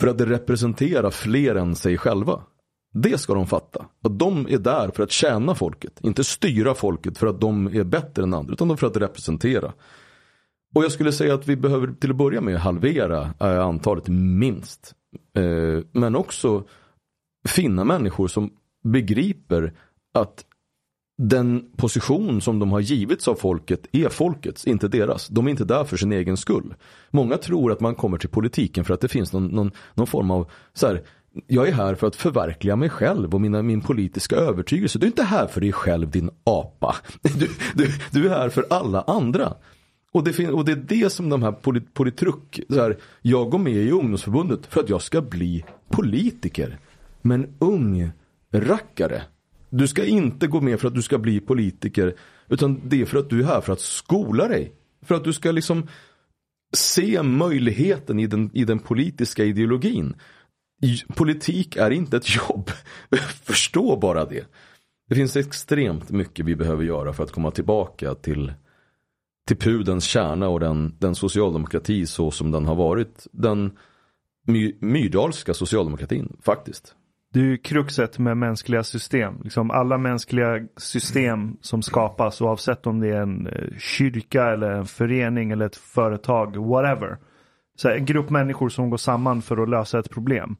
för 0.00 0.06
att 0.06 0.18
det 0.18 0.26
representerar 0.26 1.10
fler 1.10 1.54
än 1.54 1.74
sig 1.74 1.98
själva. 1.98 2.42
Det 2.92 3.18
ska 3.18 3.34
de 3.34 3.46
fatta. 3.46 3.86
Att 4.04 4.18
de 4.18 4.46
är 4.50 4.58
där 4.58 4.90
för 4.90 5.02
att 5.02 5.10
tjäna 5.10 5.54
folket. 5.54 6.00
Inte 6.02 6.24
styra 6.24 6.74
folket 6.74 7.18
för 7.18 7.26
att 7.26 7.40
de 7.40 7.66
är 7.66 7.84
bättre 7.84 8.22
än 8.22 8.34
andra. 8.34 8.52
Utan 8.52 8.76
för 8.76 8.86
att 8.86 8.96
representera. 8.96 9.72
Och 10.74 10.84
jag 10.84 10.92
skulle 10.92 11.12
säga 11.12 11.34
att 11.34 11.48
vi 11.48 11.56
behöver 11.56 11.86
till 11.86 12.10
att 12.10 12.16
börja 12.16 12.40
med 12.40 12.60
halvera 12.60 13.34
eh, 13.40 13.60
antalet 13.60 14.08
minst. 14.08 14.94
Eh, 15.36 15.84
men 15.92 16.16
också 16.16 16.64
finna 17.48 17.84
människor 17.84 18.28
som 18.28 18.50
begriper 18.84 19.72
att 20.14 20.44
den 21.22 21.64
position 21.76 22.40
som 22.40 22.58
de 22.58 22.72
har 22.72 22.80
givits 22.80 23.28
av 23.28 23.34
folket 23.34 23.86
är 23.92 24.08
folkets, 24.08 24.66
inte 24.66 24.88
deras. 24.88 25.28
De 25.28 25.46
är 25.46 25.50
inte 25.50 25.64
där 25.64 25.84
för 25.84 25.96
sin 25.96 26.12
egen 26.12 26.36
skull. 26.36 26.74
Många 27.10 27.36
tror 27.36 27.72
att 27.72 27.80
man 27.80 27.94
kommer 27.94 28.18
till 28.18 28.28
politiken 28.28 28.84
för 28.84 28.94
att 28.94 29.00
det 29.00 29.08
finns 29.08 29.32
någon, 29.32 29.46
någon, 29.46 29.70
någon 29.94 30.06
form 30.06 30.30
av 30.30 30.50
så 30.72 30.86
här, 30.86 31.02
jag 31.46 31.68
är 31.68 31.72
här 31.72 31.94
för 31.94 32.06
att 32.06 32.16
förverkliga 32.16 32.76
mig 32.76 32.88
själv 32.88 33.34
och 33.34 33.40
mina, 33.40 33.62
min 33.62 33.80
politiska 33.80 34.36
övertygelse. 34.36 34.98
Du 34.98 35.06
är 35.06 35.10
inte 35.10 35.22
här 35.22 35.46
för 35.46 35.60
dig 35.60 35.72
själv 35.72 36.10
din 36.10 36.30
apa. 36.44 36.96
Du, 37.22 37.48
du, 37.74 37.92
du 38.10 38.28
är 38.28 38.38
här 38.38 38.48
för 38.48 38.66
alla 38.70 39.02
andra. 39.02 39.54
Och 40.12 40.24
det, 40.24 40.48
och 40.48 40.64
det 40.64 40.72
är 40.72 40.76
det 40.76 41.10
som 41.10 41.28
de 41.28 41.42
här 41.42 41.52
polit, 41.52 41.94
politruk, 41.94 42.60
så 42.68 42.80
här, 42.80 42.98
jag 43.22 43.50
går 43.50 43.58
med 43.58 43.72
i 43.72 43.90
ungdomsförbundet 43.90 44.66
för 44.66 44.80
att 44.80 44.88
jag 44.88 45.02
ska 45.02 45.22
bli 45.22 45.64
politiker. 45.88 46.78
Men 47.22 47.54
ung 47.58 48.10
rackare. 48.52 49.22
Du 49.70 49.88
ska 49.88 50.04
inte 50.04 50.46
gå 50.46 50.60
med 50.60 50.80
för 50.80 50.88
att 50.88 50.94
du 50.94 51.02
ska 51.02 51.18
bli 51.18 51.40
politiker. 51.40 52.14
Utan 52.48 52.80
det 52.88 53.00
är 53.00 53.04
för 53.04 53.18
att 53.18 53.30
du 53.30 53.40
är 53.40 53.44
här 53.44 53.60
för 53.60 53.72
att 53.72 53.80
skola 53.80 54.48
dig. 54.48 54.74
För 55.02 55.14
att 55.14 55.24
du 55.24 55.32
ska 55.32 55.50
liksom 55.50 55.88
se 56.72 57.22
möjligheten 57.22 58.18
i 58.20 58.26
den, 58.26 58.50
i 58.54 58.64
den 58.64 58.78
politiska 58.78 59.44
ideologin. 59.44 60.14
Politik 61.08 61.76
är 61.76 61.90
inte 61.90 62.16
ett 62.16 62.36
jobb. 62.48 62.70
Förstå 63.42 63.96
bara 63.96 64.24
det. 64.24 64.46
Det 65.08 65.14
finns 65.14 65.36
extremt 65.36 66.10
mycket 66.10 66.44
vi 66.44 66.56
behöver 66.56 66.84
göra 66.84 67.12
för 67.12 67.24
att 67.24 67.32
komma 67.32 67.50
tillbaka 67.50 68.14
till, 68.14 68.52
till 69.46 69.56
pudens 69.56 70.04
kärna 70.04 70.48
och 70.48 70.60
den, 70.60 70.96
den 70.98 71.14
socialdemokrati 71.14 72.06
så 72.06 72.30
som 72.30 72.50
den 72.50 72.66
har 72.66 72.74
varit. 72.74 73.26
Den 73.32 73.78
my, 74.46 74.76
myrdalska 74.80 75.54
socialdemokratin 75.54 76.36
faktiskt. 76.42 76.94
Det 77.32 77.40
är 77.40 77.44
ju 77.44 77.58
kruxet 77.58 78.18
med 78.18 78.36
mänskliga 78.36 78.82
system. 78.82 79.40
Liksom 79.44 79.70
alla 79.70 79.98
mänskliga 79.98 80.66
system 80.76 81.56
som 81.60 81.82
skapas 81.82 82.40
oavsett 82.40 82.86
om 82.86 83.00
det 83.00 83.08
är 83.08 83.22
en 83.22 83.46
eh, 83.46 83.78
kyrka 83.78 84.44
eller 84.44 84.70
en 84.70 84.86
förening 84.86 85.50
eller 85.50 85.66
ett 85.66 85.76
företag, 85.76 86.56
whatever. 86.56 87.18
Så 87.76 87.88
en 87.88 88.04
grupp 88.04 88.30
människor 88.30 88.68
som 88.68 88.90
går 88.90 88.96
samman 88.96 89.42
för 89.42 89.62
att 89.62 89.68
lösa 89.68 89.98
ett 89.98 90.10
problem. 90.10 90.56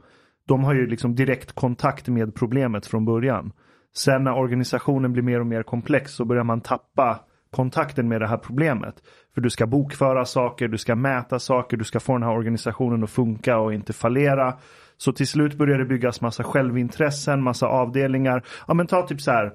De 0.47 0.65
har 0.65 0.75
ju 0.75 0.87
liksom 0.87 1.15
direkt 1.15 1.53
kontakt 1.53 2.09
med 2.09 2.35
problemet 2.35 2.87
från 2.87 3.05
början. 3.05 3.53
Sen 3.97 4.25
när 4.25 4.39
organisationen 4.39 5.13
blir 5.13 5.23
mer 5.23 5.41
och 5.41 5.47
mer 5.47 5.63
komplex 5.63 6.13
så 6.13 6.25
börjar 6.25 6.45
man 6.45 6.61
tappa 6.61 7.21
kontakten 7.51 8.09
med 8.09 8.21
det 8.21 8.29
här 8.29 8.37
problemet. 8.37 8.95
För 9.35 9.41
du 9.41 9.51
ska 9.51 9.67
bokföra 9.67 10.25
saker, 10.25 10.69
du 10.69 10.79
ska 10.79 10.95
mäta 10.95 11.39
saker, 11.39 11.77
du 11.77 11.85
ska 11.85 12.01
få 12.01 12.13
den 12.13 12.23
här 12.23 12.37
organisationen 12.37 13.05
att 13.05 13.11
funka 13.11 13.59
och 13.59 13.75
inte 13.75 13.93
fallera. 13.93 14.55
Så 15.03 15.13
till 15.13 15.27
slut 15.27 15.55
börjar 15.55 15.79
det 15.79 15.85
byggas 15.85 16.21
massa 16.21 16.45
självintressen, 16.45 17.43
massa 17.43 17.67
avdelningar. 17.67 18.45
Ja 18.69 18.75
men 18.75 18.87
ta 18.87 19.07
typ 19.07 19.21
så 19.21 19.31
här, 19.31 19.53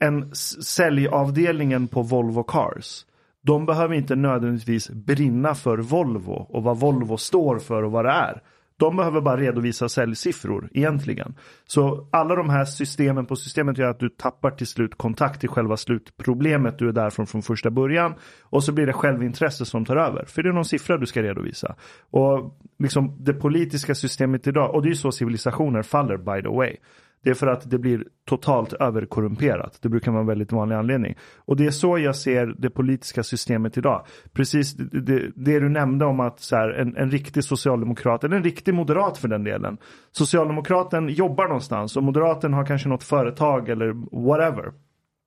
en 0.00 0.34
säljavdelningen 0.64 1.88
på 1.88 2.02
Volvo 2.02 2.42
Cars. 2.42 3.06
De 3.42 3.66
behöver 3.66 3.94
inte 3.94 4.16
nödvändigtvis 4.16 4.90
brinna 4.90 5.54
för 5.54 5.78
Volvo 5.78 6.32
och 6.32 6.62
vad 6.62 6.78
Volvo 6.78 7.16
står 7.16 7.58
för 7.58 7.82
och 7.82 7.92
vad 7.92 8.04
det 8.04 8.10
är. 8.10 8.42
De 8.80 8.96
behöver 8.96 9.20
bara 9.20 9.36
redovisa 9.36 9.88
säljsiffror 9.88 10.68
egentligen. 10.72 11.34
Så 11.66 12.08
alla 12.10 12.34
de 12.34 12.50
här 12.50 12.64
systemen 12.64 13.26
på 13.26 13.36
systemet 13.36 13.78
gör 13.78 13.90
att 13.90 14.00
du 14.00 14.08
tappar 14.08 14.50
till 14.50 14.66
slut 14.66 14.94
kontakt 14.98 15.40
till 15.40 15.48
själva 15.48 15.76
slutproblemet. 15.76 16.78
Du 16.78 16.88
är 16.88 16.92
därifrån 16.92 17.26
från 17.26 17.42
första 17.42 17.70
början. 17.70 18.14
Och 18.42 18.64
så 18.64 18.72
blir 18.72 18.86
det 18.86 18.92
självintresse 18.92 19.64
som 19.64 19.84
tar 19.84 19.96
över. 19.96 20.24
För 20.24 20.42
det 20.42 20.48
är 20.48 20.52
någon 20.52 20.64
siffra 20.64 20.98
du 20.98 21.06
ska 21.06 21.22
redovisa. 21.22 21.76
Och 22.10 22.58
liksom 22.78 23.16
det 23.24 23.32
politiska 23.32 23.94
systemet 23.94 24.46
idag, 24.46 24.74
och 24.74 24.82
det 24.82 24.86
är 24.88 24.90
ju 24.90 24.96
så 24.96 25.12
civilisationer 25.12 25.82
faller 25.82 26.16
by 26.16 26.42
the 26.42 26.56
way. 26.56 26.76
Det 27.22 27.30
är 27.30 27.34
för 27.34 27.46
att 27.46 27.70
det 27.70 27.78
blir 27.78 28.04
totalt 28.24 28.72
överkorrumperat. 28.72 29.78
Det 29.82 29.88
brukar 29.88 30.10
vara 30.12 30.20
en 30.20 30.26
väldigt 30.26 30.52
vanlig 30.52 30.76
anledning. 30.76 31.14
Och 31.36 31.56
det 31.56 31.66
är 31.66 31.70
så 31.70 31.98
jag 31.98 32.16
ser 32.16 32.54
det 32.58 32.70
politiska 32.70 33.22
systemet 33.22 33.78
idag. 33.78 34.06
Precis 34.32 34.74
det, 34.74 35.00
det, 35.00 35.32
det 35.36 35.60
du 35.60 35.68
nämnde 35.68 36.04
om 36.04 36.20
att 36.20 36.40
så 36.40 36.56
här, 36.56 36.70
en, 36.70 36.96
en 36.96 37.10
riktig 37.10 37.44
socialdemokrat, 37.44 38.24
eller 38.24 38.36
en 38.36 38.44
riktig 38.44 38.74
moderat 38.74 39.18
för 39.18 39.28
den 39.28 39.44
delen. 39.44 39.76
Socialdemokraten 40.10 41.08
jobbar 41.08 41.44
någonstans 41.44 41.96
och 41.96 42.02
moderaten 42.02 42.52
har 42.54 42.66
kanske 42.66 42.88
något 42.88 43.04
företag 43.04 43.68
eller 43.68 43.92
whatever. 44.26 44.72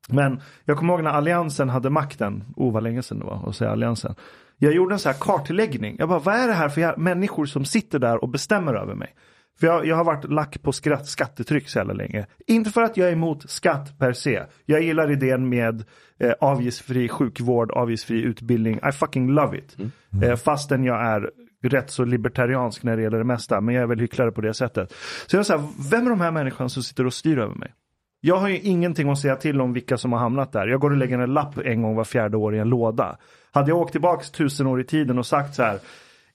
Men 0.09 0.41
jag 0.65 0.77
kommer 0.77 0.93
ihåg 0.93 1.03
när 1.03 1.11
alliansen 1.11 1.69
hade 1.69 1.89
makten, 1.89 2.43
oh 2.55 2.73
vad 2.73 2.83
länge 2.83 3.03
sedan 3.03 3.19
det 3.19 3.25
var 3.25 3.49
att 3.49 3.55
säga 3.55 3.71
alliansen. 3.71 4.15
Jag 4.57 4.73
gjorde 4.73 4.95
en 4.95 4.99
så 4.99 5.09
här 5.09 5.17
kartläggning. 5.19 5.95
Jag 5.99 6.09
bara, 6.09 6.19
vad 6.19 6.35
är 6.35 6.47
det 6.47 6.53
här 6.53 6.69
för 6.69 6.97
människor 6.97 7.45
som 7.45 7.65
sitter 7.65 7.99
där 7.99 8.23
och 8.23 8.29
bestämmer 8.29 8.73
över 8.73 8.95
mig? 8.95 9.15
För 9.59 9.67
jag, 9.67 9.85
jag 9.85 9.95
har 9.95 10.03
varit 10.03 10.31
lack 10.31 10.61
på 10.61 10.71
skratt, 10.71 11.07
skattetryck 11.07 11.69
så 11.69 11.79
jävla 11.79 11.93
länge. 11.93 12.25
Inte 12.47 12.69
för 12.69 12.81
att 12.81 12.97
jag 12.97 13.07
är 13.07 13.13
emot 13.13 13.49
skatt 13.49 13.99
per 13.99 14.13
se. 14.13 14.43
Jag 14.65 14.81
gillar 14.81 15.11
idén 15.11 15.49
med 15.49 15.83
eh, 16.19 16.33
avgiftsfri 16.39 17.09
sjukvård, 17.09 17.71
avgiftsfri 17.71 18.21
utbildning. 18.21 18.79
I 18.89 18.91
fucking 18.91 19.29
love 19.29 19.57
it. 19.57 19.75
Mm. 19.77 19.91
Mm. 20.13 20.29
Eh, 20.29 20.35
fastän 20.35 20.83
jag 20.83 21.05
är 21.05 21.29
rätt 21.63 21.89
så 21.89 22.05
libertariansk 22.05 22.83
när 22.83 22.97
det 22.97 23.03
gäller 23.03 23.17
det 23.17 23.23
mesta. 23.23 23.61
Men 23.61 23.75
jag 23.75 23.81
är 23.81 23.87
väl 23.87 23.99
hycklare 23.99 24.31
på 24.31 24.41
det 24.41 24.53
sättet. 24.53 24.93
Så 25.27 25.35
jag 25.35 25.45
säger, 25.45 25.63
vem 25.91 26.05
är 26.05 26.09
de 26.09 26.21
här 26.21 26.31
människorna 26.31 26.69
som 26.69 26.83
sitter 26.83 27.05
och 27.05 27.13
styr 27.13 27.37
över 27.37 27.55
mig? 27.55 27.73
Jag 28.25 28.37
har 28.37 28.49
ju 28.49 28.59
ingenting 28.59 29.09
att 29.09 29.19
säga 29.19 29.35
till 29.35 29.61
om 29.61 29.73
vilka 29.73 29.97
som 29.97 30.13
har 30.13 30.19
hamnat 30.19 30.51
där. 30.51 30.67
Jag 30.67 30.79
går 30.79 30.91
och 30.91 30.97
lägger 30.97 31.19
en 31.19 31.33
lapp 31.33 31.57
en 31.57 31.81
gång 31.81 31.95
var 31.95 32.03
fjärde 32.03 32.37
år 32.37 32.55
i 32.55 32.59
en 32.59 32.69
låda. 32.69 33.17
Hade 33.51 33.71
jag 33.71 33.77
åkt 33.77 33.91
tillbaks 33.91 34.31
tusen 34.31 34.67
år 34.67 34.81
i 34.81 34.83
tiden 34.83 35.19
och 35.19 35.25
sagt 35.25 35.55
så 35.55 35.63
här 35.63 35.79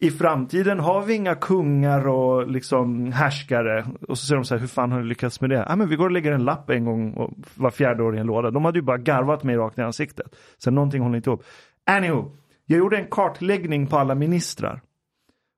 i 0.01 0.11
framtiden 0.11 0.81
har 0.81 1.03
vi 1.03 1.15
inga 1.15 1.35
kungar 1.35 2.09
och 2.09 2.51
liksom 2.51 3.13
härskare. 3.13 3.87
Och 4.09 4.19
så 4.19 4.27
säger 4.27 4.37
de 4.37 4.45
så 4.45 4.55
här, 4.55 4.61
hur 4.61 4.69
fan 4.69 4.93
har 4.93 4.99
du 4.99 5.05
lyckats 5.05 5.41
med 5.41 5.51
det? 5.51 5.67
Ja, 5.69 5.77
men 5.77 5.89
vi 5.89 5.97
går 5.97 6.05
och 6.05 6.11
lägger 6.11 6.33
en 6.33 6.45
lapp 6.45 6.71
en 6.71 6.85
gång 6.85 7.13
och 7.13 7.31
var 7.55 7.71
fjärde 7.71 8.03
år 8.03 8.17
i 8.17 8.19
en 8.19 8.27
låda. 8.27 8.51
De 8.51 8.65
hade 8.65 8.79
ju 8.79 8.83
bara 8.83 8.99
garvat 8.99 9.43
mig 9.43 9.57
rakt 9.57 9.79
i 9.79 9.83
ansiktet. 9.83 10.37
Så 10.59 10.71
någonting 10.71 11.03
håller 11.03 11.17
inte 11.17 11.31
ihop. 11.31 11.45
Anywho, 11.87 12.31
jag 12.65 12.79
gjorde 12.79 12.97
en 12.97 13.07
kartläggning 13.11 13.87
på 13.87 13.99
alla 13.99 14.15
ministrar. 14.15 14.81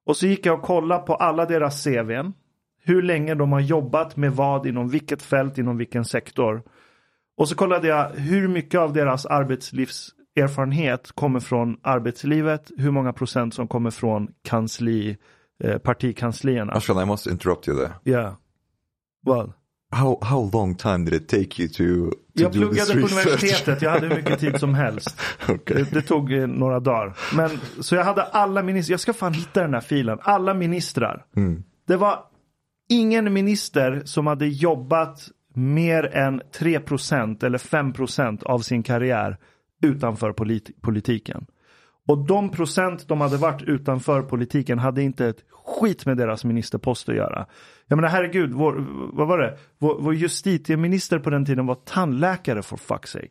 Och 0.07 0.17
så 0.17 0.27
gick 0.27 0.47
jag 0.47 0.59
och 0.59 0.65
kollade 0.65 1.03
på 1.07 1.15
alla 1.15 1.47
deras 1.47 1.85
CVn. 1.85 2.33
Hur 2.85 3.03
länge 3.03 3.35
de 3.35 3.53
har 3.53 3.61
jobbat 3.61 4.17
med 4.17 4.33
vad 4.33 4.67
inom 4.67 4.89
vilket 4.89 5.23
fält, 5.23 5.59
inom 5.59 5.77
vilken 5.77 6.05
sektor. 6.05 6.62
Och 7.37 7.49
så 7.49 7.55
kollade 7.55 7.89
jag 7.89 8.11
hur 8.11 8.49
mycket 8.49 8.81
av 8.81 8.93
deras 8.93 9.27
arbetslivs 9.27 10.11
erfarenhet 10.41 11.12
kommer 11.12 11.41
från 11.41 11.77
arbetslivet, 11.83 12.71
hur 12.77 12.91
många 12.91 13.12
procent 13.12 13.55
som 13.55 13.69
kommer 13.69 13.91
från 13.91 14.29
kansli, 14.45 15.17
eh, 15.65 15.79
partikanslierna. 15.79 16.73
Ashkan, 16.73 17.03
I 17.03 17.07
must 17.07 17.27
interrupt 17.27 17.69
you 17.69 17.77
there. 17.79 17.93
Yeah. 18.05 18.35
Well. 19.27 19.53
How, 19.93 20.19
how 20.23 20.51
long 20.53 20.75
time 20.75 20.99
did 20.99 21.15
it 21.15 21.29
take 21.29 21.62
you 21.62 21.69
to, 21.69 22.11
to 22.11 22.17
Jag 22.33 22.53
pluggade 22.53 22.93
på 22.93 22.99
universitetet, 22.99 23.83
jag 23.83 23.91
hade 23.91 24.07
hur 24.07 24.17
mycket 24.17 24.41
tid 24.41 24.61
som 24.61 24.75
helst. 24.75 25.21
okay. 25.49 25.77
det, 25.77 25.91
det, 25.91 26.03
tog 26.03 26.33
eh, 26.33 26.47
några 26.47 26.81
dagar. 26.81 27.17
Men, 27.37 27.51
så 27.81 27.95
jag 27.95 28.05
hade 28.05 28.23
alla 28.23 28.62
ministrar, 28.62 28.93
jag 28.93 29.01
ska 29.01 29.12
fan 29.12 29.33
hitta 29.33 29.62
den 29.62 29.75
här 29.75 29.81
filen, 29.81 30.19
alla 30.23 30.55
ministrar. 30.55 31.25
Mm. 31.37 31.62
Det 31.87 31.97
var 31.97 32.25
ingen 32.89 33.33
minister 33.33 34.03
som 34.05 34.27
hade 34.27 34.47
jobbat 34.47 35.29
mer 35.55 36.17
än 36.17 36.43
3% 36.59 37.45
eller 37.45 37.59
5% 37.59 38.45
av 38.45 38.59
sin 38.59 38.83
karriär 38.83 39.37
utanför 39.81 40.32
polit 40.32 40.82
politiken. 40.82 41.47
Och 42.07 42.27
de 42.27 42.51
procent 42.51 43.09
de 43.09 43.20
hade 43.20 43.36
varit 43.36 43.62
utanför 43.62 44.23
politiken 44.23 44.78
hade 44.78 45.02
inte 45.02 45.27
ett 45.27 45.44
skit 45.51 46.07
med 46.07 46.16
deras 46.16 46.44
ministerpost 46.44 47.09
att 47.09 47.15
göra. 47.15 47.47
Jag 47.86 47.97
menar 47.97 48.09
herregud, 48.09 48.52
vår, 48.52 48.86
vad 49.12 49.28
var 49.28 49.39
det? 49.39 49.59
Vår, 49.78 49.98
vår 50.01 50.15
justitieminister 50.15 51.19
på 51.19 51.31
den 51.31 51.44
tiden 51.44 51.66
var 51.66 51.74
tandläkare 51.74 52.62
for 52.62 52.77
fuck's 52.77 53.07
sake. 53.07 53.31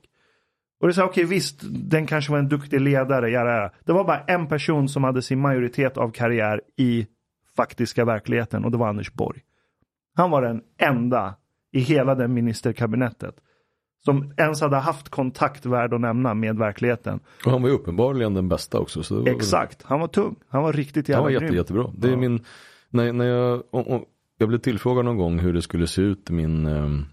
Och 0.79 0.87
det 0.87 0.91
är 0.91 0.93
så 0.93 1.03
okej 1.03 1.23
okay, 1.25 1.35
visst, 1.35 1.59
den 1.69 2.07
kanske 2.07 2.31
var 2.31 2.39
en 2.39 2.49
duktig 2.49 2.81
ledare, 2.81 3.29
jara. 3.29 3.71
Det 3.85 3.93
var 3.93 4.03
bara 4.03 4.23
en 4.23 4.47
person 4.47 4.89
som 4.89 5.03
hade 5.03 5.21
sin 5.21 5.39
majoritet 5.39 5.97
av 5.97 6.11
karriär 6.11 6.61
i 6.77 7.07
faktiska 7.55 8.05
verkligheten 8.05 8.65
och 8.65 8.71
det 8.71 8.77
var 8.77 8.87
Anders 8.87 9.13
Borg. 9.13 9.41
Han 10.15 10.31
var 10.31 10.41
den 10.41 10.61
enda 10.77 11.35
i 11.71 11.79
hela 11.79 12.15
det 12.15 12.27
ministerkabinettet 12.27 13.35
som 14.05 14.33
ens 14.37 14.61
hade 14.61 14.75
haft 14.75 15.09
kontakt 15.09 15.65
värd 15.65 15.93
att 15.93 16.01
nämna 16.01 16.33
med 16.33 16.57
verkligheten. 16.57 17.19
Och 17.45 17.51
han 17.51 17.61
var 17.61 17.69
ju 17.69 17.75
uppenbarligen 17.75 18.33
den 18.33 18.49
bästa 18.49 18.79
också. 18.79 19.03
Så 19.03 19.25
Exakt, 19.25 19.83
han 19.83 19.99
var 19.99 20.07
tung. 20.07 20.35
Han 20.49 20.63
var 20.63 20.73
riktigt 20.73 21.09
jävla 21.09 21.17
Han 21.17 21.23
var 21.23 21.31
jätte, 21.31 21.45
grym. 21.45 21.55
jättebra. 21.55 21.91
Det 21.97 22.07
är 22.07 22.11
ja. 22.11 22.17
min, 22.17 22.45
när, 22.89 23.13
när 23.13 23.25
jag, 23.25 23.63
om, 23.71 23.87
om, 23.87 24.05
jag 24.37 24.49
blev 24.49 24.59
tillfrågad 24.59 25.05
någon 25.05 25.17
gång 25.17 25.39
hur 25.39 25.53
det 25.53 25.61
skulle 25.61 25.87
se 25.87 26.01
ut 26.01 26.29
i 26.29 26.33
min, 26.33 26.65
um, 26.65 27.05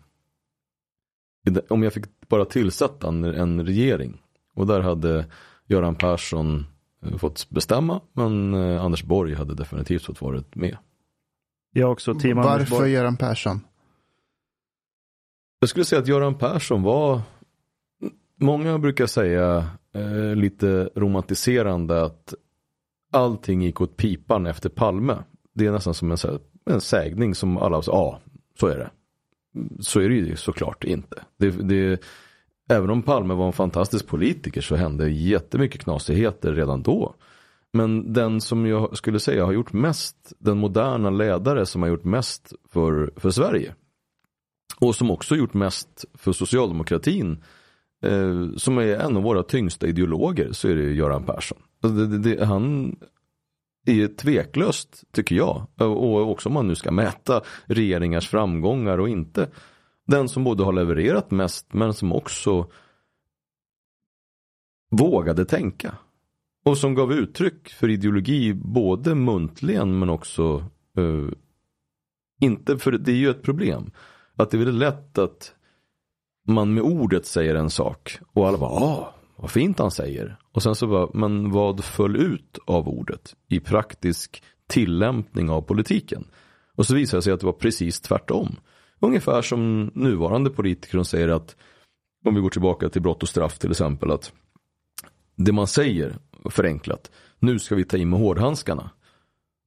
om 1.68 1.82
jag 1.82 1.92
fick 1.92 2.04
bara 2.28 2.44
tillsätta 2.44 3.08
en, 3.08 3.24
en 3.24 3.66
regering. 3.66 4.22
Och 4.54 4.66
där 4.66 4.80
hade 4.80 5.26
Göran 5.66 5.94
Persson 5.94 6.66
eh, 7.06 7.16
fått 7.16 7.50
bestämma, 7.50 8.00
men 8.12 8.54
uh, 8.54 8.84
Anders 8.84 9.02
Borg 9.02 9.34
hade 9.34 9.54
definitivt 9.54 10.04
fått 10.04 10.20
varit 10.20 10.54
med. 10.54 10.76
Jag 11.72 11.92
också, 11.92 12.14
team 12.14 12.36
Varför 12.36 12.50
Anders 12.50 12.70
Borg. 12.70 12.90
Göran 12.90 13.16
Persson? 13.16 13.60
Jag 15.60 15.68
skulle 15.68 15.84
säga 15.84 16.00
att 16.00 16.08
Göran 16.08 16.34
Persson 16.34 16.82
var, 16.82 17.20
många 18.40 18.78
brukar 18.78 19.06
säga 19.06 19.70
eh, 19.94 20.34
lite 20.34 20.90
romantiserande 20.94 22.04
att 22.04 22.34
allting 23.12 23.62
gick 23.62 23.80
åt 23.80 23.96
pipan 23.96 24.46
efter 24.46 24.68
Palme. 24.68 25.18
Det 25.54 25.66
är 25.66 25.72
nästan 25.72 25.94
som 25.94 26.12
en, 26.12 26.18
en 26.70 26.80
sägning 26.80 27.34
som 27.34 27.56
alla 27.56 27.82
säger, 27.82 27.98
ja, 27.98 28.20
så 28.60 28.66
är 28.66 28.78
det. 28.78 28.90
Så 29.80 30.00
är 30.00 30.08
det 30.08 30.14
ju 30.14 30.36
såklart 30.36 30.84
inte. 30.84 31.22
Det, 31.38 31.50
det, 31.50 32.02
även 32.68 32.90
om 32.90 33.02
Palme 33.02 33.34
var 33.34 33.46
en 33.46 33.52
fantastisk 33.52 34.06
politiker 34.06 34.60
så 34.60 34.76
hände 34.76 35.10
jättemycket 35.10 35.80
knasigheter 35.80 36.52
redan 36.54 36.82
då. 36.82 37.14
Men 37.72 38.12
den 38.12 38.40
som 38.40 38.66
jag 38.66 38.96
skulle 38.96 39.20
säga 39.20 39.44
har 39.44 39.52
gjort 39.52 39.72
mest, 39.72 40.32
den 40.38 40.58
moderna 40.58 41.10
ledare 41.10 41.66
som 41.66 41.82
har 41.82 41.88
gjort 41.88 42.04
mest 42.04 42.52
för, 42.72 43.12
för 43.16 43.30
Sverige 43.30 43.74
och 44.80 44.94
som 44.94 45.10
också 45.10 45.36
gjort 45.36 45.54
mest 45.54 46.04
för 46.14 46.32
socialdemokratin, 46.32 47.44
eh, 48.02 48.48
som 48.56 48.78
är 48.78 48.96
en 48.96 49.16
av 49.16 49.22
våra 49.22 49.42
tyngsta 49.42 49.86
ideologer, 49.86 50.52
så 50.52 50.68
är 50.68 50.76
det 50.76 50.92
Göran 50.92 51.24
Persson. 51.24 51.58
Det, 51.82 52.06
det, 52.06 52.18
det, 52.18 52.44
han 52.44 52.96
är 53.86 54.08
tveklöst, 54.08 55.04
tycker 55.12 55.36
jag, 55.36 55.66
och 55.76 56.30
också 56.30 56.48
om 56.48 56.52
man 56.52 56.68
nu 56.68 56.74
ska 56.74 56.90
mäta 56.90 57.42
regeringars 57.64 58.28
framgångar 58.28 58.98
och 58.98 59.08
inte, 59.08 59.48
den 60.06 60.28
som 60.28 60.44
både 60.44 60.64
har 60.64 60.72
levererat 60.72 61.30
mest 61.30 61.72
men 61.72 61.94
som 61.94 62.12
också 62.12 62.70
vågade 64.90 65.44
tänka. 65.44 65.94
Och 66.64 66.78
som 66.78 66.94
gav 66.94 67.12
uttryck 67.12 67.68
för 67.68 67.88
ideologi 67.88 68.54
både 68.54 69.14
muntligen 69.14 69.98
men 69.98 70.10
också 70.10 70.64
uh, 70.98 71.30
inte, 72.40 72.78
för 72.78 72.92
det 72.92 73.12
är 73.12 73.16
ju 73.16 73.30
ett 73.30 73.42
problem. 73.42 73.90
Att 74.36 74.50
det 74.50 74.56
är 74.56 74.58
väldigt 74.58 74.80
lätt 74.80 75.18
att 75.18 75.54
man 76.48 76.74
med 76.74 76.82
ordet 76.82 77.26
säger 77.26 77.54
en 77.54 77.70
sak 77.70 78.18
och 78.32 78.48
alla 78.48 78.58
bara 78.58 78.70
ah, 78.70 79.14
vad 79.36 79.50
fint 79.50 79.78
han 79.78 79.90
säger. 79.90 80.36
Och 80.52 80.62
sen 80.62 80.74
så 80.74 80.86
bara, 80.86 81.08
men 81.14 81.50
vad 81.50 81.84
föll 81.84 82.16
ut 82.16 82.58
av 82.66 82.88
ordet 82.88 83.36
i 83.48 83.60
praktisk 83.60 84.42
tillämpning 84.68 85.50
av 85.50 85.62
politiken? 85.62 86.26
Och 86.74 86.86
så 86.86 86.94
visar 86.94 87.18
det 87.18 87.22
sig 87.22 87.32
att 87.32 87.40
det 87.40 87.46
var 87.46 87.52
precis 87.52 88.00
tvärtom. 88.00 88.56
Ungefär 89.00 89.42
som 89.42 89.90
nuvarande 89.94 90.50
politiker 90.50 90.98
som 90.98 91.04
säger 91.04 91.28
att, 91.28 91.56
om 92.24 92.34
vi 92.34 92.40
går 92.40 92.50
tillbaka 92.50 92.88
till 92.88 93.02
brott 93.02 93.22
och 93.22 93.28
straff 93.28 93.58
till 93.58 93.70
exempel, 93.70 94.10
att 94.10 94.32
det 95.36 95.52
man 95.52 95.66
säger, 95.66 96.18
förenklat, 96.50 97.10
nu 97.38 97.58
ska 97.58 97.74
vi 97.74 97.84
ta 97.84 97.96
in 97.96 98.10
med 98.10 98.18
hårdhandskarna. 98.18 98.90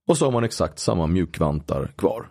Och 0.07 0.17
så 0.17 0.25
har 0.25 0.31
man 0.31 0.43
exakt 0.43 0.79
samma 0.79 1.07
mjukvantar 1.07 1.87
kvar. 1.97 2.29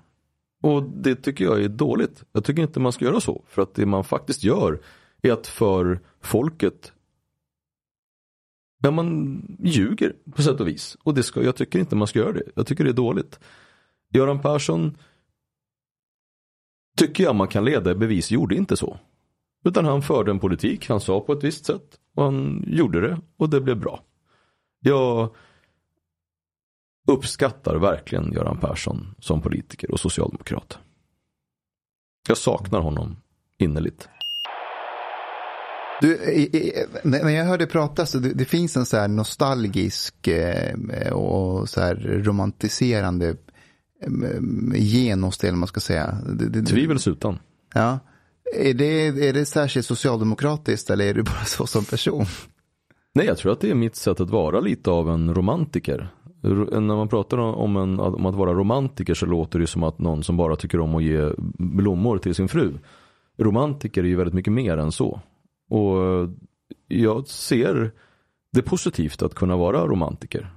Och 0.63 0.83
det 0.83 1.15
tycker 1.15 1.45
jag 1.45 1.63
är 1.63 1.69
dåligt. 1.69 2.25
Jag 2.33 2.45
tycker 2.45 2.63
inte 2.63 2.81
man 2.81 2.93
ska 2.93 3.05
göra 3.05 3.21
så. 3.21 3.45
För 3.49 3.63
att 3.63 3.75
det 3.75 3.87
man 3.87 4.05
faktiskt 4.05 4.45
gör 4.45 4.81
är 5.23 5.33
att 5.33 5.47
för 5.47 6.01
folket 6.21 6.93
Ja, 8.81 8.91
man 8.91 9.43
ljuger 9.63 10.17
på 10.35 10.43
sätt 10.43 10.61
och 10.61 10.69
vis. 10.69 10.97
Och 11.03 11.15
det 11.15 11.23
ska, 11.23 11.43
jag 11.43 11.57
tycker 11.57 11.79
inte 11.79 11.97
man 11.97 12.09
ska 12.09 12.19
göra 12.19 12.33
det. 12.33 12.43
Jag 12.55 12.67
tycker 12.67 12.85
det 12.85 12.91
är 12.91 12.95
dåligt. 12.95 13.41
Göran 14.11 14.41
Persson 14.41 14.97
tycker 16.97 17.25
jag 17.25 17.35
man 17.35 17.49
kan 17.49 17.65
leda 17.65 17.91
i 17.91 17.95
bevis 17.95 18.31
gjorde 18.31 18.55
inte 18.55 18.77
så. 18.77 18.99
Utan 19.65 19.85
han 19.85 20.03
förde 20.03 20.31
en 20.31 20.39
politik, 20.39 20.89
han 20.89 21.01
sa 21.01 21.21
på 21.21 21.33
ett 21.33 21.45
visst 21.45 21.65
sätt 21.65 22.01
och 22.15 22.25
han 22.25 22.65
gjorde 22.67 23.01
det 23.01 23.21
och 23.37 23.51
det 23.51 23.61
blev 23.61 23.81
bra. 23.81 24.03
Jag 24.81 25.35
uppskattar 27.09 27.77
verkligen 27.77 28.33
Göran 28.33 28.59
Persson 28.59 29.15
som 29.19 29.43
politiker 29.43 29.91
och 29.91 30.01
socialdemokrat. 30.01 30.79
Jag 32.29 32.37
saknar 32.37 32.81
honom 32.81 33.17
innerligt. 33.59 34.09
Du, 36.01 36.19
när 37.03 37.29
jag 37.29 37.45
hörde 37.45 37.67
prata 37.67 38.07
så 38.07 38.19
det, 38.19 38.33
det 38.33 38.45
finns 38.45 38.77
en 38.77 38.87
så 38.87 38.97
här 38.97 39.09
nostalgisk 39.09 40.29
eh, 40.29 41.13
och 41.13 41.69
så 41.69 41.81
här 41.81 41.95
romantiserande 42.25 43.29
eh, 44.03 44.41
gen 44.75 45.23
hos 45.23 45.39
det, 45.39 45.53
man 45.53 45.69
ska 45.69 45.81
säga. 45.81 46.19
Tvivelsutan. 46.69 47.39
Ja. 47.75 47.99
Är 48.57 48.75
det, 48.75 49.07
är 49.29 49.33
det 49.33 49.47
särskilt 49.47 49.87
socialdemokratiskt 49.87 50.91
eller 50.91 51.05
är 51.05 51.15
du 51.15 51.23
bara 51.23 51.45
så 51.45 51.67
som 51.67 51.85
person? 51.85 52.27
Nej, 53.15 53.27
jag 53.27 53.39
tror 53.39 53.53
att 53.53 53.61
det 53.61 53.71
är 53.71 53.75
mitt 53.75 53.97
sätt 53.97 54.21
att 54.21 54.31
vara 54.31 54.61
lite 54.61 54.91
av 54.91 55.11
en 55.11 55.35
romantiker 55.35 56.09
när 56.43 56.97
man 56.97 57.09
pratar 57.09 57.39
om, 57.39 57.77
en, 57.77 58.01
om 58.01 58.27
att 58.27 58.35
vara 58.35 58.55
romantiker 58.55 59.15
så 59.15 59.27
låter 59.27 59.59
det 59.59 59.67
som 59.67 59.83
att 59.83 59.99
någon 59.99 60.23
som 60.23 60.37
bara 60.37 60.57
tycker 60.57 60.81
om 60.81 60.95
att 60.95 61.03
ge 61.03 61.33
blommor 61.59 62.19
till 62.19 62.35
sin 62.35 62.49
fru. 62.49 62.79
Romantiker 63.39 64.03
är 64.03 64.09
ju 64.09 64.17
väldigt 64.17 64.35
mycket 64.35 64.53
mer 64.53 64.77
än 64.79 64.93
så. 64.93 65.21
Och 65.71 66.05
eh, 66.05 66.31
jag 66.89 67.27
ser 67.27 67.93
det 68.53 68.63
positivt 68.63 69.23
att 69.23 69.35
kunna 69.35 69.57
vara 69.57 69.87
romantiker. 69.87 70.51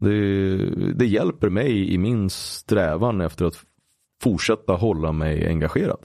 Det, 0.00 0.56
det 0.94 1.06
hjälper 1.06 1.50
mig 1.50 1.94
i 1.94 1.98
min 1.98 2.30
strävan 2.30 3.20
efter 3.20 3.44
att 3.44 3.60
fortsätta 4.22 4.72
hålla 4.72 5.12
mig 5.12 5.48
engagerad. 5.48 5.98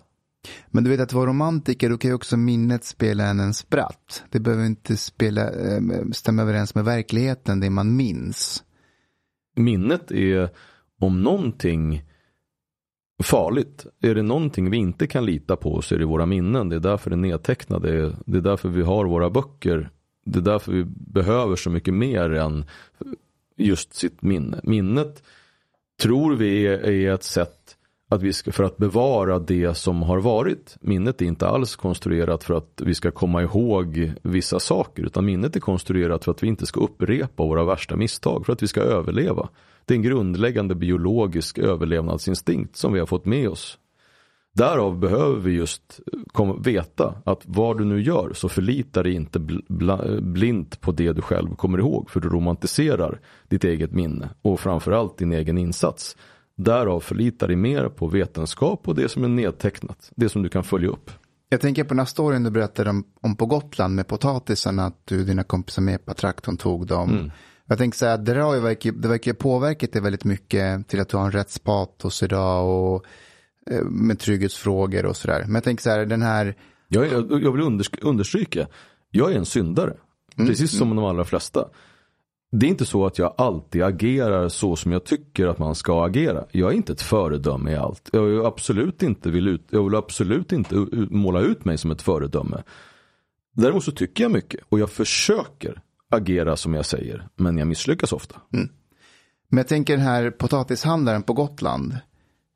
Men 0.67 0.83
du 0.83 0.89
vet 0.89 0.99
att 0.99 1.13
vara 1.13 1.29
romantiker, 1.29 1.89
då 1.89 1.97
kan 1.97 2.11
ju 2.11 2.15
också 2.15 2.37
minnet 2.37 2.83
spela 2.83 3.23
en 3.23 3.39
en 3.39 3.53
spratt. 3.53 4.23
Det 4.29 4.39
behöver 4.39 4.65
inte 4.65 4.97
spela, 4.97 5.41
eh, 5.41 5.81
stämma 6.11 6.41
överens 6.41 6.75
med 6.75 6.85
verkligheten, 6.85 7.59
det 7.59 7.69
man 7.69 7.95
minns 7.95 8.63
minnet 9.59 10.11
är 10.11 10.49
om 10.99 11.23
någonting 11.23 12.03
farligt. 13.23 13.85
Är 14.01 14.15
det 14.15 14.21
någonting 14.21 14.69
vi 14.69 14.77
inte 14.77 15.07
kan 15.07 15.25
lita 15.25 15.55
på 15.55 15.81
så 15.81 15.95
är 15.95 15.99
det 15.99 16.05
våra 16.05 16.25
minnen. 16.25 16.69
Det 16.69 16.75
är 16.75 16.79
därför 16.79 17.09
det 17.09 17.15
är 17.15 17.17
nedtecknade. 17.17 18.15
Det 18.25 18.37
är 18.37 18.41
därför 18.41 18.69
vi 18.69 18.81
har 18.81 19.05
våra 19.05 19.29
böcker. 19.29 19.89
Det 20.25 20.39
är 20.39 20.43
därför 20.43 20.71
vi 20.71 20.83
behöver 20.87 21.55
så 21.55 21.69
mycket 21.69 21.93
mer 21.93 22.33
än 22.33 22.65
just 23.57 23.93
sitt 23.93 24.21
minne. 24.21 24.59
Minnet 24.63 25.23
tror 26.01 26.35
vi 26.35 26.67
är 26.67 27.13
ett 27.13 27.23
sätt 27.23 27.58
att 28.11 28.21
vi 28.21 28.33
ska, 28.33 28.51
för 28.51 28.63
att 28.63 28.77
bevara 28.77 29.39
det 29.39 29.77
som 29.77 30.01
har 30.01 30.19
varit. 30.19 30.77
Minnet 30.81 31.21
är 31.21 31.25
inte 31.25 31.47
alls 31.47 31.75
konstruerat 31.75 32.43
för 32.43 32.53
att 32.53 32.81
vi 32.85 32.95
ska 32.95 33.11
komma 33.11 33.41
ihåg 33.41 34.13
vissa 34.21 34.59
saker 34.59 35.03
utan 35.03 35.25
minnet 35.25 35.55
är 35.55 35.59
konstruerat 35.59 36.25
för 36.25 36.31
att 36.31 36.43
vi 36.43 36.47
inte 36.47 36.65
ska 36.65 36.79
upprepa 36.79 37.43
våra 37.43 37.63
värsta 37.63 37.95
misstag, 37.95 38.45
för 38.45 38.53
att 38.53 38.63
vi 38.63 38.67
ska 38.67 38.81
överleva. 38.81 39.49
Det 39.85 39.93
är 39.93 39.95
en 39.95 40.03
grundläggande 40.03 40.75
biologisk 40.75 41.57
överlevnadsinstinkt 41.57 42.75
som 42.75 42.93
vi 42.93 42.99
har 42.99 43.07
fått 43.07 43.25
med 43.25 43.49
oss. 43.49 43.77
Därav 44.53 44.99
behöver 44.99 45.39
vi 45.39 45.51
just 45.51 45.99
veta 46.63 47.15
att 47.25 47.41
vad 47.45 47.77
du 47.77 47.85
nu 47.85 48.01
gör 48.01 48.31
så 48.33 48.49
förlitar 48.49 49.03
dig 49.03 49.13
inte 49.13 49.39
blint 50.21 50.81
på 50.81 50.91
det 50.91 51.13
du 51.13 51.21
själv 51.21 51.55
kommer 51.55 51.77
ihåg 51.77 52.09
för 52.09 52.19
du 52.19 52.29
romantiserar 52.29 53.19
ditt 53.47 53.63
eget 53.63 53.91
minne 53.91 54.29
och 54.41 54.59
framförallt 54.59 55.17
din 55.17 55.33
egen 55.33 55.57
insats. 55.57 56.17
Därav 56.59 56.99
förlitar 56.99 57.47
dig 57.47 57.55
mer 57.55 57.89
på 57.89 58.07
vetenskap 58.07 58.87
och 58.87 58.95
det 58.95 59.09
som 59.09 59.23
är 59.23 59.27
nedtecknat. 59.27 60.11
Det 60.15 60.29
som 60.29 60.43
du 60.43 60.49
kan 60.49 60.63
följa 60.63 60.89
upp. 60.89 61.11
Jag 61.49 61.61
tänker 61.61 61.83
på 61.83 61.89
den 61.89 61.99
här 61.99 62.05
storyn 62.05 62.43
du 62.43 62.49
berättade 62.49 62.89
om, 62.89 63.03
om 63.21 63.35
på 63.35 63.45
Gotland 63.45 63.95
med 63.95 64.07
potatisarna. 64.07 64.85
Att 64.85 65.01
du 65.05 65.23
dina 65.23 65.43
kompisar 65.43 65.81
med 65.81 66.05
på 66.05 66.13
traktorn 66.13 66.57
tog 66.57 66.87
dem. 66.87 67.09
Mm. 67.09 67.31
Jag 67.65 67.77
tänker 67.77 67.97
så 67.97 68.05
här, 68.05 68.17
det, 68.17 68.41
har 68.41 68.59
verkar, 68.59 68.91
det 68.91 69.07
verkar 69.07 69.33
påverkat 69.33 69.93
dig 69.93 70.01
väldigt 70.01 70.23
mycket 70.23 70.87
till 70.87 70.99
att 70.99 71.09
du 71.09 71.17
har 71.17 71.25
en 71.25 71.31
rättspatos 71.31 72.23
idag 72.23 72.69
och 72.69 73.05
eh, 73.71 73.83
med 73.83 74.19
trygghetsfrågor 74.19 75.05
och 75.05 75.17
sådär. 75.17 75.43
Men 75.45 75.55
jag 75.55 75.63
tänker 75.63 75.83
så 75.83 75.89
här, 75.89 76.05
den 76.05 76.21
här... 76.21 76.55
Jag, 76.87 77.11
jag, 77.11 77.43
jag 77.43 77.51
vill 77.51 77.81
understryka, 78.01 78.67
jag 79.11 79.31
är 79.31 79.37
en 79.37 79.45
syndare. 79.45 79.93
Mm. 80.37 80.49
Precis 80.49 80.77
som 80.77 80.95
de 80.95 81.05
allra 81.05 81.23
flesta 81.23 81.65
det 82.51 82.65
är 82.65 82.69
inte 82.69 82.85
så 82.85 83.05
att 83.05 83.17
jag 83.17 83.33
alltid 83.37 83.83
agerar 83.83 84.49
så 84.49 84.75
som 84.75 84.91
jag 84.91 85.03
tycker 85.03 85.47
att 85.47 85.59
man 85.59 85.75
ska 85.75 86.05
agera. 86.05 86.45
Jag 86.51 86.71
är 86.71 86.75
inte 86.75 86.93
ett 86.93 87.01
föredöme 87.01 87.71
i 87.71 87.75
allt. 87.75 88.09
Jag, 88.11 88.45
absolut 88.45 89.03
inte 89.03 89.29
vill 89.29 89.47
ut, 89.47 89.67
jag 89.69 89.83
vill 89.83 89.95
absolut 89.95 90.51
inte 90.51 90.75
måla 91.09 91.41
ut 91.41 91.65
mig 91.65 91.77
som 91.77 91.91
ett 91.91 92.01
föredöme. 92.01 92.63
Däremot 93.53 93.83
så 93.83 93.91
tycker 93.91 94.23
jag 94.23 94.31
mycket 94.31 94.59
och 94.69 94.79
jag 94.79 94.89
försöker 94.89 95.81
agera 96.09 96.55
som 96.55 96.73
jag 96.73 96.85
säger. 96.85 97.27
Men 97.35 97.57
jag 97.57 97.67
misslyckas 97.67 98.13
ofta. 98.13 98.35
Men 99.49 99.57
jag 99.57 99.67
tänker 99.67 99.97
den 99.97 100.05
här 100.05 100.31
potatishandlaren 100.31 101.23
på 101.23 101.33
Gotland. 101.33 101.97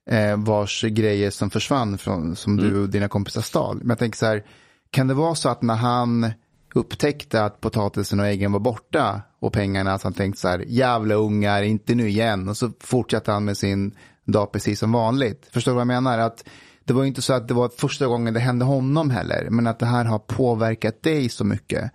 Eh, 0.10 0.38
vars 0.38 0.82
grejer 0.82 1.32
som 1.32 1.49
försvann 1.49 1.98
från, 1.98 2.36
som 2.36 2.57
du 2.57 2.82
och 2.82 2.90
dina 2.90 3.07
kompisar 3.07 3.41
stal. 3.41 3.78
Men 3.78 3.90
jag 3.90 3.99
tänker 3.99 4.18
så 4.18 4.26
här, 4.26 4.44
kan 4.90 5.07
det 5.07 5.14
vara 5.14 5.36
så 5.36 5.49
att 5.49 5.61
när 5.61 5.76
han 5.76 6.32
upptäckte 6.74 7.44
att 7.44 7.62
potatisen 7.62 8.20
och 8.20 8.26
äggen 8.26 8.52
var 8.52 8.60
borta 8.60 9.22
och 9.40 9.54
pengarna, 9.54 10.00
så 10.00 10.06
han 10.06 10.14
tänkte 10.14 10.41
så 10.41 10.48
här, 10.48 10.64
jävla 10.68 11.16
ungar, 11.16 11.64
inte 11.64 11.95
nu 11.95 12.10
igen. 12.10 12.50
Och 12.50 12.58
så 12.58 12.72
fortsatte 12.80 13.32
han 13.32 13.45
med 13.45 13.58
sin 13.58 13.95
dag 14.26 14.52
precis 14.52 14.80
som 14.80 14.91
vanligt. 14.91 15.50
Förstår 15.52 15.72
du 15.72 15.76
vad 15.76 15.82
jag 15.82 15.88
menar? 15.88 16.20
Att 16.20 16.45
det 16.86 16.94
var 16.94 17.06
inte 17.06 17.22
så 17.22 17.34
att 17.34 17.48
det 17.48 17.54
var 17.54 17.70
första 17.70 18.08
gången 18.08 18.34
det 18.34 18.40
hände 18.40 18.66
honom 18.66 19.10
heller, 19.10 19.48
men 19.50 19.68
att 19.68 19.80
det 19.80 19.86
här 19.86 20.06
har 20.06 20.20
påverkat 20.20 21.04
dig 21.04 21.30
så 21.30 21.45
mycket. 21.45 21.91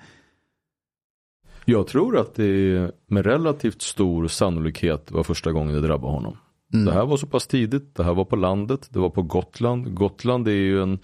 Jag 1.65 1.87
tror 1.87 2.19
att 2.19 2.35
det 2.35 2.91
med 3.07 3.27
relativt 3.27 3.83
stor 3.83 4.29
sannolikhet 4.29 5.11
var 5.11 5.23
första 5.23 5.53
gången 5.53 5.75
det 5.75 5.81
drabbade 5.81 6.13
honom. 6.13 6.37
Det 6.71 6.93
här 6.93 7.07
var 7.07 7.17
så 7.17 7.27
pass 7.27 7.47
tidigt, 7.47 7.95
det 7.95 8.05
här 8.05 8.15
var 8.15 8.25
på 8.25 8.37
landet, 8.37 8.89
det 8.91 8.99
var 8.99 9.11
på 9.11 9.23
Gotland. 9.23 9.95
Gotland 9.95 10.49
är 10.49 10.53
ju 10.53 10.83
en, 10.83 10.99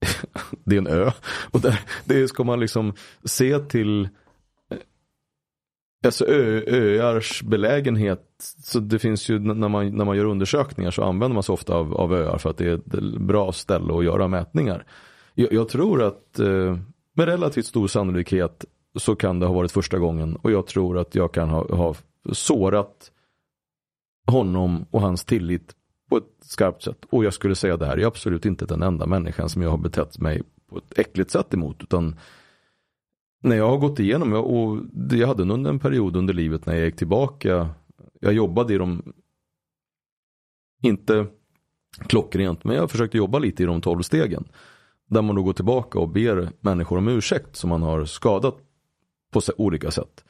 det 0.64 0.74
är 0.74 0.78
en 0.78 0.86
ö. 0.86 1.10
Och 1.50 1.60
där, 1.60 1.80
det 2.04 2.28
ska 2.28 2.44
man 2.44 2.60
liksom 2.60 2.94
se 3.24 3.58
till 3.58 4.04
eh, 4.04 4.08
Alltså 6.04 6.26
ö, 6.26 6.62
öars 7.00 7.42
belägenhet, 7.42 8.24
så 8.62 8.80
det 8.80 8.98
finns 8.98 9.28
ju 9.28 9.38
när 9.38 9.68
man, 9.68 9.96
när 9.96 10.04
man 10.04 10.16
gör 10.16 10.24
undersökningar 10.24 10.90
så 10.90 11.02
använder 11.02 11.34
man 11.34 11.42
sig 11.42 11.52
ofta 11.52 11.74
av, 11.74 11.94
av 11.94 12.14
öar 12.14 12.38
för 12.38 12.50
att 12.50 12.56
det 12.56 12.66
är 12.66 12.74
ett 12.74 12.94
eh, 12.94 13.00
bra 13.18 13.52
ställe 13.52 13.94
att 13.94 14.04
göra 14.04 14.28
mätningar. 14.28 14.86
Jag, 15.34 15.52
jag 15.52 15.68
tror 15.68 16.02
att 16.02 16.38
eh, 16.38 16.78
med 17.14 17.28
relativt 17.28 17.66
stor 17.66 17.88
sannolikhet 17.88 18.64
så 18.98 19.16
kan 19.16 19.40
det 19.40 19.46
ha 19.46 19.54
varit 19.54 19.72
första 19.72 19.98
gången 19.98 20.36
och 20.36 20.52
jag 20.52 20.66
tror 20.66 20.98
att 20.98 21.14
jag 21.14 21.32
kan 21.32 21.48
ha, 21.48 21.76
ha 21.76 21.94
sårat 22.32 23.12
honom 24.26 24.86
och 24.90 25.00
hans 25.00 25.24
tillit 25.24 25.74
på 26.10 26.16
ett 26.16 26.36
skarpt 26.40 26.82
sätt. 26.82 27.04
Och 27.10 27.24
jag 27.24 27.34
skulle 27.34 27.54
säga 27.54 27.76
det 27.76 27.86
här 27.86 27.98
är 27.98 28.06
absolut 28.06 28.46
inte 28.46 28.66
den 28.66 28.82
enda 28.82 29.06
människan 29.06 29.48
som 29.48 29.62
jag 29.62 29.70
har 29.70 29.78
betett 29.78 30.18
mig 30.18 30.42
på 30.68 30.78
ett 30.78 30.98
äckligt 30.98 31.30
sätt 31.30 31.54
emot. 31.54 31.82
Utan 31.82 32.16
när 33.42 33.56
jag 33.56 33.68
har 33.68 33.78
gått 33.78 33.98
igenom, 33.98 34.32
och 34.32 34.78
jag 35.10 35.28
hade 35.28 35.42
under 35.42 35.70
en 35.70 35.78
period 35.78 36.16
under 36.16 36.34
livet 36.34 36.66
när 36.66 36.74
jag 36.74 36.84
gick 36.84 36.96
tillbaka, 36.96 37.68
jag 38.20 38.32
jobbade 38.32 38.74
i 38.74 38.78
de, 38.78 39.12
inte 40.82 41.26
klockrent, 42.08 42.64
men 42.64 42.76
jag 42.76 42.90
försökte 42.90 43.16
jobba 43.16 43.38
lite 43.38 43.62
i 43.62 43.66
de 43.66 43.80
tolv 43.80 44.02
stegen. 44.02 44.48
Där 45.06 45.22
man 45.22 45.36
då 45.36 45.42
går 45.42 45.52
tillbaka 45.52 45.98
och 45.98 46.08
ber 46.08 46.50
människor 46.60 46.98
om 46.98 47.08
ursäkt 47.08 47.56
som 47.56 47.70
man 47.70 47.82
har 47.82 48.04
skadat 48.04 48.58
på 49.32 49.40
olika 49.56 49.90
sätt. 49.90 50.24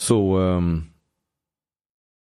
Så 0.00 0.38
um, 0.38 0.84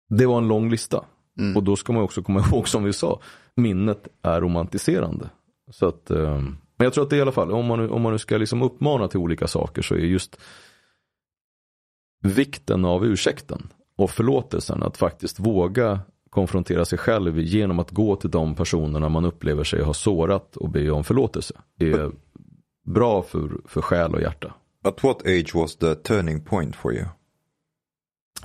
det 0.10 0.26
var 0.26 0.38
en 0.38 0.48
lång 0.48 0.70
lista. 0.70 1.06
Mm. 1.42 1.58
Och 1.58 1.64
då 1.64 1.76
ska 1.76 1.94
man 1.94 2.04
också 2.04 2.24
komma 2.24 2.40
ihåg 2.52 2.68
som 2.68 2.84
vi 2.84 2.94
sa, 2.94 3.22
minnet 3.56 4.08
är 4.22 4.42
romantiserande. 4.42 5.30
Så 5.72 5.88
att, 5.88 6.12
um, 6.12 6.58
men 6.78 6.86
jag 6.86 6.94
tror 6.94 7.04
att 7.04 7.10
det 7.10 7.18
i 7.18 7.22
alla 7.22 7.32
fall, 7.32 7.52
om 7.52 7.66
man 7.66 7.80
nu, 7.80 7.90
om 7.90 8.02
man 8.02 8.12
nu 8.12 8.20
ska 8.20 8.38
liksom 8.38 8.62
uppmana 8.62 9.08
till 9.08 9.20
olika 9.20 9.48
saker 9.48 9.82
så 9.82 9.96
är 9.96 10.00
just 10.00 10.40
vikten 12.24 12.86
av 12.86 13.06
ursäkten 13.06 13.68
och 13.98 14.12
förlåtelsen 14.12 14.84
att 14.84 14.98
faktiskt 14.98 15.40
våga 15.40 16.00
konfrontera 16.30 16.86
sig 16.86 16.98
själv 16.98 17.40
genom 17.40 17.80
att 17.80 17.92
gå 17.92 18.16
till 18.16 18.32
de 18.32 18.56
personerna 18.56 19.10
man 19.10 19.26
upplever 19.26 19.64
sig 19.64 19.84
ha 19.84 19.94
sårat 19.94 20.58
och 20.58 20.70
be 20.70 20.92
om 20.92 21.04
förlåtelse. 21.04 21.54
Det 21.78 21.92
är 21.92 22.12
bra 22.86 23.22
för, 23.22 23.50
för 23.66 23.82
själ 23.82 24.16
och 24.16 24.22
hjärta. 24.22 24.54
At 24.84 25.04
what 25.04 25.22
age 25.22 25.56
was 25.56 25.76
the 25.76 25.96
turning 25.96 26.42
point 26.42 26.76
for 26.76 26.94
you? 26.94 27.06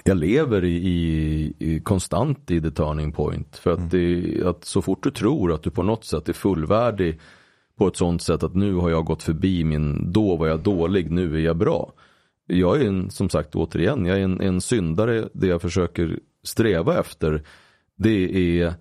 Jag 0.05 0.17
lever 0.17 0.65
i, 0.65 0.77
i, 0.77 1.53
i 1.59 1.81
konstant 1.81 2.51
i 2.51 2.61
the 2.61 2.71
turning 2.71 3.13
point. 3.13 3.57
För 3.57 3.71
att, 3.71 3.91
det, 3.91 4.43
att 4.45 4.65
så 4.65 4.83
fort 4.83 5.03
du 5.03 5.11
tror 5.11 5.53
att 5.53 5.63
du 5.63 5.71
på 5.71 5.83
något 5.83 6.05
sätt 6.05 6.29
är 6.29 6.33
fullvärdig 6.33 7.21
på 7.77 7.87
ett 7.89 7.97
sånt 7.97 8.23
sätt 8.23 8.43
att 8.43 8.55
nu 8.55 8.75
har 8.75 8.91
jag 8.91 9.05
gått 9.05 9.23
förbi 9.23 9.65
min, 9.65 10.13
då 10.13 10.37
var 10.37 10.47
jag 10.47 10.61
dålig, 10.61 11.11
nu 11.11 11.35
är 11.37 11.41
jag 11.41 11.57
bra. 11.57 11.93
Jag 12.47 12.83
är 12.83 12.89
en, 12.89 13.11
som 13.11 13.29
sagt 13.29 13.55
återigen, 13.55 14.07
jag 14.07 14.19
är 14.19 14.25
en, 14.25 14.41
en 14.41 14.61
syndare. 14.61 15.29
Det 15.33 15.47
jag 15.47 15.63
försöker 15.63 16.21
sträva 16.43 17.01
efter 17.01 17.43
det 17.97 18.61
är 18.61 18.75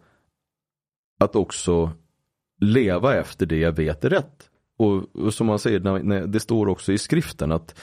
att 1.19 1.35
också 1.35 1.91
leva 2.61 3.15
efter 3.15 3.45
det 3.45 3.57
jag 3.57 3.71
vet 3.71 4.05
är 4.05 4.09
rätt. 4.09 4.49
Och, 4.77 5.15
och 5.15 5.33
som 5.33 5.47
man 5.47 5.59
säger, 5.59 5.79
när, 5.79 6.03
när, 6.03 6.27
det 6.27 6.39
står 6.39 6.67
också 6.67 6.91
i 6.91 6.97
skriften 6.97 7.51
att 7.51 7.79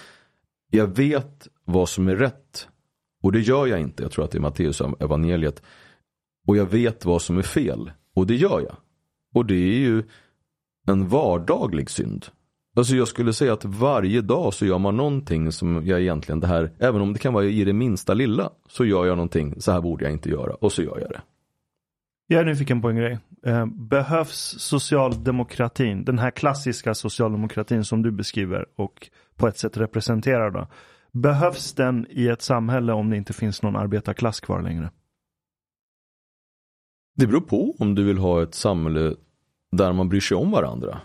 jag 0.70 0.86
vet 0.86 1.48
vad 1.64 1.88
som 1.88 2.08
är 2.08 2.16
rätt 2.16 2.68
och 3.22 3.32
det 3.32 3.40
gör 3.40 3.66
jag 3.66 3.80
inte. 3.80 4.02
Jag 4.02 4.12
tror 4.12 4.24
att 4.24 4.30
det 4.30 4.38
är 4.38 4.42
Matteus 4.42 4.82
evangeliet. 5.00 5.62
Och 6.46 6.56
jag 6.56 6.66
vet 6.66 7.04
vad 7.04 7.22
som 7.22 7.38
är 7.38 7.42
fel 7.42 7.92
och 8.14 8.26
det 8.26 8.34
gör 8.34 8.60
jag. 8.60 8.76
Och 9.34 9.46
det 9.46 9.54
är 9.54 9.78
ju 9.78 10.02
en 10.86 11.08
vardaglig 11.08 11.90
synd. 11.90 12.26
Alltså 12.76 12.96
jag 12.96 13.08
skulle 13.08 13.32
säga 13.32 13.52
att 13.52 13.64
varje 13.64 14.20
dag 14.20 14.54
så 14.54 14.66
gör 14.66 14.78
man 14.78 14.96
någonting 14.96 15.52
som 15.52 15.86
jag 15.86 16.00
egentligen 16.00 16.40
det 16.40 16.46
här, 16.46 16.70
även 16.78 17.00
om 17.00 17.12
det 17.12 17.18
kan 17.18 17.32
vara 17.32 17.44
i 17.44 17.64
det 17.64 17.72
minsta 17.72 18.14
lilla, 18.14 18.50
så 18.68 18.84
gör 18.84 19.06
jag 19.06 19.16
någonting, 19.16 19.60
så 19.60 19.72
här 19.72 19.80
borde 19.80 20.04
jag 20.04 20.12
inte 20.12 20.30
göra 20.30 20.54
och 20.54 20.72
så 20.72 20.82
gör 20.82 20.98
jag 21.00 21.10
det. 21.10 21.20
Jag 22.26 22.40
är 22.40 22.44
nyfiken 22.44 22.82
på 22.82 22.88
en 22.88 22.96
grej. 22.96 23.18
Eh, 23.46 23.66
behövs 23.66 24.54
socialdemokratin, 24.58 26.04
den 26.04 26.18
här 26.18 26.30
klassiska 26.30 26.94
socialdemokratin 26.94 27.84
som 27.84 28.02
du 28.02 28.10
beskriver 28.10 28.66
och 28.76 29.10
på 29.36 29.48
ett 29.48 29.58
sätt 29.58 29.76
representerar 29.76 30.50
då. 30.50 30.68
Behövs 31.12 31.72
den 31.72 32.06
i 32.10 32.28
ett 32.28 32.42
samhälle 32.42 32.92
om 32.92 33.10
det 33.10 33.16
inte 33.16 33.32
finns 33.32 33.62
någon 33.62 33.76
arbetarklass 33.76 34.40
kvar 34.40 34.62
längre? 34.62 34.90
Det 37.14 37.26
beror 37.26 37.40
på 37.40 37.74
om 37.78 37.94
du 37.94 38.04
vill 38.04 38.18
ha 38.18 38.42
ett 38.42 38.54
samhälle 38.54 39.14
där 39.72 39.92
man 39.92 40.08
bryr 40.08 40.20
sig 40.20 40.36
om 40.36 40.50
varandra. 40.50 41.00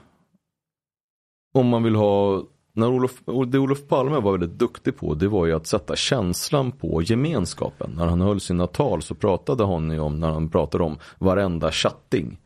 Om 1.53 1.67
man 1.67 1.83
vill 1.83 1.95
ha, 1.95 2.43
när 2.73 2.87
Olof, 2.87 3.21
det 3.47 3.59
Olof 3.59 3.87
Palme 3.87 4.19
var 4.19 4.31
väldigt 4.31 4.59
duktig 4.59 4.97
på 4.97 5.13
det 5.13 5.27
var 5.27 5.45
ju 5.45 5.53
att 5.53 5.67
sätta 5.67 5.95
känslan 5.95 6.71
på 6.71 7.01
gemenskapen. 7.01 7.91
När 7.95 8.07
han 8.07 8.21
höll 8.21 8.39
sina 8.39 8.67
tal 8.67 9.01
så 9.01 9.15
pratade 9.15 9.65
han 9.65 9.91
ju 9.91 9.99
om, 9.99 10.19
när 10.19 10.29
han 10.29 10.49
pratade 10.49 10.83
om 10.83 10.97
varenda 11.19 11.71
chatting. 11.71 12.39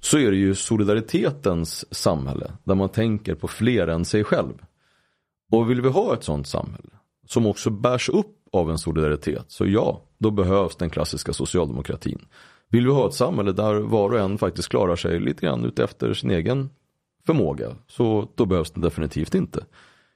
Så 0.00 0.18
är 0.18 0.30
det 0.30 0.36
ju 0.36 0.54
solidaritetens 0.54 1.94
samhälle 1.94 2.52
där 2.64 2.74
man 2.74 2.88
tänker 2.88 3.34
på 3.34 3.48
fler 3.48 3.86
än 3.86 4.04
sig 4.04 4.24
själv. 4.24 4.54
Och 5.52 5.70
vill 5.70 5.80
vi 5.80 5.88
ha 5.88 6.14
ett 6.14 6.24
sånt 6.24 6.46
samhälle 6.46 6.90
som 7.26 7.46
också 7.46 7.70
bärs 7.70 8.08
upp 8.08 8.36
av 8.52 8.70
en 8.70 8.78
solidaritet 8.78 9.44
så 9.48 9.66
ja, 9.66 10.02
då 10.18 10.30
behövs 10.30 10.76
den 10.76 10.90
klassiska 10.90 11.32
socialdemokratin. 11.32 12.26
Vill 12.68 12.86
vi 12.86 12.92
ha 12.92 13.08
ett 13.08 13.14
samhälle 13.14 13.52
där 13.52 13.74
var 13.74 14.10
och 14.10 14.18
en 14.18 14.38
faktiskt 14.38 14.68
klarar 14.68 14.96
sig 14.96 15.20
lite 15.20 15.46
grann 15.46 15.64
utefter 15.64 16.14
sin 16.14 16.30
egen 16.30 16.70
förmåga 17.26 17.76
så 17.86 18.28
då 18.34 18.46
behövs 18.46 18.70
det 18.70 18.80
definitivt 18.80 19.34
inte. 19.34 19.66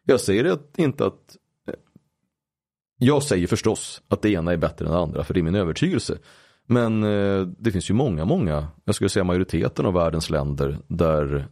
Jag 0.04 0.20
säger 0.20 0.44
det 0.44 0.58
inte 0.76 1.06
att 1.06 1.36
jag 2.98 3.22
säger 3.22 3.46
förstås 3.46 4.02
att 4.08 4.22
det 4.22 4.30
ena 4.30 4.52
är 4.52 4.56
bättre 4.56 4.86
än 4.86 4.92
det 4.92 4.98
andra 4.98 5.24
för 5.24 5.34
det 5.34 5.40
är 5.40 5.44
min 5.44 5.54
övertygelse. 5.54 6.18
Men 6.66 7.04
eh, 7.04 7.46
det 7.58 7.70
finns 7.70 7.90
ju 7.90 7.94
många, 7.94 8.24
många, 8.24 8.68
jag 8.84 8.94
skulle 8.94 9.10
säga 9.10 9.24
majoriteten 9.24 9.86
av 9.86 9.92
världens 9.94 10.30
länder 10.30 10.78
där 10.88 11.48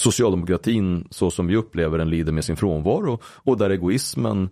socialdemokratin 0.00 1.08
så 1.10 1.30
som 1.30 1.46
vi 1.46 1.56
upplever 1.56 1.98
den 1.98 2.10
lider 2.10 2.32
med 2.32 2.44
sin 2.44 2.56
frånvaro 2.56 3.20
och 3.24 3.58
där 3.58 3.70
egoismen 3.70 4.50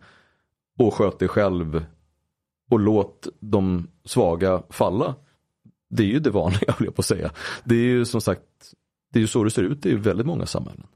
och 0.79 0.95
sköt 0.95 1.19
dig 1.19 1.29
själv 1.29 1.85
och 2.71 2.81
låt 2.81 3.29
de 3.41 3.89
svaga 4.05 4.63
falla. 4.71 5.15
Det 5.91 6.03
är 6.03 6.07
ju 6.07 6.19
det 6.19 6.31
vanliga, 6.31 6.75
vill 6.79 6.87
jag 6.87 6.95
på 6.95 7.01
att 7.01 7.07
säga. 7.07 7.31
Det 7.65 7.75
är 7.75 7.85
ju 7.85 8.05
som 8.05 8.21
sagt, 8.21 8.43
det 9.13 9.19
är 9.19 9.21
ju 9.21 9.27
så 9.27 9.45
det 9.45 9.51
ser 9.51 9.63
ut 9.63 9.87
i 9.87 9.95
väldigt 9.95 10.27
många 10.27 10.47
samhällen. 10.47 10.87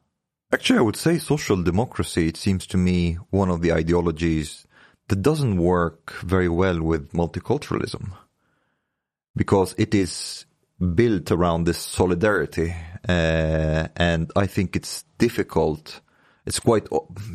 Actually, 0.53 0.81
I 0.81 0.83
would 0.83 0.97
say 0.97 1.19
social 1.19 1.65
democracy, 1.65 2.29
it 2.29 2.37
seems 2.37 2.67
to 2.67 2.79
me, 2.79 3.19
one 3.31 3.53
of 3.53 3.63
the 3.63 3.73
ideologies 3.73 4.67
that 5.09 5.19
doesn't 5.19 5.57
work 5.57 6.23
very 6.23 6.49
well 6.49 6.93
with 6.93 7.15
multiculturalism. 7.15 8.13
Because 9.35 9.75
it 9.79 9.95
is 9.95 10.47
built 10.83 11.31
around 11.31 11.67
this 11.67 11.79
solidarity. 11.79 12.75
Uh, 13.09 13.89
and 13.97 14.31
I 14.37 14.47
think 14.47 14.77
it's 14.77 15.05
difficult. 15.19 16.01
It's 16.47 16.61
quite, 16.61 16.89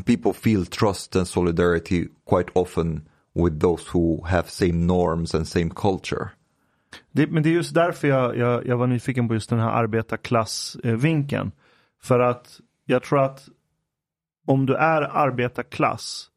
people 0.06 0.34
feel 0.34 0.66
trust 0.66 1.16
and 1.16 1.28
solidarity 1.28 2.10
quite 2.26 2.50
often 2.56 3.08
with 3.34 3.60
those 3.60 3.88
who 3.88 4.22
have 4.26 4.50
same 4.50 4.86
norms 4.86 5.34
and 5.34 5.48
same 5.48 5.70
culture. 5.70 6.32
Det, 7.12 7.28
men 7.28 7.44
det 7.44 7.50
är 7.50 7.54
just 7.54 7.74
därför 7.74 8.08
jag, 8.08 8.38
jag, 8.38 8.68
jag 8.68 8.78
var 8.78 8.88
nyfiken 8.88 9.28
på 9.28 9.34
just 9.34 9.50
den 9.50 9.60
här 9.60 9.70
arbetarklassvinkeln. 9.70 11.52
För 12.02 12.20
att 12.20 12.60
jag 12.86 13.04
tror 13.04 13.24
att 13.24 13.50
om 14.46 14.66
du 14.66 14.76
är 14.76 15.02
arbetarklass 15.02 16.30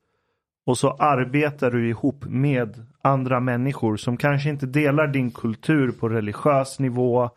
och 0.67 0.79
så 0.79 0.91
arbetar 0.91 1.71
du 1.71 1.89
ihop 1.89 2.25
med 2.25 2.87
andra 3.03 3.41
människor 3.41 3.97
som 3.97 4.17
kanske 4.17 4.51
inte 4.51 4.67
delar 4.67 5.07
din 5.07 5.31
kultur 5.31 5.93
på 5.93 6.09
religiös 6.09 6.79
nivå, 6.79 7.31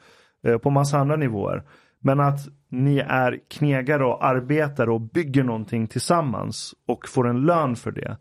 eh, 0.47 0.57
på 0.57 0.69
massa 0.69 0.97
andra 0.97 1.15
nivåer. 1.15 1.63
Men 1.99 2.19
att 2.19 2.39
ni 2.69 2.97
är 2.97 3.39
knegare 3.49 4.05
och 4.05 4.25
arbetar 4.25 4.89
och 4.89 5.01
bygger 5.01 5.43
någonting 5.43 5.87
tillsammans 5.87 6.73
och 6.87 7.07
får 7.09 7.27
en 7.27 7.41
lön 7.41 7.75
för 7.75 7.91
det. 7.91 8.17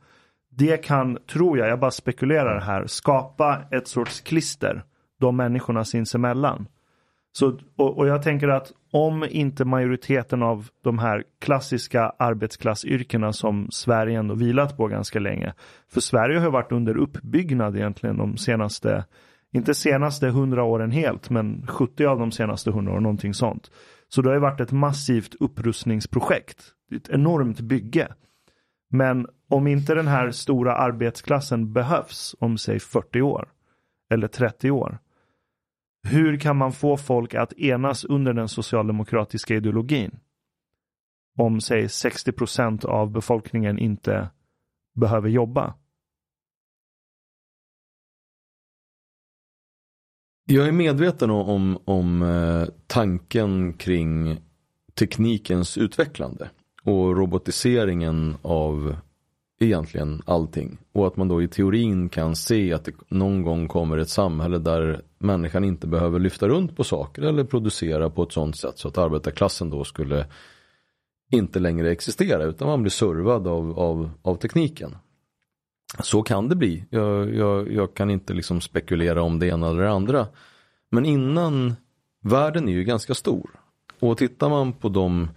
Det 0.51 0.77
kan, 0.77 1.19
tror 1.33 1.59
jag, 1.59 1.69
jag 1.69 1.81
bara 1.81 1.91
spekulerar 1.91 2.61
här, 2.61 2.87
skapa 2.87 3.63
ett 3.71 3.89
sorts 3.89 4.21
klister 4.21 4.85
de 5.21 5.37
människorna 5.37 5.85
sinsemellan. 5.85 6.67
Så, 7.33 7.59
och, 7.77 7.99
och 7.99 8.07
jag 8.07 8.23
tänker 8.23 8.49
att 8.49 8.73
om 8.93 9.25
inte 9.31 9.65
majoriteten 9.65 10.43
av 10.43 10.69
de 10.85 10.99
här 10.99 11.25
klassiska 11.41 12.13
arbetsklassyrkena 12.19 13.33
som 13.33 13.69
Sverige 13.71 14.19
ändå 14.19 14.35
vilat 14.35 14.77
på 14.77 14.87
ganska 14.87 15.19
länge. 15.19 15.55
För 15.93 16.01
Sverige 16.01 16.39
har 16.39 16.51
varit 16.51 16.73
under 16.73 16.97
uppbyggnad 16.97 17.77
egentligen 17.77 18.17
de 18.17 18.37
senaste, 18.37 19.05
inte 19.53 19.75
senaste 19.75 20.29
hundra 20.29 20.65
åren 20.65 20.91
helt, 20.91 21.31
men 21.31 21.67
70 21.67 22.05
av 22.05 22.19
de 22.19 22.33
senaste 22.33 22.71
hundra 22.71 22.93
åren, 22.93 23.03
någonting 23.03 23.35
sånt. 23.35 23.71
Så 24.09 24.23
det 24.23 24.29
har 24.29 24.35
ju 24.35 24.41
varit 24.41 24.61
ett 24.61 24.73
massivt 24.73 25.35
upprustningsprojekt. 25.41 26.65
Ett 26.97 27.09
enormt 27.09 27.61
bygge. 27.61 28.09
Men 28.91 29.27
om 29.49 29.67
inte 29.67 29.95
den 29.95 30.09
här 30.09 30.31
stora 30.31 30.77
arbetsklassen 30.77 31.73
behövs 31.73 32.37
om 32.39 32.59
säg 32.59 32.81
40 32.81 33.23
år 33.23 33.49
eller 34.11 34.29
30 34.29 34.71
år 34.71 34.99
hur 36.03 36.37
kan 36.37 36.57
man 36.57 36.73
få 36.73 36.97
folk 36.97 37.35
att 37.35 37.53
enas 37.53 38.05
under 38.05 38.33
den 38.33 38.49
socialdemokratiska 38.49 39.55
ideologin? 39.55 40.19
Om 41.39 41.61
säg 41.61 41.89
60 41.89 42.33
procent 42.33 42.85
av 42.85 43.11
befolkningen 43.11 43.79
inte 43.79 44.31
behöver 44.95 45.29
jobba. 45.29 45.75
Jag 50.45 50.69
är 50.69 50.73
medveten 50.73 51.31
om, 51.31 51.79
om 51.85 52.23
eh, 52.23 52.69
tanken 52.87 53.73
kring 53.73 54.41
teknikens 54.95 55.79
utvecklande 55.79 56.51
och 56.83 57.17
robotiseringen 57.17 58.37
av 58.43 58.97
egentligen 59.63 60.23
allting. 60.27 60.79
Och 60.93 61.07
att 61.07 61.17
man 61.17 61.29
då 61.29 61.43
i 61.43 61.49
teorin 61.49 62.09
kan 62.09 62.37
se 62.37 62.73
att 62.73 62.85
det 62.85 62.93
någon 63.09 63.43
gång 63.43 63.69
kommer 63.69 63.99
ett 63.99 64.09
samhälle 64.09 64.59
där 64.59 65.03
människan 65.19 65.65
inte 65.65 65.87
behöver 65.87 66.19
lyfta 66.19 66.49
runt 66.49 66.77
på 66.77 66.85
saker 66.85 67.23
eller 67.23 67.45
producera 67.45 68.11
på 68.11 68.23
ett 68.23 68.33
sånt 68.33 68.57
sätt 68.57 68.79
så 68.79 68.89
att 68.89 68.99
arbetarklassen 68.99 69.71
då 69.71 69.85
skulle 69.85 70.27
inte 71.31 71.59
längre 71.59 71.91
existera 71.91 72.45
utan 72.45 72.69
man 72.69 72.83
blir 72.83 72.91
servad 72.91 73.47
av, 73.47 73.79
av, 73.79 74.11
av 74.23 74.37
tekniken. 74.37 74.97
Så 76.01 76.23
kan 76.23 76.49
det 76.49 76.57
bli. 76.57 76.85
Jag, 76.91 77.35
jag, 77.35 77.73
jag 77.73 77.95
kan 77.95 78.11
inte 78.11 78.33
liksom 78.33 78.61
spekulera 78.61 79.23
om 79.23 79.39
det 79.39 79.47
ena 79.47 79.69
eller 79.69 79.83
det 79.83 79.91
andra. 79.91 80.27
Men 80.91 81.07
innan, 81.07 81.75
världen 82.21 82.69
är 82.69 82.73
ju 82.73 82.85
ganska 82.85 83.15
stor. 83.15 83.51
Och 84.01 84.19
tittar 84.19 84.49
man 84.49 84.73
på 84.73 84.89
de 84.89 85.29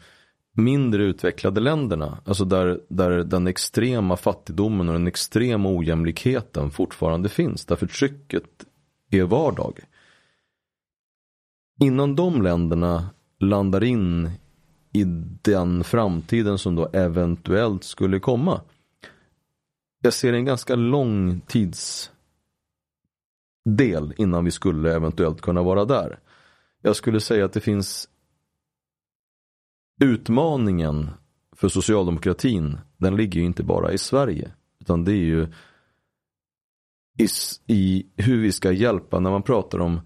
mindre 0.55 1.03
utvecklade 1.03 1.61
länderna, 1.61 2.17
alltså 2.25 2.45
där, 2.45 2.81
där 2.87 3.23
den 3.23 3.47
extrema 3.47 4.17
fattigdomen 4.17 4.87
och 4.87 4.93
den 4.93 5.07
extrema 5.07 5.69
ojämlikheten 5.69 6.71
fortfarande 6.71 7.29
finns, 7.29 7.65
där 7.65 7.75
förtrycket 7.75 8.65
är 9.09 9.23
vardag. 9.23 9.79
Innan 11.81 12.15
de 12.15 12.41
länderna 12.41 13.09
landar 13.39 13.83
in 13.83 14.31
i 14.93 15.03
den 15.41 15.83
framtiden 15.83 16.57
som 16.57 16.75
då 16.75 16.89
eventuellt 16.93 17.83
skulle 17.83 18.19
komma. 18.19 18.61
Jag 20.01 20.13
ser 20.13 20.33
en 20.33 20.45
ganska 20.45 20.75
lång 20.75 21.41
tidsdel 21.47 22.13
innan 24.17 24.45
vi 24.45 24.51
skulle 24.51 24.95
eventuellt 24.95 25.41
kunna 25.41 25.63
vara 25.63 25.85
där. 25.85 26.19
Jag 26.81 26.95
skulle 26.95 27.19
säga 27.19 27.45
att 27.45 27.53
det 27.53 27.61
finns 27.61 28.09
utmaningen 30.01 31.09
för 31.55 31.67
socialdemokratin, 31.67 32.77
den 32.97 33.15
ligger 33.15 33.39
ju 33.39 33.45
inte 33.45 33.63
bara 33.63 33.93
i 33.93 33.97
Sverige. 33.97 34.51
Utan 34.79 35.03
det 35.03 35.11
är 35.11 35.25
ju 35.25 35.47
i, 37.17 37.27
i 37.67 38.05
hur 38.15 38.41
vi 38.41 38.51
ska 38.51 38.71
hjälpa 38.71 39.19
när 39.19 39.31
man 39.31 39.43
pratar 39.43 39.79
om 39.79 40.01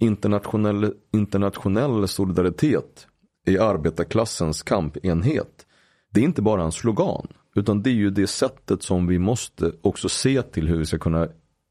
internationell, 0.00 0.94
internationell 1.12 2.08
solidaritet 2.08 3.06
i 3.46 3.58
arbetarklassens 3.58 4.62
kampenhet. 4.62 5.66
Det 6.10 6.20
är 6.20 6.24
inte 6.24 6.42
bara 6.42 6.62
en 6.62 6.72
slogan. 6.72 7.26
Utan 7.54 7.82
det 7.82 7.90
är 7.90 7.94
ju 7.94 8.10
det 8.10 8.26
sättet 8.26 8.82
som 8.82 9.06
vi 9.06 9.18
måste 9.18 9.72
också 9.82 10.08
se 10.08 10.42
till 10.42 10.68
hur 10.68 10.78
vi 10.78 10.86
ska 10.86 10.98
kunna 10.98 11.28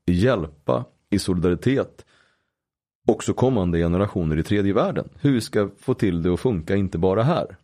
hjälpa 0.07 0.85
i 1.09 1.19
solidaritet 1.19 2.05
också 3.07 3.34
kommande 3.34 3.77
generationer 3.77 4.38
i 4.38 4.43
tredje 4.43 4.73
världen. 4.73 5.09
Hur 5.21 5.31
vi 5.31 5.41
ska 5.41 5.69
få 5.79 5.93
till 5.93 6.21
det 6.21 6.34
att 6.34 6.39
funka, 6.39 6.75
inte 6.75 6.97
bara 6.97 7.23
här. 7.23 7.57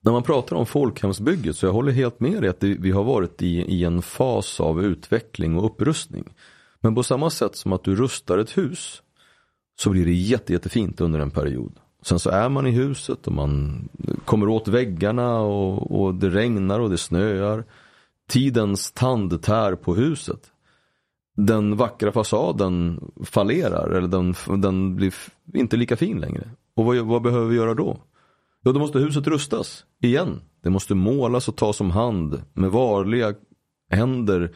När 0.00 0.12
man 0.12 0.22
pratar 0.22 0.56
om 0.56 0.66
folkhemsbygget 0.66 1.56
så 1.56 1.66
jag 1.66 1.72
håller 1.72 1.92
helt 1.92 2.20
med 2.20 2.42
dig 2.42 2.50
att 2.50 2.60
det, 2.60 2.66
vi 2.66 2.90
har 2.90 3.04
varit 3.04 3.42
i, 3.42 3.46
i 3.46 3.84
en 3.84 4.02
fas 4.02 4.60
av 4.60 4.84
utveckling 4.84 5.56
och 5.56 5.64
upprustning. 5.64 6.24
Men 6.80 6.94
på 6.94 7.02
samma 7.02 7.30
sätt 7.30 7.56
som 7.56 7.72
att 7.72 7.84
du 7.84 7.96
rustar 7.96 8.38
ett 8.38 8.58
hus 8.58 9.02
så 9.80 9.90
blir 9.90 10.04
det 10.04 10.12
jätte, 10.12 10.52
jättefint 10.52 11.00
under 11.00 11.20
en 11.20 11.30
period. 11.30 11.72
Sen 12.02 12.18
så 12.18 12.30
är 12.30 12.48
man 12.48 12.66
i 12.66 12.70
huset 12.70 13.26
och 13.26 13.32
man 13.32 13.88
kommer 14.24 14.48
åt 14.48 14.68
väggarna 14.68 15.40
och, 15.40 16.00
och 16.00 16.14
det 16.14 16.28
regnar 16.28 16.80
och 16.80 16.90
det 16.90 16.98
snöar. 16.98 17.64
Tidens 18.28 18.92
tand 18.92 19.42
tär 19.42 19.74
på 19.74 19.94
huset 19.94 20.49
den 21.36 21.76
vackra 21.76 22.12
fasaden 22.12 23.00
fallerar 23.24 23.90
eller 23.90 24.08
den, 24.08 24.34
den 24.60 24.96
blir 24.96 25.14
inte 25.54 25.76
lika 25.76 25.96
fin 25.96 26.20
längre. 26.20 26.50
Och 26.76 26.84
vad, 26.84 26.96
vad 26.96 27.22
behöver 27.22 27.46
vi 27.46 27.56
göra 27.56 27.74
då? 27.74 27.98
Ja, 28.62 28.72
då 28.72 28.80
måste 28.80 28.98
huset 28.98 29.26
rustas 29.26 29.84
igen. 30.00 30.40
Det 30.62 30.70
måste 30.70 30.94
målas 30.94 31.48
och 31.48 31.56
tas 31.56 31.80
om 31.80 31.90
hand 31.90 32.42
med 32.52 32.70
varliga 32.70 33.34
händer, 33.90 34.50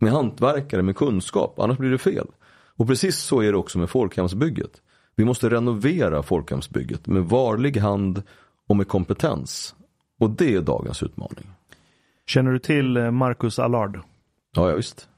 med 0.00 0.12
hantverkare, 0.12 0.82
med 0.82 0.96
kunskap. 0.96 1.58
Annars 1.58 1.78
blir 1.78 1.90
det 1.90 1.98
fel. 1.98 2.26
Och 2.76 2.86
precis 2.86 3.18
så 3.18 3.40
är 3.42 3.52
det 3.52 3.58
också 3.58 3.78
med 3.78 3.90
folkhemsbygget. 3.90 4.82
Vi 5.16 5.24
måste 5.24 5.50
renovera 5.50 6.22
folkhemsbygget 6.22 7.06
med 7.06 7.22
varlig 7.22 7.76
hand 7.76 8.22
och 8.68 8.76
med 8.76 8.88
kompetens. 8.88 9.74
Och 10.20 10.30
det 10.30 10.54
är 10.54 10.60
dagens 10.60 11.02
utmaning. 11.02 11.46
Känner 12.26 12.52
du 12.52 12.58
till 12.58 12.96
eh, 12.96 13.10
Marcus 13.10 13.58
Allard? 13.58 14.00
Ja, 14.54 14.70
ja 14.70 14.76
visst. 14.76 15.08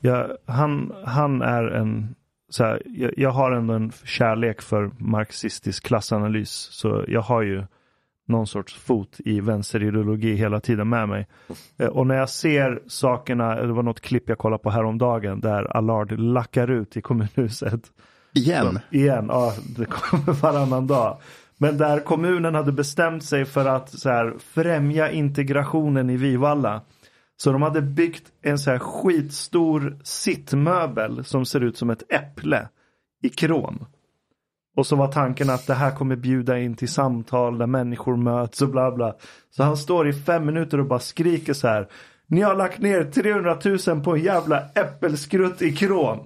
Jag, 0.00 0.30
han, 0.46 0.92
han 1.04 1.42
är 1.42 1.64
en, 1.64 2.14
så 2.48 2.64
här, 2.64 2.82
jag, 2.86 3.10
jag, 3.16 3.30
har 3.30 3.52
ändå 3.52 3.74
en 3.74 3.92
kärlek 4.04 4.62
för 4.62 4.90
marxistisk 4.98 5.86
klassanalys. 5.86 6.50
Så 6.50 7.04
jag 7.08 7.20
har 7.20 7.42
ju 7.42 7.64
någon 8.28 8.46
sorts 8.46 8.74
fot 8.74 9.16
i 9.24 9.40
vänsterideologi 9.40 10.34
hela 10.34 10.60
tiden 10.60 10.88
med 10.88 11.08
mig. 11.08 11.26
Eh, 11.78 11.88
och 11.88 12.06
när 12.06 12.14
jag 12.14 12.28
ser 12.28 12.82
sakerna, 12.86 13.54
det 13.54 13.72
var 13.72 13.82
något 13.82 14.00
klipp 14.00 14.28
jag 14.28 14.38
kollade 14.38 14.62
på 14.62 14.70
häromdagen 14.70 15.40
där 15.40 15.76
Allard 15.76 16.12
lackar 16.18 16.70
ut 16.70 16.96
i 16.96 17.02
kommunhuset. 17.02 17.80
Igen? 18.34 18.80
Så, 18.90 18.96
igen, 18.96 19.26
ja 19.28 19.54
det 19.76 19.84
kommer 19.84 20.32
varannan 20.42 20.86
dag. 20.86 21.18
Men 21.58 21.78
där 21.78 22.00
kommunen 22.00 22.54
hade 22.54 22.72
bestämt 22.72 23.24
sig 23.24 23.44
för 23.44 23.66
att 23.66 23.90
så 23.90 24.08
här, 24.08 24.34
främja 24.38 25.10
integrationen 25.10 26.10
i 26.10 26.16
Vivalla. 26.16 26.80
Så 27.36 27.52
de 27.52 27.62
hade 27.62 27.82
byggt 27.82 28.32
en 28.42 28.58
så 28.58 28.70
här 28.70 28.78
skitstor 28.78 29.98
sittmöbel 30.02 31.24
som 31.24 31.46
ser 31.46 31.60
ut 31.60 31.78
som 31.78 31.90
ett 31.90 32.12
äpple 32.12 32.68
i 33.22 33.28
krom. 33.28 33.86
Och 34.76 34.86
så 34.86 34.96
var 34.96 35.12
tanken 35.12 35.50
att 35.50 35.66
det 35.66 35.74
här 35.74 35.90
kommer 35.90 36.16
bjuda 36.16 36.58
in 36.58 36.76
till 36.76 36.88
samtal 36.88 37.58
där 37.58 37.66
människor 37.66 38.16
möts 38.16 38.62
och 38.62 38.68
bla 38.68 38.92
bla. 38.92 39.14
Så 39.50 39.62
han 39.62 39.76
står 39.76 40.08
i 40.08 40.12
fem 40.12 40.46
minuter 40.46 40.80
och 40.80 40.86
bara 40.86 40.98
skriker 40.98 41.52
så 41.52 41.68
här. 41.68 41.88
Ni 42.26 42.40
har 42.40 42.54
lagt 42.54 42.80
ner 42.80 43.04
300 43.04 43.58
000 43.86 44.04
på 44.04 44.14
en 44.14 44.22
jävla 44.22 44.68
äppelskrutt 44.74 45.62
i 45.62 45.76
krom. 45.76 46.18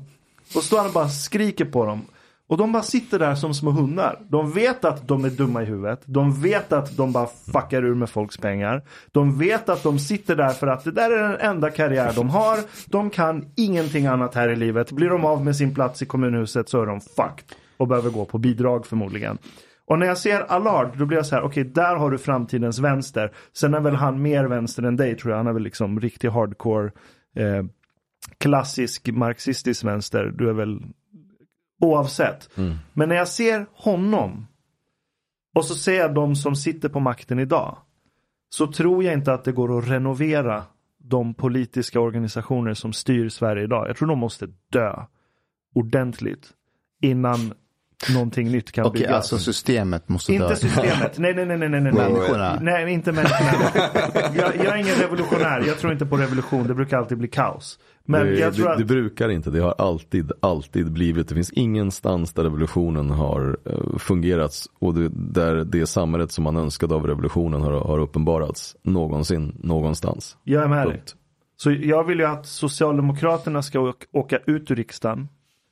Och 0.56 0.62
står 0.62 0.76
han 0.76 0.86
och 0.86 0.92
bara 0.92 1.08
skriker 1.08 1.64
på 1.64 1.86
dem. 1.86 2.02
Och 2.50 2.56
de 2.56 2.72
bara 2.72 2.82
sitter 2.82 3.18
där 3.18 3.34
som 3.34 3.54
små 3.54 3.70
hundar. 3.70 4.18
De 4.28 4.52
vet 4.52 4.84
att 4.84 5.08
de 5.08 5.24
är 5.24 5.30
dumma 5.30 5.62
i 5.62 5.64
huvudet. 5.64 6.02
De 6.04 6.42
vet 6.42 6.72
att 6.72 6.96
de 6.96 7.12
bara 7.12 7.26
fuckar 7.26 7.84
ur 7.84 7.94
med 7.94 8.10
folks 8.10 8.36
pengar. 8.36 8.82
De 9.12 9.38
vet 9.38 9.68
att 9.68 9.82
de 9.82 9.98
sitter 9.98 10.36
där 10.36 10.50
för 10.50 10.66
att 10.66 10.84
det 10.84 10.90
där 10.90 11.10
är 11.10 11.28
den 11.28 11.40
enda 11.40 11.70
karriär 11.70 12.12
de 12.14 12.28
har. 12.30 12.58
De 12.86 13.10
kan 13.10 13.44
ingenting 13.56 14.06
annat 14.06 14.34
här 14.34 14.48
i 14.48 14.56
livet. 14.56 14.92
Blir 14.92 15.08
de 15.08 15.24
av 15.24 15.44
med 15.44 15.56
sin 15.56 15.74
plats 15.74 16.02
i 16.02 16.06
kommunhuset 16.06 16.68
så 16.68 16.82
är 16.82 16.86
de 16.86 17.00
fucked. 17.00 17.56
Och 17.76 17.88
behöver 17.88 18.10
gå 18.10 18.24
på 18.24 18.38
bidrag 18.38 18.86
förmodligen. 18.86 19.38
Och 19.86 19.98
när 19.98 20.06
jag 20.06 20.18
ser 20.18 20.40
Allard 20.40 20.98
då 20.98 21.06
blir 21.06 21.18
jag 21.18 21.26
så 21.26 21.34
här, 21.34 21.42
okej 21.42 21.62
okay, 21.62 21.72
där 21.72 21.96
har 21.96 22.10
du 22.10 22.18
framtidens 22.18 22.78
vänster. 22.78 23.32
Sen 23.52 23.74
är 23.74 23.80
väl 23.80 23.94
han 23.94 24.22
mer 24.22 24.44
vänster 24.44 24.82
än 24.82 24.96
dig 24.96 25.16
tror 25.16 25.30
jag. 25.30 25.38
Han 25.38 25.46
är 25.46 25.52
väl 25.52 25.62
liksom 25.62 26.00
riktig 26.00 26.28
hardcore 26.28 26.90
eh, 27.36 27.64
klassisk 28.38 29.08
marxistisk 29.08 29.84
vänster. 29.84 30.32
Du 30.38 30.48
är 30.48 30.52
väl 30.52 30.80
Oavsett. 31.80 32.58
Mm. 32.58 32.76
Men 32.92 33.08
när 33.08 33.16
jag 33.16 33.28
ser 33.28 33.66
honom 33.74 34.46
och 35.54 35.64
så 35.64 35.74
ser 35.74 35.98
jag 35.98 36.14
de 36.14 36.36
som 36.36 36.56
sitter 36.56 36.88
på 36.88 37.00
makten 37.00 37.38
idag. 37.38 37.78
Så 38.48 38.72
tror 38.72 39.04
jag 39.04 39.14
inte 39.14 39.32
att 39.32 39.44
det 39.44 39.52
går 39.52 39.78
att 39.78 39.88
renovera 39.88 40.62
de 40.98 41.34
politiska 41.34 42.00
organisationer 42.00 42.74
som 42.74 42.92
styr 42.92 43.28
Sverige 43.28 43.64
idag. 43.64 43.88
Jag 43.88 43.96
tror 43.96 44.08
de 44.08 44.18
måste 44.18 44.46
dö 44.72 45.04
ordentligt 45.74 46.48
innan 47.02 47.52
någonting 48.14 48.52
nytt 48.52 48.72
kan 48.72 48.86
Okej, 48.86 49.00
byggas. 49.00 49.14
alltså 49.14 49.38
systemet 49.38 50.08
måste 50.08 50.32
dö. 50.32 50.44
Inte 50.44 50.56
systemet, 50.56 51.18
nej 51.18 51.34
nej 51.34 51.46
nej 51.46 51.58
nej 51.58 51.68
nej. 51.68 51.80
nej. 51.80 51.92
Människorna. 51.92 52.58
Nej, 52.60 52.92
inte 52.92 53.12
människorna. 53.12 53.70
jag, 54.34 54.56
jag 54.56 54.66
är 54.66 54.76
ingen 54.76 54.94
revolutionär, 54.94 55.64
jag 55.66 55.78
tror 55.78 55.92
inte 55.92 56.06
på 56.06 56.16
revolution, 56.16 56.66
det 56.66 56.74
brukar 56.74 56.98
alltid 56.98 57.18
bli 57.18 57.28
kaos. 57.28 57.78
Men 58.10 58.26
det, 58.26 58.38
jag 58.38 58.54
tror 58.54 58.66
det, 58.66 58.72
att... 58.72 58.78
det 58.78 58.84
brukar 58.84 59.28
inte, 59.28 59.50
det 59.50 59.60
har 59.60 59.74
alltid, 59.78 60.32
alltid 60.40 60.92
blivit. 60.92 61.28
Det 61.28 61.34
finns 61.34 61.50
ingenstans 61.52 62.32
där 62.32 62.42
revolutionen 62.42 63.10
har 63.10 63.58
uh, 63.66 63.98
fungerat 63.98 64.52
och 64.78 64.94
det, 64.94 65.08
där 65.08 65.64
det 65.64 65.86
samhället 65.86 66.32
som 66.32 66.44
man 66.44 66.56
önskade 66.56 66.94
av 66.94 67.06
revolutionen 67.06 67.60
har, 67.60 67.72
har 67.72 67.98
uppenbarats 67.98 68.76
någonsin, 68.82 69.56
någonstans. 69.62 70.36
Jag 70.44 70.62
är 70.62 70.68
med 70.68 70.86
dig. 70.86 71.02
Så 71.56 71.70
jag 71.70 72.04
vill 72.04 72.18
ju 72.18 72.24
att 72.24 72.46
Socialdemokraterna 72.46 73.62
ska 73.62 73.80
åka, 73.80 74.06
åka 74.12 74.38
ut 74.46 74.70
ur 74.70 74.76
riksdagen. 74.76 75.28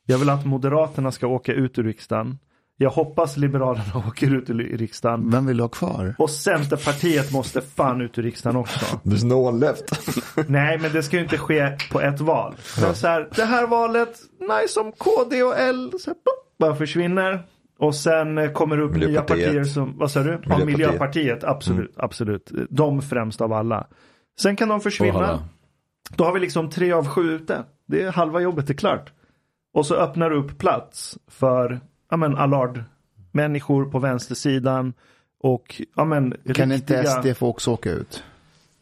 Jag 0.06 0.18
vill 0.18 0.30
att 0.30 0.46
Moderaterna 0.46 1.12
ska 1.12 1.26
åka 1.26 1.52
ut 1.52 1.78
ur 1.78 1.84
riksdagen. 1.84 2.38
Jag 2.80 2.90
hoppas 2.90 3.36
Liberalerna 3.36 3.98
åker 4.08 4.34
ut 4.34 4.50
ur 4.50 4.54
riksdagen. 4.78 5.30
Vem 5.30 5.46
vill 5.46 5.56
du 5.56 5.62
ha 5.62 5.68
kvar? 5.68 6.14
Och 6.18 6.30
Centerpartiet 6.30 7.32
måste 7.32 7.60
fan 7.60 8.00
ut 8.00 8.18
ur 8.18 8.22
riksdagen 8.22 8.56
också. 8.56 8.84
There's 9.02 9.26
no 9.26 9.34
one 9.34 9.58
left. 9.66 9.84
Nej, 10.48 10.78
men 10.78 10.92
det 10.92 11.02
ska 11.02 11.16
ju 11.16 11.22
inte 11.22 11.38
ske 11.38 11.76
på 11.92 12.00
ett 12.00 12.20
val. 12.20 12.54
Men 12.80 12.94
så 12.94 13.06
här, 13.06 13.28
det 13.36 13.44
här 13.44 13.66
valet, 13.66 14.18
nej 14.48 14.68
som 14.68 14.92
KD 14.92 15.42
och 15.42 15.58
L, 15.58 15.92
så 16.00 16.10
här, 16.10 16.16
bara 16.58 16.74
försvinner. 16.74 17.46
Och 17.78 17.94
sen 17.94 18.38
eh, 18.38 18.52
kommer 18.52 18.76
det 18.76 18.82
upp 18.82 18.92
nya 18.94 19.06
Miljöpartiet. 19.06 19.46
partier 19.46 19.64
som, 19.64 19.98
vad 19.98 20.10
sa 20.10 20.22
du? 20.22 20.30
Ja, 20.30 20.36
Miljöpartiet. 20.36 20.66
Miljöpartiet, 20.66 21.44
absolut, 21.44 21.94
absolut. 21.96 22.50
De 22.70 23.02
främst 23.02 23.40
av 23.40 23.52
alla. 23.52 23.86
Sen 24.40 24.56
kan 24.56 24.68
de 24.68 24.80
försvinna. 24.80 25.48
Då 26.16 26.24
har 26.24 26.32
vi 26.34 26.40
liksom 26.40 26.70
tre 26.70 26.92
av 26.92 27.06
sju 27.08 27.30
ute. 27.34 27.64
Det 27.88 28.02
är 28.02 28.12
halva 28.12 28.40
jobbet 28.40 28.70
är 28.70 28.74
klart. 28.74 29.12
Och 29.74 29.86
så 29.86 29.94
öppnar 29.94 30.30
du 30.30 30.36
upp 30.36 30.58
plats 30.58 31.18
för 31.30 31.80
ja, 32.10 32.16
men, 32.16 32.36
allard 32.36 32.84
människor 33.32 33.84
på 33.84 33.98
vänstersidan. 33.98 34.92
Och 35.40 35.82
ja, 35.96 36.04
men, 36.04 36.34
Kan 36.54 36.72
inte 36.72 37.02
riktiga- 37.02 37.22
SD 37.22 37.34
få 37.38 37.48
också 37.48 37.70
åka 37.70 37.90
ut? 37.90 38.24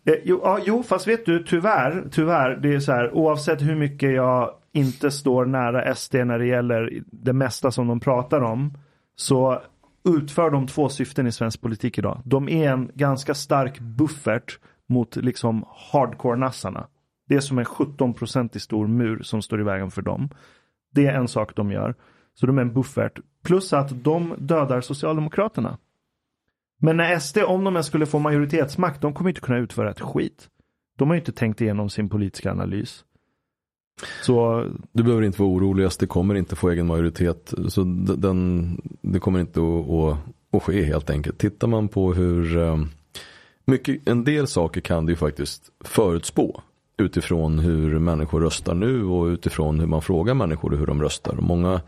Eh, 0.07 0.15
jo, 0.25 0.41
ja, 0.45 0.59
jo, 0.67 0.83
fast 0.83 1.09
vet 1.09 1.27
du, 1.27 1.45
tyvärr, 1.45 2.05
tyvärr, 2.13 2.57
det 2.57 2.75
är 2.75 2.81
så 2.81 2.93
här, 2.93 3.15
oavsett 3.15 3.63
hur 3.63 3.75
mycket 3.75 4.15
jag 4.15 4.51
inte 4.73 5.11
står 5.11 5.47
nära 5.47 5.95
SD 5.95 6.15
när 6.15 6.39
det 6.39 6.47
gäller 6.47 7.03
det 7.07 7.33
mesta 7.33 7.71
som 7.71 7.87
de 7.89 8.01
pratar 8.01 8.41
om, 8.41 8.79
så 9.17 9.63
utför 10.09 10.51
de 10.51 10.67
två 10.67 10.89
syften 10.89 11.27
i 11.27 11.33
svensk 11.33 11.61
politik 11.61 11.99
idag. 11.99 12.21
De 12.25 12.49
är 12.49 12.71
en 12.71 12.91
ganska 12.95 13.35
stark 13.35 13.81
buffert 13.81 14.59
mot 14.89 15.17
liksom 15.17 15.65
hardcore-nassarna. 15.93 16.87
Det 17.29 17.35
är 17.35 17.41
som 17.41 17.59
en 17.59 17.65
17-procentig 17.65 18.59
stor 18.61 18.87
mur 18.87 19.23
som 19.23 19.43
står 19.43 19.61
i 19.61 19.65
vägen 19.65 19.91
för 19.91 20.03
dem. 20.03 20.29
Det 20.93 21.07
är 21.07 21.15
en 21.15 21.29
sak 21.29 21.57
de 21.57 21.71
gör. 21.71 21.95
Så 22.41 22.47
de 22.47 22.59
är 22.59 22.63
en 22.63 22.73
buffert. 22.73 23.21
Plus 23.43 23.73
att 23.73 24.05
de 24.05 24.35
dödar 24.39 24.81
Socialdemokraterna. 24.81 25.79
Men 26.79 26.97
när 26.97 27.19
SD, 27.19 27.39
om 27.39 27.65
de 27.65 27.75
ens 27.75 27.87
skulle 27.87 28.07
få 28.07 28.19
majoritetsmakt, 28.19 29.01
de 29.01 29.15
kommer 29.15 29.31
inte 29.31 29.41
kunna 29.41 29.59
utföra 29.59 29.91
ett 29.91 30.01
skit. 30.01 30.49
De 30.97 31.09
har 31.09 31.15
ju 31.15 31.21
inte 31.21 31.33
tänkt 31.33 31.61
igenom 31.61 31.91
sin 31.91 32.09
politiska 32.09 32.51
analys. 32.51 33.05
Så 34.23 34.67
Du 34.93 35.03
behöver 35.03 35.23
inte 35.23 35.43
vara 35.43 35.51
orolig, 35.53 35.93
SD 35.93 36.09
kommer 36.09 36.35
inte 36.35 36.57
få 36.57 36.71
egen 36.71 36.87
majoritet. 36.87 37.55
Så 37.69 37.85
den, 38.17 38.81
det 39.01 39.19
kommer 39.19 39.41
inte 39.41 39.61
att, 39.61 39.91
att, 39.91 40.19
att 40.57 40.63
ske 40.63 40.83
helt 40.85 41.11
enkelt. 41.11 41.39
Tittar 41.39 41.69
man 41.69 41.89
på 41.89 42.15
hur 42.15 42.59
eh, 42.59 42.77
mycket, 43.65 44.09
en 44.09 44.25
del 44.25 44.47
saker 44.47 44.81
kan 44.81 45.07
du 45.07 45.13
ju 45.13 45.17
faktiskt 45.17 45.71
förutspå. 45.85 46.61
Utifrån 46.99 47.59
hur 47.59 47.99
människor 47.99 48.41
röstar 48.41 48.75
nu 48.75 49.05
och 49.05 49.27
utifrån 49.27 49.81
hur 49.81 49.87
man 49.87 50.03
frågar 50.03 50.35
människor 50.35 50.77
hur 50.77 50.87
de 50.87 51.03
röstar. 51.03 51.37
Många, 51.41 51.81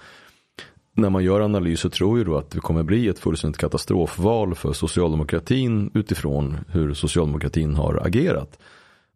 när 0.99 1.11
man 1.11 1.25
gör 1.25 1.41
analyser 1.41 1.89
tror 1.89 2.19
ju 2.19 2.25
då 2.25 2.37
att 2.37 2.51
det 2.51 2.61
kommer 2.61 2.83
bli 2.83 3.09
ett 3.09 3.19
fullständigt 3.19 3.61
katastrofval 3.61 4.55
för 4.55 4.73
socialdemokratin 4.73 5.91
utifrån 5.95 6.59
hur 6.69 6.95
socialdemokratin 6.95 7.75
har 7.75 8.07
agerat. 8.07 8.59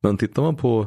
Men 0.01 0.17
tittar 0.17 0.43
man 0.43 0.57
på 0.57 0.87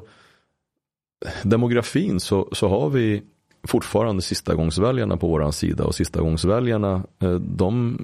demografin 1.43 2.19
så, 2.19 2.49
så 2.51 2.67
har 2.67 2.89
vi 2.89 3.23
fortfarande 3.67 4.21
sista 4.21 4.55
gångsväljarna 4.55 5.17
på 5.17 5.27
våran 5.27 5.53
sida 5.53 5.83
och 5.83 5.95
sista 5.95 6.21
gångsväljarna 6.21 7.03
eh, 7.19 7.33
de 7.33 7.97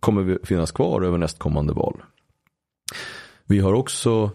kommer 0.00 0.38
finnas 0.42 0.72
kvar 0.72 1.02
över 1.02 1.18
nästkommande 1.18 1.72
val. 1.72 2.02
Vi 3.44 3.58
har 3.58 3.72
också 3.72 4.30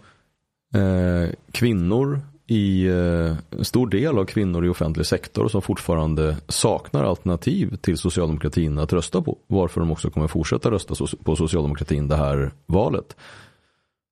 eh, 0.73 1.35
kvinnor 1.51 2.21
i 2.47 2.85
eh, 2.87 3.37
en 3.49 3.65
stor 3.65 3.87
del 3.87 4.17
av 4.17 4.25
kvinnor 4.25 4.65
i 4.65 4.69
offentlig 4.69 5.05
sektor 5.05 5.47
som 5.47 5.61
fortfarande 5.61 6.37
saknar 6.47 7.03
alternativ 7.03 7.75
till 7.75 7.97
socialdemokratin 7.97 8.77
att 8.77 8.93
rösta 8.93 9.21
på. 9.21 9.37
Varför 9.47 9.79
de 9.81 9.91
också 9.91 10.09
kommer 10.09 10.27
fortsätta 10.27 10.71
rösta 10.71 10.95
på 11.23 11.35
socialdemokratin 11.35 12.07
det 12.07 12.15
här 12.15 12.51
valet. 12.65 13.15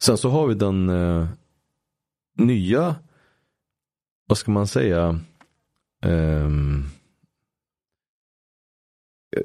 Sen 0.03 0.18
så 0.18 0.30
har 0.30 0.48
vi 0.48 0.53
den 0.53 0.90
eh, 0.90 1.28
nya 2.38 2.95
vad 4.28 4.38
ska 4.38 4.52
man 4.52 4.68
säga? 4.68 5.20
eh, 6.06 6.49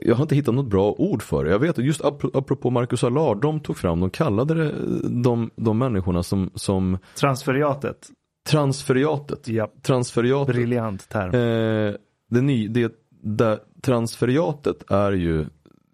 jag 0.01 0.15
har 0.15 0.23
inte 0.23 0.35
hittat 0.35 0.55
något 0.55 0.71
bra 0.71 0.93
ord 0.99 1.23
för 1.23 1.45
det. 1.45 1.51
Jag 1.51 1.59
vet 1.59 1.79
att 1.79 1.85
just 1.85 2.01
ap- 2.01 2.37
apropå 2.37 2.71
Marcus 2.71 3.05
Allard, 3.05 3.41
de 3.41 3.61
tog 3.61 3.77
fram, 3.77 4.01
de 4.01 4.11
kallade 4.11 4.55
det 4.55 4.71
eh, 4.71 5.11
de, 5.11 5.51
de 5.57 5.79
människorna 5.79 6.23
som, 6.23 6.51
som 6.55 6.99
transferiatet, 7.21 8.09
transferiatet. 8.47 9.48
ja, 9.48 9.73
Transferiatet. 9.82 10.55
briljant 10.55 11.09
term. 11.09 11.35
Eh, 11.35 11.94
det, 12.31 12.40
ny, 12.40 12.68
det, 12.68 12.93
det, 13.23 13.60
transferiatet 13.82 14.90
är 14.90 15.12
ju, 15.12 15.47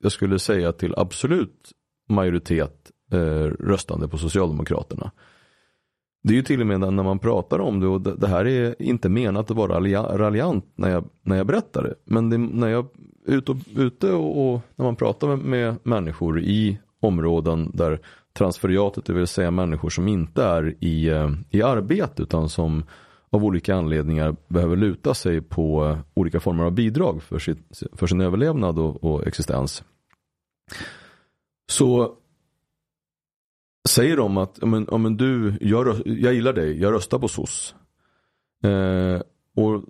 jag 0.03 0.13
skulle 0.13 0.39
säga 0.39 0.73
till 0.73 0.95
absolut 0.97 1.73
majoritet 2.09 2.91
eh, 3.13 3.45
röstande 3.45 4.09
på 4.09 4.19
Socialdemokraterna. 4.19 5.11
Det 6.25 6.33
är 6.33 6.37
ju 6.37 6.43
till 6.43 6.61
och 6.61 6.67
med 6.67 6.81
när 6.81 7.03
man 7.03 7.19
pratar 7.19 7.59
om 7.59 7.81
det 7.81 7.87
och 7.87 8.01
det, 8.01 8.17
det 8.17 8.29
här 8.29 8.47
är 8.47 8.83
inte 8.83 9.09
menat 9.09 9.51
att 9.51 9.57
vara 9.57 9.81
raljant 10.19 10.73
när 10.75 10.91
jag, 10.91 11.05
när 11.23 11.37
jag 11.37 11.47
berättar 11.47 11.83
det. 11.83 11.95
Men 12.05 12.31
det, 12.31 12.39
när 12.39 12.69
jag 12.69 12.89
är 13.27 13.33
ute, 13.33 13.53
och, 13.53 13.57
ute 13.77 14.13
och, 14.13 14.55
och 14.55 14.61
när 14.77 14.85
man 14.85 14.97
pratar 14.97 15.29
med, 15.29 15.39
med 15.39 15.77
människor 15.83 16.41
i 16.41 16.79
områden 17.01 17.71
där 17.75 18.01
transferiatet, 18.33 19.05
det 19.05 19.13
vill 19.13 19.27
säga 19.27 19.51
människor 19.51 19.91
som 19.91 20.09
inte 20.09 20.45
är 20.45 20.85
i, 20.85 21.09
eh, 21.09 21.31
i 21.51 21.63
arbete 21.63 22.23
utan 22.23 22.49
som 22.49 22.85
av 23.31 23.45
olika 23.45 23.75
anledningar 23.75 24.37
behöver 24.49 24.77
luta 24.77 25.15
sig 25.15 25.41
på 25.41 25.87
eh, 25.87 25.99
olika 26.15 26.41
former 26.41 26.65
av 26.65 26.73
bidrag 26.73 27.23
för, 27.23 27.39
sitt, 27.39 27.83
för 27.93 28.07
sin 28.07 28.21
överlevnad 28.21 28.79
och, 28.79 29.05
och 29.05 29.27
existens. 29.27 29.85
Så 31.71 32.17
säger 33.89 34.17
de 34.17 34.37
att 34.37 34.63
men, 34.63 34.87
men 34.91 35.17
du, 35.17 35.59
jag, 35.61 36.03
jag 36.05 36.35
gillar 36.35 36.53
dig, 36.53 36.81
jag 36.81 36.93
röstar 36.93 37.19
på 37.19 37.29
SOS. 37.29 37.75
Eh, 38.65 39.21
och 39.57 39.85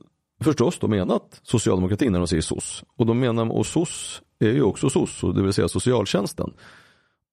förstås 0.44 0.78
de 0.78 0.90
menat 0.90 1.40
socialdemokratin 1.42 2.12
när 2.12 2.18
de 2.18 2.28
säger 2.28 2.42
SOS. 2.42 2.84
Och 2.96 3.06
de 3.06 3.20
menar, 3.20 3.52
och 3.52 3.66
SOS 3.66 4.22
är 4.38 4.52
ju 4.52 4.62
också 4.62 4.90
SOS, 4.90 5.20
det 5.20 5.42
vill 5.42 5.52
säga 5.52 5.68
socialtjänsten. 5.68 6.52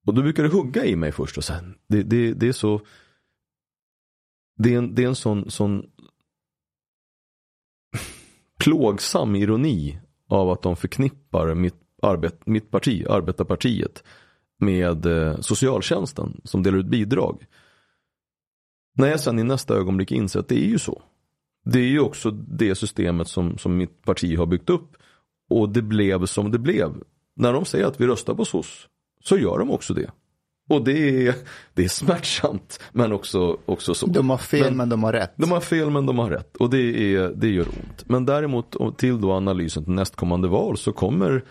Och 0.08 0.14
då 0.14 0.22
brukar 0.22 0.44
det 0.44 0.50
hugga 0.50 0.86
i 0.86 0.96
mig 0.96 1.12
först 1.12 1.38
och 1.38 1.44
sen. 1.44 1.76
Det, 1.88 2.04
det, 2.04 2.34
det 2.34 2.48
är 2.48 2.52
så 2.54 2.82
det 4.60 4.74
är 4.74 4.78
en, 4.78 4.96
det 4.96 5.04
är 5.04 5.08
en 5.08 5.16
sån, 5.16 5.52
sån 5.52 5.90
plågsam 8.58 9.36
ironi 9.36 10.00
av 10.28 10.50
att 10.50 10.62
de 10.62 10.76
förknippar 10.76 11.56
mitt, 11.56 11.76
arbet, 12.02 12.46
mitt 12.46 12.72
parti, 12.72 13.06
arbetarpartiet, 13.10 14.04
med 14.58 15.06
eh, 15.06 15.40
socialtjänsten 15.40 16.42
som 16.44 16.64
delar 16.64 16.78
ut 16.78 16.86
bidrag. 16.86 17.46
När 18.96 19.08
jag 19.08 19.20
sen 19.20 19.40
i 19.40 19.44
nästa 19.44 19.76
ögonblick 19.76 20.12
inser 20.12 20.40
att 20.40 20.48
det 20.48 20.66
är 20.66 20.68
ju 20.68 20.80
så. 20.80 21.02
Det 21.66 21.80
är 21.80 21.88
ju 21.88 22.00
också 22.00 22.32
det 22.32 22.76
systemet 22.76 23.28
som, 23.28 23.58
som 23.58 23.78
mitt 23.78 24.04
parti 24.04 24.38
har 24.38 24.46
byggt 24.46 24.70
upp. 24.70 24.96
Och 25.50 25.70
det 25.70 25.82
blev 25.82 26.26
som 26.26 26.52
det 26.52 26.60
blev. 26.60 27.04
När 27.36 27.54
de 27.54 27.66
säger 27.66 27.86
att 27.86 28.02
vi 28.02 28.08
röstar 28.08 28.36
på 28.36 28.46
SOS 28.46 28.88
så 29.30 29.38
gör 29.38 29.60
de 29.60 29.72
också 29.72 29.94
det. 29.94 30.12
Och 30.70 30.84
det 30.84 31.28
är, 31.28 31.36
det 31.74 31.84
är 31.84 31.90
smärtsamt 31.90 32.80
men 32.92 33.12
också, 33.12 33.58
också 33.66 33.94
så. 33.94 34.06
De 34.06 34.30
har 34.30 34.38
fel 34.38 34.64
men, 34.64 34.78
Men- 34.78 34.90
de 34.90 35.04
har 35.04 35.14
rätt. 35.14 35.34
De 35.36 35.52
har 35.52 35.60
fel 35.62 35.90
men 35.90 36.06
de 36.06 36.20
har 36.20 36.30
rätt 36.30 36.58
och 36.58 36.70
det, 36.70 37.14
är, 37.16 37.30
det 37.36 37.48
gör 37.50 37.68
ont. 37.68 38.04
Men 38.10 38.26
däremot 38.26 38.98
till 38.98 39.22
då 39.22 39.32
analysen 39.32 39.84
till 39.84 39.94
nästkommande 39.94 40.48
val 40.48 40.78
så 40.78 40.92
kommer 40.92 41.44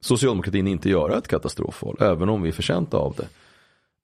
socialdemokratin 0.00 0.66
inte 0.66 0.90
göra 0.90 1.18
ett 1.18 1.28
katastrofval 1.28 1.96
även 2.00 2.28
om 2.28 2.42
vi 2.42 2.48
är 2.48 2.52
förtjänta 2.52 2.96
av 2.96 3.14
det. 3.16 3.28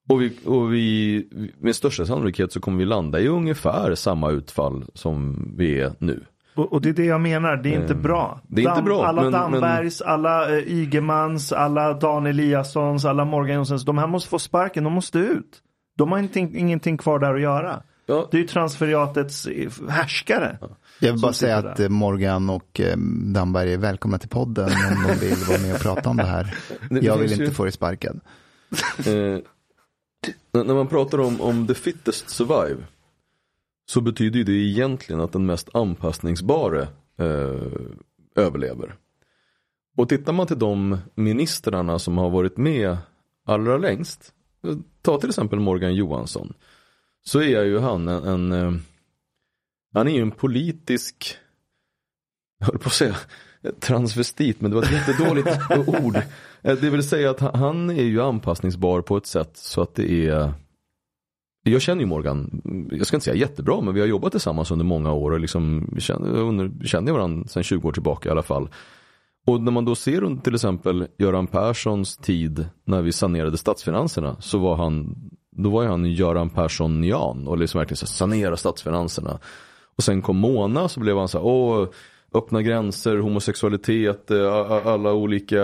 Och, 0.09 0.21
vi, 0.21 0.37
och 0.45 0.73
vi, 0.73 1.27
med 1.59 1.75
största 1.75 2.05
sannolikhet 2.05 2.51
så 2.51 2.59
kommer 2.59 2.77
vi 2.77 2.85
landa 2.85 3.19
i 3.19 3.27
ungefär 3.27 3.95
samma 3.95 4.31
utfall 4.31 4.85
som 4.93 5.45
vi 5.57 5.79
är 5.79 5.93
nu. 5.99 6.25
Och, 6.55 6.73
och 6.73 6.81
det 6.81 6.89
är 6.89 6.93
det 6.93 7.05
jag 7.05 7.21
menar, 7.21 7.57
det 7.57 7.69
är 7.75 7.81
inte 7.81 7.93
Eh, 7.93 7.99
bra. 7.99 8.41
det 8.47 8.63
är 8.63 8.69
inte 8.69 8.81
bra, 8.81 9.05
Alla 9.05 9.21
men- 9.21 9.31
Dambergs, 9.31 10.01
alla 10.01 10.49
eh, 10.57 10.63
Ygemans, 10.67 11.51
alla 11.51 11.93
Dan 11.93 12.25
Eliassons, 12.25 13.05
alla 13.05 13.25
Morgan 13.25 13.55
Jonssons. 13.55 13.85
De 13.85 13.97
här 13.97 14.07
måste 14.07 14.29
få 14.29 14.39
sparken, 14.39 14.83
de 14.83 14.93
måste 14.93 15.19
ut. 15.19 15.61
De 15.97 16.11
har 16.11 16.19
ingenting, 16.19 16.57
ingenting 16.57 16.97
kvar 16.97 17.19
där 17.19 17.33
att 17.35 17.41
göra. 17.41 17.81
Ja. 18.05 18.27
Det 18.31 18.37
är 18.37 18.41
ju 18.41 18.47
transferiatets 18.47 19.47
eh, 19.47 19.69
härskare. 19.89 20.57
Jag 20.99 21.11
vill 21.11 21.21
bara 21.21 21.33
säga 21.33 21.57
att 21.57 21.75
där. 21.75 21.83
eh, 21.83 21.89
Morgan 21.89 22.49
och 22.49 22.81
Damberg 23.33 23.73
är 23.73 23.77
välkomna 23.77 24.17
till 24.17 24.29
podden 24.29 24.65
om 24.69 25.03
de 25.07 25.13
vill 25.27 25.35
vara 25.49 25.59
med 25.59 25.73
och 25.75 25.81
prata 25.81 26.09
om 26.09 26.17
det 26.17 26.23
här. 26.25 26.55
Det 26.89 26.99
Jag 26.99 27.17
vill 27.17 27.31
inte 27.31 27.43
ju- 27.43 27.51
få 27.51 27.65
det 27.65 27.71
sparken. 27.71 28.19
Eh, 28.97 29.13
när 30.53 30.63
när 30.63 30.73
man 30.73 30.87
pratar 30.87 31.19
om, 31.19 31.41
om 31.41 31.67
the 31.67 31.73
fittest 31.73 32.29
survive 32.29 32.77
så 33.89 34.01
betyder 34.01 34.37
ju 34.37 34.43
det 34.43 34.51
egentligen 34.51 35.21
att 35.21 35.31
den 35.31 35.45
mest 35.45 35.69
anpassningsbara 35.73 36.81
eh, 37.17 37.71
överlever. 38.35 38.95
Och 39.97 40.09
tittar 40.09 40.33
man 40.33 40.47
till 40.47 40.59
de 40.59 40.97
ministrarna 41.15 41.99
som 41.99 42.17
har 42.17 42.29
varit 42.29 42.57
med 42.57 42.97
allra 43.45 43.77
längst, 43.77 44.33
eh, 44.63 44.75
ta 45.01 45.19
till 45.19 45.29
exempel 45.29 45.59
Morgan 45.59 45.95
Johansson, 45.95 46.53
så 47.23 47.41
är 47.41 47.63
ju 47.63 47.79
han 47.79 48.07
en, 48.07 48.23
en 48.23 48.51
eh, 48.51 48.81
han 49.93 50.07
är 50.07 50.11
ju 50.11 50.21
en 50.21 50.31
politisk, 50.31 51.35
jag 52.59 52.67
höll 52.67 52.79
på 52.79 52.87
att 52.87 52.93
säga 52.93 53.15
transvestit, 53.79 54.61
men 54.61 54.71
det 54.71 54.75
var 54.75 54.83
ett 54.83 54.91
jättedåligt 54.91 55.49
ord. 56.03 56.15
Eh, 56.61 56.77
det 56.81 56.89
vill 56.89 57.03
säga 57.03 57.29
att 57.29 57.39
han 57.39 57.89
är 57.89 58.03
ju 58.03 58.21
anpassningsbar 58.21 59.01
på 59.01 59.17
ett 59.17 59.27
sätt 59.27 59.57
så 59.57 59.81
att 59.81 59.95
det 59.95 60.27
är 60.27 60.53
jag 61.63 61.81
känner 61.81 62.01
ju 62.01 62.07
Morgan, 62.07 62.61
jag 62.91 63.07
ska 63.07 63.17
inte 63.17 63.25
säga 63.25 63.35
jättebra, 63.35 63.81
men 63.81 63.93
vi 63.93 63.99
har 63.99 64.07
jobbat 64.07 64.31
tillsammans 64.31 64.71
under 64.71 64.85
många 64.85 65.13
år 65.13 65.31
och 65.31 65.39
liksom 65.39 65.95
känner, 65.99 66.85
känner 66.85 67.11
varandra 67.11 67.47
sedan 67.47 67.63
20 67.63 67.87
år 67.87 67.91
tillbaka 67.91 68.29
i 68.29 68.31
alla 68.31 68.43
fall. 68.43 68.69
Och 69.47 69.61
när 69.61 69.71
man 69.71 69.85
då 69.85 69.95
ser 69.95 70.41
till 70.41 70.55
exempel 70.55 71.07
Göran 71.17 71.47
Perssons 71.47 72.17
tid 72.17 72.65
när 72.85 73.01
vi 73.01 73.11
sanerade 73.11 73.57
statsfinanserna 73.57 74.35
så 74.39 74.57
var 74.57 74.75
han, 74.75 75.15
då 75.51 75.69
var 75.69 75.83
ju 75.83 75.89
han 75.89 76.05
Göran 76.05 76.49
Persson-nian 76.49 77.47
och 77.47 77.57
liksom 77.57 77.79
verkligen 77.79 77.97
så 77.97 78.07
sanera 78.07 78.57
statsfinanserna. 78.57 79.39
Och 79.97 80.03
sen 80.03 80.21
kom 80.21 80.37
Mona 80.37 80.89
så 80.89 80.99
blev 80.99 81.17
han 81.17 81.27
så 81.27 81.37
här, 81.37 81.45
åh, 81.45 81.87
öppna 82.33 82.61
gränser, 82.61 83.17
homosexualitet, 83.17 84.31
eh, 84.31 84.87
alla 84.87 85.13
olika 85.13 85.63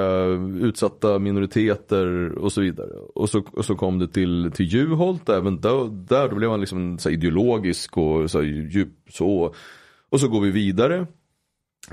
utsatta 0.61 1.19
minoriteter 1.19 2.31
och 2.37 2.51
så 2.51 2.61
vidare. 2.61 2.89
Och 3.15 3.29
så, 3.29 3.43
och 3.51 3.65
så 3.65 3.75
kom 3.75 3.99
det 3.99 4.07
till, 4.07 4.51
till 4.55 4.65
Juholt, 4.65 5.29
även 5.29 5.61
där, 5.61 5.89
där 6.07 6.29
då 6.29 6.35
blev 6.35 6.49
han 6.49 6.59
liksom 6.59 6.97
så 6.97 7.09
här 7.09 7.13
ideologisk 7.13 7.97
och 7.97 8.31
så 8.31 8.41
här 8.41 8.45
djup 8.45 8.93
så. 9.09 9.53
Och 10.09 10.19
så 10.19 10.27
går 10.27 10.41
vi 10.41 10.51
vidare 10.51 11.07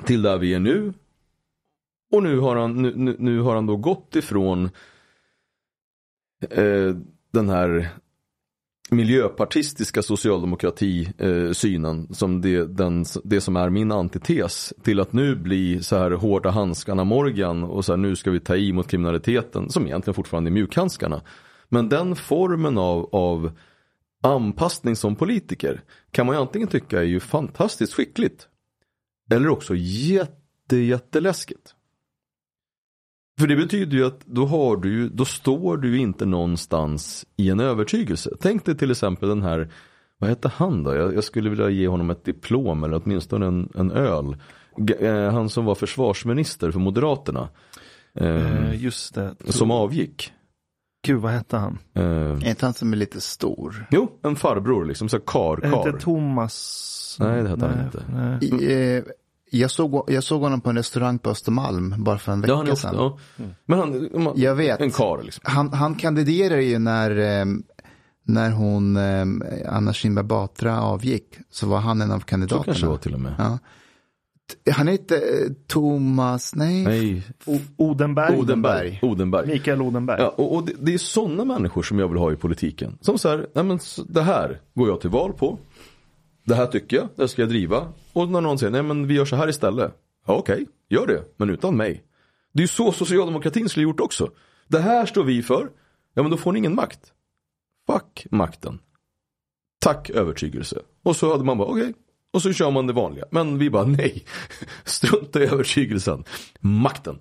till 0.07 0.23
där 0.23 0.39
vi 0.39 0.55
är 0.55 0.61
nu. 0.61 0.93
Och 2.13 2.23
nu 2.23 2.39
har 2.39 2.57
han, 2.57 2.83
nu, 2.83 2.93
nu, 2.97 3.17
nu 3.19 3.41
har 3.41 3.55
han 3.55 3.67
då 3.67 3.77
gått 3.77 4.17
ifrån 4.17 4.71
eh, 6.51 6.97
den 7.33 7.49
här 7.49 7.89
miljöpartistiska 8.93 10.03
socialdemokratisynen 10.03 12.01
eh, 12.01 12.13
som 12.13 12.41
det, 12.41 12.67
den, 12.67 13.05
det 13.25 13.41
som 13.41 13.57
är 13.57 13.71
min 13.71 13.93
antites 13.93 14.73
till 14.83 15.01
att 15.01 15.13
nu 15.13 15.37
bli 15.37 15.83
så 15.83 15.99
här 15.99 16.11
hårda 16.11 16.51
handskarna 16.51 17.05
Morgan 17.05 17.65
och 17.65 17.85
så 17.85 17.93
här 17.93 17.97
nu 17.97 18.17
ska 18.17 18.31
vi 18.31 18.41
ta 18.41 18.57
i 18.57 18.73
mot 18.73 18.89
kriminaliteten 18.89 19.71
som 19.71 19.87
egentligen 19.87 20.15
fortfarande 20.15 20.49
är 20.49 20.53
mjukhandskarna. 20.53 21.23
Men 21.69 21.89
den 21.89 22.17
formen 22.17 22.79
av, 22.79 23.09
av 23.13 23.53
anpassning 24.23 24.97
som 24.97 25.17
politiker 25.17 25.83
kan 26.11 26.27
man 26.27 26.37
ju 26.37 26.43
antingen 26.43 26.69
tycka 26.69 26.99
är 26.99 27.05
ju 27.05 27.21
fantastiskt 27.21 27.95
skickligt 27.95 28.49
eller 29.31 29.49
också 29.49 29.75
jätte, 29.77 30.77
jätteläskigt. 30.77 31.75
För 33.43 33.49
det 33.49 33.57
betyder 33.57 33.97
ju 33.97 34.07
att 34.07 34.21
då 34.27 34.47
har 34.47 34.77
du 34.77 35.09
då 35.09 35.25
står 35.25 35.77
du 35.77 35.89
ju 35.91 35.99
inte 35.99 36.27
någonstans 36.27 37.27
i 37.37 37.51
en 37.51 37.61
övertygelse. 37.61 38.31
Tänk 38.41 38.65
dig 38.65 38.77
till 38.77 38.91
exempel 38.91 39.29
den 39.29 39.43
här, 39.43 39.69
vad 40.19 40.31
hette 40.31 40.49
han 40.49 40.83
då? 40.83 40.95
Jag, 40.95 41.15
jag 41.15 41.25
skulle 41.25 41.51
vilja 41.51 41.69
ge 41.71 41.89
honom 41.89 42.11
ett 42.11 42.25
diplom 42.25 42.85
eller 42.85 43.01
åtminstone 43.05 43.47
en, 43.47 43.69
en 43.75 43.91
öl. 43.91 44.37
G- 44.77 44.95
eh, 45.07 45.33
han 45.33 45.49
som 45.49 45.65
var 45.65 45.75
försvarsminister 45.75 46.71
för 46.71 46.79
Moderaterna. 46.81 47.49
Eh, 48.15 48.69
Eh, 48.69 48.83
just 48.85 49.15
det. 49.15 49.35
som 49.45 49.71
avgick. 49.71 50.33
Gud, 51.07 51.21
vad 51.21 51.33
hette 51.33 51.57
han? 51.57 51.79
Eh, 51.95 52.03
Är 52.05 52.49
inte 52.49 52.67
han 52.67 52.75
som 52.75 52.93
är 52.93 52.97
lite 52.97 53.21
stor? 53.21 53.87
jo, 53.91 54.11
en 54.23 54.37
farbror 54.37 54.85
liksom, 54.85 55.09
så 55.09 55.17
här 55.17 55.25
kar, 55.27 55.57
Är 55.57 55.71
det 55.71 55.77
inte 55.77 55.91
kar. 55.91 55.99
Thomas? 55.99 57.17
Nej, 57.21 57.43
det 57.43 57.49
hette 57.49 57.67
han 57.67 57.85
inte. 57.85 58.03
nej. 58.13 58.65
I, 58.65 58.97
eh, 58.97 59.03
jag, 59.59 59.71
såg, 59.71 60.05
jag 60.09 60.25
såg 60.25 60.41
honom 60.43 60.61
på 60.61 60.71
en 60.71 60.77
restaurang 60.77 61.19
på 61.19 61.31
Östermalm 61.31 61.95
bara 61.99 62.19
för 62.19 62.33
en 62.33 62.39
han 62.39 62.41
vecka 62.61 62.73
ofta, 62.73 62.77
sedan. 62.77 62.95
ja. 62.95 63.19
Men 63.67 63.79
han, 63.79 64.09
man, 64.15 64.33
Jag 64.37 64.55
vet. 64.55 64.81
en 64.81 64.91
kar 64.91 65.23
liksom. 65.23 65.43
Han, 65.47 65.73
han 65.73 65.95
kandiderade 65.95 66.63
ju 66.63 66.79
när, 66.79 67.11
eh, 67.41 67.45
när 68.25 68.51
hon, 68.51 68.97
eh, 68.97 69.27
Anna 69.77 69.93
Kinberg 69.93 70.25
Batra 70.25 70.83
avgick. 70.83 71.25
Så 71.51 71.67
var 71.67 71.79
han 71.79 72.01
en 72.01 72.11
av 72.13 72.19
Så 72.19 72.25
kandidaterna. 72.27 72.65
kanske 72.65 72.85
det 72.87 72.91
var 72.91 72.97
till 72.97 73.15
och 73.15 73.21
med. 73.21 73.35
Ja. 73.39 73.59
Han 74.73 74.89
heter 74.89 75.17
eh, 75.17 75.53
Thomas, 75.69 76.55
nej. 76.55 76.85
Nej, 76.85 77.23
Odenberg. 77.77 78.37
Odenberg. 78.39 78.99
Odenberg. 79.03 79.47
Mikael 79.47 79.83
Odenberg. 79.83 80.21
Ja, 80.21 80.29
och, 80.29 80.55
och 80.57 80.65
det, 80.67 80.73
det 80.81 80.95
är 80.95 80.99
sådana 80.99 81.45
människor 81.45 81.83
som 81.83 81.99
jag 81.99 82.09
vill 82.09 82.19
ha 82.19 82.33
i 82.33 82.37
politiken. 82.37 82.99
Som 83.01 83.19
så 83.19 83.29
här, 83.29 83.47
nej 83.55 83.65
men 83.65 83.79
så- 83.79 84.03
det 84.03 84.23
här 84.23 84.61
går 84.75 84.89
jag 84.89 85.01
till 85.01 85.11
val 85.11 85.33
på. 85.33 85.59
Det 86.45 86.55
här 86.55 86.67
tycker 86.67 86.97
jag, 86.97 87.09
det 87.17 87.29
ska 87.29 87.43
jag 87.43 87.49
driva. 87.49 87.89
Och 88.13 88.29
när 88.29 88.41
någon 88.41 88.59
säger, 88.59 88.71
nej 88.71 88.83
men 88.83 89.07
vi 89.07 89.15
gör 89.15 89.25
så 89.25 89.37
här 89.37 89.49
istället. 89.49 89.95
Ja 90.27 90.35
okej, 90.35 90.67
gör 90.89 91.07
det, 91.07 91.25
men 91.37 91.51
utan 91.51 91.77
mig. 91.77 92.05
Det 92.53 92.61
är 92.61 92.63
ju 92.63 92.69
så 92.69 92.93
socialdemokratin 92.93 93.69
skulle 93.69 93.85
gjort 93.85 94.01
också. 94.01 94.31
Det 94.69 94.79
här 94.79 95.07
står 95.07 95.25
vi 95.25 95.43
för, 95.43 95.71
ja 96.15 96.23
men 96.23 96.31
då 96.31 96.37
får 96.37 96.53
ni 96.53 96.59
ingen 96.59 96.75
makt. 96.75 97.13
Fuck 97.87 98.27
makten. 98.31 98.79
Tack 99.81 100.11
övertygelse. 100.11 100.79
Och 101.03 101.17
så 101.17 101.33
hade 101.33 101.45
man 101.45 101.59
bara, 101.59 101.69
okej. 101.69 101.95
Och 102.33 102.43
så 102.43 102.53
kör 102.53 102.71
man 102.71 102.87
det 102.87 102.93
vanliga. 102.93 103.25
Men 103.31 103.59
vi 103.59 103.71
bara, 103.71 103.85
nej. 103.85 104.25
Strunta 104.85 105.43
i 105.43 105.47
övertygelsen. 105.47 106.25
Makten. 106.61 107.19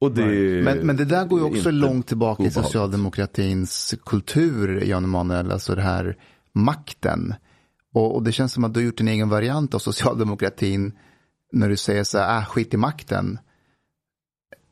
Och 0.00 0.12
det 0.12 0.24
Men, 0.64 0.78
men 0.78 0.96
det 0.96 1.04
där 1.04 1.26
går 1.26 1.38
ju 1.38 1.44
också 1.44 1.70
långt 1.70 2.06
tillbaka 2.06 2.42
i 2.42 2.50
socialdemokratins 2.50 3.94
kultur, 4.04 4.84
Jan 4.84 5.04
Emanuel, 5.04 5.52
alltså 5.52 5.74
det 5.74 5.82
här 5.82 6.16
makten. 6.52 7.34
Och, 7.94 8.14
och 8.14 8.22
det 8.22 8.32
känns 8.32 8.52
som 8.52 8.64
att 8.64 8.74
du 8.74 8.80
har 8.80 8.84
gjort 8.84 9.00
en 9.00 9.08
egen 9.08 9.28
variant 9.28 9.74
av 9.74 9.78
socialdemokratin 9.78 10.92
när 11.52 11.68
du 11.68 11.76
säger 11.76 12.04
så 12.04 12.18
här, 12.18 12.38
äh, 12.38 12.46
skit 12.46 12.74
i 12.74 12.76
makten. 12.76 13.38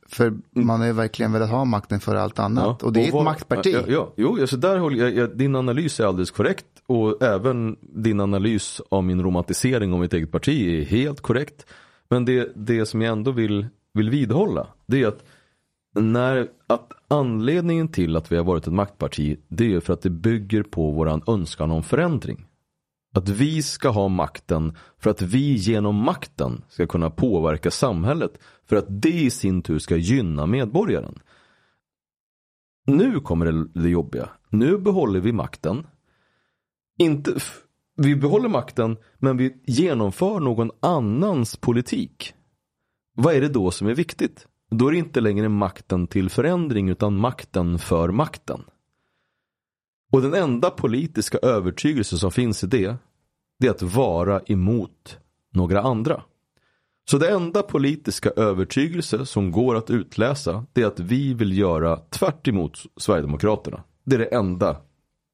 För 0.08 0.34
man 0.50 0.80
har 0.80 0.86
ju 0.86 0.92
verkligen 0.92 1.32
velat 1.32 1.50
ha 1.50 1.64
makten 1.64 2.00
för 2.00 2.16
allt 2.16 2.38
annat. 2.38 2.82
och 2.82 2.92
det 2.92 3.00
är 3.02 3.06
ett 3.06 3.14
vad- 3.14 3.24
maktparti. 3.24 3.72
Ja, 3.72 3.82
ja, 3.88 4.12
jo, 4.16 4.40
alltså 4.40 4.56
där 4.56 4.78
håller 4.78 4.98
jag, 5.04 5.14
jag, 5.16 5.36
din 5.36 5.56
analys 5.56 6.00
är 6.00 6.04
alldeles 6.04 6.30
korrekt. 6.30 6.66
Och 6.86 7.22
även 7.22 7.76
din 7.80 8.20
analys 8.20 8.80
av 8.88 9.04
min 9.04 9.22
romantisering 9.22 9.92
av 9.92 10.00
mitt 10.00 10.12
eget 10.14 10.32
parti 10.32 10.80
är 10.80 10.84
helt 10.84 11.20
korrekt. 11.20 11.66
Men 12.10 12.24
det, 12.24 12.52
det 12.56 12.86
som 12.86 13.02
jag 13.02 13.12
ändå 13.12 13.30
vill, 13.30 13.66
vill 13.94 14.10
vidhålla, 14.10 14.66
det 14.86 15.02
är 15.02 15.06
att, 15.06 15.24
när, 15.94 16.48
att 16.66 16.92
anledningen 17.08 17.88
till 17.88 18.16
att 18.16 18.32
vi 18.32 18.36
har 18.36 18.44
varit 18.44 18.66
ett 18.66 18.72
maktparti, 18.72 19.36
det 19.48 19.74
är 19.74 19.80
för 19.80 19.92
att 19.92 20.02
det 20.02 20.10
bygger 20.10 20.62
på 20.62 20.90
våran 20.90 21.22
önskan 21.26 21.70
om 21.70 21.82
förändring. 21.82 22.46
Att 23.12 23.28
vi 23.28 23.62
ska 23.62 23.88
ha 23.88 24.08
makten 24.08 24.76
för 24.98 25.10
att 25.10 25.22
vi 25.22 25.54
genom 25.54 25.96
makten 25.96 26.64
ska 26.68 26.86
kunna 26.86 27.10
påverka 27.10 27.70
samhället. 27.70 28.38
För 28.66 28.76
att 28.76 28.86
det 28.88 29.22
i 29.22 29.30
sin 29.30 29.62
tur 29.62 29.78
ska 29.78 29.96
gynna 29.96 30.46
medborgaren. 30.46 31.18
Nu 32.86 33.20
kommer 33.20 33.46
det, 33.52 33.80
det 33.80 33.88
jobbiga. 33.88 34.28
Nu 34.48 34.78
behåller 34.78 35.20
vi 35.20 35.32
makten. 35.32 35.86
Inte, 36.98 37.34
vi 37.96 38.16
behåller 38.16 38.48
makten 38.48 38.96
men 39.18 39.36
vi 39.36 39.62
genomför 39.66 40.40
någon 40.40 40.70
annans 40.80 41.56
politik. 41.56 42.34
Vad 43.14 43.34
är 43.34 43.40
det 43.40 43.48
då 43.48 43.70
som 43.70 43.88
är 43.88 43.94
viktigt? 43.94 44.46
Då 44.70 44.88
är 44.88 44.92
det 44.92 44.98
inte 44.98 45.20
längre 45.20 45.48
makten 45.48 46.06
till 46.06 46.30
förändring 46.30 46.88
utan 46.88 47.16
makten 47.16 47.78
för 47.78 48.10
makten. 48.10 48.64
Och 50.12 50.22
den 50.22 50.34
enda 50.34 50.70
politiska 50.70 51.38
övertygelse 51.38 52.18
som 52.18 52.30
finns 52.30 52.64
i 52.64 52.66
det, 52.66 52.96
det 53.58 53.66
är 53.66 53.70
att 53.70 53.82
vara 53.82 54.40
emot 54.46 55.18
några 55.52 55.82
andra. 55.82 56.22
Så 57.10 57.18
det 57.18 57.30
enda 57.30 57.62
politiska 57.62 58.30
övertygelse 58.30 59.26
som 59.26 59.52
går 59.52 59.76
att 59.76 59.90
utläsa, 59.90 60.66
det 60.72 60.82
är 60.82 60.86
att 60.86 61.00
vi 61.00 61.34
vill 61.34 61.58
göra 61.58 61.96
tvärt 61.96 62.48
emot 62.48 62.78
Sverigedemokraterna. 62.96 63.84
Det 64.04 64.14
är 64.16 64.18
det 64.18 64.34
enda 64.34 64.76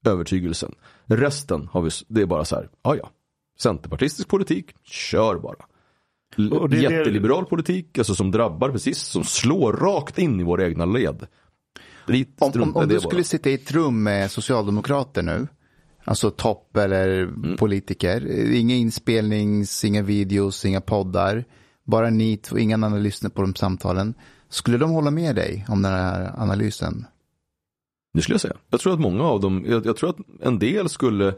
övertygelsen. 0.07 0.75
Resten 1.05 1.69
har 1.73 1.83
vi, 1.83 1.91
det 2.09 2.23
är 2.23 2.27
bara 2.27 2.45
så 2.45 2.57
här, 2.57 2.69
ja 2.83 2.97
ja, 2.97 3.11
centerpartistisk 3.59 4.29
politik, 4.29 4.75
kör 4.85 5.39
bara. 5.39 5.65
Jätteliberal 6.71 7.45
politik, 7.45 7.99
alltså 7.99 8.15
som 8.15 8.31
drabbar 8.31 8.71
precis, 8.71 8.99
som 8.99 9.25
slår 9.25 9.73
rakt 9.73 10.19
in 10.19 10.41
i 10.41 10.43
våra 10.43 10.67
egna 10.67 10.85
led. 10.85 11.27
Rit, 12.09 12.37
Om, 12.39 12.53
om, 12.63 12.77
om 12.77 12.89
du 12.89 12.95
bara. 12.95 13.01
skulle 13.09 13.25
sitta 13.25 13.51
i 13.51 13.55
ett 13.55 13.73
rum 13.73 14.03
med 14.03 14.31
socialdemokrater 14.31 15.23
nu, 15.23 15.47
alltså 16.05 16.31
topp 16.31 16.77
eller 16.77 17.23
Mm. 17.23 17.57
politiker, 17.57 18.27
inga 18.55 18.75
inspelnings, 18.75 19.85
inga 19.85 20.03
videos, 20.03 20.65
inga 20.65 20.81
poddar, 20.81 21.45
bara 21.85 22.11
ni 22.11 22.37
två, 22.37 22.59
ingen 22.59 22.85
annan 22.85 23.03
lyssnar 23.03 23.31
på 23.31 23.43
de 23.43 23.55
samtalen. 23.55 24.15
Skulle 24.49 24.79
de 24.79 24.91
hålla 24.91 25.11
med 25.11 25.37
dig 25.37 25.67
om 25.69 25.83
den 25.83 25.93
här 25.93 26.33
analysen? 26.43 27.07
Det 28.15 28.23
skulle 28.23 28.35
jag 28.35 28.41
säga. 28.41 28.57
Jag 28.71 28.81
tror 28.81 28.93
att 28.93 29.01
många 29.01 29.25
av 29.25 29.41
dem, 29.41 29.65
jag, 29.69 29.87
jag 29.87 29.97
tror 29.97 30.11
att 30.11 30.17
en 30.41 30.59
del 30.59 30.89
skulle 30.89 31.35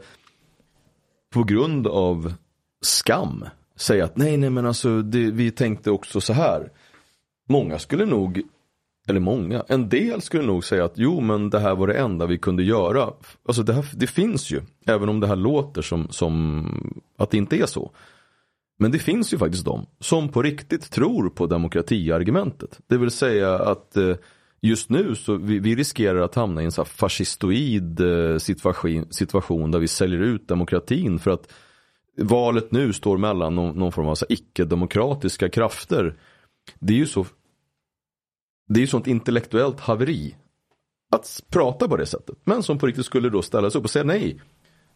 på 1.33 1.43
grund 1.43 1.87
av 1.87 2.33
skam 2.81 3.45
säga 3.75 4.05
att 4.05 4.17
nej, 4.17 4.37
nej 4.37 4.49
men 4.49 4.65
alltså 4.65 5.01
det, 5.01 5.31
vi 5.31 5.51
tänkte 5.51 5.91
också 5.91 6.21
så 6.21 6.33
här. 6.33 6.71
Många 7.49 7.79
skulle 7.79 8.05
nog, 8.05 8.41
eller 9.07 9.19
många, 9.19 9.63
en 9.67 9.89
del 9.89 10.21
skulle 10.21 10.45
nog 10.45 10.63
säga 10.63 10.85
att 10.85 10.93
jo 10.95 11.21
men 11.21 11.49
det 11.49 11.59
här 11.59 11.75
var 11.75 11.87
det 11.87 11.93
enda 11.93 12.25
vi 12.25 12.37
kunde 12.37 12.63
göra. 12.63 13.13
Alltså 13.47 13.63
det, 13.63 13.73
här, 13.73 13.85
det 13.93 14.07
finns 14.07 14.51
ju, 14.51 14.61
även 14.85 15.09
om 15.09 15.19
det 15.19 15.27
här 15.27 15.35
låter 15.35 15.81
som, 15.81 16.07
som 16.09 16.65
att 17.17 17.31
det 17.31 17.37
inte 17.37 17.57
är 17.57 17.65
så. 17.65 17.91
Men 18.79 18.91
det 18.91 18.99
finns 18.99 19.33
ju 19.33 19.37
faktiskt 19.37 19.65
de 19.65 19.85
som 19.99 20.29
på 20.29 20.41
riktigt 20.41 20.91
tror 20.91 21.29
på 21.29 21.47
demokratiargumentet. 21.47 22.79
Det 22.87 22.97
vill 22.97 23.11
säga 23.11 23.59
att 23.59 23.97
eh, 23.97 24.15
just 24.61 24.89
nu 24.89 25.15
så 25.15 25.35
vi, 25.35 25.59
vi 25.59 25.75
riskerar 25.75 26.19
att 26.19 26.35
hamna 26.35 26.61
i 26.61 26.65
en 26.65 26.71
så 26.71 26.85
fascistoid 26.85 27.99
eh, 27.99 28.37
situation, 28.37 29.05
situation 29.09 29.71
där 29.71 29.79
vi 29.79 29.87
säljer 29.87 30.19
ut 30.19 30.47
demokratin 30.47 31.19
för 31.19 31.31
att 31.31 31.53
valet 32.17 32.71
nu 32.71 32.93
står 32.93 33.17
mellan 33.17 33.55
någon, 33.55 33.75
någon 33.75 33.91
form 33.91 34.07
av 34.07 34.17
icke-demokratiska 34.29 35.49
krafter. 35.49 36.15
Det 36.79 36.93
är 36.93 36.97
ju 36.97 37.05
så 37.05 37.25
det 38.73 38.79
är 38.79 38.81
ju 38.81 38.87
sånt 38.87 39.07
intellektuellt 39.07 39.79
haveri 39.79 40.35
att 41.11 41.43
prata 41.49 41.87
på 41.87 41.97
det 41.97 42.05
sättet. 42.05 42.35
Men 42.43 42.63
som 42.63 42.77
på 42.77 42.87
riktigt 42.87 43.05
skulle 43.05 43.29
då 43.29 43.41
ställa 43.41 43.69
sig 43.69 43.79
upp 43.79 43.85
och 43.85 43.91
säga 43.91 44.05
nej. 44.05 44.41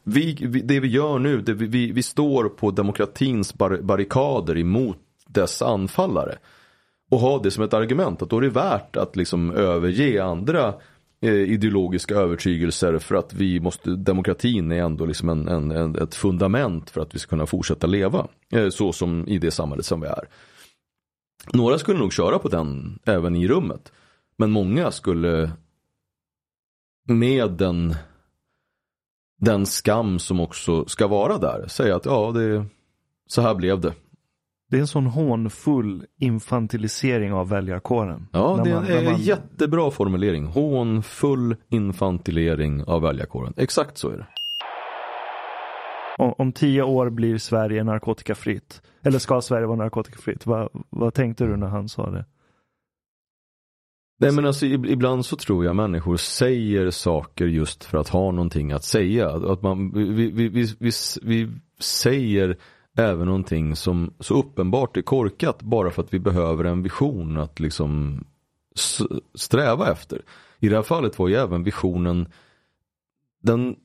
Vi, 0.04 0.38
vi, 0.42 0.62
det 0.62 0.80
vi 0.80 0.88
gör 0.88 1.20
nu, 1.20 1.42
det 1.42 1.54
vi, 1.54 1.68
vi, 1.68 1.92
vi 1.92 2.04
står 2.04 2.50
på 2.50 2.72
demokratins 2.72 3.54
bar, 3.54 3.80
barrikader 3.82 4.58
emot 4.58 4.98
dess 5.28 5.62
anfallare. 5.62 6.38
Och 7.12 7.20
ha 7.20 7.40
det 7.40 7.52
som 7.52 7.64
ett 7.64 7.74
argument 7.74 8.22
att 8.22 8.30
då 8.30 8.38
är 8.38 8.42
det 8.42 8.50
värt 8.50 8.96
att 8.96 9.16
liksom 9.16 9.52
överge 9.52 10.24
andra 10.24 10.74
eh, 11.22 11.34
ideologiska 11.34 12.16
övertygelser 12.16 12.98
för 12.98 13.16
att 13.16 13.34
vi 13.34 13.60
måste, 13.60 13.96
demokratin 13.96 14.72
är 14.72 14.84
ändå 14.84 15.06
liksom 15.06 15.30
en, 15.30 15.48
en, 15.48 15.72
en, 15.72 15.96
ett 15.96 16.16
fundament 16.16 16.90
för 16.90 17.02
att 17.02 17.16
vi 17.16 17.20
ska 17.20 17.30
kunna 17.30 17.46
fortsätta 17.46 17.88
leva. 17.88 18.28
Eh, 18.52 18.70
så 18.70 18.94
som 18.94 19.28
i 19.28 19.38
det 19.38 19.52
samhället 19.52 19.86
som 19.86 20.02
vi 20.02 20.08
är. 20.08 20.28
Några 21.54 21.78
skulle 21.78 22.00
nog 22.00 22.14
köra 22.14 22.40
på 22.40 22.48
den 22.48 23.00
även 23.06 23.36
i 23.36 23.48
rummet. 23.48 23.92
Men 24.38 24.52
många 24.52 24.92
skulle 24.92 25.52
med 27.08 27.52
den, 27.52 27.96
den 29.42 29.66
skam 29.66 30.20
som 30.20 30.40
också 30.40 30.86
ska 30.86 31.08
vara 31.08 31.38
där 31.38 31.68
säga 31.68 31.96
att 31.96 32.06
ja, 32.06 32.32
det, 32.32 32.66
så 33.28 33.42
här 33.42 33.56
blev 33.56 33.80
det. 33.82 33.94
Det 34.70 34.78
är 34.78 34.82
en 34.82 34.88
sån 34.88 35.06
hånfull 35.08 36.06
infantilisering 36.20 37.34
av 37.34 37.50
väljarkåren. 37.50 38.28
Ja, 38.32 38.62
det 38.64 38.74
man- 38.76 38.86
är 38.86 38.98
en 38.98 39.06
man- 39.06 39.22
jättebra 39.22 39.92
formulering. 39.92 40.46
Hånfull 40.46 41.56
infantilering 41.70 42.84
av 42.84 43.02
väljarkåren. 43.02 43.54
Exakt 43.58 43.98
så 43.98 44.10
är 44.10 44.18
det. 44.18 44.28
Om, 46.18 46.34
om 46.38 46.52
tio 46.52 46.84
år 46.84 47.10
blir 47.10 47.38
Sverige 47.38 47.84
narkotikafritt. 47.84 48.82
Eller 49.02 49.20
ska 49.20 49.42
Sverige 49.42 49.66
vara 49.66 49.78
narkotikafritt? 49.78 50.46
Va, 50.46 50.70
vad 50.90 51.14
tänkte 51.14 51.46
du 51.46 51.58
när 51.58 51.68
han 51.68 51.90
sa 51.90 52.10
det? 52.10 52.26
Nej 54.20 54.32
men 54.32 54.46
alltså 54.46 54.66
ibland 54.66 55.26
så 55.26 55.36
tror 55.36 55.66
jag 55.66 55.76
människor 55.76 56.18
säger 56.18 56.90
saker 56.90 57.46
just 57.46 57.84
för 57.84 57.98
att 57.98 58.10
ha 58.10 58.32
någonting 58.32 58.72
att 58.72 58.84
säga. 58.84 59.30
Att 59.30 59.62
man, 59.62 59.92
vi, 59.92 60.32
vi, 60.32 60.50
vi, 60.50 60.76
vi, 60.80 60.92
vi 61.22 61.52
säger 61.80 62.58
även 62.98 63.26
någonting 63.26 63.76
som 63.76 64.14
så 64.20 64.40
uppenbart 64.40 64.98
är 64.98 65.02
korkat 65.02 65.62
bara 65.62 65.92
för 65.92 66.02
att 66.02 66.14
vi 66.14 66.20
behöver 66.20 66.64
en 66.64 66.84
vision 66.84 67.38
att 67.38 67.60
liksom 67.60 68.24
sträva 69.36 69.92
efter. 69.92 70.22
I 70.60 70.70
det 70.70 70.76
här 70.76 70.84
fallet 70.84 71.20
var 71.20 71.28
ju 71.28 71.36
även 71.36 71.64
visionen 71.64 72.28
den, 73.42 73.76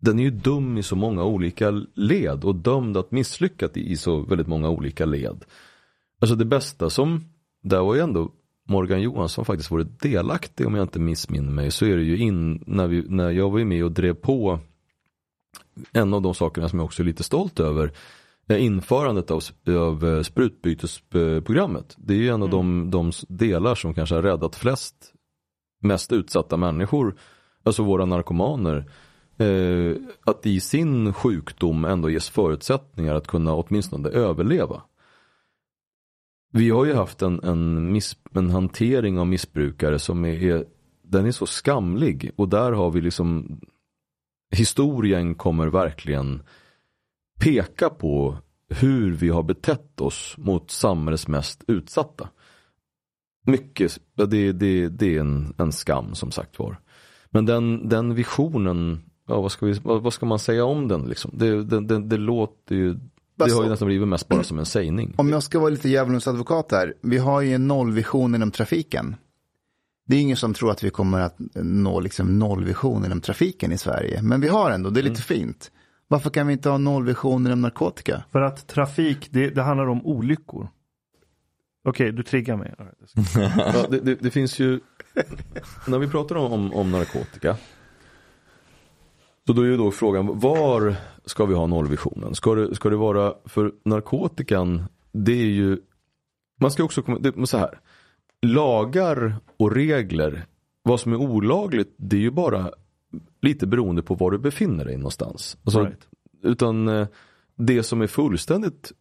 den 0.00 0.18
är 0.18 0.22
ju 0.22 0.30
dum 0.30 0.78
i 0.78 0.82
så 0.82 0.96
många 0.96 1.24
olika 1.24 1.70
led 1.94 2.44
och 2.44 2.54
dömd 2.54 2.96
att 2.96 3.10
misslyckas 3.10 3.76
i, 3.76 3.96
så 3.96 4.20
väldigt 4.20 4.46
många 4.46 4.68
olika 4.68 5.06
led. 5.06 5.44
Alltså 6.20 6.36
det 6.36 6.44
bästa 6.44 6.90
som, 6.90 7.24
där 7.62 7.80
var 7.80 7.94
ju 7.94 8.00
ändå 8.00 8.30
Morgan 8.68 9.02
Johansson 9.02 9.44
faktiskt 9.44 9.70
varit 9.70 10.00
delaktig 10.00 10.66
om 10.66 10.74
jag 10.74 10.84
inte 10.84 11.00
missminner 11.00 11.52
mig 11.52 11.70
så 11.70 11.86
är 11.86 11.96
det 11.96 12.02
ju 12.02 12.18
in 12.18 12.64
när, 12.66 12.86
vi, 12.86 13.04
när 13.08 13.30
jag 13.30 13.50
var 13.50 13.58
ju 13.58 13.64
med 13.64 13.84
och 13.84 13.92
drev 13.92 14.14
på 14.14 14.58
en 15.92 16.14
av 16.14 16.22
de 16.22 16.34
sakerna 16.34 16.68
som 16.68 16.78
jag 16.78 16.86
också 16.86 17.02
är 17.02 17.06
lite 17.06 17.22
stolt 17.22 17.60
över 17.60 17.92
är 18.46 18.56
införandet 18.56 19.30
av, 19.30 19.42
av 19.68 20.06
eh, 20.06 20.22
sprutbytesprogrammet. 20.22 21.96
Det 21.98 22.14
är 22.14 22.18
ju 22.18 22.28
en 22.28 22.42
av 22.42 22.50
de, 22.50 22.90
de 22.90 23.12
delar 23.28 23.74
som 23.74 23.94
kanske 23.94 24.14
har 24.14 24.22
räddat 24.22 24.56
flest 24.56 25.14
mest 25.80 26.12
utsatta 26.12 26.56
människor, 26.56 27.16
alltså 27.62 27.82
våra 27.82 28.04
narkomaner, 28.04 28.90
eh, 29.40 29.96
att 30.24 30.46
i 30.46 30.60
sin 30.60 31.12
sjukdom 31.12 31.84
ändå 31.84 32.10
ges 32.10 32.30
förutsättningar 32.30 33.14
att 33.14 33.26
kunna 33.26 33.54
åtminstone 33.54 34.08
överleva. 34.08 34.82
Vi 36.52 36.70
har 36.70 36.84
ju 36.84 36.94
haft 36.94 37.22
en, 37.22 37.40
en, 37.42 37.92
miss, 37.92 38.16
en 38.34 38.50
hantering 38.50 39.18
av 39.18 39.26
missbrukare 39.26 39.98
som 39.98 40.24
är, 40.24 40.42
är, 40.42 40.64
den 41.02 41.26
är 41.26 41.32
så 41.32 41.46
skamlig 41.46 42.30
och 42.36 42.48
där 42.48 42.72
har 42.72 42.90
vi 42.90 43.00
liksom 43.00 43.60
historien 44.50 45.34
kommer 45.34 45.66
verkligen 45.66 46.42
peka 47.40 47.90
på 47.90 48.38
hur 48.68 49.12
vi 49.12 49.28
har 49.28 49.42
betett 49.42 50.00
oss 50.00 50.34
mot 50.38 50.70
samhällets 50.70 51.28
mest 51.28 51.64
utsatta. 51.66 52.28
Mycket, 53.46 54.00
det, 54.14 54.52
det, 54.52 54.88
det 54.88 55.16
är 55.16 55.20
en, 55.20 55.54
en 55.58 55.72
skam 55.72 56.14
som 56.14 56.30
sagt 56.30 56.58
var. 56.58 56.80
Men 57.30 57.46
den, 57.46 57.88
den 57.88 58.14
visionen, 58.14 59.09
ja, 59.30 59.40
vad, 59.40 59.52
ska 59.52 59.66
vi, 59.66 59.72
vad, 59.72 60.02
vad 60.02 60.12
ska 60.12 60.26
man 60.26 60.38
säga 60.38 60.64
om 60.64 60.88
den 60.88 61.02
liksom? 61.08 61.30
Det, 61.34 61.64
det, 61.64 61.80
det, 61.80 61.98
det 61.98 62.16
låter 62.16 62.74
ju, 62.74 62.94
det 62.94 63.00
Alltså- 63.44 63.56
har 63.56 63.64
ju 63.64 63.70
nästan 63.70 63.88
blivit 63.88 64.08
mest 64.08 64.28
bara 64.28 64.42
som 64.42 64.58
en 64.58 64.66
sägning. 64.66 65.14
Om 65.18 65.28
jag 65.28 65.42
ska 65.42 65.58
vara 65.58 65.70
lite 65.70 65.88
djävulens 65.88 66.28
advokat 66.28 66.72
här. 66.72 66.94
Vi 67.00 67.18
har 67.18 67.40
ju 67.40 67.54
en 67.54 67.68
nollvision 67.68 68.34
inom 68.34 68.50
trafiken. 68.50 69.16
Det 70.06 70.16
är 70.16 70.20
ingen 70.20 70.36
som 70.36 70.54
tror 70.54 70.70
att 70.70 70.82
vi 70.84 70.90
kommer 70.90 71.20
att 71.20 71.36
nå 71.54 72.00
liksom 72.00 72.38
nollvision 72.38 73.04
inom 73.04 73.20
trafiken 73.20 73.72
i 73.72 73.78
Sverige. 73.78 74.22
Men 74.22 74.40
vi 74.40 74.48
har 74.48 74.70
ändå, 74.70 74.90
det 74.90 75.00
är 75.00 75.02
lite 75.02 75.22
fint. 75.22 75.70
Varför 76.08 76.30
kan 76.30 76.46
vi 76.46 76.52
inte 76.52 76.68
ha 76.68 76.78
nollvision 76.78 77.46
inom 77.46 77.60
narkotika? 77.60 78.24
För 78.32 78.40
att 78.40 78.66
trafik, 78.66 79.28
det, 79.30 79.50
det 79.50 79.62
handlar 79.62 79.86
om 79.86 80.06
olyckor. 80.06 80.68
Okej, 81.84 82.12
du 82.12 82.22
triggar 82.22 82.56
mig. 82.56 82.74
Ja, 83.56 83.86
det, 83.90 84.00
det, 84.00 84.14
det 84.14 84.30
finns 84.30 84.58
ju, 84.58 84.80
när 85.86 85.98
vi 85.98 86.08
pratar 86.08 86.36
om, 86.36 86.52
om, 86.52 86.72
om 86.72 86.90
narkotika. 86.90 87.56
Så 89.46 89.52
då 89.52 89.62
är 89.62 89.66
ju 89.66 89.76
då 89.76 89.90
frågan, 89.90 90.38
var 90.38 90.96
ska 91.24 91.46
vi 91.46 91.54
ha 91.54 91.66
nollvisionen? 91.66 92.34
Ska 92.34 92.54
det, 92.54 92.74
ska 92.74 92.90
det 92.90 92.96
vara, 92.96 93.34
för 93.44 93.72
narkotikan, 93.84 94.84
det 95.12 95.32
är 95.32 95.46
ju, 95.46 95.78
man 96.60 96.70
ska 96.70 96.84
också 96.84 97.02
komma, 97.02 97.18
det, 97.18 97.46
så 97.46 97.58
här. 97.58 97.80
Lagar 98.42 99.36
och 99.56 99.72
regler, 99.72 100.46
vad 100.82 101.00
som 101.00 101.12
är 101.12 101.16
olagligt, 101.16 101.94
det 101.96 102.16
är 102.16 102.20
ju 102.20 102.30
bara 102.30 102.70
lite 103.42 103.66
beroende 103.66 104.02
på 104.02 104.14
var 104.14 104.30
du 104.30 104.38
befinner 104.38 104.84
dig 104.84 104.96
någonstans. 104.96 105.56
Alltså, 105.64 105.80
Right. 105.80 106.08
Utan 106.42 106.88
eh, 106.88 107.06
det 107.56 107.82
som 107.82 108.02
är 108.02 108.06
fullständigt 108.06 108.92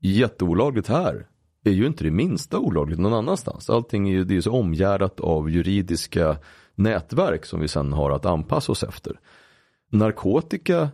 jätteolagligt 0.00 0.88
här 0.88 1.26
är 1.64 1.70
ju 1.70 1.86
inte 1.86 2.04
det 2.04 2.10
minsta 2.10 2.58
olagligt 2.58 2.98
någon 2.98 3.14
annanstans. 3.14 3.70
Allting 3.70 4.08
är 4.08 4.12
ju 4.12 4.24
det 4.24 4.36
är 4.36 4.40
så 4.40 4.52
omgärdat 4.52 5.20
av 5.20 5.50
juridiska 5.50 6.36
nätverk 6.74 7.46
som 7.46 7.60
vi 7.60 7.68
sen 7.68 7.92
har 7.92 8.10
att 8.10 8.26
anpassa 8.26 8.72
oss 8.72 8.82
efter. 8.82 9.20
Narkotika, 9.90 10.88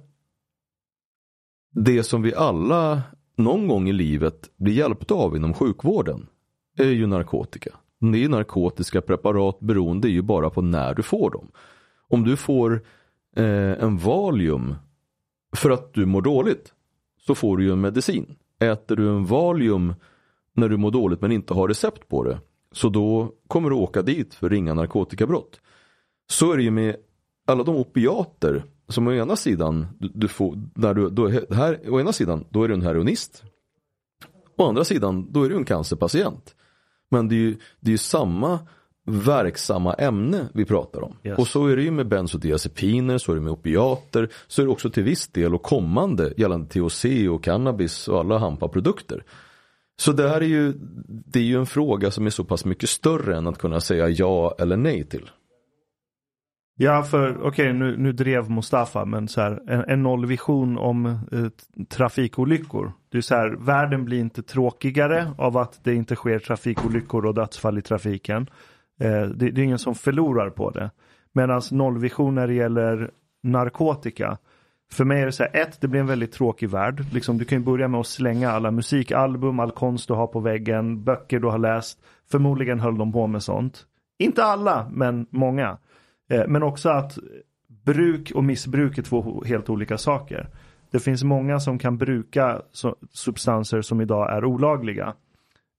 det 1.72 2.02
som 2.02 2.22
vi 2.22 2.34
alla 2.34 3.02
någon 3.36 3.68
gång 3.68 3.88
i 3.88 3.92
livet 3.92 4.50
blir 4.56 4.72
hjälpta 4.72 5.14
av 5.14 5.36
inom 5.36 5.54
sjukvården 5.54 6.26
är 6.78 6.90
ju 6.90 7.06
narkotika. 7.06 7.70
Det 8.00 8.18
är 8.18 8.22
ju 8.22 8.28
narkotiska 8.28 9.00
preparat 9.00 9.60
beroende 9.60 10.08
ju 10.08 10.22
bara 10.22 10.50
på 10.50 10.62
när 10.62 10.94
du 10.94 11.02
får 11.02 11.30
dem. 11.30 11.50
Om 12.08 12.24
du 12.24 12.36
får 12.36 12.84
eh, 13.36 13.84
en 13.84 13.98
Valium 13.98 14.74
för 15.56 15.70
att 15.70 15.94
du 15.94 16.06
mår 16.06 16.22
dåligt 16.22 16.72
så 17.26 17.34
får 17.34 17.56
du 17.56 17.64
ju 17.64 17.72
en 17.72 17.80
medicin. 17.80 18.36
Äter 18.60 18.96
du 18.96 19.08
en 19.08 19.24
Valium 19.24 19.94
när 20.52 20.68
du 20.68 20.76
mår 20.76 20.90
dåligt 20.90 21.20
men 21.20 21.32
inte 21.32 21.54
har 21.54 21.68
recept 21.68 22.08
på 22.08 22.24
det 22.24 22.40
så 22.72 22.88
då 22.88 23.32
kommer 23.48 23.70
du 23.70 23.76
åka 23.76 24.02
dit 24.02 24.34
för 24.34 24.50
ringa 24.50 24.74
narkotikabrott. 24.74 25.60
Så 26.26 26.52
är 26.52 26.56
det 26.56 26.62
ju 26.62 26.70
med 26.70 26.96
alla 27.46 27.64
de 27.64 27.76
opiater 27.76 28.64
som 28.89 29.06
å 29.09 29.12
ena 29.12 29.36
sidan 29.36 29.86
du, 29.98 30.11
du 30.15 30.28
får, 30.28 30.59
när 30.74 30.94
du, 30.94 31.11
då, 31.11 31.27
är- 31.27 31.55
här, 31.55 31.81
å 31.90 32.01
ena 32.01 32.12
sidan 32.12 32.44
då 32.51 32.62
är 32.62 32.69
du 32.69 32.74
en 32.74 32.82
heroinist. 32.82 33.43
Å 34.56 34.69
andra 34.69 34.85
sidan 34.85 35.32
då 35.32 35.43
är 35.44 35.48
du 35.48 35.56
en 35.56 35.65
cancerpatient. 35.65 36.55
Men 37.11 37.28
det 37.28 37.35
är 37.35 37.39
ju, 37.39 37.56
det 37.81 37.89
är 37.89 37.93
ju 37.93 37.98
samma 37.98 38.59
verksamma 39.06 39.94
ämne 39.94 40.48
vi 40.55 40.65
pratar 40.65 41.02
om. 41.05 41.16
Yes. 41.24 41.39
Och 41.39 41.47
så 41.47 41.66
är 41.66 41.77
det 41.77 41.82
ju 41.82 41.90
med 41.90 42.09
bensodiazepiner, 42.09 43.19
så 43.19 43.32
är 43.32 43.36
det 43.36 43.43
med 43.43 43.52
opiater, 43.52 44.28
så 44.47 44.62
är 44.62 44.66
det 44.66 44.73
också 44.73 44.90
till 44.90 45.02
viss 45.02 45.28
del 45.28 45.55
och 45.55 45.62
kommande 45.62 46.35
gällande 46.36 46.66
THC 46.66 47.05
och 47.31 47.44
cannabis 47.44 48.09
och 48.09 48.19
alla 48.20 48.39
hampaprodukter. 48.39 49.24
Så 49.97 50.12
det 50.12 50.28
här 50.28 50.40
är 50.40 50.47
ju, 50.47 50.73
det 51.09 51.39
är 51.39 51.43
ju 51.43 51.59
en 51.59 51.66
fråga 51.66 52.11
som 52.11 52.27
är 52.27 52.31
så 52.31 52.44
pass 52.44 52.65
mycket 52.65 52.89
större 52.89 53.36
än 53.36 53.47
att 53.47 53.59
kunna 53.59 53.81
säga 53.81 54.09
ja 54.09 54.55
eller 54.59 54.77
nej 54.77 55.05
till. 55.05 55.31
Ja, 56.76 57.02
för 57.02 57.36
okej, 57.36 57.48
okay, 57.48 57.72
nu, 57.72 57.96
nu 57.96 58.12
drev 58.12 58.51
Mustafa, 58.51 59.05
men 59.05 59.28
så 59.28 59.40
här, 59.40 59.62
en, 59.66 59.84
en 59.88 60.02
nollvision 60.02 60.78
om 60.78 61.06
eh, 61.06 61.84
trafikolyckor. 61.88 62.92
Det 63.09 63.18
är 63.18 63.22
så 63.22 63.34
här, 63.34 63.56
världen 63.59 64.05
blir 64.05 64.20
inte 64.20 64.42
tråkigare 64.42 65.34
av 65.38 65.56
att 65.56 65.84
det 65.84 65.94
inte 65.94 66.14
sker 66.14 66.38
trafikolyckor 66.38 67.26
och 67.26 67.34
dödsfall 67.34 67.78
i 67.78 67.82
trafiken. 67.82 68.51
Eh, 69.01 69.22
det, 69.22 69.51
det, 69.51 69.60
är 69.60 69.64
ingen 69.64 69.78
som 69.78 69.94
förlorar 69.94 70.51
på 70.51 70.70
det. 70.70 70.90
Medan 71.32 71.62
nollvision 71.70 72.34
när 72.34 72.46
det 72.46 72.55
gäller 72.55 73.10
narkotika. 73.42 74.38
För 74.92 75.05
mig 75.05 75.22
är 75.22 75.26
det 75.26 75.32
så 75.32 75.42
här, 75.42 75.56
ett, 75.62 75.80
det 75.80 75.88
blir 75.88 76.01
en 76.01 76.06
väldigt 76.06 76.32
tråkig 76.32 76.70
värld. 76.70 77.05
Liksom, 77.12 77.38
du 77.38 77.44
kan 77.44 77.59
ju 77.59 77.64
börja 77.64 77.88
med 77.88 78.01
att 78.01 78.06
slänga 78.06 78.51
alla 78.51 78.70
musikalbum, 78.70 79.60
all 79.60 79.70
konst 79.70 80.09
du 80.09 80.14
har 80.14 80.26
på 80.26 80.40
väggen, 80.40 81.05
böcker 81.05 81.40
du 81.40 81.48
har 81.48 81.59
läst. 81.59 81.98
Förmodligen 82.30 82.80
höll 82.80 82.98
de 82.98 83.12
på 83.12 83.26
med 83.26 83.42
sånt. 83.42 83.86
Inte 84.18 84.44
alla, 84.44 84.90
men 84.92 85.26
många. 85.30 85.78
Eh, 86.30 86.42
men 86.48 86.62
också 86.62 86.88
att 86.88 87.18
bruk 87.84 88.32
och 88.34 88.44
missbruk 88.44 88.98
är 88.98 89.02
två 89.02 89.44
helt 89.44 89.70
olika 89.70 89.98
saker. 89.98 90.48
Det 90.90 91.01
finns 91.01 91.24
många 91.24 91.60
som 91.60 91.78
kan 91.78 91.98
bruka 91.98 92.62
substanser 93.12 93.82
som 93.82 94.01
idag 94.01 94.36
är 94.36 94.44
olagliga. 94.44 95.14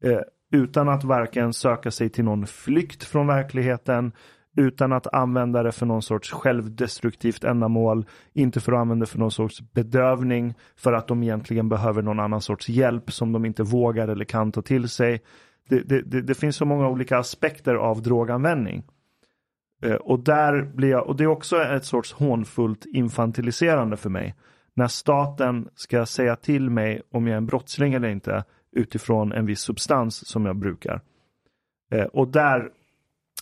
Eh, 0.03 0.19
utan 0.51 0.89
att 0.89 1.03
varken 1.03 1.53
söka 1.53 1.91
sig 1.91 2.09
till 2.09 2.23
någon 2.23 2.47
flykt 2.47 3.03
från 3.03 3.27
verkligheten 3.27 4.11
utan 4.57 4.93
att 4.93 5.13
använda 5.13 5.63
det 5.63 5.72
för 5.72 5.85
någon 5.85 6.01
sorts 6.01 6.31
självdestruktivt 6.31 7.43
ändamål, 7.43 8.05
inte 8.34 8.59
för 8.59 8.72
att 8.72 8.80
använda 8.80 9.05
det 9.05 9.11
för 9.11 9.19
någon 9.19 9.31
sorts 9.31 9.61
bedövning, 9.73 10.53
för 10.76 10.93
att 10.93 11.07
de 11.07 11.23
egentligen 11.23 11.69
behöver 11.69 12.01
någon 12.01 12.19
annan 12.19 12.41
sorts 12.41 12.69
hjälp 12.69 13.11
som 13.11 13.31
de 13.31 13.45
inte 13.45 13.63
vågar 13.63 14.07
eller 14.07 14.26
kan 14.26 14.51
ta 14.51 14.61
till 14.61 14.89
sig. 14.89 15.22
Det, 15.69 15.80
det, 15.80 16.01
det, 16.01 16.22
det 16.22 16.35
finns 16.35 16.55
så 16.55 16.65
många 16.65 16.89
olika 16.89 17.17
aspekter 17.17 17.76
av 17.76 18.01
droganvändning. 18.01 18.84
Eh, 19.81 19.95
och 19.95 20.19
där 20.19 20.61
blir 20.61 20.89
jag, 20.89 21.07
och 21.07 21.15
det 21.15 21.23
är 21.23 21.27
också 21.27 21.61
ett 21.61 21.85
sorts 21.85 22.14
hånfullt 22.14 22.85
infantiliserande 22.85 23.97
för 23.97 24.10
mig. 24.10 24.35
När 24.73 24.88
staten 24.88 25.69
ska 25.76 26.06
säga 26.06 26.35
till 26.35 26.69
mig 26.69 27.02
om 27.11 27.27
jag 27.27 27.34
är 27.34 27.38
en 27.38 27.45
brottsling 27.45 27.93
eller 27.93 28.07
inte 28.07 28.43
utifrån 28.72 29.31
en 29.31 29.45
viss 29.45 29.60
substans 29.60 30.27
som 30.27 30.45
jag 30.45 30.56
brukar. 30.56 31.02
Eh, 31.91 32.03
och 32.03 32.27
där, 32.27 32.69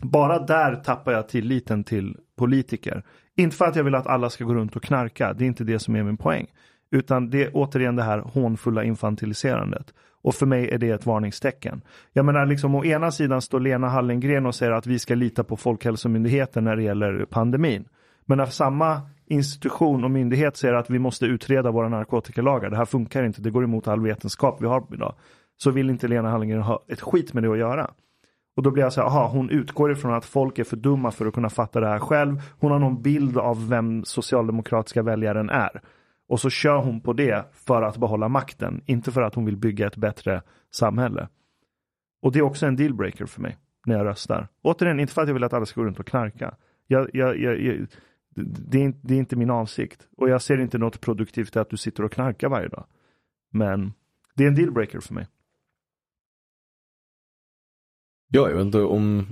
bara 0.02 0.40
där 0.40 0.76
tappar 0.76 1.12
jag 1.12 1.30
tilliten 1.30 1.84
till 1.84 2.18
politiker. 2.36 3.04
Inte 3.36 3.56
för 3.56 3.66
att 3.66 3.76
jag 3.76 3.84
vill 3.84 3.96
att 3.96 4.08
alla 4.08 4.30
ska 4.30 4.44
gå 4.44 4.54
runt 4.54 4.76
och 4.76 4.84
knarka, 4.84 5.34
det 5.34 5.44
är 5.44 5.48
inte 5.48 5.64
det 5.64 5.80
som 5.80 5.96
är 5.96 6.04
min 6.04 6.18
poäng. 6.18 6.48
Utan 6.94 7.30
det 7.30 7.44
är 7.44 7.52
återigen 7.54 7.96
det 7.96 8.04
här 8.04 8.20
hånfulla 8.20 8.84
infantiliserandet. 8.84 9.94
Och 10.22 10.36
för 10.36 10.46
mig 10.46 10.70
är 10.70 10.78
det 10.78 10.90
ett 10.90 11.06
varningstecken. 11.06 11.82
Jag 12.12 12.26
menar 12.26 12.46
liksom 12.46 12.76
å 12.76 12.86
ena 12.86 13.12
sidan 13.12 13.42
står 13.42 13.60
Lena 13.60 13.90
Hallengren 13.90 14.46
och 14.46 14.56
säger 14.56 14.72
att 14.72 14.88
vi 14.88 15.00
ska 15.00 15.16
lita 15.16 15.44
på 15.44 15.58
Folkhälsomyndigheten 15.58 16.64
när 16.64 16.76
det 16.76 16.84
gäller 16.84 17.26
pandemin. 17.26 17.86
Men 18.26 18.38
när 18.38 18.46
samma 18.46 19.02
institution 19.26 20.04
och 20.04 20.12
myndighet 20.12 20.58
säger 20.58 20.74
att 20.74 20.90
vi 20.90 21.00
måste 21.00 21.26
utreda 21.26 21.72
våra 21.72 21.90
narkotikalagar, 21.90 22.70
det 22.70 22.78
här 22.78 22.86
funkar 22.86 23.24
inte, 23.24 23.42
det 23.42 23.52
går 23.52 23.64
emot 23.64 23.88
all 23.88 24.02
vetenskap 24.02 24.62
vi 24.62 24.68
har 24.68 24.84
idag. 24.94 25.16
Så 25.58 25.72
vill 25.72 25.90
inte 25.90 26.08
Lena 26.08 26.30
Hallengren 26.30 26.62
ha 26.62 26.84
ett 26.88 27.02
skit 27.02 27.34
med 27.34 27.44
det 27.44 27.52
att 27.52 27.58
göra. 27.58 27.92
Och 28.56 28.64
då 28.64 28.72
blir 28.72 28.84
jag 28.84 28.94
så 28.94 29.02
här, 29.02 29.08
aha, 29.08 29.28
hon 29.28 29.50
utgår 29.50 29.92
ifrån 29.92 30.14
att 30.14 30.26
folk 30.26 30.60
är 30.60 30.64
för 30.64 30.78
dumma 30.78 31.12
för 31.12 31.26
att 31.26 31.34
kunna 31.34 31.50
fatta 31.50 31.80
det 31.80 31.88
här 31.88 32.00
själv. 32.00 32.42
Hon 32.60 32.72
har 32.72 32.80
någon 32.80 33.02
bild 33.02 33.38
av 33.38 33.70
vem 33.70 34.04
socialdemokratiska 34.04 35.02
väljaren 35.02 35.50
är. 35.50 35.82
Och 36.34 36.40
så 36.40 36.50
kör 36.50 36.78
hon 36.78 37.02
på 37.02 37.14
det 37.14 37.46
för 37.52 37.82
att 37.82 37.98
behålla 37.98 38.28
makten, 38.28 38.82
inte 38.86 39.12
för 39.12 39.22
att 39.22 39.36
hon 39.36 39.46
vill 39.46 39.58
bygga 39.58 39.88
ett 39.88 39.98
bättre 39.98 40.42
samhälle. 40.72 41.30
Och 42.22 42.32
det 42.32 42.40
är 42.40 42.44
också 42.44 42.66
en 42.66 42.76
dealbreaker 42.76 43.26
för 43.26 43.42
mig 43.42 43.58
när 43.86 43.98
jag 43.98 44.06
röstar. 44.06 44.48
Återigen, 44.62 45.00
inte 45.00 45.14
för 45.14 45.22
att 45.22 45.28
jag 45.28 45.34
vill 45.34 45.44
att 45.44 45.54
alla 45.54 45.66
ska 45.66 45.82
gå 45.82 45.88
runt 45.88 46.00
och 46.00 46.08
knarka. 46.08 46.56
Jag, 46.88 47.10
jag, 47.14 47.40
jag, 47.40 47.88
det, 48.46 48.84
är, 48.84 48.94
det 49.02 49.14
är 49.14 49.18
inte 49.18 49.36
min 49.36 49.50
avsikt. 49.50 50.08
Och 50.18 50.30
jag 50.30 50.42
ser 50.42 50.62
inte 50.62 50.78
något 50.78 51.02
produktivt 51.02 51.56
i 51.56 51.60
att 51.60 51.70
du 51.70 51.78
sitter 51.78 52.04
och 52.04 52.12
knarkar 52.12 52.50
varje 52.50 52.68
dag. 52.68 52.86
Men 53.52 53.94
det 54.36 54.44
är 54.44 54.48
en 54.48 54.56
dealbreaker 54.56 55.00
för 55.00 55.14
mig. 55.14 55.28
Ja, 58.28 58.50
jag 58.50 58.58
vet 58.58 58.66
inte 58.66 58.82
om, 58.82 59.28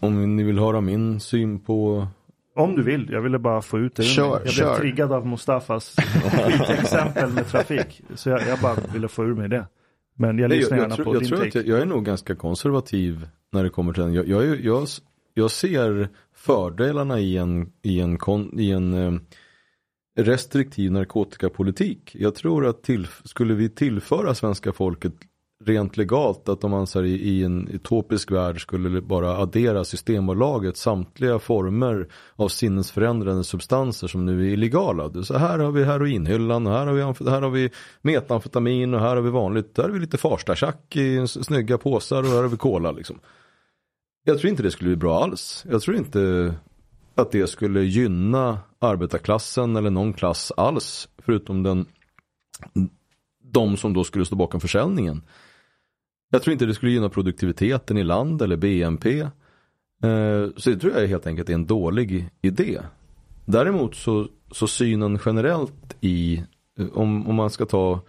om 0.00 0.36
ni 0.36 0.42
vill 0.42 0.58
höra 0.58 0.80
min 0.80 1.20
syn 1.20 1.60
på 1.60 2.08
om 2.54 2.76
du 2.76 2.82
vill, 2.82 3.08
jag 3.10 3.20
ville 3.20 3.38
bara 3.38 3.62
få 3.62 3.78
ut 3.78 3.96
det. 3.96 4.02
Kör, 4.02 4.24
jag 4.24 4.42
blev 4.42 4.52
kör. 4.52 4.78
triggad 4.78 5.12
av 5.12 5.26
Mustafas 5.26 5.96
exempel 6.68 7.30
med 7.30 7.48
trafik. 7.48 8.02
Så 8.14 8.28
jag, 8.28 8.48
jag, 8.48 8.58
bara 8.58 8.76
ville 8.92 9.08
få 9.08 9.24
ur 9.24 9.34
mig 9.34 9.48
det. 9.48 9.66
Men 10.14 10.38
jag 10.38 10.50
lyssnar 10.50 10.76
jag, 10.76 10.82
gärna 10.82 10.96
tror, 10.96 11.04
på 11.04 11.14
jag 11.14 11.22
din 11.22 11.28
tror 11.28 11.38
take. 11.38 11.48
Att 11.48 11.54
jag, 11.54 11.66
jag, 11.66 11.80
är 11.80 11.86
nog 11.86 12.04
ganska 12.04 12.34
konservativ 12.34 13.28
när 13.52 13.64
det 13.64 13.70
kommer 13.70 13.92
till 13.92 14.02
den. 14.02 14.14
Jag, 14.14 14.28
jag, 14.28 14.60
jag, 14.60 14.86
jag 15.34 15.50
ser 15.50 16.08
fördelarna 16.34 17.20
i 17.20 17.36
en, 17.36 17.72
i 17.82 18.00
en, 18.00 18.18
kon, 18.18 18.60
i 18.60 18.70
en 18.70 18.94
eh, 18.94 19.20
restriktiv 20.16 20.92
narkotikapolitik. 20.92 22.16
Jag 22.18 22.34
tror 22.34 22.66
att 22.66 22.82
till, 22.82 23.06
skulle 23.24 23.54
vi 23.54 23.68
tillföra 23.68 24.34
svenska 24.34 24.72
folket 24.72 25.12
rent 25.66 25.96
legalt 25.96 26.48
att 26.48 26.64
om 26.64 26.70
man 26.70 26.86
här, 26.94 27.04
i, 27.04 27.12
i 27.12 27.44
en 27.44 27.68
utopisk 27.68 28.30
värld 28.30 28.60
skulle 28.60 29.00
bara 29.00 29.36
addera 29.36 29.84
Systembolaget 29.84 30.76
samtliga 30.76 31.38
former 31.38 32.08
av 32.36 32.48
sinnesförändrande 32.48 33.44
substanser 33.44 34.08
som 34.08 34.26
nu 34.26 34.46
är 34.46 34.52
illegala. 34.52 35.22
Så 35.22 35.38
här 35.38 35.58
har 35.58 35.72
vi 35.72 35.84
heroinhyllan, 35.84 36.66
här 36.66 36.86
har 36.86 36.92
vi, 36.94 37.30
här 37.30 37.42
har 37.42 37.50
vi 37.50 37.70
metamfetamin 38.02 38.94
och 38.94 39.00
här 39.00 39.16
har 39.16 39.22
vi 39.22 39.30
vanligt, 39.30 39.74
där 39.74 39.82
har 39.82 39.90
vi 39.90 39.98
lite 39.98 40.18
farstachack 40.18 40.96
i 40.96 41.26
snygga 41.26 41.78
påsar 41.78 42.22
och 42.22 42.28
här 42.28 42.42
har 42.42 42.48
vi 42.48 42.56
cola 42.56 42.92
liksom. 42.92 43.18
Jag 44.24 44.38
tror 44.38 44.50
inte 44.50 44.62
det 44.62 44.70
skulle 44.70 44.88
bli 44.88 44.96
bra 44.96 45.22
alls. 45.22 45.64
Jag 45.70 45.82
tror 45.82 45.96
inte 45.96 46.54
att 47.14 47.30
det 47.30 47.46
skulle 47.46 47.82
gynna 47.82 48.58
arbetarklassen 48.78 49.76
eller 49.76 49.90
någon 49.90 50.12
klass 50.12 50.52
alls 50.56 51.08
förutom 51.18 51.62
den 51.62 51.86
de 53.52 53.76
som 53.76 53.92
då 53.92 54.04
skulle 54.04 54.24
stå 54.24 54.36
bakom 54.36 54.60
försäljningen. 54.60 55.22
Jag 56.34 56.42
tror 56.42 56.52
inte 56.52 56.66
det 56.66 56.74
skulle 56.74 56.92
gynna 56.92 57.08
produktiviteten 57.08 57.98
i 57.98 58.04
land 58.04 58.42
eller 58.42 58.56
BNP. 58.56 59.20
Eh, 59.20 60.48
så 60.56 60.70
det 60.70 60.76
tror 60.76 60.92
jag 60.92 61.08
helt 61.08 61.26
enkelt 61.26 61.48
är 61.48 61.54
en 61.54 61.66
dålig 61.66 62.30
idé. 62.42 62.80
Däremot 63.44 63.94
så, 63.94 64.28
så 64.50 64.66
synen 64.66 65.18
generellt 65.26 65.96
i, 66.00 66.42
eh, 66.78 66.86
om, 66.92 67.28
om 67.28 67.34
man 67.34 67.50
ska 67.50 67.66
ta, 67.66 68.00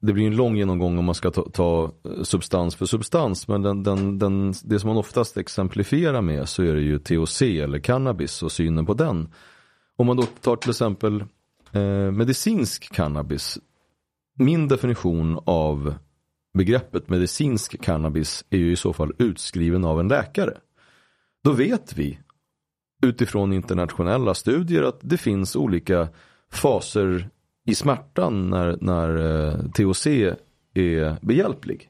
det 0.00 0.12
blir 0.12 0.26
en 0.26 0.36
lång 0.36 0.56
genomgång 0.56 0.98
om 0.98 1.04
man 1.04 1.14
ska 1.14 1.30
ta, 1.30 1.48
ta 1.52 1.92
eh, 2.04 2.22
substans 2.22 2.76
för 2.76 2.86
substans, 2.86 3.48
men 3.48 3.62
den, 3.62 3.82
den, 3.82 4.18
den, 4.18 4.54
det 4.64 4.80
som 4.80 4.88
man 4.88 4.96
oftast 4.96 5.36
exemplifierar 5.36 6.22
med 6.22 6.48
så 6.48 6.62
är 6.62 6.74
det 6.74 6.82
ju 6.82 6.98
THC 6.98 7.42
eller 7.42 7.78
cannabis 7.78 8.42
och 8.42 8.52
synen 8.52 8.86
på 8.86 8.94
den. 8.94 9.28
Om 9.96 10.06
man 10.06 10.16
då 10.16 10.22
tar 10.22 10.56
till 10.56 10.70
exempel 10.70 11.24
eh, 11.72 12.10
medicinsk 12.12 12.94
cannabis, 12.94 13.58
min 14.38 14.68
definition 14.68 15.40
av 15.44 15.94
begreppet 16.54 17.08
medicinsk 17.08 17.80
cannabis 17.80 18.44
är 18.50 18.58
ju 18.58 18.72
i 18.72 18.76
så 18.76 18.92
fall 18.92 19.12
utskriven 19.18 19.84
av 19.84 20.00
en 20.00 20.08
läkare. 20.08 20.58
Då 21.44 21.52
vet 21.52 21.96
vi 21.96 22.18
utifrån 23.02 23.52
internationella 23.52 24.34
studier 24.34 24.82
att 24.82 24.98
det 25.00 25.18
finns 25.18 25.56
olika 25.56 26.08
faser 26.52 27.28
i 27.66 27.74
smärtan 27.74 28.50
när, 28.50 28.78
när 28.80 29.16
eh, 29.16 29.70
THC 29.70 30.06
är 30.74 31.26
behjälplig. 31.26 31.88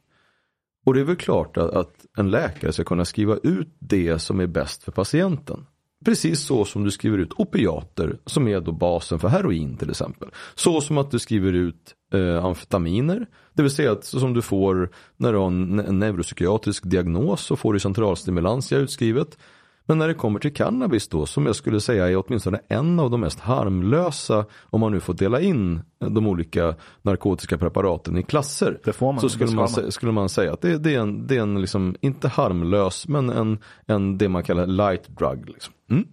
Och 0.85 0.95
det 0.95 1.01
är 1.01 1.05
väl 1.05 1.17
klart 1.17 1.57
att, 1.57 1.71
att 1.71 2.07
en 2.17 2.31
läkare 2.31 2.73
ska 2.73 2.85
kunna 2.85 3.05
skriva 3.05 3.37
ut 3.43 3.77
det 3.79 4.19
som 4.19 4.41
är 4.41 4.47
bäst 4.47 4.83
för 4.83 4.93
patienten. 4.93 5.67
Precis 6.05 6.41
så 6.41 6.65
som 6.65 6.85
du 6.85 6.91
skriver 6.91 7.19
ut 7.19 7.33
opiater 7.33 8.19
som 8.27 8.49
är 8.49 8.61
då 8.61 8.73
basen 8.73 9.19
för 9.19 9.29
heroin 9.29 9.77
till 9.77 9.91
exempel. 9.91 10.29
Så 10.55 10.81
som 10.81 10.99
att 10.99 11.11
du 11.11 11.19
skriver 11.19 11.53
ut 11.53 11.95
eh, 12.15 12.45
amfetaminer. 12.45 13.27
Det 13.55 13.63
vill 13.63 13.71
säga 13.71 13.93
att 13.93 14.05
som 14.05 14.35
du 14.35 14.43
får 14.43 14.91
när 15.17 15.33
du 15.33 15.39
har 15.39 15.47
en, 15.47 15.79
en 15.79 15.99
neuropsykiatrisk 15.99 16.85
diagnos 16.85 17.41
så 17.41 17.57
får 17.57 17.73
du 17.73 17.81
centralstimulantia 17.81 18.79
utskrivet. 18.79 19.39
Men 19.87 19.99
när 19.99 20.09
det 20.09 20.15
kommer 20.15 20.39
till 20.39 20.55
cannabis 20.55 21.09
då, 21.09 21.27
som 21.27 21.47
jag 21.47 21.57
skulle 21.57 21.81
säga 21.81 22.09
är 22.09 22.23
åtminstone 22.27 22.61
en 22.69 23.01
av 23.01 23.11
de 23.11 23.21
mest 23.21 23.41
harmlösa, 23.41 24.45
om 24.63 24.81
man 24.81 24.93
nu 24.93 25.01
får 25.01 25.15
dela 25.15 25.41
in 25.41 25.81
de 25.99 26.27
olika 26.27 26.75
narkotiska 27.03 27.59
preparaten 27.59 28.19
i 28.19 28.23
klasser. 28.23 28.81
Det 28.85 28.93
får 28.93 29.13
man, 29.13 29.21
så 29.21 29.29
skulle, 29.29 29.53
man, 29.53 29.69
man. 29.77 29.93
skulle 29.93 30.13
man 30.13 30.29
säga 30.29 30.53
att 30.53 30.61
det, 30.61 30.79
det, 30.79 30.95
är 30.95 31.01
en, 31.01 31.27
det 31.27 31.37
är 31.37 31.41
en 31.41 31.61
liksom, 31.61 31.97
inte 32.01 32.29
harmlös, 32.29 33.09
men 33.09 33.31
en, 33.31 33.59
en 33.87 34.19
det 34.19 34.29
man 34.29 34.43
kallar 34.43 34.67
light 34.67 35.09
drug. 35.09 35.49
Liksom. 35.49 35.75
Mm. 35.91 36.05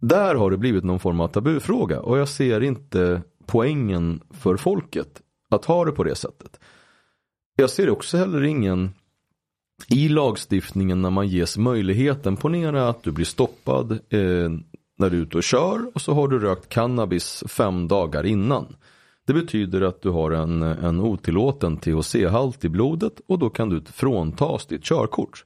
Där 0.00 0.34
har 0.34 0.50
det 0.50 0.56
blivit 0.56 0.84
någon 0.84 1.00
form 1.00 1.20
av 1.20 1.28
tabufråga 1.28 2.00
och 2.00 2.18
jag 2.18 2.28
ser 2.28 2.60
inte 2.60 3.22
poängen 3.46 4.20
för 4.30 4.56
folket 4.56 5.20
att 5.50 5.64
ha 5.64 5.84
det 5.84 5.92
på 5.92 6.04
det 6.04 6.14
sättet. 6.14 6.60
Jag 7.56 7.70
ser 7.70 7.90
också 7.90 8.16
heller 8.16 8.42
ingen 8.42 8.90
i 9.88 10.08
lagstiftningen 10.08 11.02
när 11.02 11.10
man 11.10 11.28
ges 11.28 11.58
möjligheten, 11.58 12.36
ponera 12.36 12.88
att 12.88 13.02
du 13.02 13.12
blir 13.12 13.24
stoppad 13.24 13.92
eh, 13.92 14.50
när 14.98 15.10
du 15.10 15.16
är 15.16 15.22
ute 15.22 15.36
och 15.36 15.42
kör 15.42 15.90
och 15.94 16.00
så 16.00 16.14
har 16.14 16.28
du 16.28 16.38
rökt 16.38 16.68
cannabis 16.68 17.44
fem 17.46 17.88
dagar 17.88 18.26
innan. 18.26 18.76
Det 19.26 19.34
betyder 19.34 19.80
att 19.80 20.02
du 20.02 20.10
har 20.10 20.30
en, 20.30 20.62
en 20.62 21.00
otillåten 21.00 21.78
THC-halt 21.78 22.64
i 22.64 22.68
blodet 22.68 23.20
och 23.26 23.38
då 23.38 23.50
kan 23.50 23.68
du 23.68 23.80
fråntas 23.80 24.66
ditt 24.66 24.84
körkort. 24.84 25.44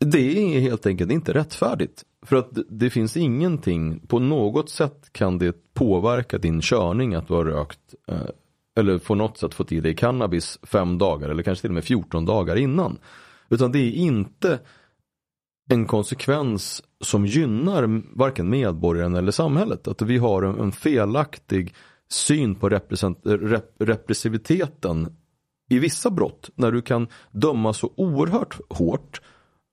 Det 0.00 0.54
är 0.56 0.60
helt 0.60 0.86
enkelt 0.86 1.12
inte 1.12 1.34
rättfärdigt. 1.34 2.04
För 2.26 2.36
att 2.36 2.58
det, 2.68 2.90
finns 2.90 3.16
ingenting, 3.16 4.00
på 4.06 4.18
något 4.18 4.70
sätt 4.70 5.12
kan 5.12 5.38
det 5.38 5.74
påverka 5.74 6.38
din 6.38 6.60
körning 6.60 7.14
att 7.14 7.28
du 7.28 7.34
har 7.34 7.44
rökt 7.44 7.94
eh, 8.08 8.20
eller 8.76 8.98
på 8.98 9.14
något 9.14 9.38
sätt 9.38 9.54
fått 9.54 9.72
i 9.72 9.80
dig 9.80 9.96
cannabis 9.96 10.58
fem 10.62 10.98
dagar 10.98 11.28
eller 11.28 11.42
kanske 11.42 11.60
till 11.60 11.70
och 11.70 11.74
med 11.74 11.84
14 11.84 12.24
dagar 12.24 12.56
innan. 12.56 12.98
Utan 13.48 13.72
det 13.72 13.78
är 13.78 13.92
inte 13.92 14.58
en 15.70 15.86
konsekvens 15.86 16.82
som 17.00 17.26
gynnar 17.26 18.02
varken 18.18 18.50
medborgaren 18.50 19.14
eller 19.14 19.32
samhället. 19.32 19.88
Att 19.88 20.02
vi 20.02 20.18
har 20.18 20.42
en, 20.42 20.72
felaktig 20.72 21.74
syn 22.08 22.54
på 22.54 22.68
rep, 22.68 22.92
repressiviteten 23.78 25.16
i 25.70 25.78
vissa 25.78 26.10
brott 26.10 26.50
när 26.54 26.72
du 26.72 26.82
kan 26.82 27.08
döma 27.30 27.72
så 27.72 27.92
oerhört 27.96 28.58
hårt 28.68 29.20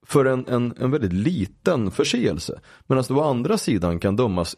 för 0.06 0.24
en, 0.24 0.46
en, 0.46 0.74
en 0.78 0.90
väldigt 0.90 1.12
liten 1.12 1.90
förseelse. 1.90 2.60
Medan 2.86 3.04
du 3.08 3.14
å 3.14 3.20
andra 3.20 3.58
sidan 3.58 3.98
kan 3.98 4.16
dömas 4.16 4.56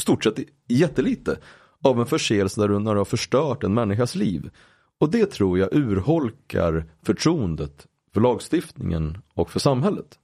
stort 0.00 0.24
sett 0.24 0.38
jättelite 0.68 1.38
av 1.84 2.00
en 2.00 2.06
förseelse 2.06 2.60
där 2.60 2.68
du, 2.68 2.78
när 2.78 2.94
du 2.94 3.00
har 3.00 3.04
förstört 3.04 3.64
en 3.64 3.74
människas 3.74 4.14
liv. 4.14 4.50
Och 5.00 5.10
det 5.10 5.26
tror 5.26 5.58
jag 5.58 5.74
urholkar 5.74 6.84
förtroendet 7.02 7.86
för 8.14 8.20
lagstiftningen 8.20 9.18
och 9.34 9.50
för 9.50 9.60
samhället. 9.60 10.18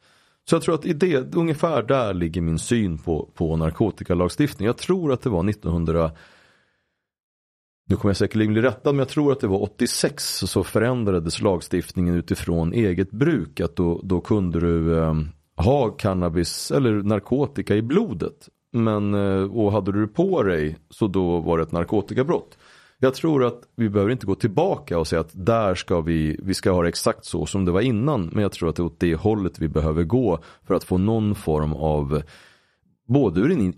Så 0.48 0.54
jag 0.54 0.62
tror 0.62 0.74
att 0.74 0.86
i 0.86 0.92
det, 0.92 1.34
ungefär 1.34 1.82
där 1.82 2.14
ligger 2.14 2.40
min 2.40 2.58
syn 2.58 2.98
på, 2.98 3.30
på 3.34 3.56
narkotikalagstiftning. 3.56 4.66
Jag 4.66 4.78
tror 4.78 5.12
att 5.12 5.22
det 5.22 5.30
var 5.30 5.48
1900 5.48 6.10
nu 7.86 7.96
kommer 7.96 8.10
jag 8.10 8.16
säkerligen 8.16 8.52
bli 8.52 8.62
rättad 8.62 8.94
men 8.94 8.98
jag 8.98 9.08
tror 9.08 9.32
att 9.32 9.40
det 9.40 9.46
var 9.46 9.62
86 9.62 10.24
så 10.38 10.64
förändrades 10.64 11.40
lagstiftningen 11.40 12.14
utifrån 12.14 12.72
eget 12.72 13.10
bruk. 13.10 13.60
Att 13.60 13.76
då, 13.76 14.00
då 14.04 14.20
kunde 14.20 14.60
du 14.60 14.98
eh, 14.98 15.14
ha 15.56 15.90
cannabis 15.90 16.70
eller 16.70 16.92
narkotika 16.92 17.76
i 17.76 17.82
blodet. 17.82 18.48
Men, 18.74 19.14
eh, 19.14 19.56
och 19.56 19.72
hade 19.72 19.92
du 19.92 20.00
det 20.00 20.12
på 20.12 20.42
dig 20.42 20.78
så 20.90 21.06
då 21.06 21.38
var 21.38 21.58
det 21.58 21.62
ett 21.62 21.72
narkotikabrott. 21.72 22.58
Jag 22.98 23.14
tror 23.14 23.44
att 23.44 23.60
vi 23.76 23.88
behöver 23.88 24.12
inte 24.12 24.26
gå 24.26 24.34
tillbaka 24.34 24.98
och 24.98 25.06
säga 25.06 25.20
att 25.20 25.30
där 25.32 25.74
ska 25.74 26.00
vi, 26.00 26.40
vi 26.42 26.54
ska 26.54 26.70
ha 26.70 26.82
det 26.82 26.88
exakt 26.88 27.24
så 27.24 27.46
som 27.46 27.64
det 27.64 27.72
var 27.72 27.80
innan. 27.80 28.30
Men 28.32 28.42
jag 28.42 28.52
tror 28.52 28.68
att 28.68 28.76
det 28.76 28.82
är 28.82 28.84
åt 28.84 29.00
det 29.00 29.14
hållet 29.14 29.58
vi 29.58 29.68
behöver 29.68 30.04
gå 30.04 30.38
för 30.66 30.74
att 30.74 30.84
få 30.84 30.98
någon 30.98 31.34
form 31.34 31.72
av 31.72 32.22
Både 33.06 33.40
ur 33.40 33.50
en, 33.50 33.74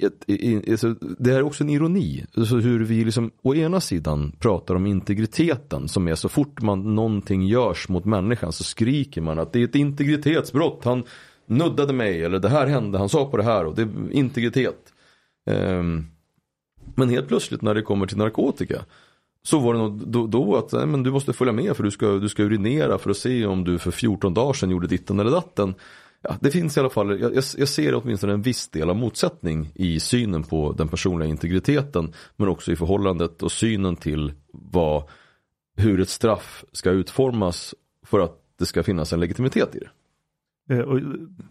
alltså, 0.71 0.95
det 1.19 1.31
här 1.31 1.39
är 1.39 1.43
också 1.43 1.65
en 1.65 1.71
ironi, 1.71 2.25
så 2.47 2.57
hur 2.57 2.85
vi 2.85 3.05
liksom 3.05 3.31
å 3.43 3.55
ena 3.55 3.81
sidan 3.81 4.33
pratar 4.39 4.75
om 4.75 4.87
integriteten 4.87 5.89
som 5.89 6.09
är 6.09 6.15
så 6.15 6.29
fort 6.29 6.63
man 6.63 6.95
någonting 6.95 7.47
görs 7.47 7.89
mot 7.89 8.05
människan 8.05 8.53
så 8.53 8.65
skriker 8.65 9.21
man 9.21 9.39
att 9.39 9.53
det 9.53 9.61
är 9.61 9.65
ett 9.65 9.75
integritetsbrott, 9.75 10.85
han 10.85 11.05
nuddade 11.47 11.93
mig 11.93 12.25
eller 12.25 12.39
det 12.39 12.49
här 12.49 12.67
hände, 12.67 12.99
han 12.99 13.09
sa 13.09 13.31
på 13.31 13.37
det 13.37 13.43
här 13.43 13.65
och 13.65 13.75
det 13.75 13.83
är 13.83 14.13
integritet. 14.13 14.93
Um, 15.51 16.07
men 16.95 17.09
helt 17.09 17.29
plötsligt 17.29 17.63
när 17.63 17.75
det 17.75 17.83
kommer 17.83 18.07
till 18.07 18.17
narkotika 18.17 18.85
så 19.43 19.59
var 19.59 19.75
det 19.75 19.79
nog 19.79 20.09
då, 20.09 20.27
då 20.27 20.57
att 20.57 20.73
nej, 20.73 20.87
men 20.87 21.03
du 21.03 21.11
måste 21.11 21.33
följa 21.33 21.53
med 21.53 21.77
för 21.77 21.83
du 21.83 21.91
ska, 21.91 22.07
du 22.07 22.29
ska 22.29 22.43
urinera 22.43 22.99
för 22.99 23.11
att 23.11 23.17
se 23.17 23.47
om 23.47 23.65
du 23.65 23.79
för 23.79 23.91
14 23.91 24.35
dagar 24.35 24.53
sedan 24.53 24.71
gjorde 24.71 24.87
ditten 24.87 25.21
eller 25.21 25.31
datten. 25.31 25.75
Ja, 26.23 26.37
det 26.41 26.51
finns 26.51 26.77
i 26.77 26.81
alla 26.81 26.91
fall, 26.91 27.21
jag, 27.21 27.35
jag 27.57 27.69
ser 27.69 27.95
åtminstone 27.95 28.33
en 28.33 28.43
viss 28.43 28.69
del 28.69 28.91
av 28.91 28.97
motsättning 28.97 29.73
i 29.75 30.01
synen 30.01 30.43
på 30.43 30.73
den 30.73 30.89
personliga 30.89 31.29
integriteten 31.29 32.13
men 32.37 32.49
också 32.49 32.73
i 32.73 32.77
förhållandet 32.77 33.43
och 33.43 33.53
synen 33.53 33.97
till 33.97 34.33
vad, 34.53 35.03
hur 35.77 36.01
ett 36.01 36.09
straff 36.09 36.65
ska 36.73 36.91
utformas 36.91 37.75
för 38.07 38.21
att 38.21 38.39
det 38.59 38.67
ska 38.67 38.83
finnas 38.83 39.13
en 39.13 39.21
legitimitet 39.21 39.75
i 39.75 39.79
det. 39.79 39.89
Eh, 40.71 40.79
och 40.79 41.01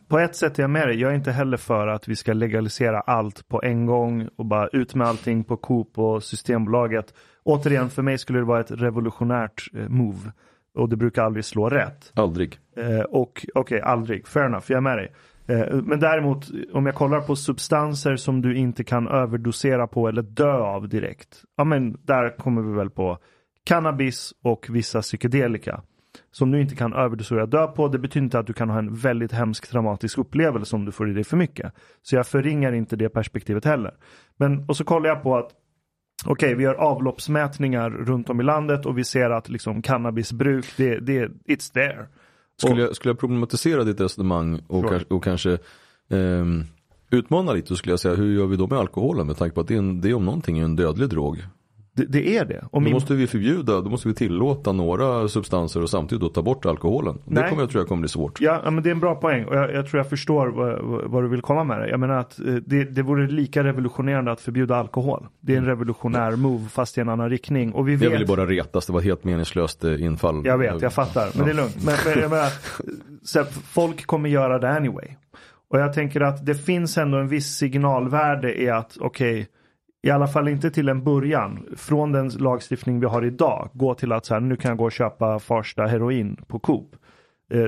på 0.08 0.20
ett 0.20 0.36
sätt 0.36 0.60
är 0.60 0.64
jag 0.64 0.70
med 0.70 0.88
dig. 0.88 1.00
Jag 1.00 1.12
är 1.12 1.16
inte 1.16 1.32
heller 1.32 1.58
för 1.58 1.88
att 1.88 2.08
vi 2.08 2.16
ska 2.16 2.34
legalisera 2.34 3.00
allt 3.00 3.48
på 3.48 3.62
en 3.64 3.86
gång 3.86 4.30
och 4.36 4.46
bara 4.46 4.68
ut 4.68 4.96
med 4.96 5.08
allting 5.08 5.44
på 5.44 5.58
Coop 5.58 5.98
och 6.00 6.24
Systembolaget. 6.24 7.14
Återigen, 7.44 7.90
för 7.90 8.02
mig 8.02 8.18
skulle 8.18 8.40
det 8.40 8.46
vara 8.46 8.60
ett 8.60 8.72
revolutionärt 8.72 9.70
eh, 9.74 9.90
move. 9.90 10.32
Och 10.78 10.90
det 10.90 10.96
brukar 10.96 11.24
aldrig 11.24 11.46
slå 11.46 11.70
rätt. 11.70 12.12
Aldrig. 12.16 12.60
Eh, 12.78 13.00
och 13.00 13.46
okej, 13.56 13.62
okay, 13.62 13.80
aldrig. 13.80 14.28
Fair 14.28 14.46
enough, 14.46 14.66
jag 14.68 14.78
är 14.78 14.82
med 14.82 14.98
dig. 14.98 15.14
Eh, 15.48 15.76
men 15.84 16.00
däremot, 16.00 16.46
om 16.74 16.86
jag 16.86 16.96
kollar 16.96 17.22
på 17.22 17.36
substanser 17.36 18.16
som 18.16 18.42
du 18.42 18.58
inte 18.58 18.84
kan 18.84 19.08
överdosera 19.08 19.88
på 19.88 20.08
eller 20.08 20.22
dö 20.22 20.54
av 20.54 20.90
direkt. 20.90 21.44
Ja 21.58 21.64
men 21.64 21.98
där 22.04 22.38
kommer 22.38 22.62
vi 22.62 22.74
väl 22.74 22.90
på 22.90 23.18
cannabis 23.64 24.34
och 24.44 24.68
vissa 24.70 25.02
psykedelika 25.02 25.82
som 26.38 26.52
du 26.52 26.62
inte 26.62 26.76
kan 26.76 26.94
överdosera 26.94 27.46
dö 27.46 27.68
på. 27.68 27.88
Det 27.88 28.00
betyder 28.00 28.24
inte 28.24 28.40
att 28.40 28.48
du 28.48 28.54
kan 28.54 28.70
ha 28.70 28.80
en 28.80 28.96
väldigt 28.96 29.32
hemsk 29.32 29.68
traumatisk 29.70 30.18
upplevelse 30.18 30.76
om 30.76 30.86
du 30.86 30.92
får 30.92 31.10
i 31.10 31.14
dig 31.14 31.24
för 31.24 31.38
mycket. 31.38 31.74
Så 32.02 32.16
jag 32.16 32.28
förringar 32.28 32.72
inte 32.72 32.96
det 32.96 33.10
perspektivet 33.10 33.66
heller. 33.66 33.94
Men, 34.38 34.70
och 34.70 34.78
så 34.78 34.84
kollar 34.84 35.10
jag 35.10 35.24
på 35.24 35.38
att 35.38 35.52
Okej, 36.26 36.32
okay, 36.32 36.56
vi 36.56 36.64
gör 36.64 36.74
avloppsmätningar 36.74 37.90
runt 37.90 38.30
om 38.30 38.42
i 38.42 38.44
landet 38.44 38.86
och 38.86 38.98
vi 38.98 39.04
ser 39.04 39.30
att 39.30 39.50
liksom 39.50 39.82
cannabisbruk, 39.82 40.66
det, 40.78 41.00
det, 41.00 41.28
it's 41.48 41.74
there. 41.74 42.06
Skulle, 42.58 42.82
jag, 42.82 42.96
skulle 42.96 43.10
jag 43.10 43.20
problematisera 43.20 43.84
ditt 43.84 44.02
resonemang 44.02 44.62
och, 44.68 44.90
kanske, 44.90 45.14
och 45.14 45.24
kanske 45.24 45.52
eh, 46.10 46.46
utmana 47.10 47.54
lite 47.54 47.68
så 47.68 47.76
skulle 47.76 47.92
jag 47.92 48.00
säga 48.00 48.16
hur 48.16 48.34
gör 48.34 48.46
vi 48.46 48.56
då 48.56 48.68
med 48.68 48.80
alkoholen 48.80 49.28
med 49.28 49.38
tanke 49.38 49.56
på 49.56 49.62
att 49.62 49.68
det, 49.68 49.74
är 49.74 49.80
en, 49.80 50.02
det 50.02 50.14
om 50.14 50.26
någonting 50.26 50.60
är 50.60 50.64
en 50.64 50.76
dödlig 50.76 51.10
drog. 51.10 51.44
Det, 51.96 52.06
det, 52.06 52.38
är 52.38 52.46
det. 52.46 52.64
Om 52.72 52.84
då 52.84 52.90
måste 52.90 53.14
vi 53.14 53.28
förbjuda, 53.28 53.82
då 53.82 53.90
måste 53.90 54.08
vi 54.08 54.14
tillåta 54.14 54.72
några 54.72 55.28
substanser 55.28 55.82
och 55.82 55.90
samtidigt 55.90 56.22
då 56.22 56.30
ta 56.30 56.42
bort 56.42 56.66
alkoholen. 56.66 57.18
Nej. 57.26 57.44
Det 57.44 57.50
kommer 57.50 57.62
jag 57.62 57.70
tror 57.70 57.82
jag 57.82 57.88
kommer 57.88 58.00
bli 58.00 58.10
svårt. 58.10 58.42
Ja, 58.42 58.72
men 58.72 58.84
det 58.84 58.90
är 58.90 58.92
en 58.92 59.00
bra 59.00 59.16
poäng 59.16 59.46
och 59.46 59.56
jag, 59.56 59.74
jag 59.74 59.88
tror 59.88 60.00
jag 60.00 60.10
förstår 60.10 60.48
vad, 60.48 60.82
vad, 61.12 61.24
du 61.24 61.28
vill 61.28 61.42
komma 61.42 61.64
med 61.64 61.80
det. 61.80 61.90
Jag 61.90 62.00
menar 62.00 62.18
att 62.18 62.40
eh, 62.40 62.46
det, 62.46 62.84
det 62.84 63.02
vore 63.02 63.28
lika 63.28 63.64
revolutionerande 63.64 64.32
att 64.32 64.42
förbjuda 64.42 64.76
alkohol. 64.76 65.28
Det 65.42 65.54
är 65.54 65.58
en 65.58 65.66
revolutionär 65.66 66.36
move 66.36 66.70
fast 66.70 66.98
i 66.98 67.02
en 67.02 67.10
annan 67.10 67.30
riktning. 67.30 67.74
Och 67.74 67.88
vi 67.88 67.96
vet... 67.96 68.04
Jag 68.04 68.12
ville 68.12 68.26
bara 68.26 68.46
retas, 68.46 68.86
det 68.86 68.94
var 68.94 69.00
ett 69.00 69.06
helt 69.06 69.24
meningslöst 69.24 69.84
eh, 69.84 70.04
infall. 70.04 70.42
Jag 70.46 70.58
vet, 70.58 70.82
jag 70.82 70.94
fattar. 70.94 71.30
Men 71.36 71.46
det 71.46 71.52
är 71.52 71.56
lugnt. 71.56 71.86
Men, 71.86 71.96
men 72.06 72.22
jag 72.22 72.30
menar, 72.30 72.50
så 73.24 73.44
folk 73.46 74.06
kommer 74.06 74.30
göra 74.30 74.60
det 74.60 74.70
anyway. 74.70 75.08
Och 75.70 75.80
jag 75.80 75.94
tänker 75.94 76.22
att 76.22 76.46
det 76.46 76.56
finns 76.56 76.98
ändå 76.98 77.18
en 77.18 77.28
viss 77.28 77.58
signalvärde 77.58 78.62
i 78.62 78.70
att 78.70 78.98
okej 79.00 79.34
okay, 79.34 79.46
i 80.06 80.10
alla 80.12 80.28
fall 80.28 80.48
inte 80.48 80.72
till 80.72 80.90
en 80.90 81.04
början, 81.04 81.66
från 81.78 82.12
den 82.12 82.30
lagstiftning 82.30 83.00
vi 83.00 83.06
har 83.06 83.26
idag, 83.26 83.70
gå 83.74 83.94
till 83.94 84.12
att 84.12 84.26
så 84.26 84.34
här, 84.34 84.42
nu 84.42 84.56
kan 84.56 84.70
jag 84.70 84.78
gå 84.78 84.86
och 84.86 84.92
köpa 84.92 85.40
Farsta 85.40 85.86
heroin 85.86 86.36
på 86.48 86.60
Coop. 86.60 86.96
Eh, 87.54 87.60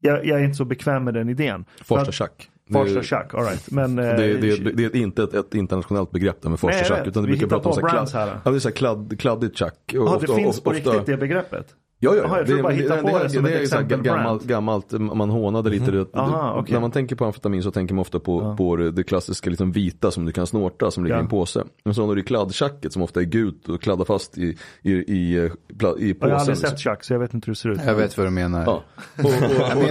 jag, 0.00 0.26
jag, 0.26 0.40
är 0.40 0.44
inte 0.44 0.56
så 0.56 0.64
bekväm 0.64 1.04
med 1.04 1.14
den 1.14 1.28
idén. 1.28 1.64
Farsta 1.84 2.12
tjack. 2.12 2.50
Farsta 2.72 3.02
tjack, 3.02 3.34
alright. 3.34 3.70
Men, 3.70 3.96
det, 3.96 4.16
det, 4.16 4.56
det, 4.56 4.72
det, 4.72 4.84
är 4.84 4.96
inte 4.96 5.22
ett, 5.22 5.34
ett 5.34 5.54
internationellt 5.54 6.10
begrepp 6.10 6.42
det 6.42 6.48
med 6.48 6.60
farsta 6.60 6.84
tjack. 6.84 7.06
Utan 7.06 7.22
det 7.22 7.28
brukar 7.28 7.46
prata 7.46 7.68
om 7.68 7.74
så 7.74 7.80
kladd, 7.80 8.10
här. 8.14 8.40
Ja, 8.44 8.50
det 8.50 8.56
är 8.56 8.60
så 8.60 8.72
kladd, 8.72 9.20
kladdigt 9.20 9.56
tjack. 9.56 9.78
Ja, 9.92 10.18
det 10.20 10.34
finns 10.34 10.60
på 10.60 10.70
ofta, 10.70 10.90
riktigt 10.90 11.06
det 11.06 11.16
begreppet? 11.16 11.74
Ja, 11.98 12.14
ja, 12.14 12.24
Aha, 12.24 12.38
jag 12.38 12.46
det, 12.46 12.62
bara 12.62 12.72
hitta 12.72 12.96
på 12.96 13.18
det, 13.18 13.22
det, 13.22 13.30
som 13.30 13.44
det, 13.44 13.52
ett 13.52 13.72
är 13.72 13.82
gammalt, 13.82 14.44
gammalt, 14.44 14.92
man 14.92 15.30
hånade 15.30 15.70
lite. 15.70 15.90
Mm. 15.90 16.06
Det, 16.12 16.18
Aha, 16.18 16.60
okay. 16.60 16.72
När 16.72 16.80
man 16.80 16.90
tänker 16.90 17.16
på 17.16 17.24
amfetamin 17.24 17.62
så 17.62 17.70
tänker 17.70 17.94
man 17.94 18.00
ofta 18.00 18.20
på, 18.20 18.42
ja. 18.42 18.56
på 18.56 18.76
det 18.76 19.04
klassiska 19.04 19.50
liksom 19.50 19.72
vita 19.72 20.10
som 20.10 20.24
du 20.24 20.32
kan 20.32 20.46
snorta 20.46 20.90
som 20.90 21.04
ligger 21.04 21.16
ja. 21.16 21.20
i 21.20 21.22
en 21.22 21.28
påse. 21.28 21.64
Men 21.84 21.94
så 21.94 22.06
har 22.06 22.14
du 22.14 22.22
kladdtjacket 22.22 22.92
som 22.92 23.02
ofta 23.02 23.20
är 23.20 23.24
gult 23.24 23.68
och 23.68 23.82
kladdar 23.82 24.04
fast 24.04 24.38
i, 24.38 24.56
i, 24.82 24.92
i, 24.92 25.50
i, 25.98 26.14
påsen. 26.14 26.16
Jag 26.20 26.28
har 26.28 26.40
aldrig 26.40 26.56
sett 26.56 26.78
tjack 26.78 27.04
så 27.04 27.12
jag 27.12 27.20
vet 27.20 27.34
inte 27.34 27.46
hur 27.46 27.52
det 27.52 27.58
ser 27.58 27.68
ut. 27.68 27.80
Jag 27.86 27.94
vet 27.94 28.16
vad 28.16 28.26
du 28.26 28.30
menar. 28.30 28.62
Ja. 28.66 28.82
Och, 29.18 29.24
och, 29.24 29.26
och, 29.26 29.82
och, 29.82 29.88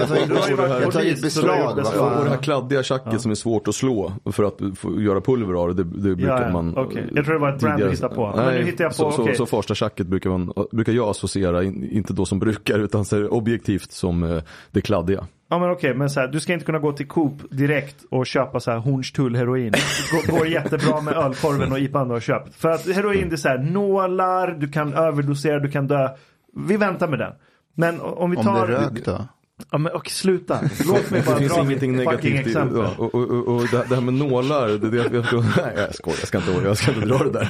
jag 0.82 0.92
tar 0.92 1.00
ett 1.00 1.22
beslag. 1.22 1.78
Och 1.78 2.24
det 2.24 2.30
här 2.30 2.42
kladdiga 2.42 2.82
tjacket 2.82 3.12
ja. 3.12 3.18
som 3.18 3.30
är 3.30 3.34
svårt 3.34 3.68
att 3.68 3.74
slå 3.74 4.12
för 4.32 4.44
att 4.44 4.60
göra 4.98 5.20
pulver 5.20 5.54
av 5.54 5.74
det, 5.74 5.84
det 5.84 6.16
brukar 6.16 6.42
ja, 6.42 6.52
man. 6.52 6.78
Okay. 6.78 7.02
Jag 7.14 7.24
tror 7.24 7.34
det 7.34 7.40
var 7.40 7.54
ett 7.54 7.60
brand 7.60 7.82
du 7.82 7.90
hittade 7.90 8.14
på. 8.14 8.32
Nej, 8.36 8.46
Men 8.46 8.54
nu 8.54 8.64
hittar 8.64 8.84
jag 8.84 8.90
på, 8.90 9.12
så, 9.12 9.22
okay. 9.22 9.34
så, 9.34 9.46
så 9.46 9.56
första 9.56 9.74
tjacket 9.74 10.06
brukar, 10.06 10.30
man, 10.30 10.52
brukar 10.72 10.92
jag 10.92 11.08
associera, 11.08 11.62
inte 11.96 12.12
då 12.12 12.24
som 12.24 12.38
brukar 12.38 12.78
utan 12.78 13.04
ser 13.04 13.32
objektivt 13.32 13.92
som 13.92 14.22
eh, 14.22 14.42
det 14.70 14.80
kladdiga. 14.80 15.26
Ja 15.48 15.58
men 15.58 15.70
okej, 15.70 15.94
men 15.94 16.10
så 16.10 16.20
här, 16.20 16.28
du 16.28 16.40
ska 16.40 16.52
inte 16.52 16.64
kunna 16.64 16.78
gå 16.78 16.92
till 16.92 17.08
Coop 17.08 17.42
direkt 17.50 17.96
och 18.10 18.26
köpa 18.26 18.60
så 18.60 18.70
här 18.70 18.78
Hornstull 18.78 19.36
heroin. 19.36 19.72
Det 19.72 20.32
går 20.32 20.46
jättebra 20.46 21.00
med 21.00 21.14
ölkorven 21.14 21.72
och 21.72 21.78
IPan 21.78 22.08
du 22.08 22.14
har 22.14 22.20
köpt. 22.20 22.54
För 22.54 22.70
att 22.70 22.86
heroin 22.86 23.28
det 23.28 23.34
är 23.34 23.36
så 23.36 23.48
här 23.48 23.58
nålar, 23.58 24.50
du 24.50 24.68
kan 24.68 24.94
överdosera, 24.94 25.58
du 25.58 25.70
kan 25.70 25.86
dö. 25.86 26.08
Vi 26.56 26.76
väntar 26.76 27.08
med 27.08 27.18
den. 27.18 27.32
Men 27.74 28.00
om 28.00 28.30
vi 28.30 28.36
tar... 28.36 28.62
Om 28.62 28.70
det 28.70 28.76
är 28.76 28.80
rök 28.80 29.04
då? 29.04 29.28
Ja 29.70 29.78
men 29.78 29.92
och 29.92 30.10
sluta. 30.10 30.60
Låt 30.86 31.10
mig 31.10 31.22
bara 31.26 31.34
det 31.34 31.40
finns 31.40 31.58
ingenting 31.58 31.96
negativt 31.96 32.46
i 32.46 32.52
det. 32.52 32.68
Ja, 32.74 32.94
och, 32.98 33.14
och, 33.14 33.30
och, 33.30 33.48
och 33.48 33.62
det, 33.70 33.94
här 33.94 34.00
med 34.00 34.14
nålar, 34.14 34.68
det, 34.68 34.90
det, 34.90 34.96
jag, 34.96 35.24
tror, 35.24 35.44
nej 35.56 35.72
jag 35.76 35.94
skojar, 35.94 36.18
jag 36.18 36.28
ska 36.28 36.38
inte, 36.38 36.50
jag 36.64 36.76
ska 36.76 36.92
inte 36.92 37.06
dra 37.06 37.18
det 37.18 37.30
där. 37.30 37.48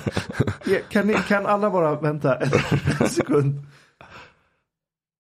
Ja, 0.64 0.78
kan, 0.90 1.06
ni, 1.06 1.14
kan 1.14 1.46
alla 1.46 1.70
bara 1.70 2.00
vänta 2.00 2.36
en 2.36 3.08
sekund? 3.08 3.66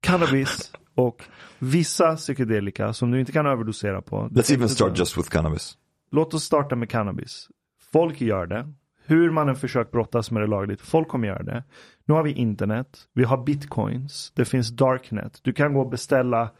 Cannabis 0.00 0.72
och 0.94 1.24
vissa 1.58 2.16
psykedelika 2.16 2.92
som 2.92 3.10
du 3.10 3.20
inte 3.20 3.32
kan 3.32 3.46
överdosera 3.46 4.02
på. 4.02 4.28
Let's 4.28 4.54
even 4.54 4.68
start 4.68 4.98
just 4.98 5.18
with 5.18 5.28
cannabis. 5.28 5.76
Låt 6.10 6.34
oss 6.34 6.44
starta 6.44 6.76
med 6.76 6.90
cannabis. 6.90 7.48
Folk 7.92 8.20
gör 8.20 8.46
det. 8.46 8.72
Hur 9.06 9.30
man 9.30 9.48
än 9.48 9.56
försökt 9.56 9.90
brottas 9.90 10.30
med 10.30 10.42
det 10.42 10.46
lagligt. 10.46 10.80
Folk 10.80 11.08
kommer 11.08 11.28
göra 11.28 11.42
det. 11.42 11.64
Nu 12.04 12.14
har 12.14 12.22
vi 12.22 12.32
internet. 12.32 12.98
Vi 13.14 13.24
har 13.24 13.44
bitcoins. 13.44 14.32
Det 14.34 14.44
finns 14.44 14.70
darknet. 14.70 15.40
Du 15.42 15.52
kan 15.52 15.74
gå 15.74 15.80
och 15.80 15.90
beställa 15.90 16.50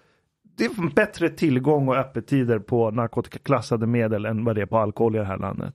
det 0.56 0.64
är 0.64 0.94
bättre 0.94 1.28
tillgång 1.28 1.88
och 1.88 1.96
öppettider 1.96 2.58
på 2.58 2.90
narkotikaklassade 2.90 3.86
medel 3.86 4.24
än 4.24 4.44
vad 4.44 4.54
det 4.54 4.62
är 4.62 4.66
på 4.66 4.78
alkohol 4.78 5.16
i 5.16 5.18
det 5.18 5.24
här 5.24 5.38
landet. 5.38 5.74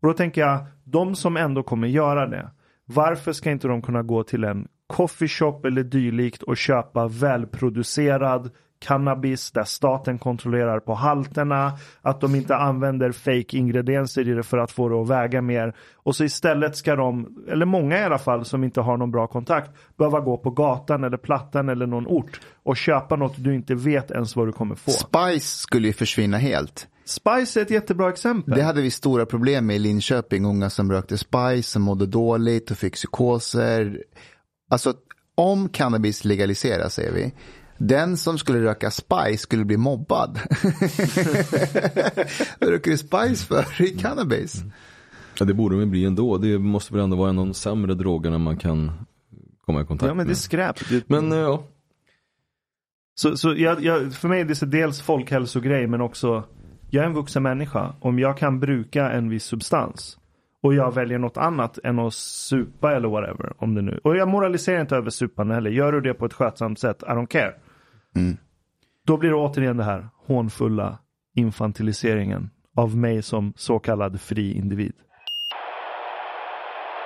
Och 0.00 0.08
då 0.08 0.14
tänker 0.14 0.40
jag, 0.40 0.66
de 0.84 1.14
som 1.14 1.36
ändå 1.36 1.62
kommer 1.62 1.88
göra 1.88 2.26
det, 2.26 2.50
varför 2.84 3.32
ska 3.32 3.50
inte 3.50 3.68
de 3.68 3.82
kunna 3.82 4.02
gå 4.02 4.22
till 4.22 4.44
en 4.44 4.68
coffeeshop 4.86 5.64
eller 5.64 5.82
dylikt 5.82 6.42
och 6.42 6.56
köpa 6.56 7.08
välproducerad 7.08 8.50
cannabis 8.78 9.50
där 9.50 9.64
staten 9.64 10.18
kontrollerar 10.18 10.80
på 10.80 10.94
halterna, 10.94 11.78
att 12.02 12.20
de 12.20 12.34
inte 12.34 12.56
använder 12.56 13.12
fake 13.12 13.56
ingredienser 13.56 14.28
i 14.28 14.32
det 14.32 14.42
för 14.42 14.58
att 14.58 14.70
få 14.70 14.88
det 14.88 15.00
att 15.00 15.08
väga 15.08 15.42
mer. 15.42 15.74
Och 15.94 16.16
så 16.16 16.24
istället 16.24 16.76
ska 16.76 16.96
de, 16.96 17.44
eller 17.48 17.66
många 17.66 17.98
i 18.00 18.04
alla 18.04 18.18
fall 18.18 18.44
som 18.44 18.64
inte 18.64 18.80
har 18.80 18.96
någon 18.96 19.10
bra 19.10 19.26
kontakt, 19.26 19.70
behöva 19.96 20.20
gå 20.20 20.36
på 20.36 20.50
gatan 20.50 21.04
eller 21.04 21.16
plattan 21.16 21.68
eller 21.68 21.86
någon 21.86 22.06
ort 22.06 22.40
och 22.62 22.76
köpa 22.76 23.16
något 23.16 23.34
du 23.36 23.54
inte 23.54 23.74
vet 23.74 24.10
ens 24.10 24.36
vad 24.36 24.48
du 24.48 24.52
kommer 24.52 24.74
få. 24.74 24.90
Spice 24.90 25.58
skulle 25.58 25.86
ju 25.86 25.92
försvinna 25.92 26.38
helt. 26.38 26.88
Spice 27.04 27.60
är 27.60 27.62
ett 27.62 27.70
jättebra 27.70 28.08
exempel. 28.08 28.54
Det 28.54 28.62
hade 28.62 28.82
vi 28.82 28.90
stora 28.90 29.26
problem 29.26 29.66
med 29.66 29.76
i 29.76 29.78
Linköping. 29.78 30.44
Unga 30.44 30.70
som 30.70 30.92
rökte 30.92 31.18
Spice, 31.18 31.62
som 31.62 31.82
mådde 31.82 32.06
dåligt 32.06 32.70
och 32.70 32.76
fick 32.76 32.94
psykoser. 32.94 34.02
Alltså, 34.68 34.94
om 35.34 35.68
cannabis 35.68 36.24
legaliseras, 36.24 36.94
säger 36.94 37.12
vi, 37.12 37.32
den 37.78 38.16
som 38.16 38.38
skulle 38.38 38.62
röka 38.62 38.90
Spice 38.90 39.38
skulle 39.38 39.64
bli 39.64 39.76
mobbad. 39.76 40.38
Vad 42.60 42.70
röker 42.70 42.90
du 42.90 42.96
Spice 42.98 43.46
för 43.46 43.82
i 43.82 43.88
cannabis? 43.98 44.62
Ja, 45.38 45.44
det 45.46 45.54
borde 45.54 45.76
väl 45.76 45.86
bli 45.86 46.04
ändå. 46.04 46.38
Det 46.38 46.58
måste 46.58 46.92
väl 46.94 47.02
ändå 47.02 47.16
vara 47.16 47.30
en 47.30 47.38
av 47.38 47.46
de 47.46 47.54
sämre 47.54 47.94
drogerna 47.94 48.38
man 48.38 48.56
kan 48.56 48.92
komma 49.66 49.80
i 49.82 49.84
kontakt 49.84 50.08
Ja, 50.08 50.14
men 50.14 50.26
det 50.26 50.30
är 50.30 50.32
med. 50.32 50.36
skräp. 50.36 50.76
Det, 50.90 51.08
Men 51.08 51.32
eh, 51.32 51.38
ja, 51.38 51.64
Så, 53.14 53.36
så 53.36 53.54
jag, 53.56 53.84
jag, 53.84 54.14
för 54.14 54.28
mig 54.28 54.40
är 54.40 54.44
det 54.44 54.54
så 54.54 54.66
dels 54.66 55.00
folkhälsogrej 55.00 55.86
men 55.86 56.00
också 56.00 56.44
jag 56.90 57.02
är 57.02 57.06
en 57.08 57.14
vuxen 57.14 57.42
människa. 57.42 57.94
Om 58.00 58.18
jag 58.18 58.38
kan 58.38 58.60
bruka 58.60 59.10
en 59.10 59.28
viss 59.30 59.44
substans 59.44 60.18
och 60.66 60.74
jag 60.74 60.94
väljer 60.94 61.18
något 61.18 61.36
annat 61.36 61.78
än 61.84 61.98
att 61.98 62.14
supa 62.14 62.96
eller 62.96 63.08
whatever. 63.08 63.52
Om 63.58 63.74
det 63.74 63.82
nu. 63.82 64.00
Och 64.04 64.16
jag 64.16 64.28
moraliserar 64.28 64.80
inte 64.80 64.96
över 64.96 65.10
supande 65.10 65.54
heller. 65.54 65.70
Gör 65.70 65.92
du 65.92 66.00
det 66.00 66.14
på 66.14 66.26
ett 66.26 66.32
skötsamt 66.32 66.78
sätt, 66.78 67.02
I 67.02 67.10
don't 67.10 67.26
care. 67.26 67.54
Då 69.06 69.16
blir 69.16 69.30
det 69.30 69.36
återigen 69.36 69.76
det 69.76 69.84
här 69.84 70.08
hånfulla 70.26 70.98
infantiliseringen 71.34 72.50
av 72.76 72.96
mig 72.96 73.22
som 73.22 73.52
så 73.56 73.78
kallad 73.78 74.20
fri 74.20 74.52
individ. 74.52 74.92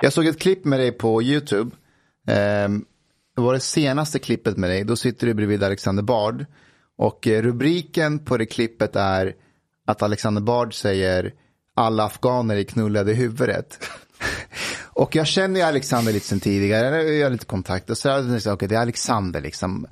Jag 0.01 0.13
såg 0.13 0.25
ett 0.25 0.39
klipp 0.39 0.65
med 0.65 0.79
dig 0.79 0.91
på 0.91 1.23
YouTube. 1.23 1.71
Ehm, 2.27 2.85
det 3.35 3.41
var 3.41 3.53
det 3.53 3.59
senaste 3.59 4.19
klippet 4.19 4.57
med 4.57 4.69
dig. 4.69 4.83
Då 4.83 4.95
sitter 4.95 5.27
du 5.27 5.33
bredvid 5.33 5.63
Alexander 5.63 6.03
Bard. 6.03 6.45
Och 6.97 7.27
eh, 7.27 7.41
rubriken 7.41 8.19
på 8.19 8.37
det 8.37 8.45
klippet 8.45 8.95
är 8.95 9.33
att 9.87 10.01
Alexander 10.01 10.41
Bard 10.41 10.73
säger 10.73 11.33
alla 11.75 12.03
afghaner 12.05 12.57
är 12.57 12.63
knullade 12.63 13.11
i 13.11 13.15
huvudet. 13.15 13.89
och 14.93 15.15
jag 15.15 15.27
känner 15.27 15.59
ju 15.59 15.65
Alexander 15.65 16.13
lite 16.13 16.27
sen 16.27 16.39
tidigare. 16.39 17.03
Jag 17.03 17.25
har 17.25 17.31
lite 17.31 17.45
kontakt. 17.45 17.89
Och 17.89 17.97
så 17.97 18.07
jag 18.07 18.25
det, 18.25 18.51
okay, 18.51 18.67
det 18.67 18.75
är 18.75 18.81
Alexander 18.81 19.41
liksom. 19.41 19.87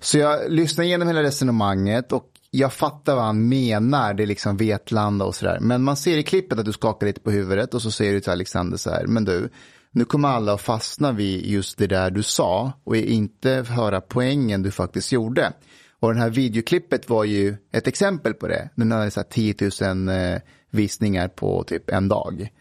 Så 0.00 0.18
jag 0.18 0.50
lyssnar 0.50 0.84
igenom 0.84 1.08
hela 1.08 1.22
resonemanget 1.22 2.12
och 2.12 2.30
jag 2.50 2.72
fattar 2.72 3.14
vad 3.14 3.24
han 3.24 3.48
menar. 3.48 4.14
Det 4.14 4.22
är 4.22 4.26
liksom 4.26 4.56
Vetlanda 4.56 5.24
och 5.24 5.34
sådär. 5.34 5.58
Men 5.60 5.82
man 5.82 5.96
ser 5.96 6.16
i 6.16 6.22
klippet 6.22 6.58
att 6.58 6.64
du 6.64 6.72
skakar 6.72 7.06
lite 7.06 7.20
på 7.20 7.30
huvudet 7.30 7.74
och 7.74 7.82
så 7.82 7.90
säger 7.90 8.12
du 8.12 8.20
till 8.20 8.32
Alexander 8.32 8.76
så 8.76 8.90
här. 8.90 9.06
Men 9.06 9.24
du, 9.24 9.48
nu 9.90 10.04
kommer 10.04 10.28
alla 10.28 10.52
att 10.52 10.60
fastna 10.60 11.12
vid 11.12 11.46
just 11.46 11.78
det 11.78 11.86
där 11.86 12.10
du 12.10 12.22
sa 12.22 12.72
och 12.84 12.96
inte 12.96 13.50
höra 13.68 14.00
poängen 14.00 14.62
du 14.62 14.70
faktiskt 14.70 15.12
gjorde. 15.12 15.52
Och 16.00 16.14
det 16.14 16.20
här 16.20 16.30
videoklippet 16.30 17.08
var 17.08 17.24
ju 17.24 17.56
ett 17.72 17.86
exempel 17.86 18.34
på 18.34 18.48
det. 18.48 18.68
Den 18.74 18.92
hade 18.92 19.10
så 19.10 19.20
här 19.20 19.26
10 19.30 19.54
000 19.80 20.08
eh, 20.08 20.40
visningar 20.74 21.28
på 21.28 21.64
typ 21.64 21.90
en 21.90 22.08
dag. 22.08 22.52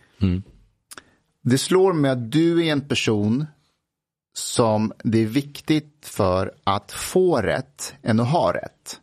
Det 1.41 1.57
slår 1.57 1.93
mig 1.93 2.11
att 2.11 2.31
du 2.31 2.65
är 2.67 2.71
en 2.71 2.87
person 2.87 3.45
som 4.33 4.93
det 5.03 5.21
är 5.21 5.25
viktigt 5.25 5.97
för 6.01 6.53
att 6.63 6.91
få 6.91 7.37
rätt 7.37 7.93
än 8.03 8.19
att 8.19 8.31
ha 8.31 8.53
rätt. 8.53 8.99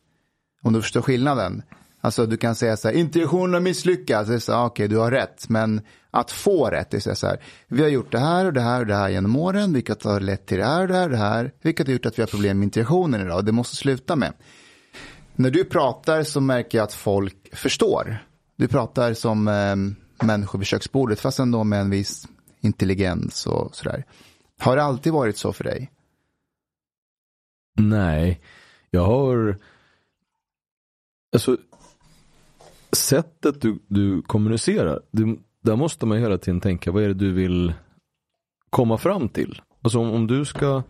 Om 0.62 0.72
du 0.72 0.82
förstår 0.82 1.02
skillnaden. 1.02 1.62
Alltså 2.00 2.26
du 2.26 2.36
kan 2.36 2.54
säga 2.54 2.76
så 2.76 2.88
här, 2.88 2.94
integrationen 2.94 3.54
har 3.54 3.60
misslyckats. 3.60 4.48
Okej, 4.48 4.88
du 4.88 4.96
har 4.96 5.10
rätt. 5.10 5.48
Men 5.48 5.80
att 6.10 6.30
få 6.30 6.66
rätt, 6.66 6.90
det 6.90 7.06
är 7.06 7.14
så 7.14 7.26
här, 7.26 7.40
vi 7.68 7.82
har 7.82 7.88
gjort 7.88 8.12
det 8.12 8.18
här 8.18 8.46
och 8.46 8.52
det 8.52 8.60
här 8.60 8.80
och 8.80 8.86
det 8.86 8.94
här 8.94 9.08
genom 9.08 9.36
åren, 9.36 9.72
vilket 9.72 10.02
har 10.02 10.20
lett 10.20 10.46
till 10.46 10.58
det 10.58 10.64
här 10.64 10.82
och 10.82 10.88
det 10.88 10.94
här 10.94 11.04
och 11.04 11.10
det 11.10 11.16
här, 11.16 11.52
vilket 11.62 11.86
har 11.86 11.92
gjort 11.92 12.06
att 12.06 12.18
vi 12.18 12.22
har 12.22 12.26
problem 12.26 12.58
med 12.58 12.66
integrationen 12.66 13.20
idag. 13.20 13.44
Det 13.44 13.52
måste 13.52 13.76
sluta 13.76 14.16
med. 14.16 14.32
När 15.36 15.50
du 15.50 15.64
pratar 15.64 16.22
så 16.22 16.40
märker 16.40 16.78
jag 16.78 16.84
att 16.84 16.92
folk 16.92 17.56
förstår. 17.56 18.18
Du 18.60 18.68
pratar 18.68 19.14
som 19.14 19.48
eh, 19.48 19.76
människor 20.26 20.58
vid 20.58 20.66
köksbordet, 20.66 21.20
fast 21.20 21.38
ändå 21.38 21.64
med 21.64 21.80
en 21.80 21.90
viss 21.90 22.28
intelligens 22.60 23.46
och 23.46 23.74
sådär. 23.74 24.04
Har 24.58 24.76
det 24.76 24.82
alltid 24.82 25.12
varit 25.12 25.36
så 25.36 25.52
för 25.52 25.64
dig? 25.64 25.90
nej. 27.78 28.40
Jag 28.90 29.04
har... 29.04 29.58
Alltså, 31.32 31.56
sättet 32.92 33.60
du, 33.60 33.78
du 33.86 34.22
kommunicerar, 34.22 35.02
du, 35.10 35.38
där 35.62 35.76
måste 35.76 36.06
man 36.06 36.18
hela 36.18 36.38
tiden 36.38 36.60
tänka, 36.60 36.92
vad 36.92 37.02
är 37.02 37.08
det 37.08 37.14
du 37.14 37.32
vill 37.32 37.74
komma 38.70 38.98
fram 38.98 39.28
till? 39.28 39.62
Alltså 39.82 39.98
om, 39.98 40.10
om 40.10 40.26
du 40.26 40.44
ska 40.44 40.82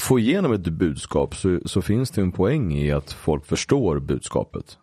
få 0.00 0.18
igenom 0.18 0.52
ett 0.52 0.68
budskap 0.68 1.36
så, 1.36 1.60
så 1.64 1.82
finns 1.82 2.10
det 2.10 2.20
en 2.20 2.32
poäng 2.32 2.72
i 2.72 2.92
att 2.92 3.12
folk 3.12 3.46
förstår 3.46 4.00
budskapet. 4.00 4.78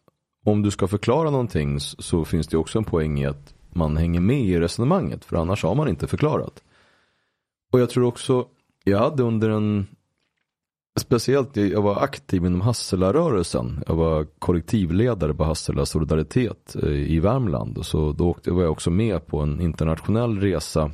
Om 0.47 0.61
du 0.61 0.71
ska 0.71 0.87
förklara 0.87 1.29
någonting 1.29 1.79
så 1.79 2.25
finns 2.25 2.47
det 2.47 2.57
också 2.57 2.77
en 2.77 2.83
poäng 2.83 3.19
i 3.19 3.25
att 3.25 3.53
man 3.69 3.97
hänger 3.97 4.19
med 4.19 4.41
i 4.41 4.59
resonemanget 4.59 5.25
för 5.25 5.37
annars 5.37 5.63
har 5.63 5.75
man 5.75 5.87
inte 5.87 6.07
förklarat. 6.07 6.63
Och 7.71 7.79
jag 7.79 7.89
tror 7.89 8.05
också, 8.05 8.47
jag 8.83 8.99
hade 8.99 9.23
under 9.23 9.49
en 9.49 9.87
Speciellt, 10.99 11.57
jag 11.57 11.81
var 11.81 12.03
aktiv 12.03 12.45
inom 12.45 12.61
Hassela-rörelsen. 12.61 13.83
Jag 13.87 13.95
var 13.95 14.25
kollektivledare 14.39 15.33
på 15.33 15.43
Hassela 15.43 15.85
Solidaritet 15.85 16.75
eh, 16.83 16.89
i 16.89 17.19
Värmland. 17.19 17.77
Och 17.77 17.85
så 17.85 18.11
då 18.11 18.29
åkte, 18.29 18.51
var 18.51 18.63
jag 18.63 18.71
också 18.71 18.89
med 18.89 19.27
på 19.27 19.39
en 19.39 19.61
internationell 19.61 20.39
resa. 20.39 20.91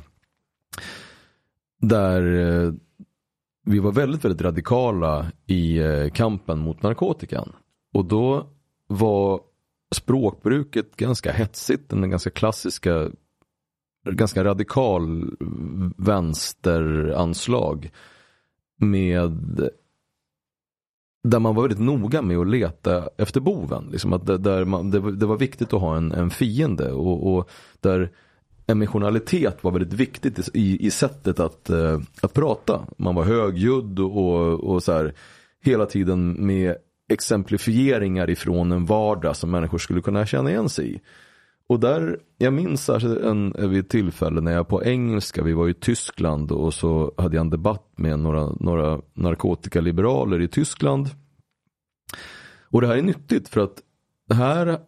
Där 1.80 2.34
eh, 2.34 2.72
vi 3.66 3.78
var 3.78 3.92
väldigt, 3.92 4.24
väldigt 4.24 4.42
radikala 4.42 5.26
i 5.46 5.78
eh, 5.78 6.10
kampen 6.10 6.58
mot 6.58 6.82
narkotikan. 6.82 7.52
Och 7.92 8.04
då 8.04 8.53
var 8.86 9.40
språkbruket 9.94 10.96
ganska 10.96 11.32
hetsigt. 11.32 11.88
Den 11.90 12.10
ganska 12.10 12.30
klassiska, 12.30 13.10
ganska 14.10 14.44
radikal 14.44 15.30
vänsteranslag. 15.96 17.90
Med 18.76 19.70
där 21.28 21.38
man 21.38 21.54
var 21.54 21.62
väldigt 21.62 21.80
noga 21.86 22.22
med 22.22 22.38
att 22.38 22.48
leta 22.48 23.08
efter 23.16 23.40
boven. 23.40 23.88
Liksom 23.92 24.12
att 24.12 24.26
det, 24.26 24.38
där 24.38 24.64
man, 24.64 24.90
det, 24.90 25.00
var- 25.00 25.12
det 25.12 25.26
var 25.26 25.36
viktigt 25.36 25.72
att 25.72 25.80
ha 25.80 25.96
en, 25.96 26.12
en 26.12 26.30
fiende 26.30 26.92
och, 26.92 27.34
och 27.36 27.50
där 27.80 28.10
emotionalitet 28.66 29.64
var 29.64 29.70
väldigt 29.72 29.92
viktigt 29.92 30.48
i, 30.54 30.86
i 30.86 30.90
sättet 30.90 31.40
att, 31.40 31.70
eh, 31.70 32.00
att 32.22 32.32
prata. 32.34 32.86
Man 32.98 33.14
var 33.14 33.24
högljudd 33.24 34.00
och, 34.00 34.64
och 34.64 34.82
så 34.82 34.92
här, 34.92 35.14
hela 35.64 35.86
tiden 35.86 36.46
med 36.46 36.76
exemplifieringar 37.08 38.30
ifrån 38.30 38.72
en 38.72 38.84
vardag 38.86 39.36
som 39.36 39.50
människor 39.50 39.78
skulle 39.78 40.00
kunna 40.00 40.26
känna 40.26 40.50
igen 40.50 40.68
sig 40.68 40.94
i. 40.94 41.00
Och 41.66 41.80
där, 41.80 42.18
jag 42.38 42.52
minns 42.52 42.84
särskilt 42.84 43.20
en, 43.20 43.54
vid 43.58 43.80
ett 43.80 43.88
tillfälle 43.88 44.40
när 44.40 44.52
jag 44.52 44.68
på 44.68 44.84
engelska, 44.84 45.42
vi 45.42 45.52
var 45.52 45.68
i 45.68 45.74
Tyskland 45.74 46.52
och 46.52 46.74
så 46.74 47.14
hade 47.16 47.36
jag 47.36 47.40
en 47.40 47.50
debatt 47.50 47.92
med 47.96 48.18
några, 48.18 48.52
några 48.60 49.00
narkotikaliberaler 49.14 50.40
i 50.40 50.48
Tyskland. 50.48 51.08
Och 52.62 52.80
det 52.80 52.86
här 52.86 52.96
är 52.96 53.02
nyttigt 53.02 53.48
för 53.48 53.60
att 53.60 53.82
här 54.34 54.78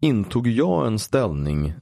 intog 0.00 0.48
jag 0.48 0.86
en 0.86 0.98
ställning 0.98 1.74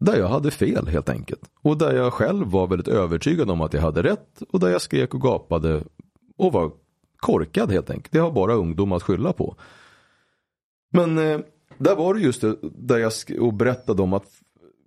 där 0.00 0.18
jag 0.18 0.28
hade 0.28 0.50
fel 0.50 0.86
helt 0.88 1.08
enkelt. 1.08 1.50
Och 1.62 1.78
där 1.78 1.94
jag 1.94 2.12
själv 2.12 2.46
var 2.46 2.66
väldigt 2.66 2.88
övertygad 2.88 3.50
om 3.50 3.60
att 3.60 3.74
jag 3.74 3.82
hade 3.82 4.02
rätt 4.02 4.42
och 4.52 4.60
där 4.60 4.68
jag 4.68 4.82
skrek 4.82 5.14
och 5.14 5.22
gapade 5.22 5.84
och 6.36 6.52
var 6.52 6.72
korkad 7.16 7.72
helt 7.72 7.90
enkelt. 7.90 8.12
Det 8.12 8.18
har 8.18 8.30
bara 8.30 8.54
ungdom 8.54 8.92
att 8.92 9.02
skylla 9.02 9.32
på. 9.32 9.56
Men 10.92 11.18
eh, 11.18 11.40
där 11.78 11.96
var 11.96 12.14
det 12.14 12.20
just 12.20 12.40
det, 12.40 12.56
där 12.62 12.98
jag 12.98 13.12
och 13.40 13.54
berättade 13.54 14.02
om 14.02 14.12
att 14.12 14.26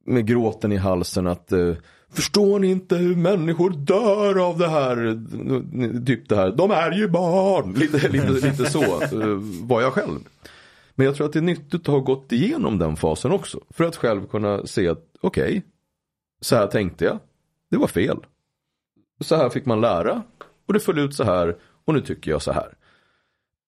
med 0.06 0.28
gråten 0.28 0.72
i 0.72 0.78
halsen 0.78 1.28
att 1.28 1.52
eh, 1.52 1.74
Förstår 2.12 2.60
ni 2.60 2.68
inte 2.68 2.96
hur 2.96 3.16
människor 3.16 3.70
dör 3.70 4.50
av 4.50 4.58
det 4.58 4.68
här? 4.68 6.06
Typ 6.06 6.30
det 6.30 6.36
här, 6.36 6.52
de 6.52 6.72
är 6.72 6.92
ju 6.92 7.08
barn. 7.08 7.74
Lite, 7.74 8.10
lite, 8.10 8.32
lite 8.32 8.66
så 8.66 8.84
eh, 9.02 9.40
var 9.62 9.82
jag 9.82 9.94
själv. 9.94 10.20
Men 10.96 11.06
jag 11.06 11.16
tror 11.16 11.28
att 11.28 11.34
det 11.34 11.40
är 11.40 11.44
nyttigt 11.44 11.82
att 11.82 11.88
ha 11.88 12.00
gått 12.00 12.32
igenom 12.32 12.80
den 12.80 12.96
fasen 12.96 13.32
också. 13.32 13.60
För 13.70 13.84
att 13.84 13.96
själv 13.96 14.28
kunna 14.28 14.66
se 14.66 14.88
att 14.88 15.04
okej, 15.22 15.64
så 16.42 16.56
här 16.56 16.68
tänkte 16.68 17.06
jag. 17.06 17.20
Det 17.72 17.78
var 17.78 17.88
fel. 17.88 18.18
Så 19.20 19.36
här 19.36 19.50
fick 19.50 19.66
man 19.66 19.82
lära. 19.82 20.24
Och 20.68 20.74
det 20.74 20.80
föll 20.80 21.00
ut 21.00 21.16
så 21.16 21.24
här. 21.24 21.58
Och 21.90 21.96
nu 21.96 22.02
tycker 22.02 22.32
jag 22.32 22.42
så 22.42 22.52
här. 22.52 22.74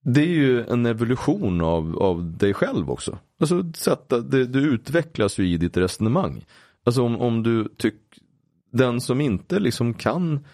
det 0.03 0.22
är 0.22 0.35
ju 0.35 0.65
en 0.65 0.85
evolution 0.85 1.61
av, 1.61 1.98
av 1.98 2.38
dig 2.38 2.53
själv 2.53 2.91
också. 2.91 3.18
Alltså 3.39 3.73
sätta, 3.73 4.19
det, 4.19 4.45
du 4.45 4.60
utvecklas 4.60 5.39
ju 5.39 5.48
i 5.48 5.57
ditt 5.57 5.77
resonemang. 5.77 6.45
Alltså 6.84 7.03
om, 7.03 7.22
om 7.22 7.43
du 7.43 7.69
tycker, 7.77 7.99
den 8.72 9.02
som 9.02 9.22
inte 9.22 9.60
liksom 9.60 9.93
kan 9.93 10.45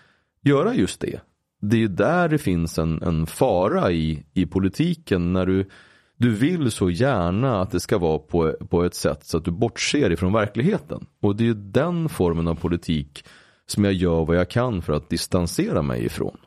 göra 0.43 0.75
just 0.75 0.99
det. 0.99 1.19
Det 1.61 1.75
är 1.75 1.79
ju 1.79 1.87
där 1.87 2.29
det 2.29 2.37
finns 2.37 2.77
en, 2.79 3.01
en 3.01 3.25
fara 3.25 3.91
i, 3.91 4.23
i 4.33 4.45
politiken 4.45 5.33
när 5.33 5.45
du, 5.45 5.69
du 6.17 6.31
vill 6.31 6.71
så 6.71 6.89
gärna 6.89 7.61
att 7.61 7.71
det 7.71 7.79
ska 7.79 7.97
vara 7.97 8.19
på, 8.19 8.51
på 8.69 8.83
ett 8.83 8.95
sätt 8.95 9.25
så 9.25 9.37
att 9.37 9.45
du 9.45 9.51
bortser 9.51 10.11
ifrån 10.11 10.33
verkligheten. 10.33 11.05
Och 11.21 11.35
det 11.35 11.43
är 11.43 11.45
ju 11.45 11.53
den 11.53 12.09
formen 12.09 12.47
av 12.47 12.55
politik 12.55 13.25
som 13.65 13.83
jag 13.83 13.93
gör 13.93 14.25
vad 14.25 14.37
jag 14.37 14.49
kan 14.49 14.81
för 14.81 14.93
att 14.93 15.09
distansera 15.09 15.81
mig 15.81 16.05
ifrån. 16.05 16.37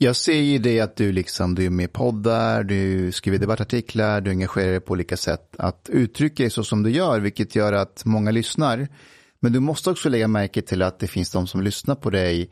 Jag 0.00 0.16
ser 0.16 0.40
ju 0.40 0.58
det 0.58 0.80
att 0.80 0.96
du 0.96 1.12
liksom, 1.12 1.54
du 1.54 1.66
är 1.66 1.70
med 1.70 1.84
i 1.84 1.88
poddar, 1.88 2.62
du 2.62 3.12
skriver 3.12 3.38
debattartiklar, 3.38 4.20
du 4.20 4.30
engagerar 4.30 4.70
dig 4.70 4.80
på 4.80 4.92
olika 4.92 5.16
sätt 5.16 5.56
att 5.58 5.88
uttrycka 5.92 6.42
dig 6.42 6.50
så 6.50 6.64
som 6.64 6.82
du 6.82 6.90
gör, 6.90 7.20
vilket 7.20 7.54
gör 7.54 7.72
att 7.72 8.02
många 8.04 8.30
lyssnar. 8.30 8.88
Men 9.40 9.52
du 9.52 9.60
måste 9.60 9.90
också 9.90 10.08
lägga 10.08 10.28
märke 10.28 10.62
till 10.62 10.82
att 10.82 10.98
det 10.98 11.06
finns 11.06 11.30
de 11.30 11.46
som 11.46 11.62
lyssnar 11.62 11.94
på 11.94 12.10
dig 12.10 12.50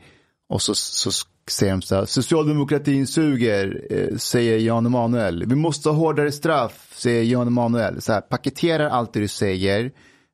och 0.49 0.61
så, 0.61 0.75
så 0.75 1.11
säger 1.49 1.71
de 1.71 1.81
så 1.81 1.95
här, 1.95 2.05
socialdemokratin 2.05 3.07
suger, 3.07 3.87
eh, 3.89 4.17
säger 4.17 4.57
Jan 4.59 4.85
Emanuel. 4.85 5.45
Vi 5.45 5.55
måste 5.55 5.89
ha 5.89 5.95
hårdare 5.95 6.31
straff, 6.31 6.93
säger 6.95 7.23
Jan 7.23 7.47
Emanuel. 7.47 8.01
Så 8.01 8.13
här, 8.13 8.21
paketerar 8.21 8.89
allt 8.89 9.13
det 9.13 9.19
du 9.19 9.27
säger, 9.27 9.91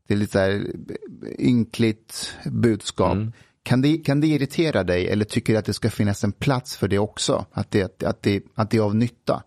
det 0.07 0.13
är 0.13 0.17
lite 0.17 0.31
så 0.31 0.39
här 0.39 0.51
eh, 0.51 1.45
ynkligt 1.47 2.35
budskap. 2.45 3.13
Mm. 3.13 3.31
Kan 3.63 3.81
det, 3.81 3.97
kan 3.97 4.21
det 4.21 4.27
irritera 4.27 4.83
dig 4.83 5.07
eller 5.07 5.25
tycker 5.25 5.53
du 5.53 5.59
att 5.59 5.65
det 5.65 5.73
ska 5.73 5.89
finnas 5.89 6.23
en 6.23 6.31
plats 6.31 6.77
för 6.77 6.87
det 6.87 6.99
också? 6.99 7.45
Att 7.51 7.71
det, 7.71 8.03
att 8.03 8.21
det, 8.21 8.43
att 8.55 8.69
det 8.69 8.77
är 8.77 8.81
av 8.81 8.95
nytta? 8.95 9.43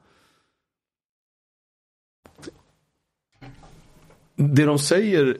Det 4.37 4.65
de 4.65 4.79
säger, 4.79 5.37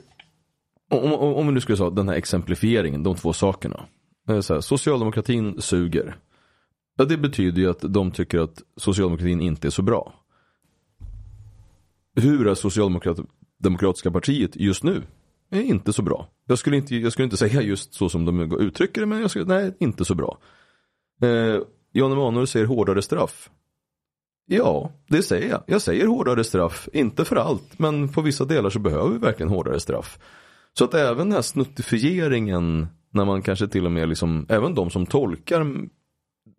om, 0.89 1.13
om, 1.13 1.33
om 1.33 1.47
vi 1.47 1.53
nu 1.53 1.61
skulle 1.61 1.77
säga 1.77 1.89
den 1.89 2.09
här 2.09 2.15
exemplifieringen, 2.15 3.03
de 3.03 3.15
två 3.15 3.33
sakerna. 3.33 3.85
Så 4.41 4.53
här, 4.53 4.61
socialdemokratin 4.61 5.61
suger. 5.61 6.17
Ja, 6.97 7.05
det 7.05 7.17
betyder 7.17 7.61
ju 7.61 7.69
att 7.69 7.81
de 7.81 8.11
tycker 8.11 8.39
att 8.39 8.61
socialdemokratin 8.77 9.41
inte 9.41 9.67
är 9.67 9.71
så 9.71 9.81
bra. 9.81 10.13
Hur 12.15 12.47
är 12.47 12.55
socialdemokratiska 12.55 14.11
partiet 14.11 14.55
just 14.55 14.83
nu? 14.83 15.03
Är 15.49 15.61
inte 15.61 15.93
så 15.93 16.01
bra. 16.01 16.29
Jag 16.45 16.59
skulle 16.59 16.77
inte, 16.77 16.95
jag 16.95 17.11
skulle 17.11 17.23
inte 17.23 17.37
säga 17.37 17.61
just 17.61 17.93
så 17.93 18.09
som 18.09 18.25
de 18.25 18.61
uttrycker 18.61 19.01
det, 19.01 19.07
men 19.07 19.21
jag 19.21 19.29
skulle, 19.29 19.45
nej, 19.45 19.75
inte 19.79 20.05
så 20.05 20.15
bra. 20.15 20.37
Eh, 21.21 21.61
Jan 21.91 22.11
Emanuel 22.11 22.47
säger 22.47 22.65
hårdare 22.65 23.01
straff. 23.01 23.49
Ja, 24.45 24.91
det 25.07 25.23
säger 25.23 25.49
jag. 25.49 25.63
Jag 25.67 25.81
säger 25.81 26.07
hårdare 26.07 26.43
straff, 26.43 26.89
inte 26.93 27.25
för 27.25 27.35
allt, 27.35 27.79
men 27.79 28.09
på 28.09 28.21
vissa 28.21 28.45
delar 28.45 28.69
så 28.69 28.79
behöver 28.79 29.09
vi 29.09 29.17
verkligen 29.17 29.49
hårdare 29.49 29.79
straff. 29.79 30.19
Så 30.73 30.85
att 30.85 30.93
även 30.93 31.17
den 31.17 31.31
här 31.31 31.41
snuttifieringen, 31.41 32.87
när 33.09 33.25
man 33.25 33.41
kanske 33.41 33.67
till 33.67 33.85
och 33.85 33.91
med 33.91 34.09
liksom, 34.09 34.45
även 34.49 34.75
de 34.75 34.89
som 34.89 35.05
tolkar 35.05 35.65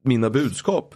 mina 0.04 0.30
budskap 0.30 0.94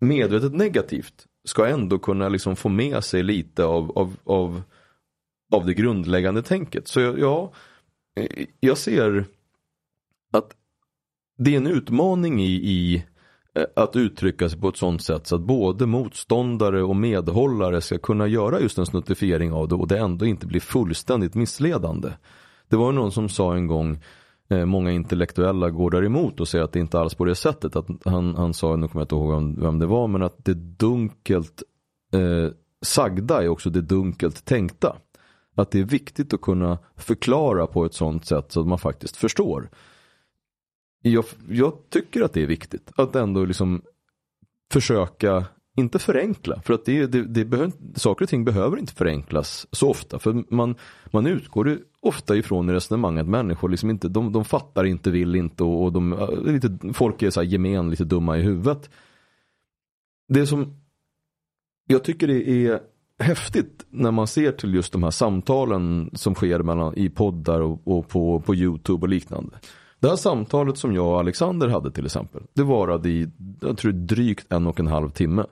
medvetet 0.00 0.54
negativt, 0.54 1.26
ska 1.44 1.66
ändå 1.66 1.98
kunna 1.98 2.28
liksom 2.28 2.56
få 2.56 2.68
med 2.68 3.04
sig 3.04 3.22
lite 3.22 3.64
av, 3.64 3.98
av, 3.98 4.16
av 4.24 4.62
av 5.54 5.66
det 5.66 5.74
grundläggande 5.74 6.42
tänket. 6.42 6.88
Så 6.88 7.00
ja, 7.00 7.52
eh, 8.16 8.46
jag 8.60 8.78
ser 8.78 9.24
att 10.32 10.56
det 11.38 11.52
är 11.52 11.56
en 11.56 11.66
utmaning 11.66 12.42
i, 12.42 12.52
i 12.52 13.04
eh, 13.54 13.64
att 13.76 13.96
uttrycka 13.96 14.48
sig 14.48 14.60
på 14.60 14.68
ett 14.68 14.76
sånt 14.76 15.02
sätt 15.02 15.26
så 15.26 15.36
att 15.36 15.42
både 15.42 15.86
motståndare 15.86 16.82
och 16.82 16.96
medhållare 16.96 17.80
ska 17.80 17.98
kunna 17.98 18.26
göra 18.26 18.60
just 18.60 18.78
en 18.78 18.86
snuttifiering 18.86 19.52
av 19.52 19.68
det 19.68 19.74
och 19.74 19.88
det 19.88 19.98
ändå 19.98 20.26
inte 20.26 20.46
blir 20.46 20.60
fullständigt 20.60 21.34
missledande. 21.34 22.08
Det 22.68 22.76
var 22.76 22.92
någon 22.92 23.12
som 23.12 23.28
sa 23.28 23.54
en 23.54 23.66
gång 23.66 23.98
eh, 24.48 24.64
många 24.64 24.92
intellektuella 24.92 25.70
går 25.70 25.90
däremot 25.90 26.40
och 26.40 26.48
säger 26.48 26.64
att 26.64 26.72
det 26.72 26.80
inte 26.80 26.98
alls 26.98 27.14
på 27.14 27.24
det 27.24 27.34
sättet. 27.34 27.76
Att 27.76 27.86
han, 28.04 28.34
han 28.34 28.54
sa, 28.54 28.76
nu 28.76 28.88
kommer 28.88 29.00
jag 29.00 29.04
inte 29.04 29.14
ihåg 29.14 29.62
vem 29.62 29.78
det 29.78 29.86
var, 29.86 30.08
men 30.08 30.22
att 30.22 30.44
det 30.44 30.54
dunkelt 30.54 31.62
eh, 32.12 32.52
sagda 32.82 33.42
är 33.42 33.48
också 33.48 33.70
det 33.70 33.80
dunkelt 33.80 34.44
tänkta 34.44 34.96
att 35.54 35.70
det 35.70 35.80
är 35.80 35.84
viktigt 35.84 36.34
att 36.34 36.40
kunna 36.40 36.78
förklara 36.96 37.66
på 37.66 37.84
ett 37.84 37.94
sånt 37.94 38.26
sätt 38.26 38.52
så 38.52 38.60
att 38.60 38.66
man 38.66 38.78
faktiskt 38.78 39.16
förstår. 39.16 39.70
Jag, 41.02 41.24
jag 41.48 41.72
tycker 41.90 42.22
att 42.22 42.32
det 42.32 42.42
är 42.42 42.46
viktigt 42.46 42.92
att 42.96 43.16
ändå 43.16 43.44
liksom 43.44 43.82
försöka, 44.72 45.44
inte 45.76 45.98
förenkla, 45.98 46.60
för 46.60 46.74
att 46.74 46.84
det, 46.84 47.06
det, 47.06 47.22
det 47.22 47.44
behöver, 47.44 47.72
saker 47.94 48.24
och 48.24 48.28
ting 48.28 48.44
behöver 48.44 48.76
inte 48.76 48.92
förenklas 48.92 49.66
så 49.70 49.90
ofta. 49.90 50.18
För 50.18 50.44
man, 50.54 50.74
man 51.10 51.26
utgår 51.26 51.78
ofta 52.00 52.36
ifrån 52.36 52.70
i 52.70 52.72
resonemang 52.72 53.18
att 53.18 53.28
människor 53.28 53.68
liksom 53.68 53.90
inte, 53.90 54.08
de, 54.08 54.32
de 54.32 54.44
fattar 54.44 54.84
inte, 54.84 55.10
vill 55.10 55.34
inte 55.34 55.64
och, 55.64 55.84
och 55.84 55.92
de, 55.92 56.12
äh, 56.12 56.42
lite, 56.42 56.78
folk 56.94 57.22
är 57.22 57.30
så 57.30 57.40
här 57.40 57.48
gemen, 57.48 57.90
lite 57.90 58.04
dumma 58.04 58.38
i 58.38 58.42
huvudet. 58.42 58.90
Det 60.28 60.46
som 60.46 60.76
jag 61.86 62.04
tycker 62.04 62.26
det 62.26 62.48
är 62.48 62.80
häftigt 63.24 63.86
när 63.90 64.10
man 64.10 64.26
ser 64.26 64.52
till 64.52 64.74
just 64.74 64.92
de 64.92 65.02
här 65.02 65.10
samtalen 65.10 66.10
som 66.12 66.34
sker 66.34 66.58
mellan, 66.58 66.94
i 66.96 67.08
poddar 67.08 67.60
och, 67.60 67.88
och 67.88 68.08
på, 68.08 68.40
på 68.40 68.54
YouTube 68.54 69.02
och 69.02 69.08
liknande. 69.08 69.56
Det 70.00 70.08
här 70.08 70.16
samtalet 70.16 70.78
som 70.78 70.94
jag 70.94 71.06
och 71.06 71.18
Alexander 71.18 71.68
hade 71.68 71.90
till 71.90 72.04
exempel, 72.04 72.42
det 72.54 72.62
varade 72.62 73.08
i, 73.08 73.28
jag 73.60 73.78
tror 73.78 73.92
drygt 73.92 74.52
en 74.52 74.66
och 74.66 74.80
en 74.80 74.86
halv 74.86 75.10
timme. 75.10 75.46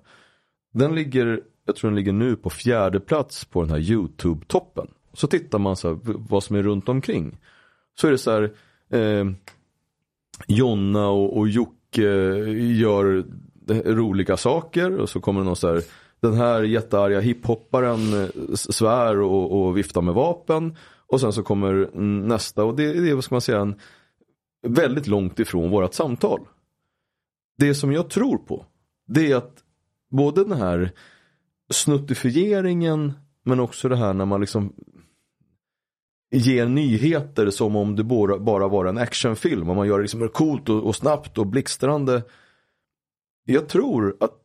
Den 0.72 0.94
ligger, 0.94 1.40
jag 1.66 1.76
tror 1.76 1.90
den 1.90 1.96
ligger 1.96 2.12
nu 2.12 2.36
på 2.36 2.50
fjärde 2.50 3.00
plats 3.00 3.44
på 3.44 3.62
den 3.62 3.70
här 3.70 3.78
YouTube-toppen. 3.78 4.86
Så 5.12 5.26
tittar 5.26 5.58
man 5.58 5.76
så 5.76 5.88
här, 5.88 5.98
vad 6.04 6.42
som 6.42 6.56
är 6.56 6.62
runt 6.62 6.88
omkring. 6.88 7.38
Så 8.00 8.06
är 8.06 8.10
det 8.10 8.18
så 8.18 8.30
här, 8.30 8.52
eh, 8.90 9.24
Jonna 10.46 11.08
och, 11.08 11.38
och 11.38 11.48
Jocke 11.48 12.02
gör 12.56 13.24
roliga 13.68 14.36
saker 14.36 14.98
och 14.98 15.08
så 15.08 15.20
kommer 15.20 15.40
det 15.40 15.46
någon 15.46 15.56
så 15.56 15.68
här 15.68 15.82
den 16.22 16.34
här 16.34 16.62
jättearga 16.62 17.20
hiphopparen 17.20 18.22
eh, 18.22 18.54
svär 18.54 19.20
och, 19.20 19.62
och 19.62 19.76
viftar 19.78 20.02
med 20.02 20.14
vapen. 20.14 20.76
Och 21.06 21.20
sen 21.20 21.32
så 21.32 21.42
kommer 21.42 21.90
nästa 22.26 22.64
och 22.64 22.76
det, 22.76 22.92
det 22.92 23.10
är 23.10 23.14
vad 23.14 23.24
ska 23.24 23.34
man 23.34 23.40
säga 23.40 23.60
en, 23.60 23.74
väldigt 24.66 25.06
långt 25.06 25.38
ifrån 25.38 25.70
vårat 25.70 25.94
samtal. 25.94 26.40
Det 27.58 27.74
som 27.74 27.92
jag 27.92 28.10
tror 28.10 28.38
på 28.38 28.66
det 29.06 29.30
är 29.30 29.36
att 29.36 29.64
både 30.10 30.44
den 30.44 30.58
här 30.58 30.90
snuttifieringen 31.72 33.12
men 33.44 33.60
också 33.60 33.88
det 33.88 33.96
här 33.96 34.14
när 34.14 34.24
man 34.24 34.40
liksom 34.40 34.72
ger 36.30 36.66
nyheter 36.66 37.50
som 37.50 37.76
om 37.76 37.96
det 37.96 38.04
bara, 38.04 38.38
bara 38.38 38.68
var 38.68 38.84
en 38.84 38.98
actionfilm 38.98 39.68
och 39.68 39.76
man 39.76 39.86
gör 39.86 39.98
det 39.98 40.02
liksom 40.02 40.28
coolt 40.28 40.68
och, 40.68 40.86
och 40.86 40.96
snabbt 40.96 41.38
och 41.38 41.46
blixtrande. 41.46 42.22
Jag 43.44 43.68
tror 43.68 44.16
att 44.20 44.41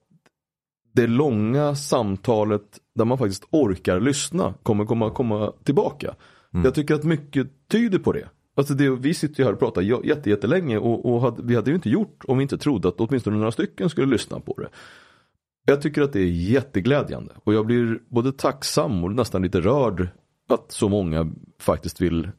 det 0.97 1.07
långa 1.07 1.75
samtalet 1.75 2.79
där 2.95 3.05
man 3.05 3.17
faktiskt 3.17 3.47
orkar 3.51 3.99
lyssna 3.99 4.53
kommer 4.63 4.85
komma, 4.85 5.09
komma 5.09 5.53
tillbaka. 5.63 6.15
Mm. 6.53 6.65
Jag 6.65 6.75
tycker 6.75 6.95
att 6.95 7.03
mycket 7.03 7.47
tyder 7.67 7.99
på 7.99 8.11
det. 8.11 8.29
Alltså 8.55 8.73
det, 8.73 8.89
vi 8.89 9.13
sitter 9.13 9.39
ju 9.39 9.45
här 9.45 9.53
och 9.53 9.59
pratar 9.59 9.81
jätte, 9.81 10.29
jättelänge 10.29 10.77
och, 10.77 11.05
och 11.05 11.21
hade, 11.21 11.43
vi 11.43 11.55
hade 11.55 11.69
ju 11.69 11.75
inte 11.75 11.89
gjort 11.89 12.23
om 12.27 12.37
vi 12.37 12.41
inte 12.41 12.57
trodde 12.57 12.87
att 12.87 12.95
åtminstone 12.97 13.37
några 13.37 13.51
stycken 13.51 13.89
skulle 13.89 14.07
lyssna 14.07 14.39
på 14.39 14.53
det. 14.61 14.69
Jag 15.65 15.81
tycker 15.81 16.01
att 16.01 16.13
det 16.13 16.19
är 16.19 16.31
jätteglädjande 16.31 17.33
och 17.43 17.53
jag 17.53 17.65
blir 17.65 17.99
både 18.09 18.31
tacksam 18.31 19.03
och 19.03 19.11
nästan 19.11 19.41
lite 19.41 19.61
rörd 19.61 20.07
att 20.49 20.71
så 20.71 20.89
många 20.89 21.31
faktiskt 21.59 22.01
vill, 22.01 22.29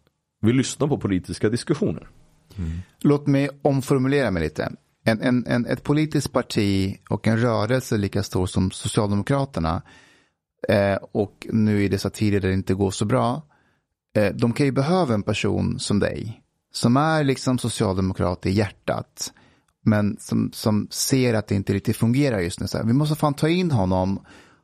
vill 0.40 0.56
lyssna 0.56 0.88
på 0.88 0.98
politiska 0.98 1.48
diskussioner. 1.48 2.08
Mm. 2.56 2.70
Låt 3.00 3.26
mig 3.26 3.50
omformulera 3.62 4.30
mig 4.30 4.42
lite 4.42 4.72
en, 5.04 5.22
en, 5.22 5.46
en, 5.46 5.66
ett 5.66 5.82
politiskt 5.82 6.32
parti 6.32 6.98
och 7.10 7.26
en 7.26 7.38
rörelse 7.38 7.96
lika 7.96 8.22
stor 8.22 8.46
som 8.46 8.70
Socialdemokraterna 8.70 9.82
eh, 10.68 10.98
och 11.12 11.46
nu 11.52 11.84
i 11.84 11.88
dessa 11.88 12.10
tider 12.10 12.40
där 12.40 12.48
det 12.48 12.54
inte 12.54 12.74
går 12.74 12.90
så 12.90 13.04
bra, 13.04 13.42
eh, 14.16 14.34
de 14.34 14.52
kan 14.52 14.66
ju 14.66 14.72
behöva 14.72 15.14
en 15.14 15.22
person 15.22 15.78
som 15.78 15.98
dig 15.98 16.42
som 16.72 16.96
är 16.96 17.24
liksom 17.24 17.58
socialdemokrat 17.58 18.46
i 18.46 18.50
hjärtat 18.50 19.32
men 19.84 20.16
som, 20.20 20.50
som 20.52 20.88
ser 20.90 21.34
att 21.34 21.46
det 21.46 21.54
inte 21.54 21.72
riktigt 21.72 21.96
fungerar 21.96 22.40
just 22.40 22.60
nu. 22.60 22.66
Så 22.66 22.78
här, 22.78 22.84
vi 22.84 22.92
måste 22.92 23.16
fan 23.16 23.34
ta 23.34 23.48
in 23.48 23.70
honom 23.70 24.20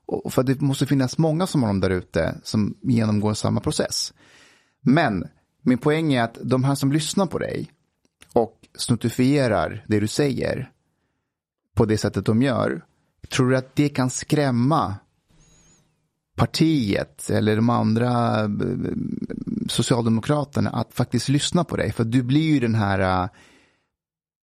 och, 0.06 0.32
för 0.32 0.42
det 0.42 0.60
måste 0.60 0.86
finnas 0.86 1.18
många 1.18 1.46
som 1.46 1.60
honom 1.62 1.80
där 1.80 1.90
ute 1.90 2.34
som 2.42 2.76
genomgår 2.82 3.34
samma 3.34 3.60
process. 3.60 4.12
Men 4.80 5.24
min 5.62 5.78
poäng 5.78 6.14
är 6.14 6.22
att 6.22 6.38
de 6.42 6.64
här 6.64 6.74
som 6.74 6.92
lyssnar 6.92 7.26
på 7.26 7.38
dig 7.38 7.70
och 8.34 8.68
snuttifierar 8.74 9.84
det 9.88 10.00
du 10.00 10.08
säger 10.08 10.70
på 11.74 11.84
det 11.84 11.98
sättet 11.98 12.26
de 12.26 12.42
gör, 12.42 12.84
tror 13.28 13.50
du 13.50 13.56
att 13.56 13.76
det 13.76 13.88
kan 13.88 14.10
skrämma 14.10 14.94
partiet 16.36 17.30
eller 17.30 17.56
de 17.56 17.70
andra 17.70 18.40
eh, 18.44 18.48
socialdemokraterna 19.68 20.70
att 20.70 20.94
faktiskt 20.94 21.28
lyssna 21.28 21.64
på 21.64 21.76
dig? 21.76 21.92
För 21.92 22.04
du 22.04 22.22
blir 22.22 22.52
ju 22.52 22.60
den 22.60 22.74
här 22.74 23.22
eh, 23.24 23.28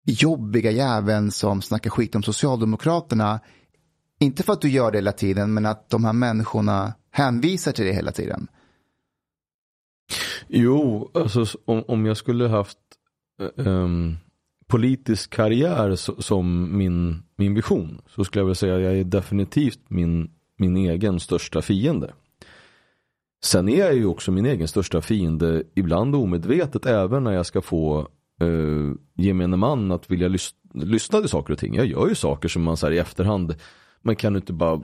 jobbiga 0.05 0.71
jäveln 0.71 1.31
som 1.31 1.61
snackar 1.61 1.89
skit 1.89 2.15
om 2.15 2.23
socialdemokraterna 2.23 3.39
Inte 4.19 4.43
för 4.43 4.53
att 4.53 4.61
du 4.61 4.69
gör 4.69 4.91
det 4.91 4.97
hela 4.97 5.11
tiden, 5.11 5.53
men 5.53 5.65
att 5.65 5.89
de 5.89 6.05
här 6.05 6.13
människorna 6.13 6.93
hänvisar 7.11 7.71
till 7.71 7.85
det 7.85 7.93
hela 7.93 8.11
tiden. 8.11 8.47
Jo, 10.47 11.11
alltså 11.13 11.45
om, 11.65 11.83
om 11.87 12.05
jag 12.05 12.17
skulle 12.17 12.47
haft 12.47 12.77
um, 13.55 14.17
politisk 14.67 15.29
karriär 15.29 15.95
som 16.21 16.77
min, 16.77 17.23
min 17.35 17.53
vision 17.53 18.01
så 18.07 18.23
skulle 18.23 18.41
jag 18.41 18.45
vilja 18.45 18.55
säga 18.55 18.75
att 18.75 18.81
jag 18.81 18.97
är 18.97 19.03
definitivt 19.03 19.79
min, 19.87 20.31
min 20.57 20.77
egen 20.77 21.19
största 21.19 21.61
fiende. 21.61 22.13
Sen 23.43 23.69
är 23.69 23.79
jag 23.79 23.95
ju 23.95 24.05
också 24.05 24.31
min 24.31 24.45
egen 24.45 24.67
största 24.67 25.01
fiende, 25.01 25.63
ibland 25.75 26.15
omedvetet, 26.15 26.85
även 26.85 27.23
när 27.23 27.31
jag 27.31 27.45
ska 27.45 27.61
få 27.61 28.07
uh, 28.43 28.93
gemene 29.15 29.57
man 29.57 29.91
att 29.91 30.11
vilja 30.11 30.27
lys 30.27 30.55
lyssna 30.73 31.19
till 31.19 31.29
saker 31.29 31.53
och 31.53 31.59
ting. 31.59 31.75
Jag 31.75 31.85
gör 31.85 32.07
ju 32.07 32.15
saker 32.15 32.49
som 32.49 32.63
man 32.63 32.77
säger 32.77 32.93
i 32.93 32.97
efterhand, 32.97 33.55
man 34.01 34.15
kan 34.15 34.35
inte 34.35 34.53
bara 34.53 34.81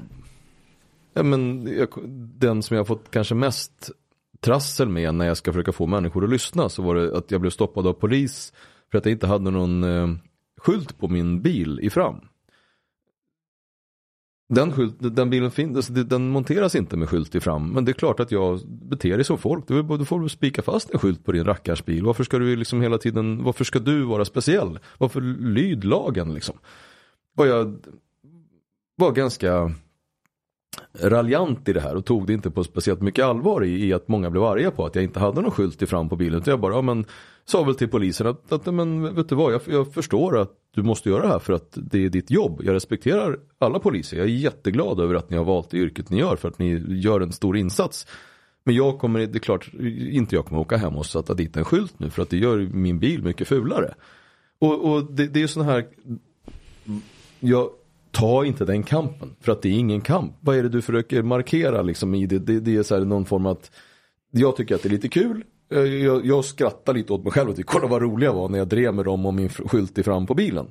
Ja, 1.18 1.23
men 1.23 1.68
jag, 1.77 1.90
den 2.40 2.64
som 2.64 2.76
jag 2.76 2.80
har 2.80 2.86
fått 2.86 3.11
kanske 3.11 3.36
mest 3.36 3.91
trassel 4.39 4.89
med 4.89 5.15
när 5.15 5.25
jag 5.25 5.37
ska 5.37 5.53
försöka 5.53 5.71
få 5.71 5.87
människor 5.87 6.23
att 6.23 6.29
lyssna 6.29 6.69
så 6.69 6.81
var 6.81 6.95
det 6.95 7.17
att 7.17 7.31
jag 7.31 7.41
blev 7.41 7.51
stoppad 7.51 7.87
av 7.87 7.93
polis 7.93 8.53
för 8.91 8.97
att 8.97 9.05
jag 9.05 9.11
inte 9.11 9.27
hade 9.27 9.51
någon 9.51 9.83
eh, 9.83 10.07
skylt 10.57 10.97
på 10.97 11.07
min 11.07 11.41
bil 11.41 11.79
i 11.81 11.89
fram. 11.89 12.15
Den, 14.49 14.71
skylt, 14.71 14.95
den 14.99 15.29
bilen 15.29 15.51
finns, 15.51 15.75
alltså 15.75 15.93
den 15.93 16.29
monteras 16.29 16.75
inte 16.75 16.97
med 16.97 17.09
skylt 17.09 17.35
i 17.35 17.39
fram. 17.39 17.71
Men 17.71 17.85
det 17.85 17.91
är 17.91 17.93
klart 17.93 18.19
att 18.19 18.31
jag 18.31 18.59
beter 18.67 19.15
dig 19.15 19.23
som 19.23 19.37
folk. 19.37 19.67
Du, 19.67 19.83
du 19.83 20.05
får 20.05 20.27
spika 20.27 20.61
fast 20.61 20.93
en 20.93 20.99
skylt 20.99 21.25
på 21.25 21.31
din 21.31 21.45
rackarsbil. 21.45 22.05
Varför 22.05 22.23
ska 22.23 22.39
du 22.39 22.55
liksom 22.55 22.81
hela 22.81 22.97
tiden, 22.97 23.43
varför 23.43 23.63
ska 23.63 23.79
du 23.79 24.03
vara 24.03 24.25
speciell? 24.25 24.79
Varför 24.97 25.21
lyd 25.21 25.83
lagen 25.83 26.33
liksom? 26.33 26.57
Och 27.37 27.47
jag 27.47 27.77
var 28.95 29.11
ganska 29.11 29.71
raljant 31.01 31.69
i 31.69 31.73
det 31.73 31.80
här 31.80 31.95
och 31.95 32.05
tog 32.05 32.27
det 32.27 32.34
inte 32.34 32.51
på 32.51 32.63
speciellt 32.63 33.01
mycket 33.01 33.26
allvar 33.26 33.63
i, 33.63 33.88
i, 33.88 33.93
att 33.93 34.07
många 34.07 34.30
blev 34.30 34.43
arga 34.43 34.72
på 34.72 34.85
att 34.85 34.95
jag 34.95 35.03
inte 35.03 35.19
hade 35.19 35.41
någon 35.41 35.51
skylt 35.51 35.81
i 35.81 35.85
fram 35.85 36.09
på 36.09 36.15
bilen. 36.15 36.43
Så 36.43 36.49
jag 36.49 36.59
bara, 36.59 36.73
ja, 36.73 36.81
men, 36.81 37.05
sa 37.45 37.63
väl 37.63 37.76
till 37.76 37.88
polisen 37.88 38.27
att, 38.27 38.51
att 38.51 38.65
men, 38.65 39.15
vet 39.15 39.30
du 39.30 39.35
vad, 39.35 39.53
jag, 39.53 39.61
jag, 39.65 39.93
förstår 39.93 40.38
att 40.39 40.51
du 40.76 40.84
måste 40.84 41.09
göra 41.09 41.22
det 41.22 41.27
här 41.27 41.39
för 41.39 41.53
att 41.53 41.72
det 41.76 42.05
är 42.05 42.09
ditt 42.09 42.31
jobb. 42.31 42.61
Jag 42.63 42.73
respekterar 42.73 43.39
alla 43.59 43.80
poliser. 43.80 44.17
Jag 44.17 44.26
är 44.26 44.30
jätteglad 44.30 44.99
över 44.99 45.15
att 45.15 45.30
ni 45.30 45.38
har 45.38 45.45
valt 45.45 45.69
det 45.69 45.77
yrket 45.77 46.09
ni 46.09 46.19
gör 46.19 46.35
för 46.35 46.47
att 46.47 46.59
ni 46.59 46.84
gör 46.88 47.22
en 47.22 47.31
stor 47.31 47.57
insats. 47.57 48.07
Men 48.63 48.76
jag 48.76 48.99
kommer, 48.99 49.19
det 49.19 49.38
är 49.38 49.39
klart, 49.39 49.73
inte 50.11 50.35
jag 50.35 50.45
kommer 50.45 50.61
åka 50.61 50.77
hem 50.77 50.95
och 50.95 51.05
sätta 51.05 51.34
dit 51.34 51.57
en 51.57 51.65
skylt 51.65 51.99
nu 51.99 52.09
för 52.09 52.22
att 52.22 52.30
det 52.30 52.38
gör 52.38 52.57
min 52.57 52.99
bil 52.99 53.23
mycket 53.23 53.47
fulare. 53.47 53.93
Och, 54.59 54.91
och 54.91 55.11
det, 55.11 55.27
det 55.27 55.39
är 55.39 55.41
ju 55.41 55.47
sådana 55.47 55.72
här, 55.72 55.85
jag, 57.39 57.69
ta 58.15 58.45
inte 58.45 58.65
den 58.65 58.83
kampen. 58.83 59.35
För 59.41 59.51
att 59.51 59.61
det 59.61 59.69
är 59.69 59.73
ingen 59.73 60.01
kamp. 60.01 60.33
Vad 60.39 60.57
är 60.57 60.63
det 60.63 60.69
du 60.69 60.81
försöker 60.81 61.23
markera 61.23 61.81
liksom 61.81 62.15
i 62.15 62.25
det? 62.25 62.39
Det, 62.39 62.59
det 62.59 62.75
är 62.75 62.83
så 62.83 62.95
här 62.95 63.05
någon 63.05 63.25
form 63.25 63.45
att 63.45 63.71
jag 64.31 64.55
tycker 64.55 64.75
att 64.75 64.83
det 64.83 64.89
är 64.89 64.91
lite 64.91 65.09
kul. 65.09 65.43
Eh, 65.71 65.79
jag, 65.79 66.25
jag 66.25 66.45
skrattar 66.45 66.93
lite 66.93 67.13
åt 67.13 67.23
mig 67.23 67.31
själv 67.31 67.49
och 67.49 67.55
tycker 67.55 67.73
kolla 67.73 67.87
vad 67.87 68.01
rolig 68.01 68.27
jag 68.27 68.33
var 68.33 68.49
när 68.49 68.57
jag 68.57 68.67
drev 68.67 68.93
med 68.93 69.05
dem 69.05 69.25
och 69.25 69.33
min 69.33 69.49
skylt 69.49 69.97
i 69.97 70.03
fram 70.03 70.25
på 70.27 70.33
bilen. 70.33 70.67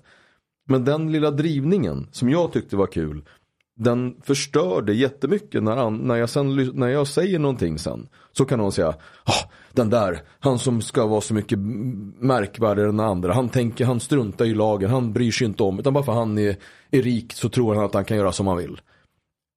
Men 0.69 0.85
den 0.85 1.13
lilla 1.13 1.31
drivningen 1.31 2.09
som 2.13 2.31
jag 2.31 2.53
tyckte 2.53 2.77
var 2.77 2.87
kul 2.87 3.25
den 3.75 4.17
förstörde 4.23 4.95
jättemycket 4.95 5.63
när, 5.63 5.91
när, 5.91 6.17
jag 6.17 6.31
sen, 6.31 6.71
när 6.75 6.89
jag 6.89 7.07
säger 7.07 7.39
någonting 7.39 7.79
sen. 7.79 8.09
Så 8.33 8.45
kan 8.45 8.59
någon 8.59 8.73
säga, 8.73 8.89
oh, 9.27 9.51
den 9.73 9.91
där, 9.91 10.23
han 10.41 10.59
som 10.59 10.83
ska 10.83 11.07
vara 11.07 11.21
så 11.21 11.35
mycket 11.35 11.59
märkvärdigare 12.19 12.89
än 12.89 13.01
andra. 13.01 13.33
Han 13.33 13.49
tänker, 13.49 13.85
han 13.85 14.01
struntar 14.01 14.45
i 14.45 14.55
lagen, 14.55 14.91
han 14.91 15.13
bryr 15.13 15.31
sig 15.31 15.47
inte 15.47 15.63
om. 15.63 15.79
Utan 15.79 15.93
bara 15.93 16.05
för 16.05 16.13
att 16.13 16.19
han 16.19 16.39
är, 16.39 16.57
är 16.91 17.03
rik 17.03 17.33
så 17.33 17.49
tror 17.49 17.75
han 17.75 17.85
att 17.85 17.95
han 17.95 18.05
kan 18.05 18.17
göra 18.17 18.33
som 18.33 18.47
han 18.47 18.57
vill. 18.57 18.81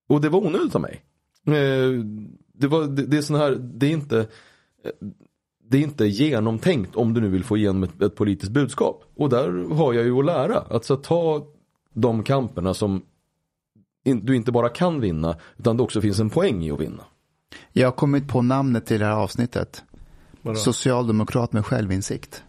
Och 0.09 0.21
det 0.21 0.29
var 0.29 0.45
onödigt 0.45 0.75
av 0.75 0.81
mig. 0.81 1.03
Eh, 1.47 2.03
det, 2.53 2.67
var, 2.67 2.83
det, 2.83 3.05
det 3.05 3.17
är 3.17 3.21
sån 3.21 3.35
här, 3.35 3.51
det 3.51 3.85
är 3.85 3.91
inte 3.91 4.19
eh, 4.19 5.07
det 5.69 5.77
är 5.77 5.81
inte 5.81 6.05
genomtänkt 6.05 6.95
om 6.95 7.13
du 7.13 7.21
nu 7.21 7.29
vill 7.29 7.43
få 7.43 7.57
igenom 7.57 7.83
ett, 7.83 8.01
ett 8.01 8.15
politiskt 8.15 8.51
budskap. 8.51 9.03
Och 9.15 9.29
där 9.29 9.75
har 9.75 9.93
jag 9.93 10.05
ju 10.05 10.19
att 10.19 10.25
lära. 10.25 10.59
Att 10.59 10.85
så 10.85 10.95
ta 10.95 11.47
de 11.93 12.23
kamperna 12.23 12.73
som 12.73 13.01
du 14.13 14.35
inte 14.35 14.51
bara 14.51 14.69
kan 14.69 15.01
vinna 15.01 15.35
utan 15.57 15.77
det 15.77 15.83
också 15.83 16.01
finns 16.01 16.19
en 16.19 16.29
poäng 16.29 16.63
i 16.63 16.71
att 16.71 16.79
vinna. 16.79 17.03
Jag 17.73 17.87
har 17.87 17.91
kommit 17.91 18.27
på 18.27 18.41
namnet 18.41 18.85
till 18.85 18.99
det 18.99 19.05
här 19.05 19.13
avsnittet. 19.13 19.83
Vadå? 20.41 20.57
Socialdemokrat 20.57 21.53
med 21.53 21.65
självinsikt. 21.65 22.43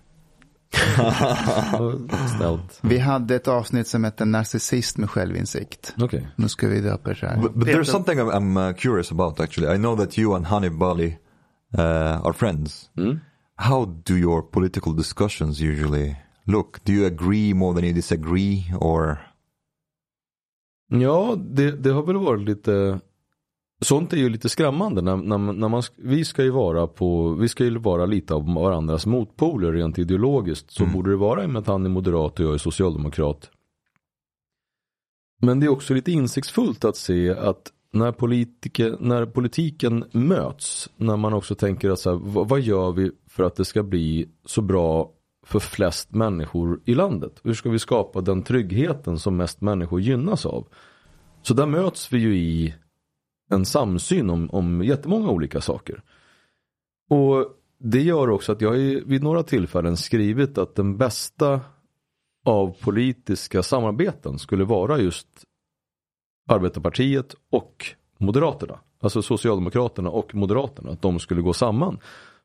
Snällt. 2.36 2.78
Vi 2.80 2.98
hade 2.98 3.35
ett 3.35 3.48
avsnitt 3.48 3.89
som 3.89 4.05
hette 4.05 4.24
Narcissist 4.24 4.98
med 4.98 5.10
självinsikt. 5.10 5.94
Okay. 5.98 6.22
Nu 6.36 6.48
ska 6.48 6.68
vi 6.68 6.80
döpa 6.80 7.10
det 7.10 7.26
här. 7.26 7.43
But, 7.43 7.55
but 7.55 7.68
there's 7.68 7.85
something 7.85 8.18
I'm, 8.20 8.30
I'm 8.30 8.68
uh, 8.68 8.74
curious 8.74 9.12
about 9.12 9.40
actually. 9.40 9.74
I 9.74 9.78
know 9.78 9.97
that 9.97 10.18
you 10.18 10.36
and 10.36 10.47
Hanif 10.47 10.78
Bali 10.78 11.18
uh, 11.78 12.26
are 12.26 12.32
friends. 12.32 12.90
Mm. 12.97 13.20
How 13.56 13.85
do 14.05 14.14
your 14.14 14.43
political 14.43 14.97
discussions 14.97 15.60
usually 15.60 16.16
look? 16.44 16.85
Do 16.85 16.93
you 16.93 17.06
agree 17.06 17.55
more 17.55 17.74
than 17.74 17.85
you 17.85 17.93
disagree 17.93 18.72
or? 18.80 19.18
Ja, 20.89 21.36
det, 21.39 21.70
det 21.70 21.90
har 21.90 22.02
väl 22.02 22.16
varit 22.16 22.48
lite 22.48 23.01
Sånt 23.81 24.12
är 24.12 24.16
ju 24.16 24.28
lite 24.28 24.48
skrämmande 24.48 25.02
när, 25.02 25.16
när, 25.16 25.39
när 25.39 25.69
man, 25.69 25.82
vi 25.97 26.24
ska 26.24 26.43
ju 26.43 26.51
vara 26.51 26.86
på, 26.86 27.32
vi 27.32 27.48
ska 27.48 27.65
ju 27.65 27.78
vara 27.78 28.06
lite 28.06 28.35
av 28.35 28.55
varandras 28.55 29.06
motpoler 29.06 29.73
rent 29.73 29.98
ideologiskt. 29.98 30.70
Så 30.70 30.82
mm. 30.82 30.94
borde 30.94 31.10
det 31.10 31.16
vara 31.16 31.43
i 31.43 31.47
och 31.47 31.51
med 31.51 31.60
att 31.60 31.66
han 31.66 31.85
är 31.85 31.90
moderat 31.90 32.40
och 32.40 32.47
jag 32.47 32.55
är 32.55 32.59
socialdemokrat. 32.59 33.51
Men 35.40 35.60
det 35.60 35.66
är 35.66 35.70
också 35.70 35.94
lite 35.94 36.12
insiktsfullt 36.12 36.85
att 36.85 36.97
se 36.97 37.31
att 37.31 37.73
när, 37.93 38.12
politiker, 38.12 38.97
när 39.01 39.27
politiken 39.27 40.05
möts, 40.12 40.90
när 40.97 41.16
man 41.16 41.32
också 41.32 41.55
tänker 41.55 41.90
att 41.90 41.98
så 41.98 42.10
här, 42.10 42.19
vad, 42.23 42.48
vad 42.48 42.60
gör 42.60 42.93
vi 42.93 43.10
för 43.27 43.44
att 43.44 43.56
det 43.56 43.65
ska 43.65 43.82
bli 43.82 44.28
så 44.44 44.62
bra 44.62 45.10
för 45.49 45.59
flest 45.59 46.15
människor 46.15 46.81
i 46.85 46.95
landet? 46.95 47.41
Hur 47.45 47.55
ska 47.55 47.70
vi 47.70 47.79
skapa 47.79 48.20
den 48.20 48.43
tryggheten 48.43 49.19
som 49.19 49.37
mest 49.37 49.61
människor 49.61 50.01
gynnas 50.01 50.47
av? 50.47 50.69
Så 51.43 51.55
där 51.55 51.66
möts 51.66 52.12
vi 52.12 52.19
ju 52.19 52.37
i 52.37 52.75
en 53.51 53.65
samsyn 53.65 54.31
om, 54.31 54.51
om 54.51 54.85
jättemånga 54.85 55.31
olika 55.31 55.61
saker. 55.61 56.03
Och 57.11 57.47
det 57.79 58.03
gör 58.03 58.31
också 58.31 58.53
att 58.53 58.61
jag 58.61 58.73
vid 59.07 59.23
några 59.23 59.43
tillfällen 59.43 59.97
skrivit 59.97 60.59
att 60.59 60.75
den 60.75 60.97
bästa 60.97 61.61
av 62.45 62.77
politiska 62.81 63.62
samarbeten 63.62 64.39
skulle 64.39 64.65
vara 64.65 64.99
just 64.99 65.29
Arbetarpartiet 66.49 67.35
och 67.51 67.87
Moderaterna. 68.19 68.81
Alltså 69.01 69.23
Socialdemokraterna 69.23 70.11
och 70.11 70.35
Moderaterna. 70.35 70.91
Att 70.91 71.03
de 71.03 71.19
skulle 71.19 71.43
gå 71.43 71.53
samman. 71.53 71.99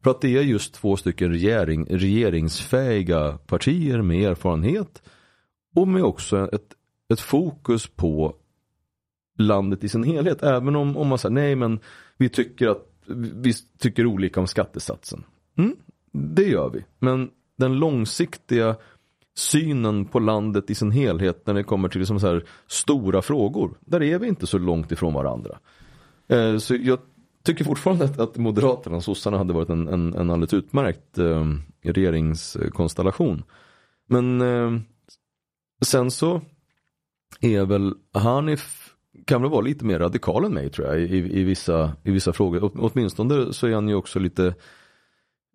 För 0.04 0.12
att 0.12 0.22
det 0.22 0.38
är 0.38 0.42
just 0.42 0.74
två 0.74 0.98
stycken 0.98 1.32
regering, 1.32 1.86
regeringsfähiga 1.86 3.38
partier 3.38 4.02
med 4.02 4.32
erfarenhet 4.32 5.02
och 5.76 5.88
med 5.88 6.04
också 6.04 6.50
ett, 6.54 6.74
ett 7.14 7.20
fokus 7.20 7.88
på 7.88 8.36
landet 9.38 9.84
i 9.84 9.90
sin 9.90 10.04
helhet. 10.04 10.44
Även 10.44 10.76
om, 10.76 10.98
om 10.98 11.08
man 11.08 11.18
säger 11.18 11.34
nej 11.34 11.56
men 11.56 11.80
vi 12.18 12.30
tycker 12.30 12.68
att 12.68 12.90
vi 13.36 13.54
tycker 13.80 14.06
olika 14.06 14.40
om 14.40 14.48
skattesatsen. 14.48 15.24
Mm, 15.58 15.76
det 16.12 16.44
gör 16.44 16.70
vi. 16.70 16.86
Men 17.00 17.30
den 17.58 17.74
långsiktiga 17.76 18.76
synen 19.36 20.06
på 20.06 20.20
landet 20.20 20.70
i 20.70 20.76
sin 20.76 20.92
helhet 20.92 21.48
när 21.48 21.54
det 21.54 21.64
kommer 21.64 21.90
till 21.90 22.00
liksom 22.00 22.20
så 22.20 22.28
här 22.28 22.46
stora 22.68 23.22
frågor. 23.22 23.78
Där 23.80 24.04
är 24.04 24.20
vi 24.20 24.28
inte 24.28 24.48
så 24.48 24.58
långt 24.58 24.92
ifrån 24.92 25.14
varandra. 25.14 25.60
Eh, 26.28 26.58
så 26.58 26.76
jag 26.76 27.00
tycker 27.44 27.66
fortfarande 27.66 28.06
att, 28.06 28.20
att 28.20 28.38
Moderaterna 28.38 28.96
och 28.96 29.04
sossarna 29.04 29.38
hade 29.38 29.54
varit 29.54 29.70
en, 29.70 29.88
en, 29.88 30.14
en 30.14 30.30
alldeles 30.30 30.54
utmärkt 30.54 31.18
eh, 31.18 31.46
regeringskonstellation. 31.82 33.44
Men 34.08 34.42
eh, 34.42 34.80
sen 35.82 36.12
så 36.12 36.42
är 37.42 37.66
väl 37.66 37.94
Hanif 38.14 38.94
kan 39.26 39.42
väl 39.42 39.52
vara 39.52 39.62
lite 39.62 39.86
mer 39.86 40.00
radikal 40.00 40.46
än 40.46 40.54
mig 40.54 40.70
tror 40.70 40.88
jag 40.88 41.00
i, 41.02 41.40
i, 41.40 41.44
vissa, 41.44 41.96
i 42.04 42.12
vissa 42.12 42.34
frågor. 42.34 42.64
Åt, 42.64 42.74
åtminstone 42.76 43.54
så 43.54 43.68
är 43.68 43.74
han 43.74 43.90
ju 43.90 43.96
också 43.96 44.20
lite 44.20 44.56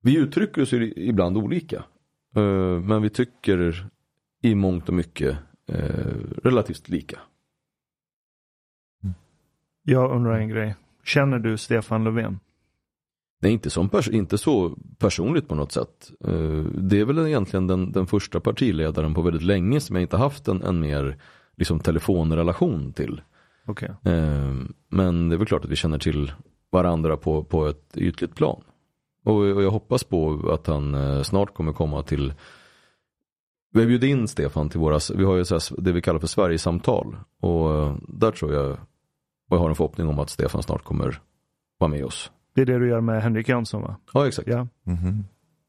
Vi 0.02 0.16
uttrycker 0.16 0.62
oss 0.62 0.73
ibland 0.97 1.36
olika. 1.36 1.85
Uh, 2.36 2.81
men 2.81 3.02
vi 3.02 3.10
tycker 3.10 3.89
i 4.43 4.55
mångt 4.55 4.89
och 4.89 4.94
mycket 4.94 5.39
uh, 5.73 6.15
relativt 6.43 6.89
lika. 6.89 7.19
Jag 9.82 10.10
undrar 10.16 10.39
en 10.39 10.48
grej. 10.48 10.74
Känner 11.09 11.39
du 11.39 11.56
Stefan 11.56 12.05
Löfven? 12.05 12.40
Nej, 13.40 13.52
inte, 13.52 13.70
som 13.70 13.90
inte 14.10 14.39
så 14.39 14.76
personligt 14.98 15.48
på 15.48 15.55
något 15.55 15.72
sätt. 15.72 16.10
Uh, 16.28 16.64
det 16.64 17.01
är 17.01 17.05
väl 17.05 17.18
egentligen 17.18 17.66
den, 17.66 17.93
den 17.93 18.06
första 18.06 18.40
partiledaren 18.40 19.14
på 19.14 19.22
väldigt 19.22 19.43
länge 19.43 19.80
som 19.80 19.97
jag 19.97 20.02
inte 20.02 20.16
haft 20.16 20.48
en, 20.48 20.62
en 20.62 20.80
mer 20.80 21.18
liksom, 21.56 21.80
telefonrelation 21.80 22.93
till. 22.93 23.20
Okay. 23.68 23.89
Eh, 23.89 24.55
men 24.89 25.28
det 25.28 25.35
är 25.35 25.39
väl 25.39 25.47
klart 25.47 25.64
att 25.64 25.70
vi 25.70 25.76
känner 25.76 25.98
till 25.98 26.32
varandra 26.70 27.16
på, 27.16 27.44
på 27.44 27.66
ett 27.66 27.97
ytligt 27.97 28.35
plan. 28.35 28.62
Och, 29.24 29.35
och 29.35 29.62
jag 29.62 29.70
hoppas 29.70 30.05
på 30.05 30.51
att 30.52 30.66
han 30.66 30.94
eh, 30.94 31.22
snart 31.22 31.55
kommer 31.55 31.72
komma 31.72 32.02
till 32.02 32.35
Vi 33.72 33.80
har 33.80 33.86
bjudit 33.86 34.10
in 34.10 34.28
Stefan 34.28 34.68
till 34.68 34.80
våra, 34.80 34.98
vi 35.14 35.24
har 35.24 35.36
ju 35.36 35.44
så 35.44 35.55
här, 35.55 35.80
det 35.80 35.93
vi 35.93 36.02
kallar 36.02 36.20
för 36.20 36.26
Sverigesamtal. 36.26 37.16
Och 37.40 37.74
eh, 37.74 37.97
där 38.09 38.30
tror 38.30 38.55
jag, 38.55 38.76
och 39.49 39.57
jag 39.57 39.61
har 39.61 39.69
en 39.69 39.75
förhoppning 39.75 40.09
om 40.09 40.19
att 40.19 40.31
Stefan 40.31 40.62
snart 40.62 40.85
kommer 40.85 41.20
vara 41.79 41.91
med 41.91 42.05
oss. 42.05 42.33
Det 42.55 42.61
är 42.61 42.66
det 42.66 42.79
du 42.79 42.89
gör 42.89 43.01
med 43.01 43.23
Henrik 43.23 43.49
Jönsson 43.49 43.83
va? 43.83 43.97
Ja, 44.12 44.27
exakt. 44.27 44.49
Ja. 44.49 44.66
Mhm. 44.85 45.25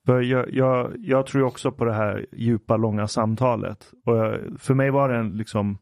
För 0.05 0.21
jag, 0.21 0.53
jag, 0.53 0.93
jag 0.97 1.25
tror 1.25 1.43
också 1.43 1.71
på 1.71 1.85
det 1.85 1.93
här 1.93 2.25
djupa, 2.31 2.77
långa 2.77 3.07
samtalet. 3.07 3.91
Och 4.05 4.17
jag, 4.17 4.39
för 4.59 4.73
mig 4.73 4.91
var 4.91 5.09
det 5.09 5.15
en, 5.17 5.29
liksom, 5.29 5.77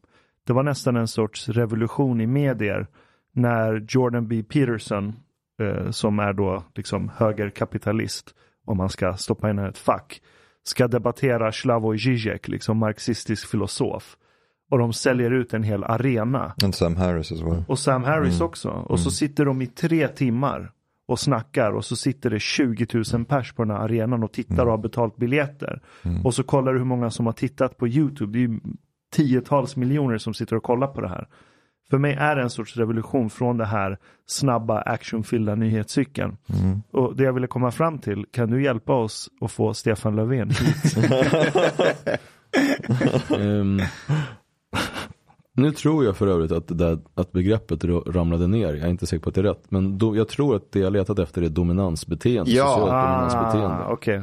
det 0.46 0.52
var 0.52 0.62
nästan 0.62 0.96
en 0.96 1.08
sorts 1.08 1.48
revolution 1.48 2.20
i 2.20 2.26
medier 2.26 2.86
när 3.32 3.86
Jordan 3.88 4.28
B. 4.28 4.42
Peterson, 4.42 5.16
eh, 5.60 5.90
som 5.90 6.18
är 6.18 6.32
då 6.32 6.62
liksom 6.74 7.10
högerkapitalist, 7.16 8.34
om 8.64 8.76
man 8.76 8.88
ska 8.88 9.14
stoppa 9.14 9.50
in 9.50 9.58
ett 9.58 9.78
fack, 9.78 10.22
ska 10.62 10.88
debattera 10.88 11.52
Slavoj 11.52 11.98
Žižek, 11.98 12.48
liksom 12.48 12.78
marxistisk 12.78 13.48
filosof. 13.48 14.16
Och 14.70 14.78
de 14.78 14.92
säljer 14.92 15.30
ut 15.30 15.54
en 15.54 15.62
hel 15.62 15.84
arena. 15.84 16.54
And 16.64 16.74
Sam 16.74 16.96
Harris 16.96 17.32
as 17.32 17.40
well. 17.40 17.64
Och 17.68 17.78
Sam 17.78 18.04
Harris 18.04 18.40
också. 18.40 18.68
Och 18.68 19.00
så 19.00 19.10
sitter 19.10 19.44
de 19.44 19.62
i 19.62 19.66
tre 19.66 20.08
timmar 20.08 20.72
och 21.08 21.20
snackar 21.20 21.72
och 21.72 21.84
så 21.84 21.96
sitter 21.96 22.30
det 22.30 22.40
20 22.40 22.86
000 23.12 23.24
pers 23.24 23.52
på 23.52 23.64
den 23.64 23.76
här 23.76 23.84
arenan 23.84 24.22
och 24.22 24.32
tittar 24.32 24.64
och 24.64 24.70
har 24.70 24.78
betalt 24.78 25.16
biljetter. 25.16 25.80
Och 26.24 26.34
så 26.34 26.42
kollar 26.42 26.72
du 26.72 26.78
hur 26.78 26.86
många 26.86 27.10
som 27.10 27.26
har 27.26 27.32
tittat 27.32 27.76
på 27.76 27.88
YouTube. 27.88 28.32
Det 28.32 28.38
är 28.38 28.48
ju 28.48 28.60
tiotals 29.16 29.76
miljoner 29.76 30.18
som 30.18 30.34
sitter 30.34 30.56
och 30.56 30.62
kollar 30.62 30.86
på 30.86 31.00
det 31.00 31.08
här. 31.08 31.28
För 31.90 31.98
mig 31.98 32.14
är 32.14 32.36
det 32.36 32.42
en 32.42 32.50
sorts 32.50 32.76
revolution 32.76 33.30
från 33.30 33.56
det 33.56 33.64
här 33.64 33.98
snabba 34.26 34.80
actionfyllda 34.80 35.54
nyhetscykeln. 35.54 36.36
Och 36.90 37.16
det 37.16 37.24
jag 37.24 37.32
ville 37.32 37.46
komma 37.46 37.70
fram 37.70 37.98
till, 37.98 38.26
kan 38.30 38.50
du 38.50 38.62
hjälpa 38.62 38.94
oss 38.94 39.30
att 39.40 39.52
få 39.52 39.74
Stefan 39.74 40.16
Löfven 40.16 40.50
hit? 40.50 40.96
Ehm, 43.30 43.80
nu 45.52 45.70
tror 45.72 46.04
jag 46.04 46.16
för 46.16 46.26
övrigt 46.26 46.52
att, 46.52 46.68
det 46.68 46.74
där, 46.74 46.98
att 47.14 47.32
begreppet 47.32 47.84
ra- 47.84 48.12
ramlade 48.12 48.46
ner. 48.46 48.74
Jag 48.74 48.84
är 48.86 48.88
inte 48.88 49.06
säker 49.06 49.22
på 49.22 49.28
att 49.28 49.34
det 49.34 49.40
är 49.40 49.44
rätt. 49.44 49.64
Men 49.68 49.98
då, 49.98 50.16
jag 50.16 50.28
tror 50.28 50.56
att 50.56 50.72
det 50.72 50.78
jag 50.78 50.92
letat 50.92 51.18
efter 51.18 51.42
är 51.42 51.48
dominansbeteende. 51.48 52.50
Ja. 52.50 52.64
socialt 52.66 52.90
dominansbeteende. 52.90 53.84
Ah, 53.84 53.92
Okej. 53.92 54.22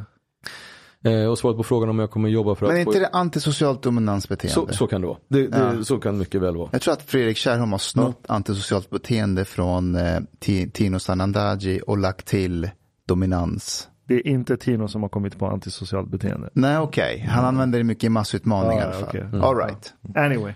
Eh, 1.03 1.25
och 1.29 1.37
svaret 1.37 1.57
på 1.57 1.63
frågan 1.63 1.89
om 1.89 1.99
jag 1.99 2.11
kommer 2.11 2.29
jobba 2.29 2.55
för 2.55 2.65
Men 2.67 2.75
att 2.75 2.79
är 2.81 2.83
få... 2.83 2.89
inte 2.89 2.99
det 2.99 3.09
antisocialt 3.09 3.83
dominansbeteende? 3.83 4.53
så, 4.53 4.67
så 4.77 4.87
kan 4.87 5.01
det 5.01 5.07
vara. 5.07 5.17
Det, 5.27 5.47
det, 5.47 5.85
Så 5.85 5.97
kan 5.97 6.17
mycket 6.17 6.41
väl 6.41 6.57
vara. 6.57 6.69
Jag 6.71 6.81
tror 6.81 6.93
att 6.93 7.01
Fredrik 7.01 7.37
Kärrholm 7.37 7.71
har 7.71 7.79
snott 7.79 8.25
antisocialt 8.27 8.89
beteende 8.89 9.45
från 9.45 9.95
eh, 9.95 10.19
Ti- 10.45 10.71
Tino 10.71 10.99
Sanandaji 10.99 11.81
och 11.87 11.97
lagt 11.97 12.25
till 12.27 12.69
dominans. 13.07 13.87
Det 14.07 14.13
är 14.15 14.27
inte 14.27 14.57
Tino 14.57 14.87
som 14.87 15.01
har 15.01 15.09
kommit 15.09 15.39
på 15.39 15.45
antisocialt 15.47 16.09
beteende. 16.09 16.49
Nej, 16.53 16.77
okej. 16.79 17.19
Han 17.29 17.45
använder 17.45 17.77
det 17.79 17.83
mycket 17.83 18.03
i 18.03 18.09
massutmaning 18.09 18.77
i 18.77 18.81
Ja, 18.81 18.85
alla 18.85 18.93
fall. 18.93 19.03
okej. 19.09 19.39
All 19.41 19.57
right. 19.57 19.93
Anyway. 20.15 20.53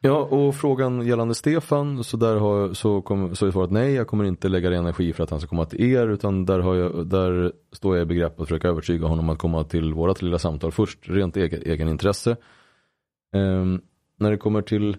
Ja, 0.00 0.18
och 0.18 0.54
frågan 0.54 1.06
gällande 1.06 1.34
Stefan, 1.34 2.04
så 2.04 2.16
där 2.16 2.36
har, 2.36 2.72
så, 2.72 3.02
kom, 3.02 3.34
så 3.34 3.46
är 3.46 3.50
svaret 3.50 3.70
nej, 3.70 3.92
jag 3.94 4.06
kommer 4.06 4.24
inte 4.24 4.48
lägga 4.48 4.72
energi 4.74 5.12
för 5.12 5.24
att 5.24 5.30
han 5.30 5.40
ska 5.40 5.48
komma 5.48 5.64
till 5.64 5.80
er, 5.92 6.08
utan 6.08 6.44
där, 6.44 6.58
har 6.58 6.74
jag, 6.74 7.06
där 7.06 7.52
står 7.72 7.96
jag 7.96 8.02
i 8.02 8.06
begrepp 8.06 8.40
att 8.40 8.48
försöka 8.48 8.68
övertyga 8.68 9.06
honom 9.06 9.28
att 9.28 9.38
komma 9.38 9.64
till 9.64 9.94
vårat 9.94 10.22
lilla 10.22 10.38
samtal 10.38 10.72
först, 10.72 10.98
rent 11.02 11.36
egen, 11.36 11.62
egen 11.62 11.88
intresse. 11.88 12.36
Ehm, 13.34 13.80
när 14.18 14.30
det 14.30 14.36
kommer 14.36 14.62
till 14.62 14.96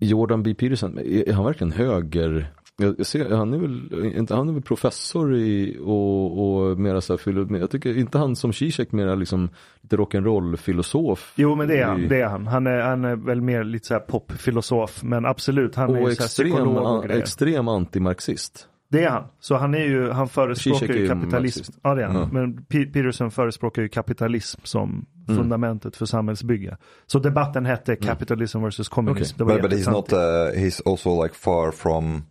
Jordan 0.00 0.42
B. 0.42 0.54
Peterson, 0.54 0.98
är 0.98 1.28
är 1.28 1.32
han 1.32 1.44
verkligen 1.44 1.72
höger? 1.72 2.52
Jag, 2.80 2.94
jag 2.98 3.06
ser, 3.06 3.30
han 3.36 3.52
är 3.52 3.58
väl, 3.58 4.04
inte, 4.16 4.34
han 4.34 4.48
är 4.48 4.52
väl 4.52 4.62
professor 4.62 5.34
i, 5.36 5.78
och, 5.80 6.68
och 6.70 6.78
mera 6.78 7.00
så 7.00 7.16
här, 7.16 7.56
jag 7.58 7.70
tycker 7.70 7.98
inte 7.98 8.18
han 8.18 8.36
som 8.36 8.52
Zizek 8.52 8.92
mera 8.92 9.14
liksom 9.14 9.48
lite 9.80 9.96
rock'n'roll 9.96 10.56
filosof. 10.56 11.32
Jo 11.36 11.54
men 11.54 11.68
det 11.68 11.78
är 11.78 11.84
han. 11.86 12.08
Det 12.08 12.20
är 12.20 12.26
han. 12.26 12.46
Han, 12.46 12.66
är, 12.66 12.80
han 12.80 13.04
är 13.04 13.16
väl 13.16 13.40
mer 13.40 13.64
lite 13.64 13.86
så 13.86 13.94
här 13.94 14.00
popfilosof. 14.00 15.02
Men 15.02 15.26
absolut, 15.26 15.74
han 15.74 15.96
är 15.96 16.02
Och 16.02 16.08
ju 16.08 16.14
så 16.14 16.20
här 16.22 16.26
extrem, 16.26 16.46
psykolog 16.50 16.76
och 16.76 16.88
an, 16.90 17.06
grejer. 17.06 17.20
extrem 17.22 17.68
antimarxist. 17.68 18.68
Det 18.90 19.04
är 19.04 19.10
han. 19.10 19.24
Så 19.40 19.56
han 19.56 19.74
är 19.74 19.84
ju, 19.84 20.10
han 20.10 20.28
förespråkar 20.28 20.88
är 20.90 20.98
ju 20.98 21.08
kapitalism. 21.08 21.58
marxist. 21.60 21.78
Ja 21.82 21.94
det 21.94 22.02
är 22.02 22.06
han. 22.06 22.16
Ja. 22.16 22.28
Men 22.32 22.64
P- 22.64 22.84
Peterson 22.86 23.30
förespråkar 23.30 23.82
ju 23.82 23.88
kapitalism 23.88 24.60
som 24.64 25.06
Mm. 25.28 25.40
fundamentet 25.42 25.96
för 25.96 26.06
samhällsbygge. 26.06 26.76
Så 27.06 27.18
debatten 27.18 27.66
hette 27.66 27.96
Capitalism 27.96 28.62
versus 28.62 28.88
Communism. 28.88 29.34
Okej. 29.42 29.46
Det 29.46 29.54
var 29.54 29.62
But, 29.62 29.70
but 29.70 29.80
he's 29.80 29.90
not. 29.92 30.12
Uh, 30.12 30.18
he's 30.60 30.82
also 30.90 31.22
like 31.22 31.34
far 31.34 31.70
from 31.70 32.22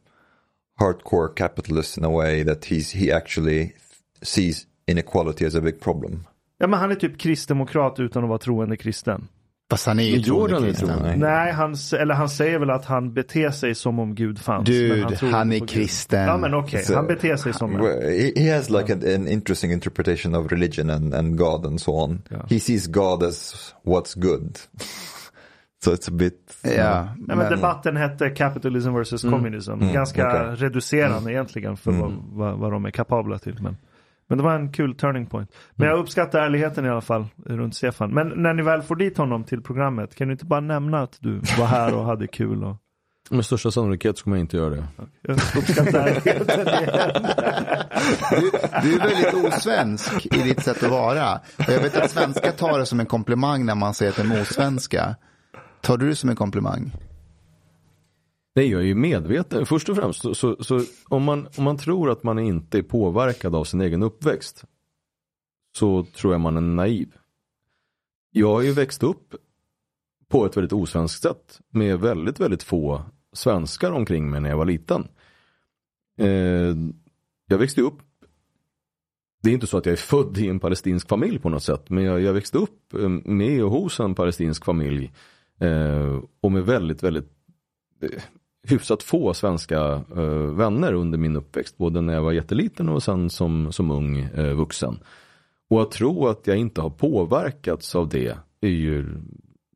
hardcore 0.80 1.28
capitalist 1.36 1.98
in 1.98 2.06
a 2.06 2.10
way 2.10 2.44
that 2.46 2.66
he's 2.66 2.94
he 2.96 3.16
actually 3.16 3.74
sees 4.22 4.66
inequality 4.88 5.46
as 5.46 5.56
a 5.56 5.62
big 5.62 5.80
problem. 5.80 6.24
Ja 6.60 6.68
men 6.68 6.80
han 6.80 6.92
är 6.92 6.96
typ 6.96 7.18
kristdemokrat 7.18 8.00
utan 8.00 8.24
att 8.24 8.30
vara 8.30 8.40
troende 8.40 8.78
kristen. 8.78 9.28
Fast 9.70 9.86
han 9.86 10.00
är 10.00 10.04
ju 10.04 10.18
Jordan 10.18 10.50
troende 10.60 10.74
kristen. 10.74 11.20
Nej, 11.20 11.54
han, 11.54 11.76
eller 12.00 12.14
han 12.14 12.30
säger 12.30 12.60
väl 12.60 12.70
att 12.70 12.86
han 12.86 13.14
beter 13.14 13.50
sig 13.52 13.76
som 13.76 14.00
om 14.00 14.16
Gud 14.16 14.40
fanns. 14.40 14.66
Dude, 14.66 15.18
han 15.22 15.52
inte 15.54 15.56
är 15.56 15.60
Gud. 15.60 15.70
kristen. 15.70 16.28
Ja 16.28 16.38
men 16.38 16.54
okej, 16.54 16.84
Så- 16.84 16.96
han 16.96 17.08
beter 17.08 17.36
sig 17.36 17.54
som 17.54 17.76
en. 17.76 17.82
He 18.36 18.56
has 18.56 18.70
like 18.70 18.94
an, 18.94 19.16
an 19.16 19.28
interesting 19.28 19.72
interpretation 19.72 20.36
of 20.36 20.52
religion 20.52 20.90
and, 20.90 21.14
and 21.14 21.38
God 21.38 21.66
and 21.66 21.82
so 21.82 21.92
on. 21.92 22.22
Yeah. 22.32 22.46
He 22.50 22.60
sees 22.60 22.88
God 22.88 23.24
as 23.24 23.54
what's 23.86 24.20
good. 24.20 24.60
so 25.88 25.94
it's 25.94 26.10
a 26.10 26.12
bit. 26.16 26.58
Ja, 26.64 27.08
Nej, 27.18 27.38
men 27.38 27.52
debatten 27.52 27.98
hette 27.98 28.30
Capitalism 28.30 28.94
versus 28.94 29.22
Communism. 29.22 29.80
Ganska 29.80 30.28
okej. 30.28 30.56
reducerande 30.56 31.32
egentligen 31.32 31.78
för 31.78 31.92
vad, 31.92 32.12
vad, 32.32 32.58
vad 32.58 32.72
de 32.72 32.86
är 32.86 32.92
kapabla 32.92 33.40
till. 33.40 33.62
Men, 33.62 33.78
men 34.28 34.38
det 34.38 34.44
var 34.44 34.56
en 34.56 34.72
kul 34.72 34.96
turning 34.96 35.26
point. 35.26 35.52
Men 35.76 35.88
jag 35.88 36.00
uppskattar 36.00 36.40
ärligheten 36.40 36.86
i 36.86 36.90
alla 36.90 37.02
fall 37.02 37.26
runt 37.46 37.76
Stefan. 37.76 38.14
Men 38.14 38.28
när 38.36 38.54
ni 38.54 38.64
väl 38.64 38.82
får 38.82 38.96
dit 38.96 39.18
honom 39.18 39.44
till 39.44 39.62
programmet, 39.62 40.16
kan 40.16 40.28
du 40.28 40.32
inte 40.32 40.46
bara 40.46 40.60
nämna 40.60 41.00
att 41.00 41.18
du 41.20 41.40
var 41.60 41.66
här 41.66 41.96
och 41.96 42.06
hade 42.06 42.28
kul? 42.28 42.64
Och... 42.64 42.78
Med 43.30 43.46
största 43.46 43.72
sannolikhet 43.72 44.18
så 44.18 44.24
kommer 44.24 44.38
jag 44.38 44.44
inte 44.44 44.58
göra 44.58 44.70
det. 44.70 44.88
Jag 45.22 45.38
uppskattar 45.58 46.08
ärligheten. 46.08 46.74
Du, 48.32 48.52
du 48.82 48.96
är 48.96 49.00
väldigt 49.00 49.54
osvensk 49.54 50.26
i 50.26 50.44
ditt 50.44 50.64
sätt 50.64 50.84
att 50.84 50.92
vara. 50.92 51.36
Och 51.58 51.74
jag 51.74 51.82
vet 51.82 51.98
att 51.98 52.12
svenskar 52.12 52.52
tar 52.52 52.80
det 52.80 52.86
som 52.86 53.00
en 53.00 53.06
komplimang 53.06 53.66
när 53.66 53.76
man 53.76 53.94
säger 53.94 54.12
att 54.12 54.18
de 54.18 54.32
är 54.32 54.42
osvenska. 54.42 55.16
Tar 55.82 55.98
du 55.98 56.10
det 56.10 56.16
som 56.16 56.30
en 56.30 56.36
komplimang? 56.36 56.92
Nej, 58.56 58.68
jag 58.68 58.82
är 58.82 58.86
ju 58.86 58.96
medveten. 58.96 59.66
Först 59.66 59.90
och 59.90 59.96
främst, 59.96 60.22
så, 60.22 60.36
så, 60.36 60.64
så 60.64 60.82
om, 61.08 61.24
man, 61.24 61.48
om 61.58 61.64
man 61.64 61.78
tror 61.78 62.10
att 62.10 62.24
man 62.24 62.40
inte 62.40 62.78
är 62.78 62.82
påverkad 62.82 63.56
av 63.56 63.64
sin 63.64 63.82
egen 63.82 64.04
uppväxt, 64.04 64.64
så 65.78 66.04
tror 66.04 66.34
jag 66.34 66.42
man 66.42 66.58
är 66.58 66.62
naiv. 66.62 67.14
Jag 68.32 68.54
har 68.54 68.62
ju 68.62 68.72
växt 68.72 69.04
upp 69.04 69.36
på 70.28 70.46
ett 70.46 70.58
väldigt 70.58 70.74
osvenskt 70.74 71.22
sätt, 71.22 71.62
med 71.70 72.00
väldigt, 72.00 72.40
väldigt 72.40 72.64
få 72.64 73.04
svenskar 73.34 73.92
omkring 73.92 74.30
mig 74.30 74.42
när 74.42 74.50
jag 74.50 74.58
var 74.58 74.66
liten. 74.66 75.08
Eh, 76.18 76.76
jag 77.48 77.58
växte 77.58 77.82
upp 77.82 78.02
det 79.42 79.50
är 79.52 79.54
inte 79.54 79.68
så 79.68 79.78
att 79.78 79.86
jag 79.86 79.94
är 79.94 79.98
född 79.98 80.38
i 80.38 80.48
en 80.48 80.60
palestinsk 80.60 81.10
familj 81.10 81.40
på 81.40 81.50
något 81.50 81.64
sätt. 81.64 81.90
Men 81.90 82.04
jag, 82.04 82.22
jag 82.22 82.34
växte 82.34 82.58
upp 82.58 82.94
eh, 82.94 83.10
med 83.10 83.64
och 83.64 83.72
hos 83.72 84.00
en 84.00 84.16
palestinsk 84.16 84.66
familj. 84.66 85.12
Eh, 85.60 86.20
och 86.42 86.52
med 86.52 86.66
väldigt, 86.66 87.04
väldigt 87.04 87.30
eh, 88.02 88.22
hyfsat 88.68 89.04
få 89.04 89.34
svenska 89.34 90.04
eh, 90.16 90.56
vänner 90.56 90.94
under 90.94 91.18
min 91.18 91.36
uppväxt. 91.36 91.78
Både 91.78 92.02
när 92.02 92.14
jag 92.14 92.22
var 92.22 92.32
jätteliten 92.32 92.90
och 92.90 93.04
sen 93.04 93.30
som, 93.30 93.72
som 93.72 93.92
ung 93.92 94.18
eh, 94.18 94.54
vuxen. 94.54 95.00
Och 95.70 95.82
att 95.82 95.92
tro 95.92 96.28
att 96.28 96.48
jag 96.48 96.58
inte 96.58 96.82
har 96.82 96.90
påverkats 96.90 97.96
av 97.96 98.10
det 98.10 98.38
är 98.62 98.70
ju, 98.70 99.22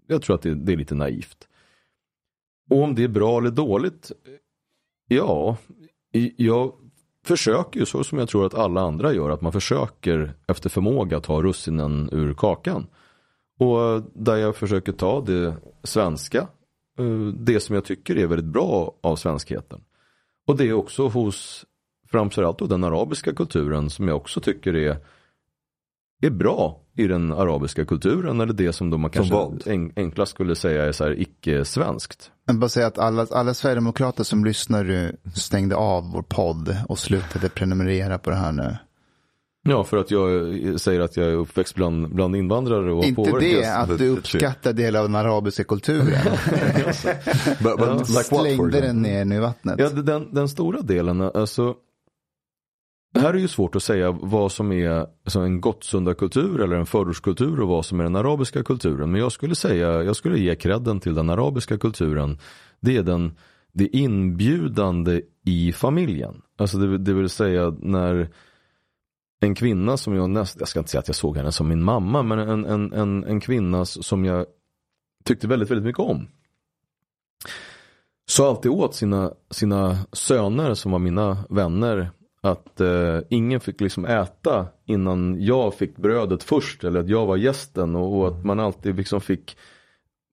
jag 0.08 0.22
tror 0.22 0.36
att 0.36 0.42
det, 0.42 0.56
det 0.56 0.74
är 0.74 0.78
lite 0.78 0.96
naivt. 0.96 1.48
Och 2.70 2.84
om 2.84 2.96
det 2.96 3.04
är 3.04 3.08
bra 3.08 3.38
eller 3.38 3.52
dåligt? 3.52 4.12
Eh, 4.26 5.16
ja, 5.18 5.58
jag 6.36 6.74
försöker 7.26 7.80
ju 7.80 7.86
så 7.86 8.04
som 8.04 8.18
jag 8.18 8.30
tror 8.30 8.46
att 8.46 8.54
alla 8.54 8.82
andra 8.82 9.14
gör, 9.14 9.30
att 9.30 9.42
man 9.42 9.52
försöker 9.52 10.34
efter 10.48 10.70
förmåga 10.70 11.20
ta 11.20 11.42
russinen 11.42 12.10
ur 12.12 12.34
kakan. 12.34 12.88
Och 13.62 14.04
där 14.14 14.36
jag 14.36 14.56
försöker 14.56 14.92
ta 14.92 15.22
det 15.22 15.56
svenska, 15.84 16.48
eh, 17.00 17.28
det 17.38 17.60
som 17.60 17.76
jag 17.76 17.86
tycker 17.86 18.18
är 18.18 18.28
väldigt 18.28 18.54
bra 18.54 18.94
av 19.02 19.16
svenskheten. 19.16 19.82
Och 20.48 20.58
det 20.58 20.66
är 20.66 20.74
också 20.74 21.08
hos 21.08 21.66
framförallt 22.12 22.60
då 22.60 22.68
den 22.68 22.84
arabiska 22.84 23.34
kulturen 23.34 23.90
som 23.90 24.08
jag 24.08 24.18
också 24.18 24.42
tycker 24.42 24.76
är, 24.76 24.98
är 26.24 26.30
bra 26.30 26.82
i 26.98 27.08
den 27.08 27.32
arabiska 27.32 27.86
kulturen. 27.86 28.42
Eller 28.42 28.54
det 28.54 28.74
som 28.74 28.90
då 28.90 28.98
man 28.98 29.12
Som 29.12 29.30
kanske 29.30 29.72
en, 29.72 29.94
enklast 29.96 30.32
skulle 30.32 30.56
säga 30.56 30.86
är 30.86 30.92
så 30.92 31.04
här 31.04 31.20
icke-svenskt. 31.20 32.32
Jag 32.46 32.60
bara 32.60 32.70
säga 32.70 32.88
att 32.88 32.98
alla, 32.98 33.28
alla 33.32 33.54
Sverigedemokrater 33.54 34.24
som 34.24 34.46
lyssnar 34.46 34.84
nu 34.84 35.18
stängde 35.36 35.76
av 35.76 36.12
vår 36.12 36.22
podd 36.22 36.78
och 36.90 37.00
slutade 37.00 37.50
prenumerera 37.50 38.18
på 38.18 38.30
det 38.30 38.36
här 38.36 38.52
nu. 38.52 38.78
Ja, 39.64 39.84
för 39.84 39.98
att 39.98 40.12
jag 40.12 40.54
säger 40.80 41.00
att 41.00 41.18
jag 41.18 41.28
är 41.28 41.36
uppväxt 41.36 41.76
bland, 41.76 42.16
bland 42.16 42.36
invandrare 42.36 42.94
och 42.94 43.04
Inte 43.04 43.40
det 43.40 43.66
att 43.66 43.98
du 43.98 44.10
uppskattar 44.10 44.74
delar 44.74 45.00
av 45.00 45.06
den 45.06 45.16
arabiska 45.16 45.64
kulturen. 45.64 46.08
But, 47.64 47.78
but 47.78 48.08
for 48.08 48.40
Slängde 48.40 48.82
den 48.82 49.02
ner 49.02 49.26
nu 49.26 49.36
i 49.36 49.40
vattnet. 49.40 49.76
Ja, 49.80 49.90
det- 49.90 50.04
den, 50.04 50.34
den 50.34 50.50
stora 50.50 50.82
delen, 50.82 51.22
alltså 51.22 51.76
här 53.20 53.34
är 53.34 53.38
ju 53.38 53.48
svårt 53.48 53.76
att 53.76 53.84
säga 53.84 54.12
vad 54.12 54.52
som 54.52 54.72
är 54.72 54.90
alltså 54.90 55.40
en 55.40 55.62
Gottsunda-kultur 55.62 56.62
eller 56.62 56.76
en 56.76 56.86
förortskultur 56.86 57.60
och 57.62 57.68
vad 57.68 57.86
som 57.86 58.00
är 58.00 58.04
den 58.04 58.16
arabiska 58.16 58.64
kulturen. 58.64 59.12
Men 59.12 59.22
jag 59.22 59.32
skulle 59.32 59.56
säga, 59.56 60.04
jag 60.04 60.16
skulle 60.16 60.40
ge 60.40 60.56
credden 60.56 61.00
till 61.00 61.16
den 61.16 61.30
arabiska 61.30 61.78
kulturen. 61.78 62.40
Det 62.80 62.98
är 62.98 63.04
den, 63.04 63.38
det 63.74 63.98
inbjudande 63.98 65.22
i 65.46 65.72
familjen. 65.74 66.42
Alltså 66.58 66.78
det, 66.78 66.98
det 66.98 67.14
vill 67.14 67.30
säga 67.30 67.76
när 67.80 68.30
en 69.42 69.56
kvinna 69.56 69.98
som 69.98 70.16
jag 70.16 70.30
nästan, 70.30 70.60
jag 70.60 70.68
ska 70.68 70.80
inte 70.80 70.92
säga 70.92 71.00
att 71.00 71.08
jag 71.08 71.16
såg 71.16 71.38
henne 71.38 71.52
som 71.52 71.68
min 71.68 71.84
mamma, 71.84 72.24
men 72.24 72.40
en, 72.40 72.66
en, 72.66 72.94
en, 72.94 73.24
en 73.24 73.40
kvinna 73.40 73.86
som 73.86 74.26
jag 74.26 74.46
tyckte 75.24 75.48
väldigt, 75.48 75.72
väldigt 75.72 75.86
mycket 75.86 76.00
om. 76.00 76.28
Sa 78.30 78.50
alltid 78.50 78.72
åt 78.72 78.96
sina, 78.96 79.34
sina 79.50 79.98
söner 80.12 80.74
som 80.74 80.92
var 80.92 81.00
mina 81.00 81.38
vänner 81.50 82.12
att 82.42 82.82
eh, 82.82 83.20
ingen 83.30 83.60
fick 83.60 83.82
liksom 83.82 84.06
äta 84.06 84.68
innan 84.86 85.44
jag 85.44 85.74
fick 85.74 85.98
brödet 85.98 86.44
först 86.44 86.84
eller 86.84 87.00
att 87.00 87.10
jag 87.10 87.26
var 87.26 87.38
gästen 87.38 87.96
och, 87.96 88.20
och 88.20 88.28
att 88.28 88.46
man 88.46 88.60
alltid 88.60 88.96
liksom 88.96 89.22
fick 89.22 89.58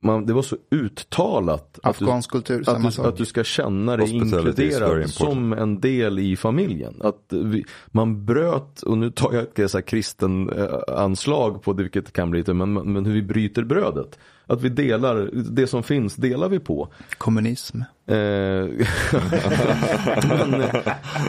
man, 0.00 0.26
det 0.26 0.32
var 0.32 0.42
så 0.42 0.56
uttalat 0.70 1.78
Afghansk 1.82 2.28
att 2.28 2.32
kultur, 2.32 2.58
du, 2.58 2.64
samma 2.64 2.88
att, 2.88 2.94
sak. 2.94 3.04
du, 3.04 3.08
att 3.08 3.16
du 3.16 3.24
ska 3.24 3.44
känna 3.44 3.96
dig 3.96 4.16
inkluderad 4.16 5.10
som 5.10 5.52
en 5.52 5.80
del 5.80 6.18
i 6.18 6.36
familjen. 6.36 6.94
Att 7.00 7.24
vi, 7.28 7.64
man 7.86 8.24
bröt, 8.24 8.82
och 8.82 8.98
nu 8.98 9.10
tar 9.10 9.32
jag 9.32 9.58
ett 9.58 9.70
så 9.70 9.78
här 9.78 9.82
kristen 9.82 10.50
eh, 10.50 10.74
anslag 10.96 11.62
på 11.62 11.72
det, 11.72 11.82
vilket 11.82 12.12
kan 12.12 12.30
bli 12.30 12.40
lite, 12.40 12.54
men, 12.54 12.72
men 12.72 13.06
hur 13.06 13.12
vi 13.12 13.22
bryter 13.22 13.62
brödet. 13.62 14.18
Att 14.46 14.62
vi 14.62 14.68
delar, 14.68 15.30
det 15.32 15.66
som 15.66 15.82
finns 15.82 16.16
delar 16.16 16.48
vi 16.48 16.58
på. 16.58 16.88
Kommunism. 17.18 17.80
Eh, 18.06 18.16
men, 20.28 20.64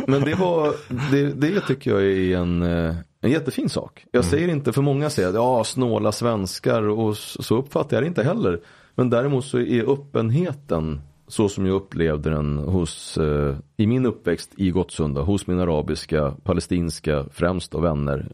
men 0.08 0.22
det 0.22 0.36
var, 0.36 0.74
det, 1.12 1.34
det 1.34 1.62
tycker 1.62 1.92
jag 1.92 2.04
är 2.04 2.38
en, 2.38 2.62
eh, 2.62 2.96
en 3.22 3.32
jättefin 3.32 3.70
sak. 3.70 4.06
Jag 4.12 4.26
säger 4.26 4.48
inte, 4.48 4.74
för 4.74 4.82
många 4.82 5.10
säger 5.10 5.30
att 5.30 5.36
ja, 5.36 5.64
snåla 5.64 6.12
svenskar 6.12 6.82
och 6.84 7.18
så 7.18 7.44
så 7.44 7.58
uppfattar 7.58 7.98
jag 7.98 8.04
det 8.04 8.08
inte 8.08 8.24
heller. 8.24 8.62
Men 8.96 9.10
däremot 9.10 9.46
så 9.46 9.60
är 9.60 9.92
öppenheten 9.94 11.02
så 11.28 11.50
som 11.50 11.66
jag 11.66 11.76
upplevde 11.76 12.30
den 12.30 12.58
hos, 12.58 13.18
eh, 13.18 13.56
i 13.78 13.88
min 13.88 14.06
uppväxt 14.06 14.54
i 14.58 14.72
Gottsunda, 14.72 15.22
hos 15.22 15.48
mina 15.48 15.62
arabiska, 15.62 16.36
palestinska 16.44 17.26
främst 17.32 17.76
och 17.76 17.84
vänner. 17.84 18.32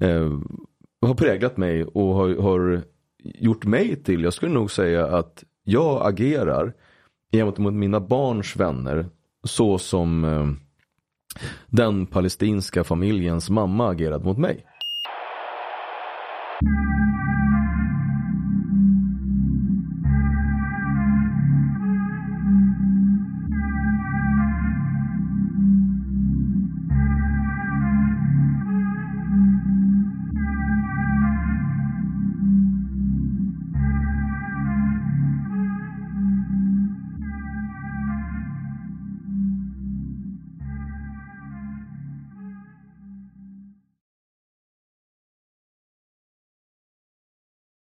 Eh, 0.00 0.38
har 1.06 1.14
präglat 1.14 1.56
mig 1.56 1.84
och 1.84 2.14
har, 2.14 2.42
har 2.42 2.82
gjort 3.24 3.64
mig 3.64 4.02
till, 4.02 4.22
jag 4.22 4.32
skulle 4.32 4.52
nog 4.52 4.70
säga 4.70 5.06
att 5.06 5.44
jag 5.64 6.06
agerar 6.06 6.72
gentemot 7.32 7.74
mina 7.74 8.00
barns 8.00 8.56
vänner 8.56 9.06
så 9.44 9.78
som 9.78 10.24
eh, 10.24 10.46
den 11.70 12.06
palestinska 12.06 12.84
familjens 12.84 13.50
mamma 13.50 13.88
agerat 13.88 14.24
mot 14.24 14.38
mig. 14.38 14.64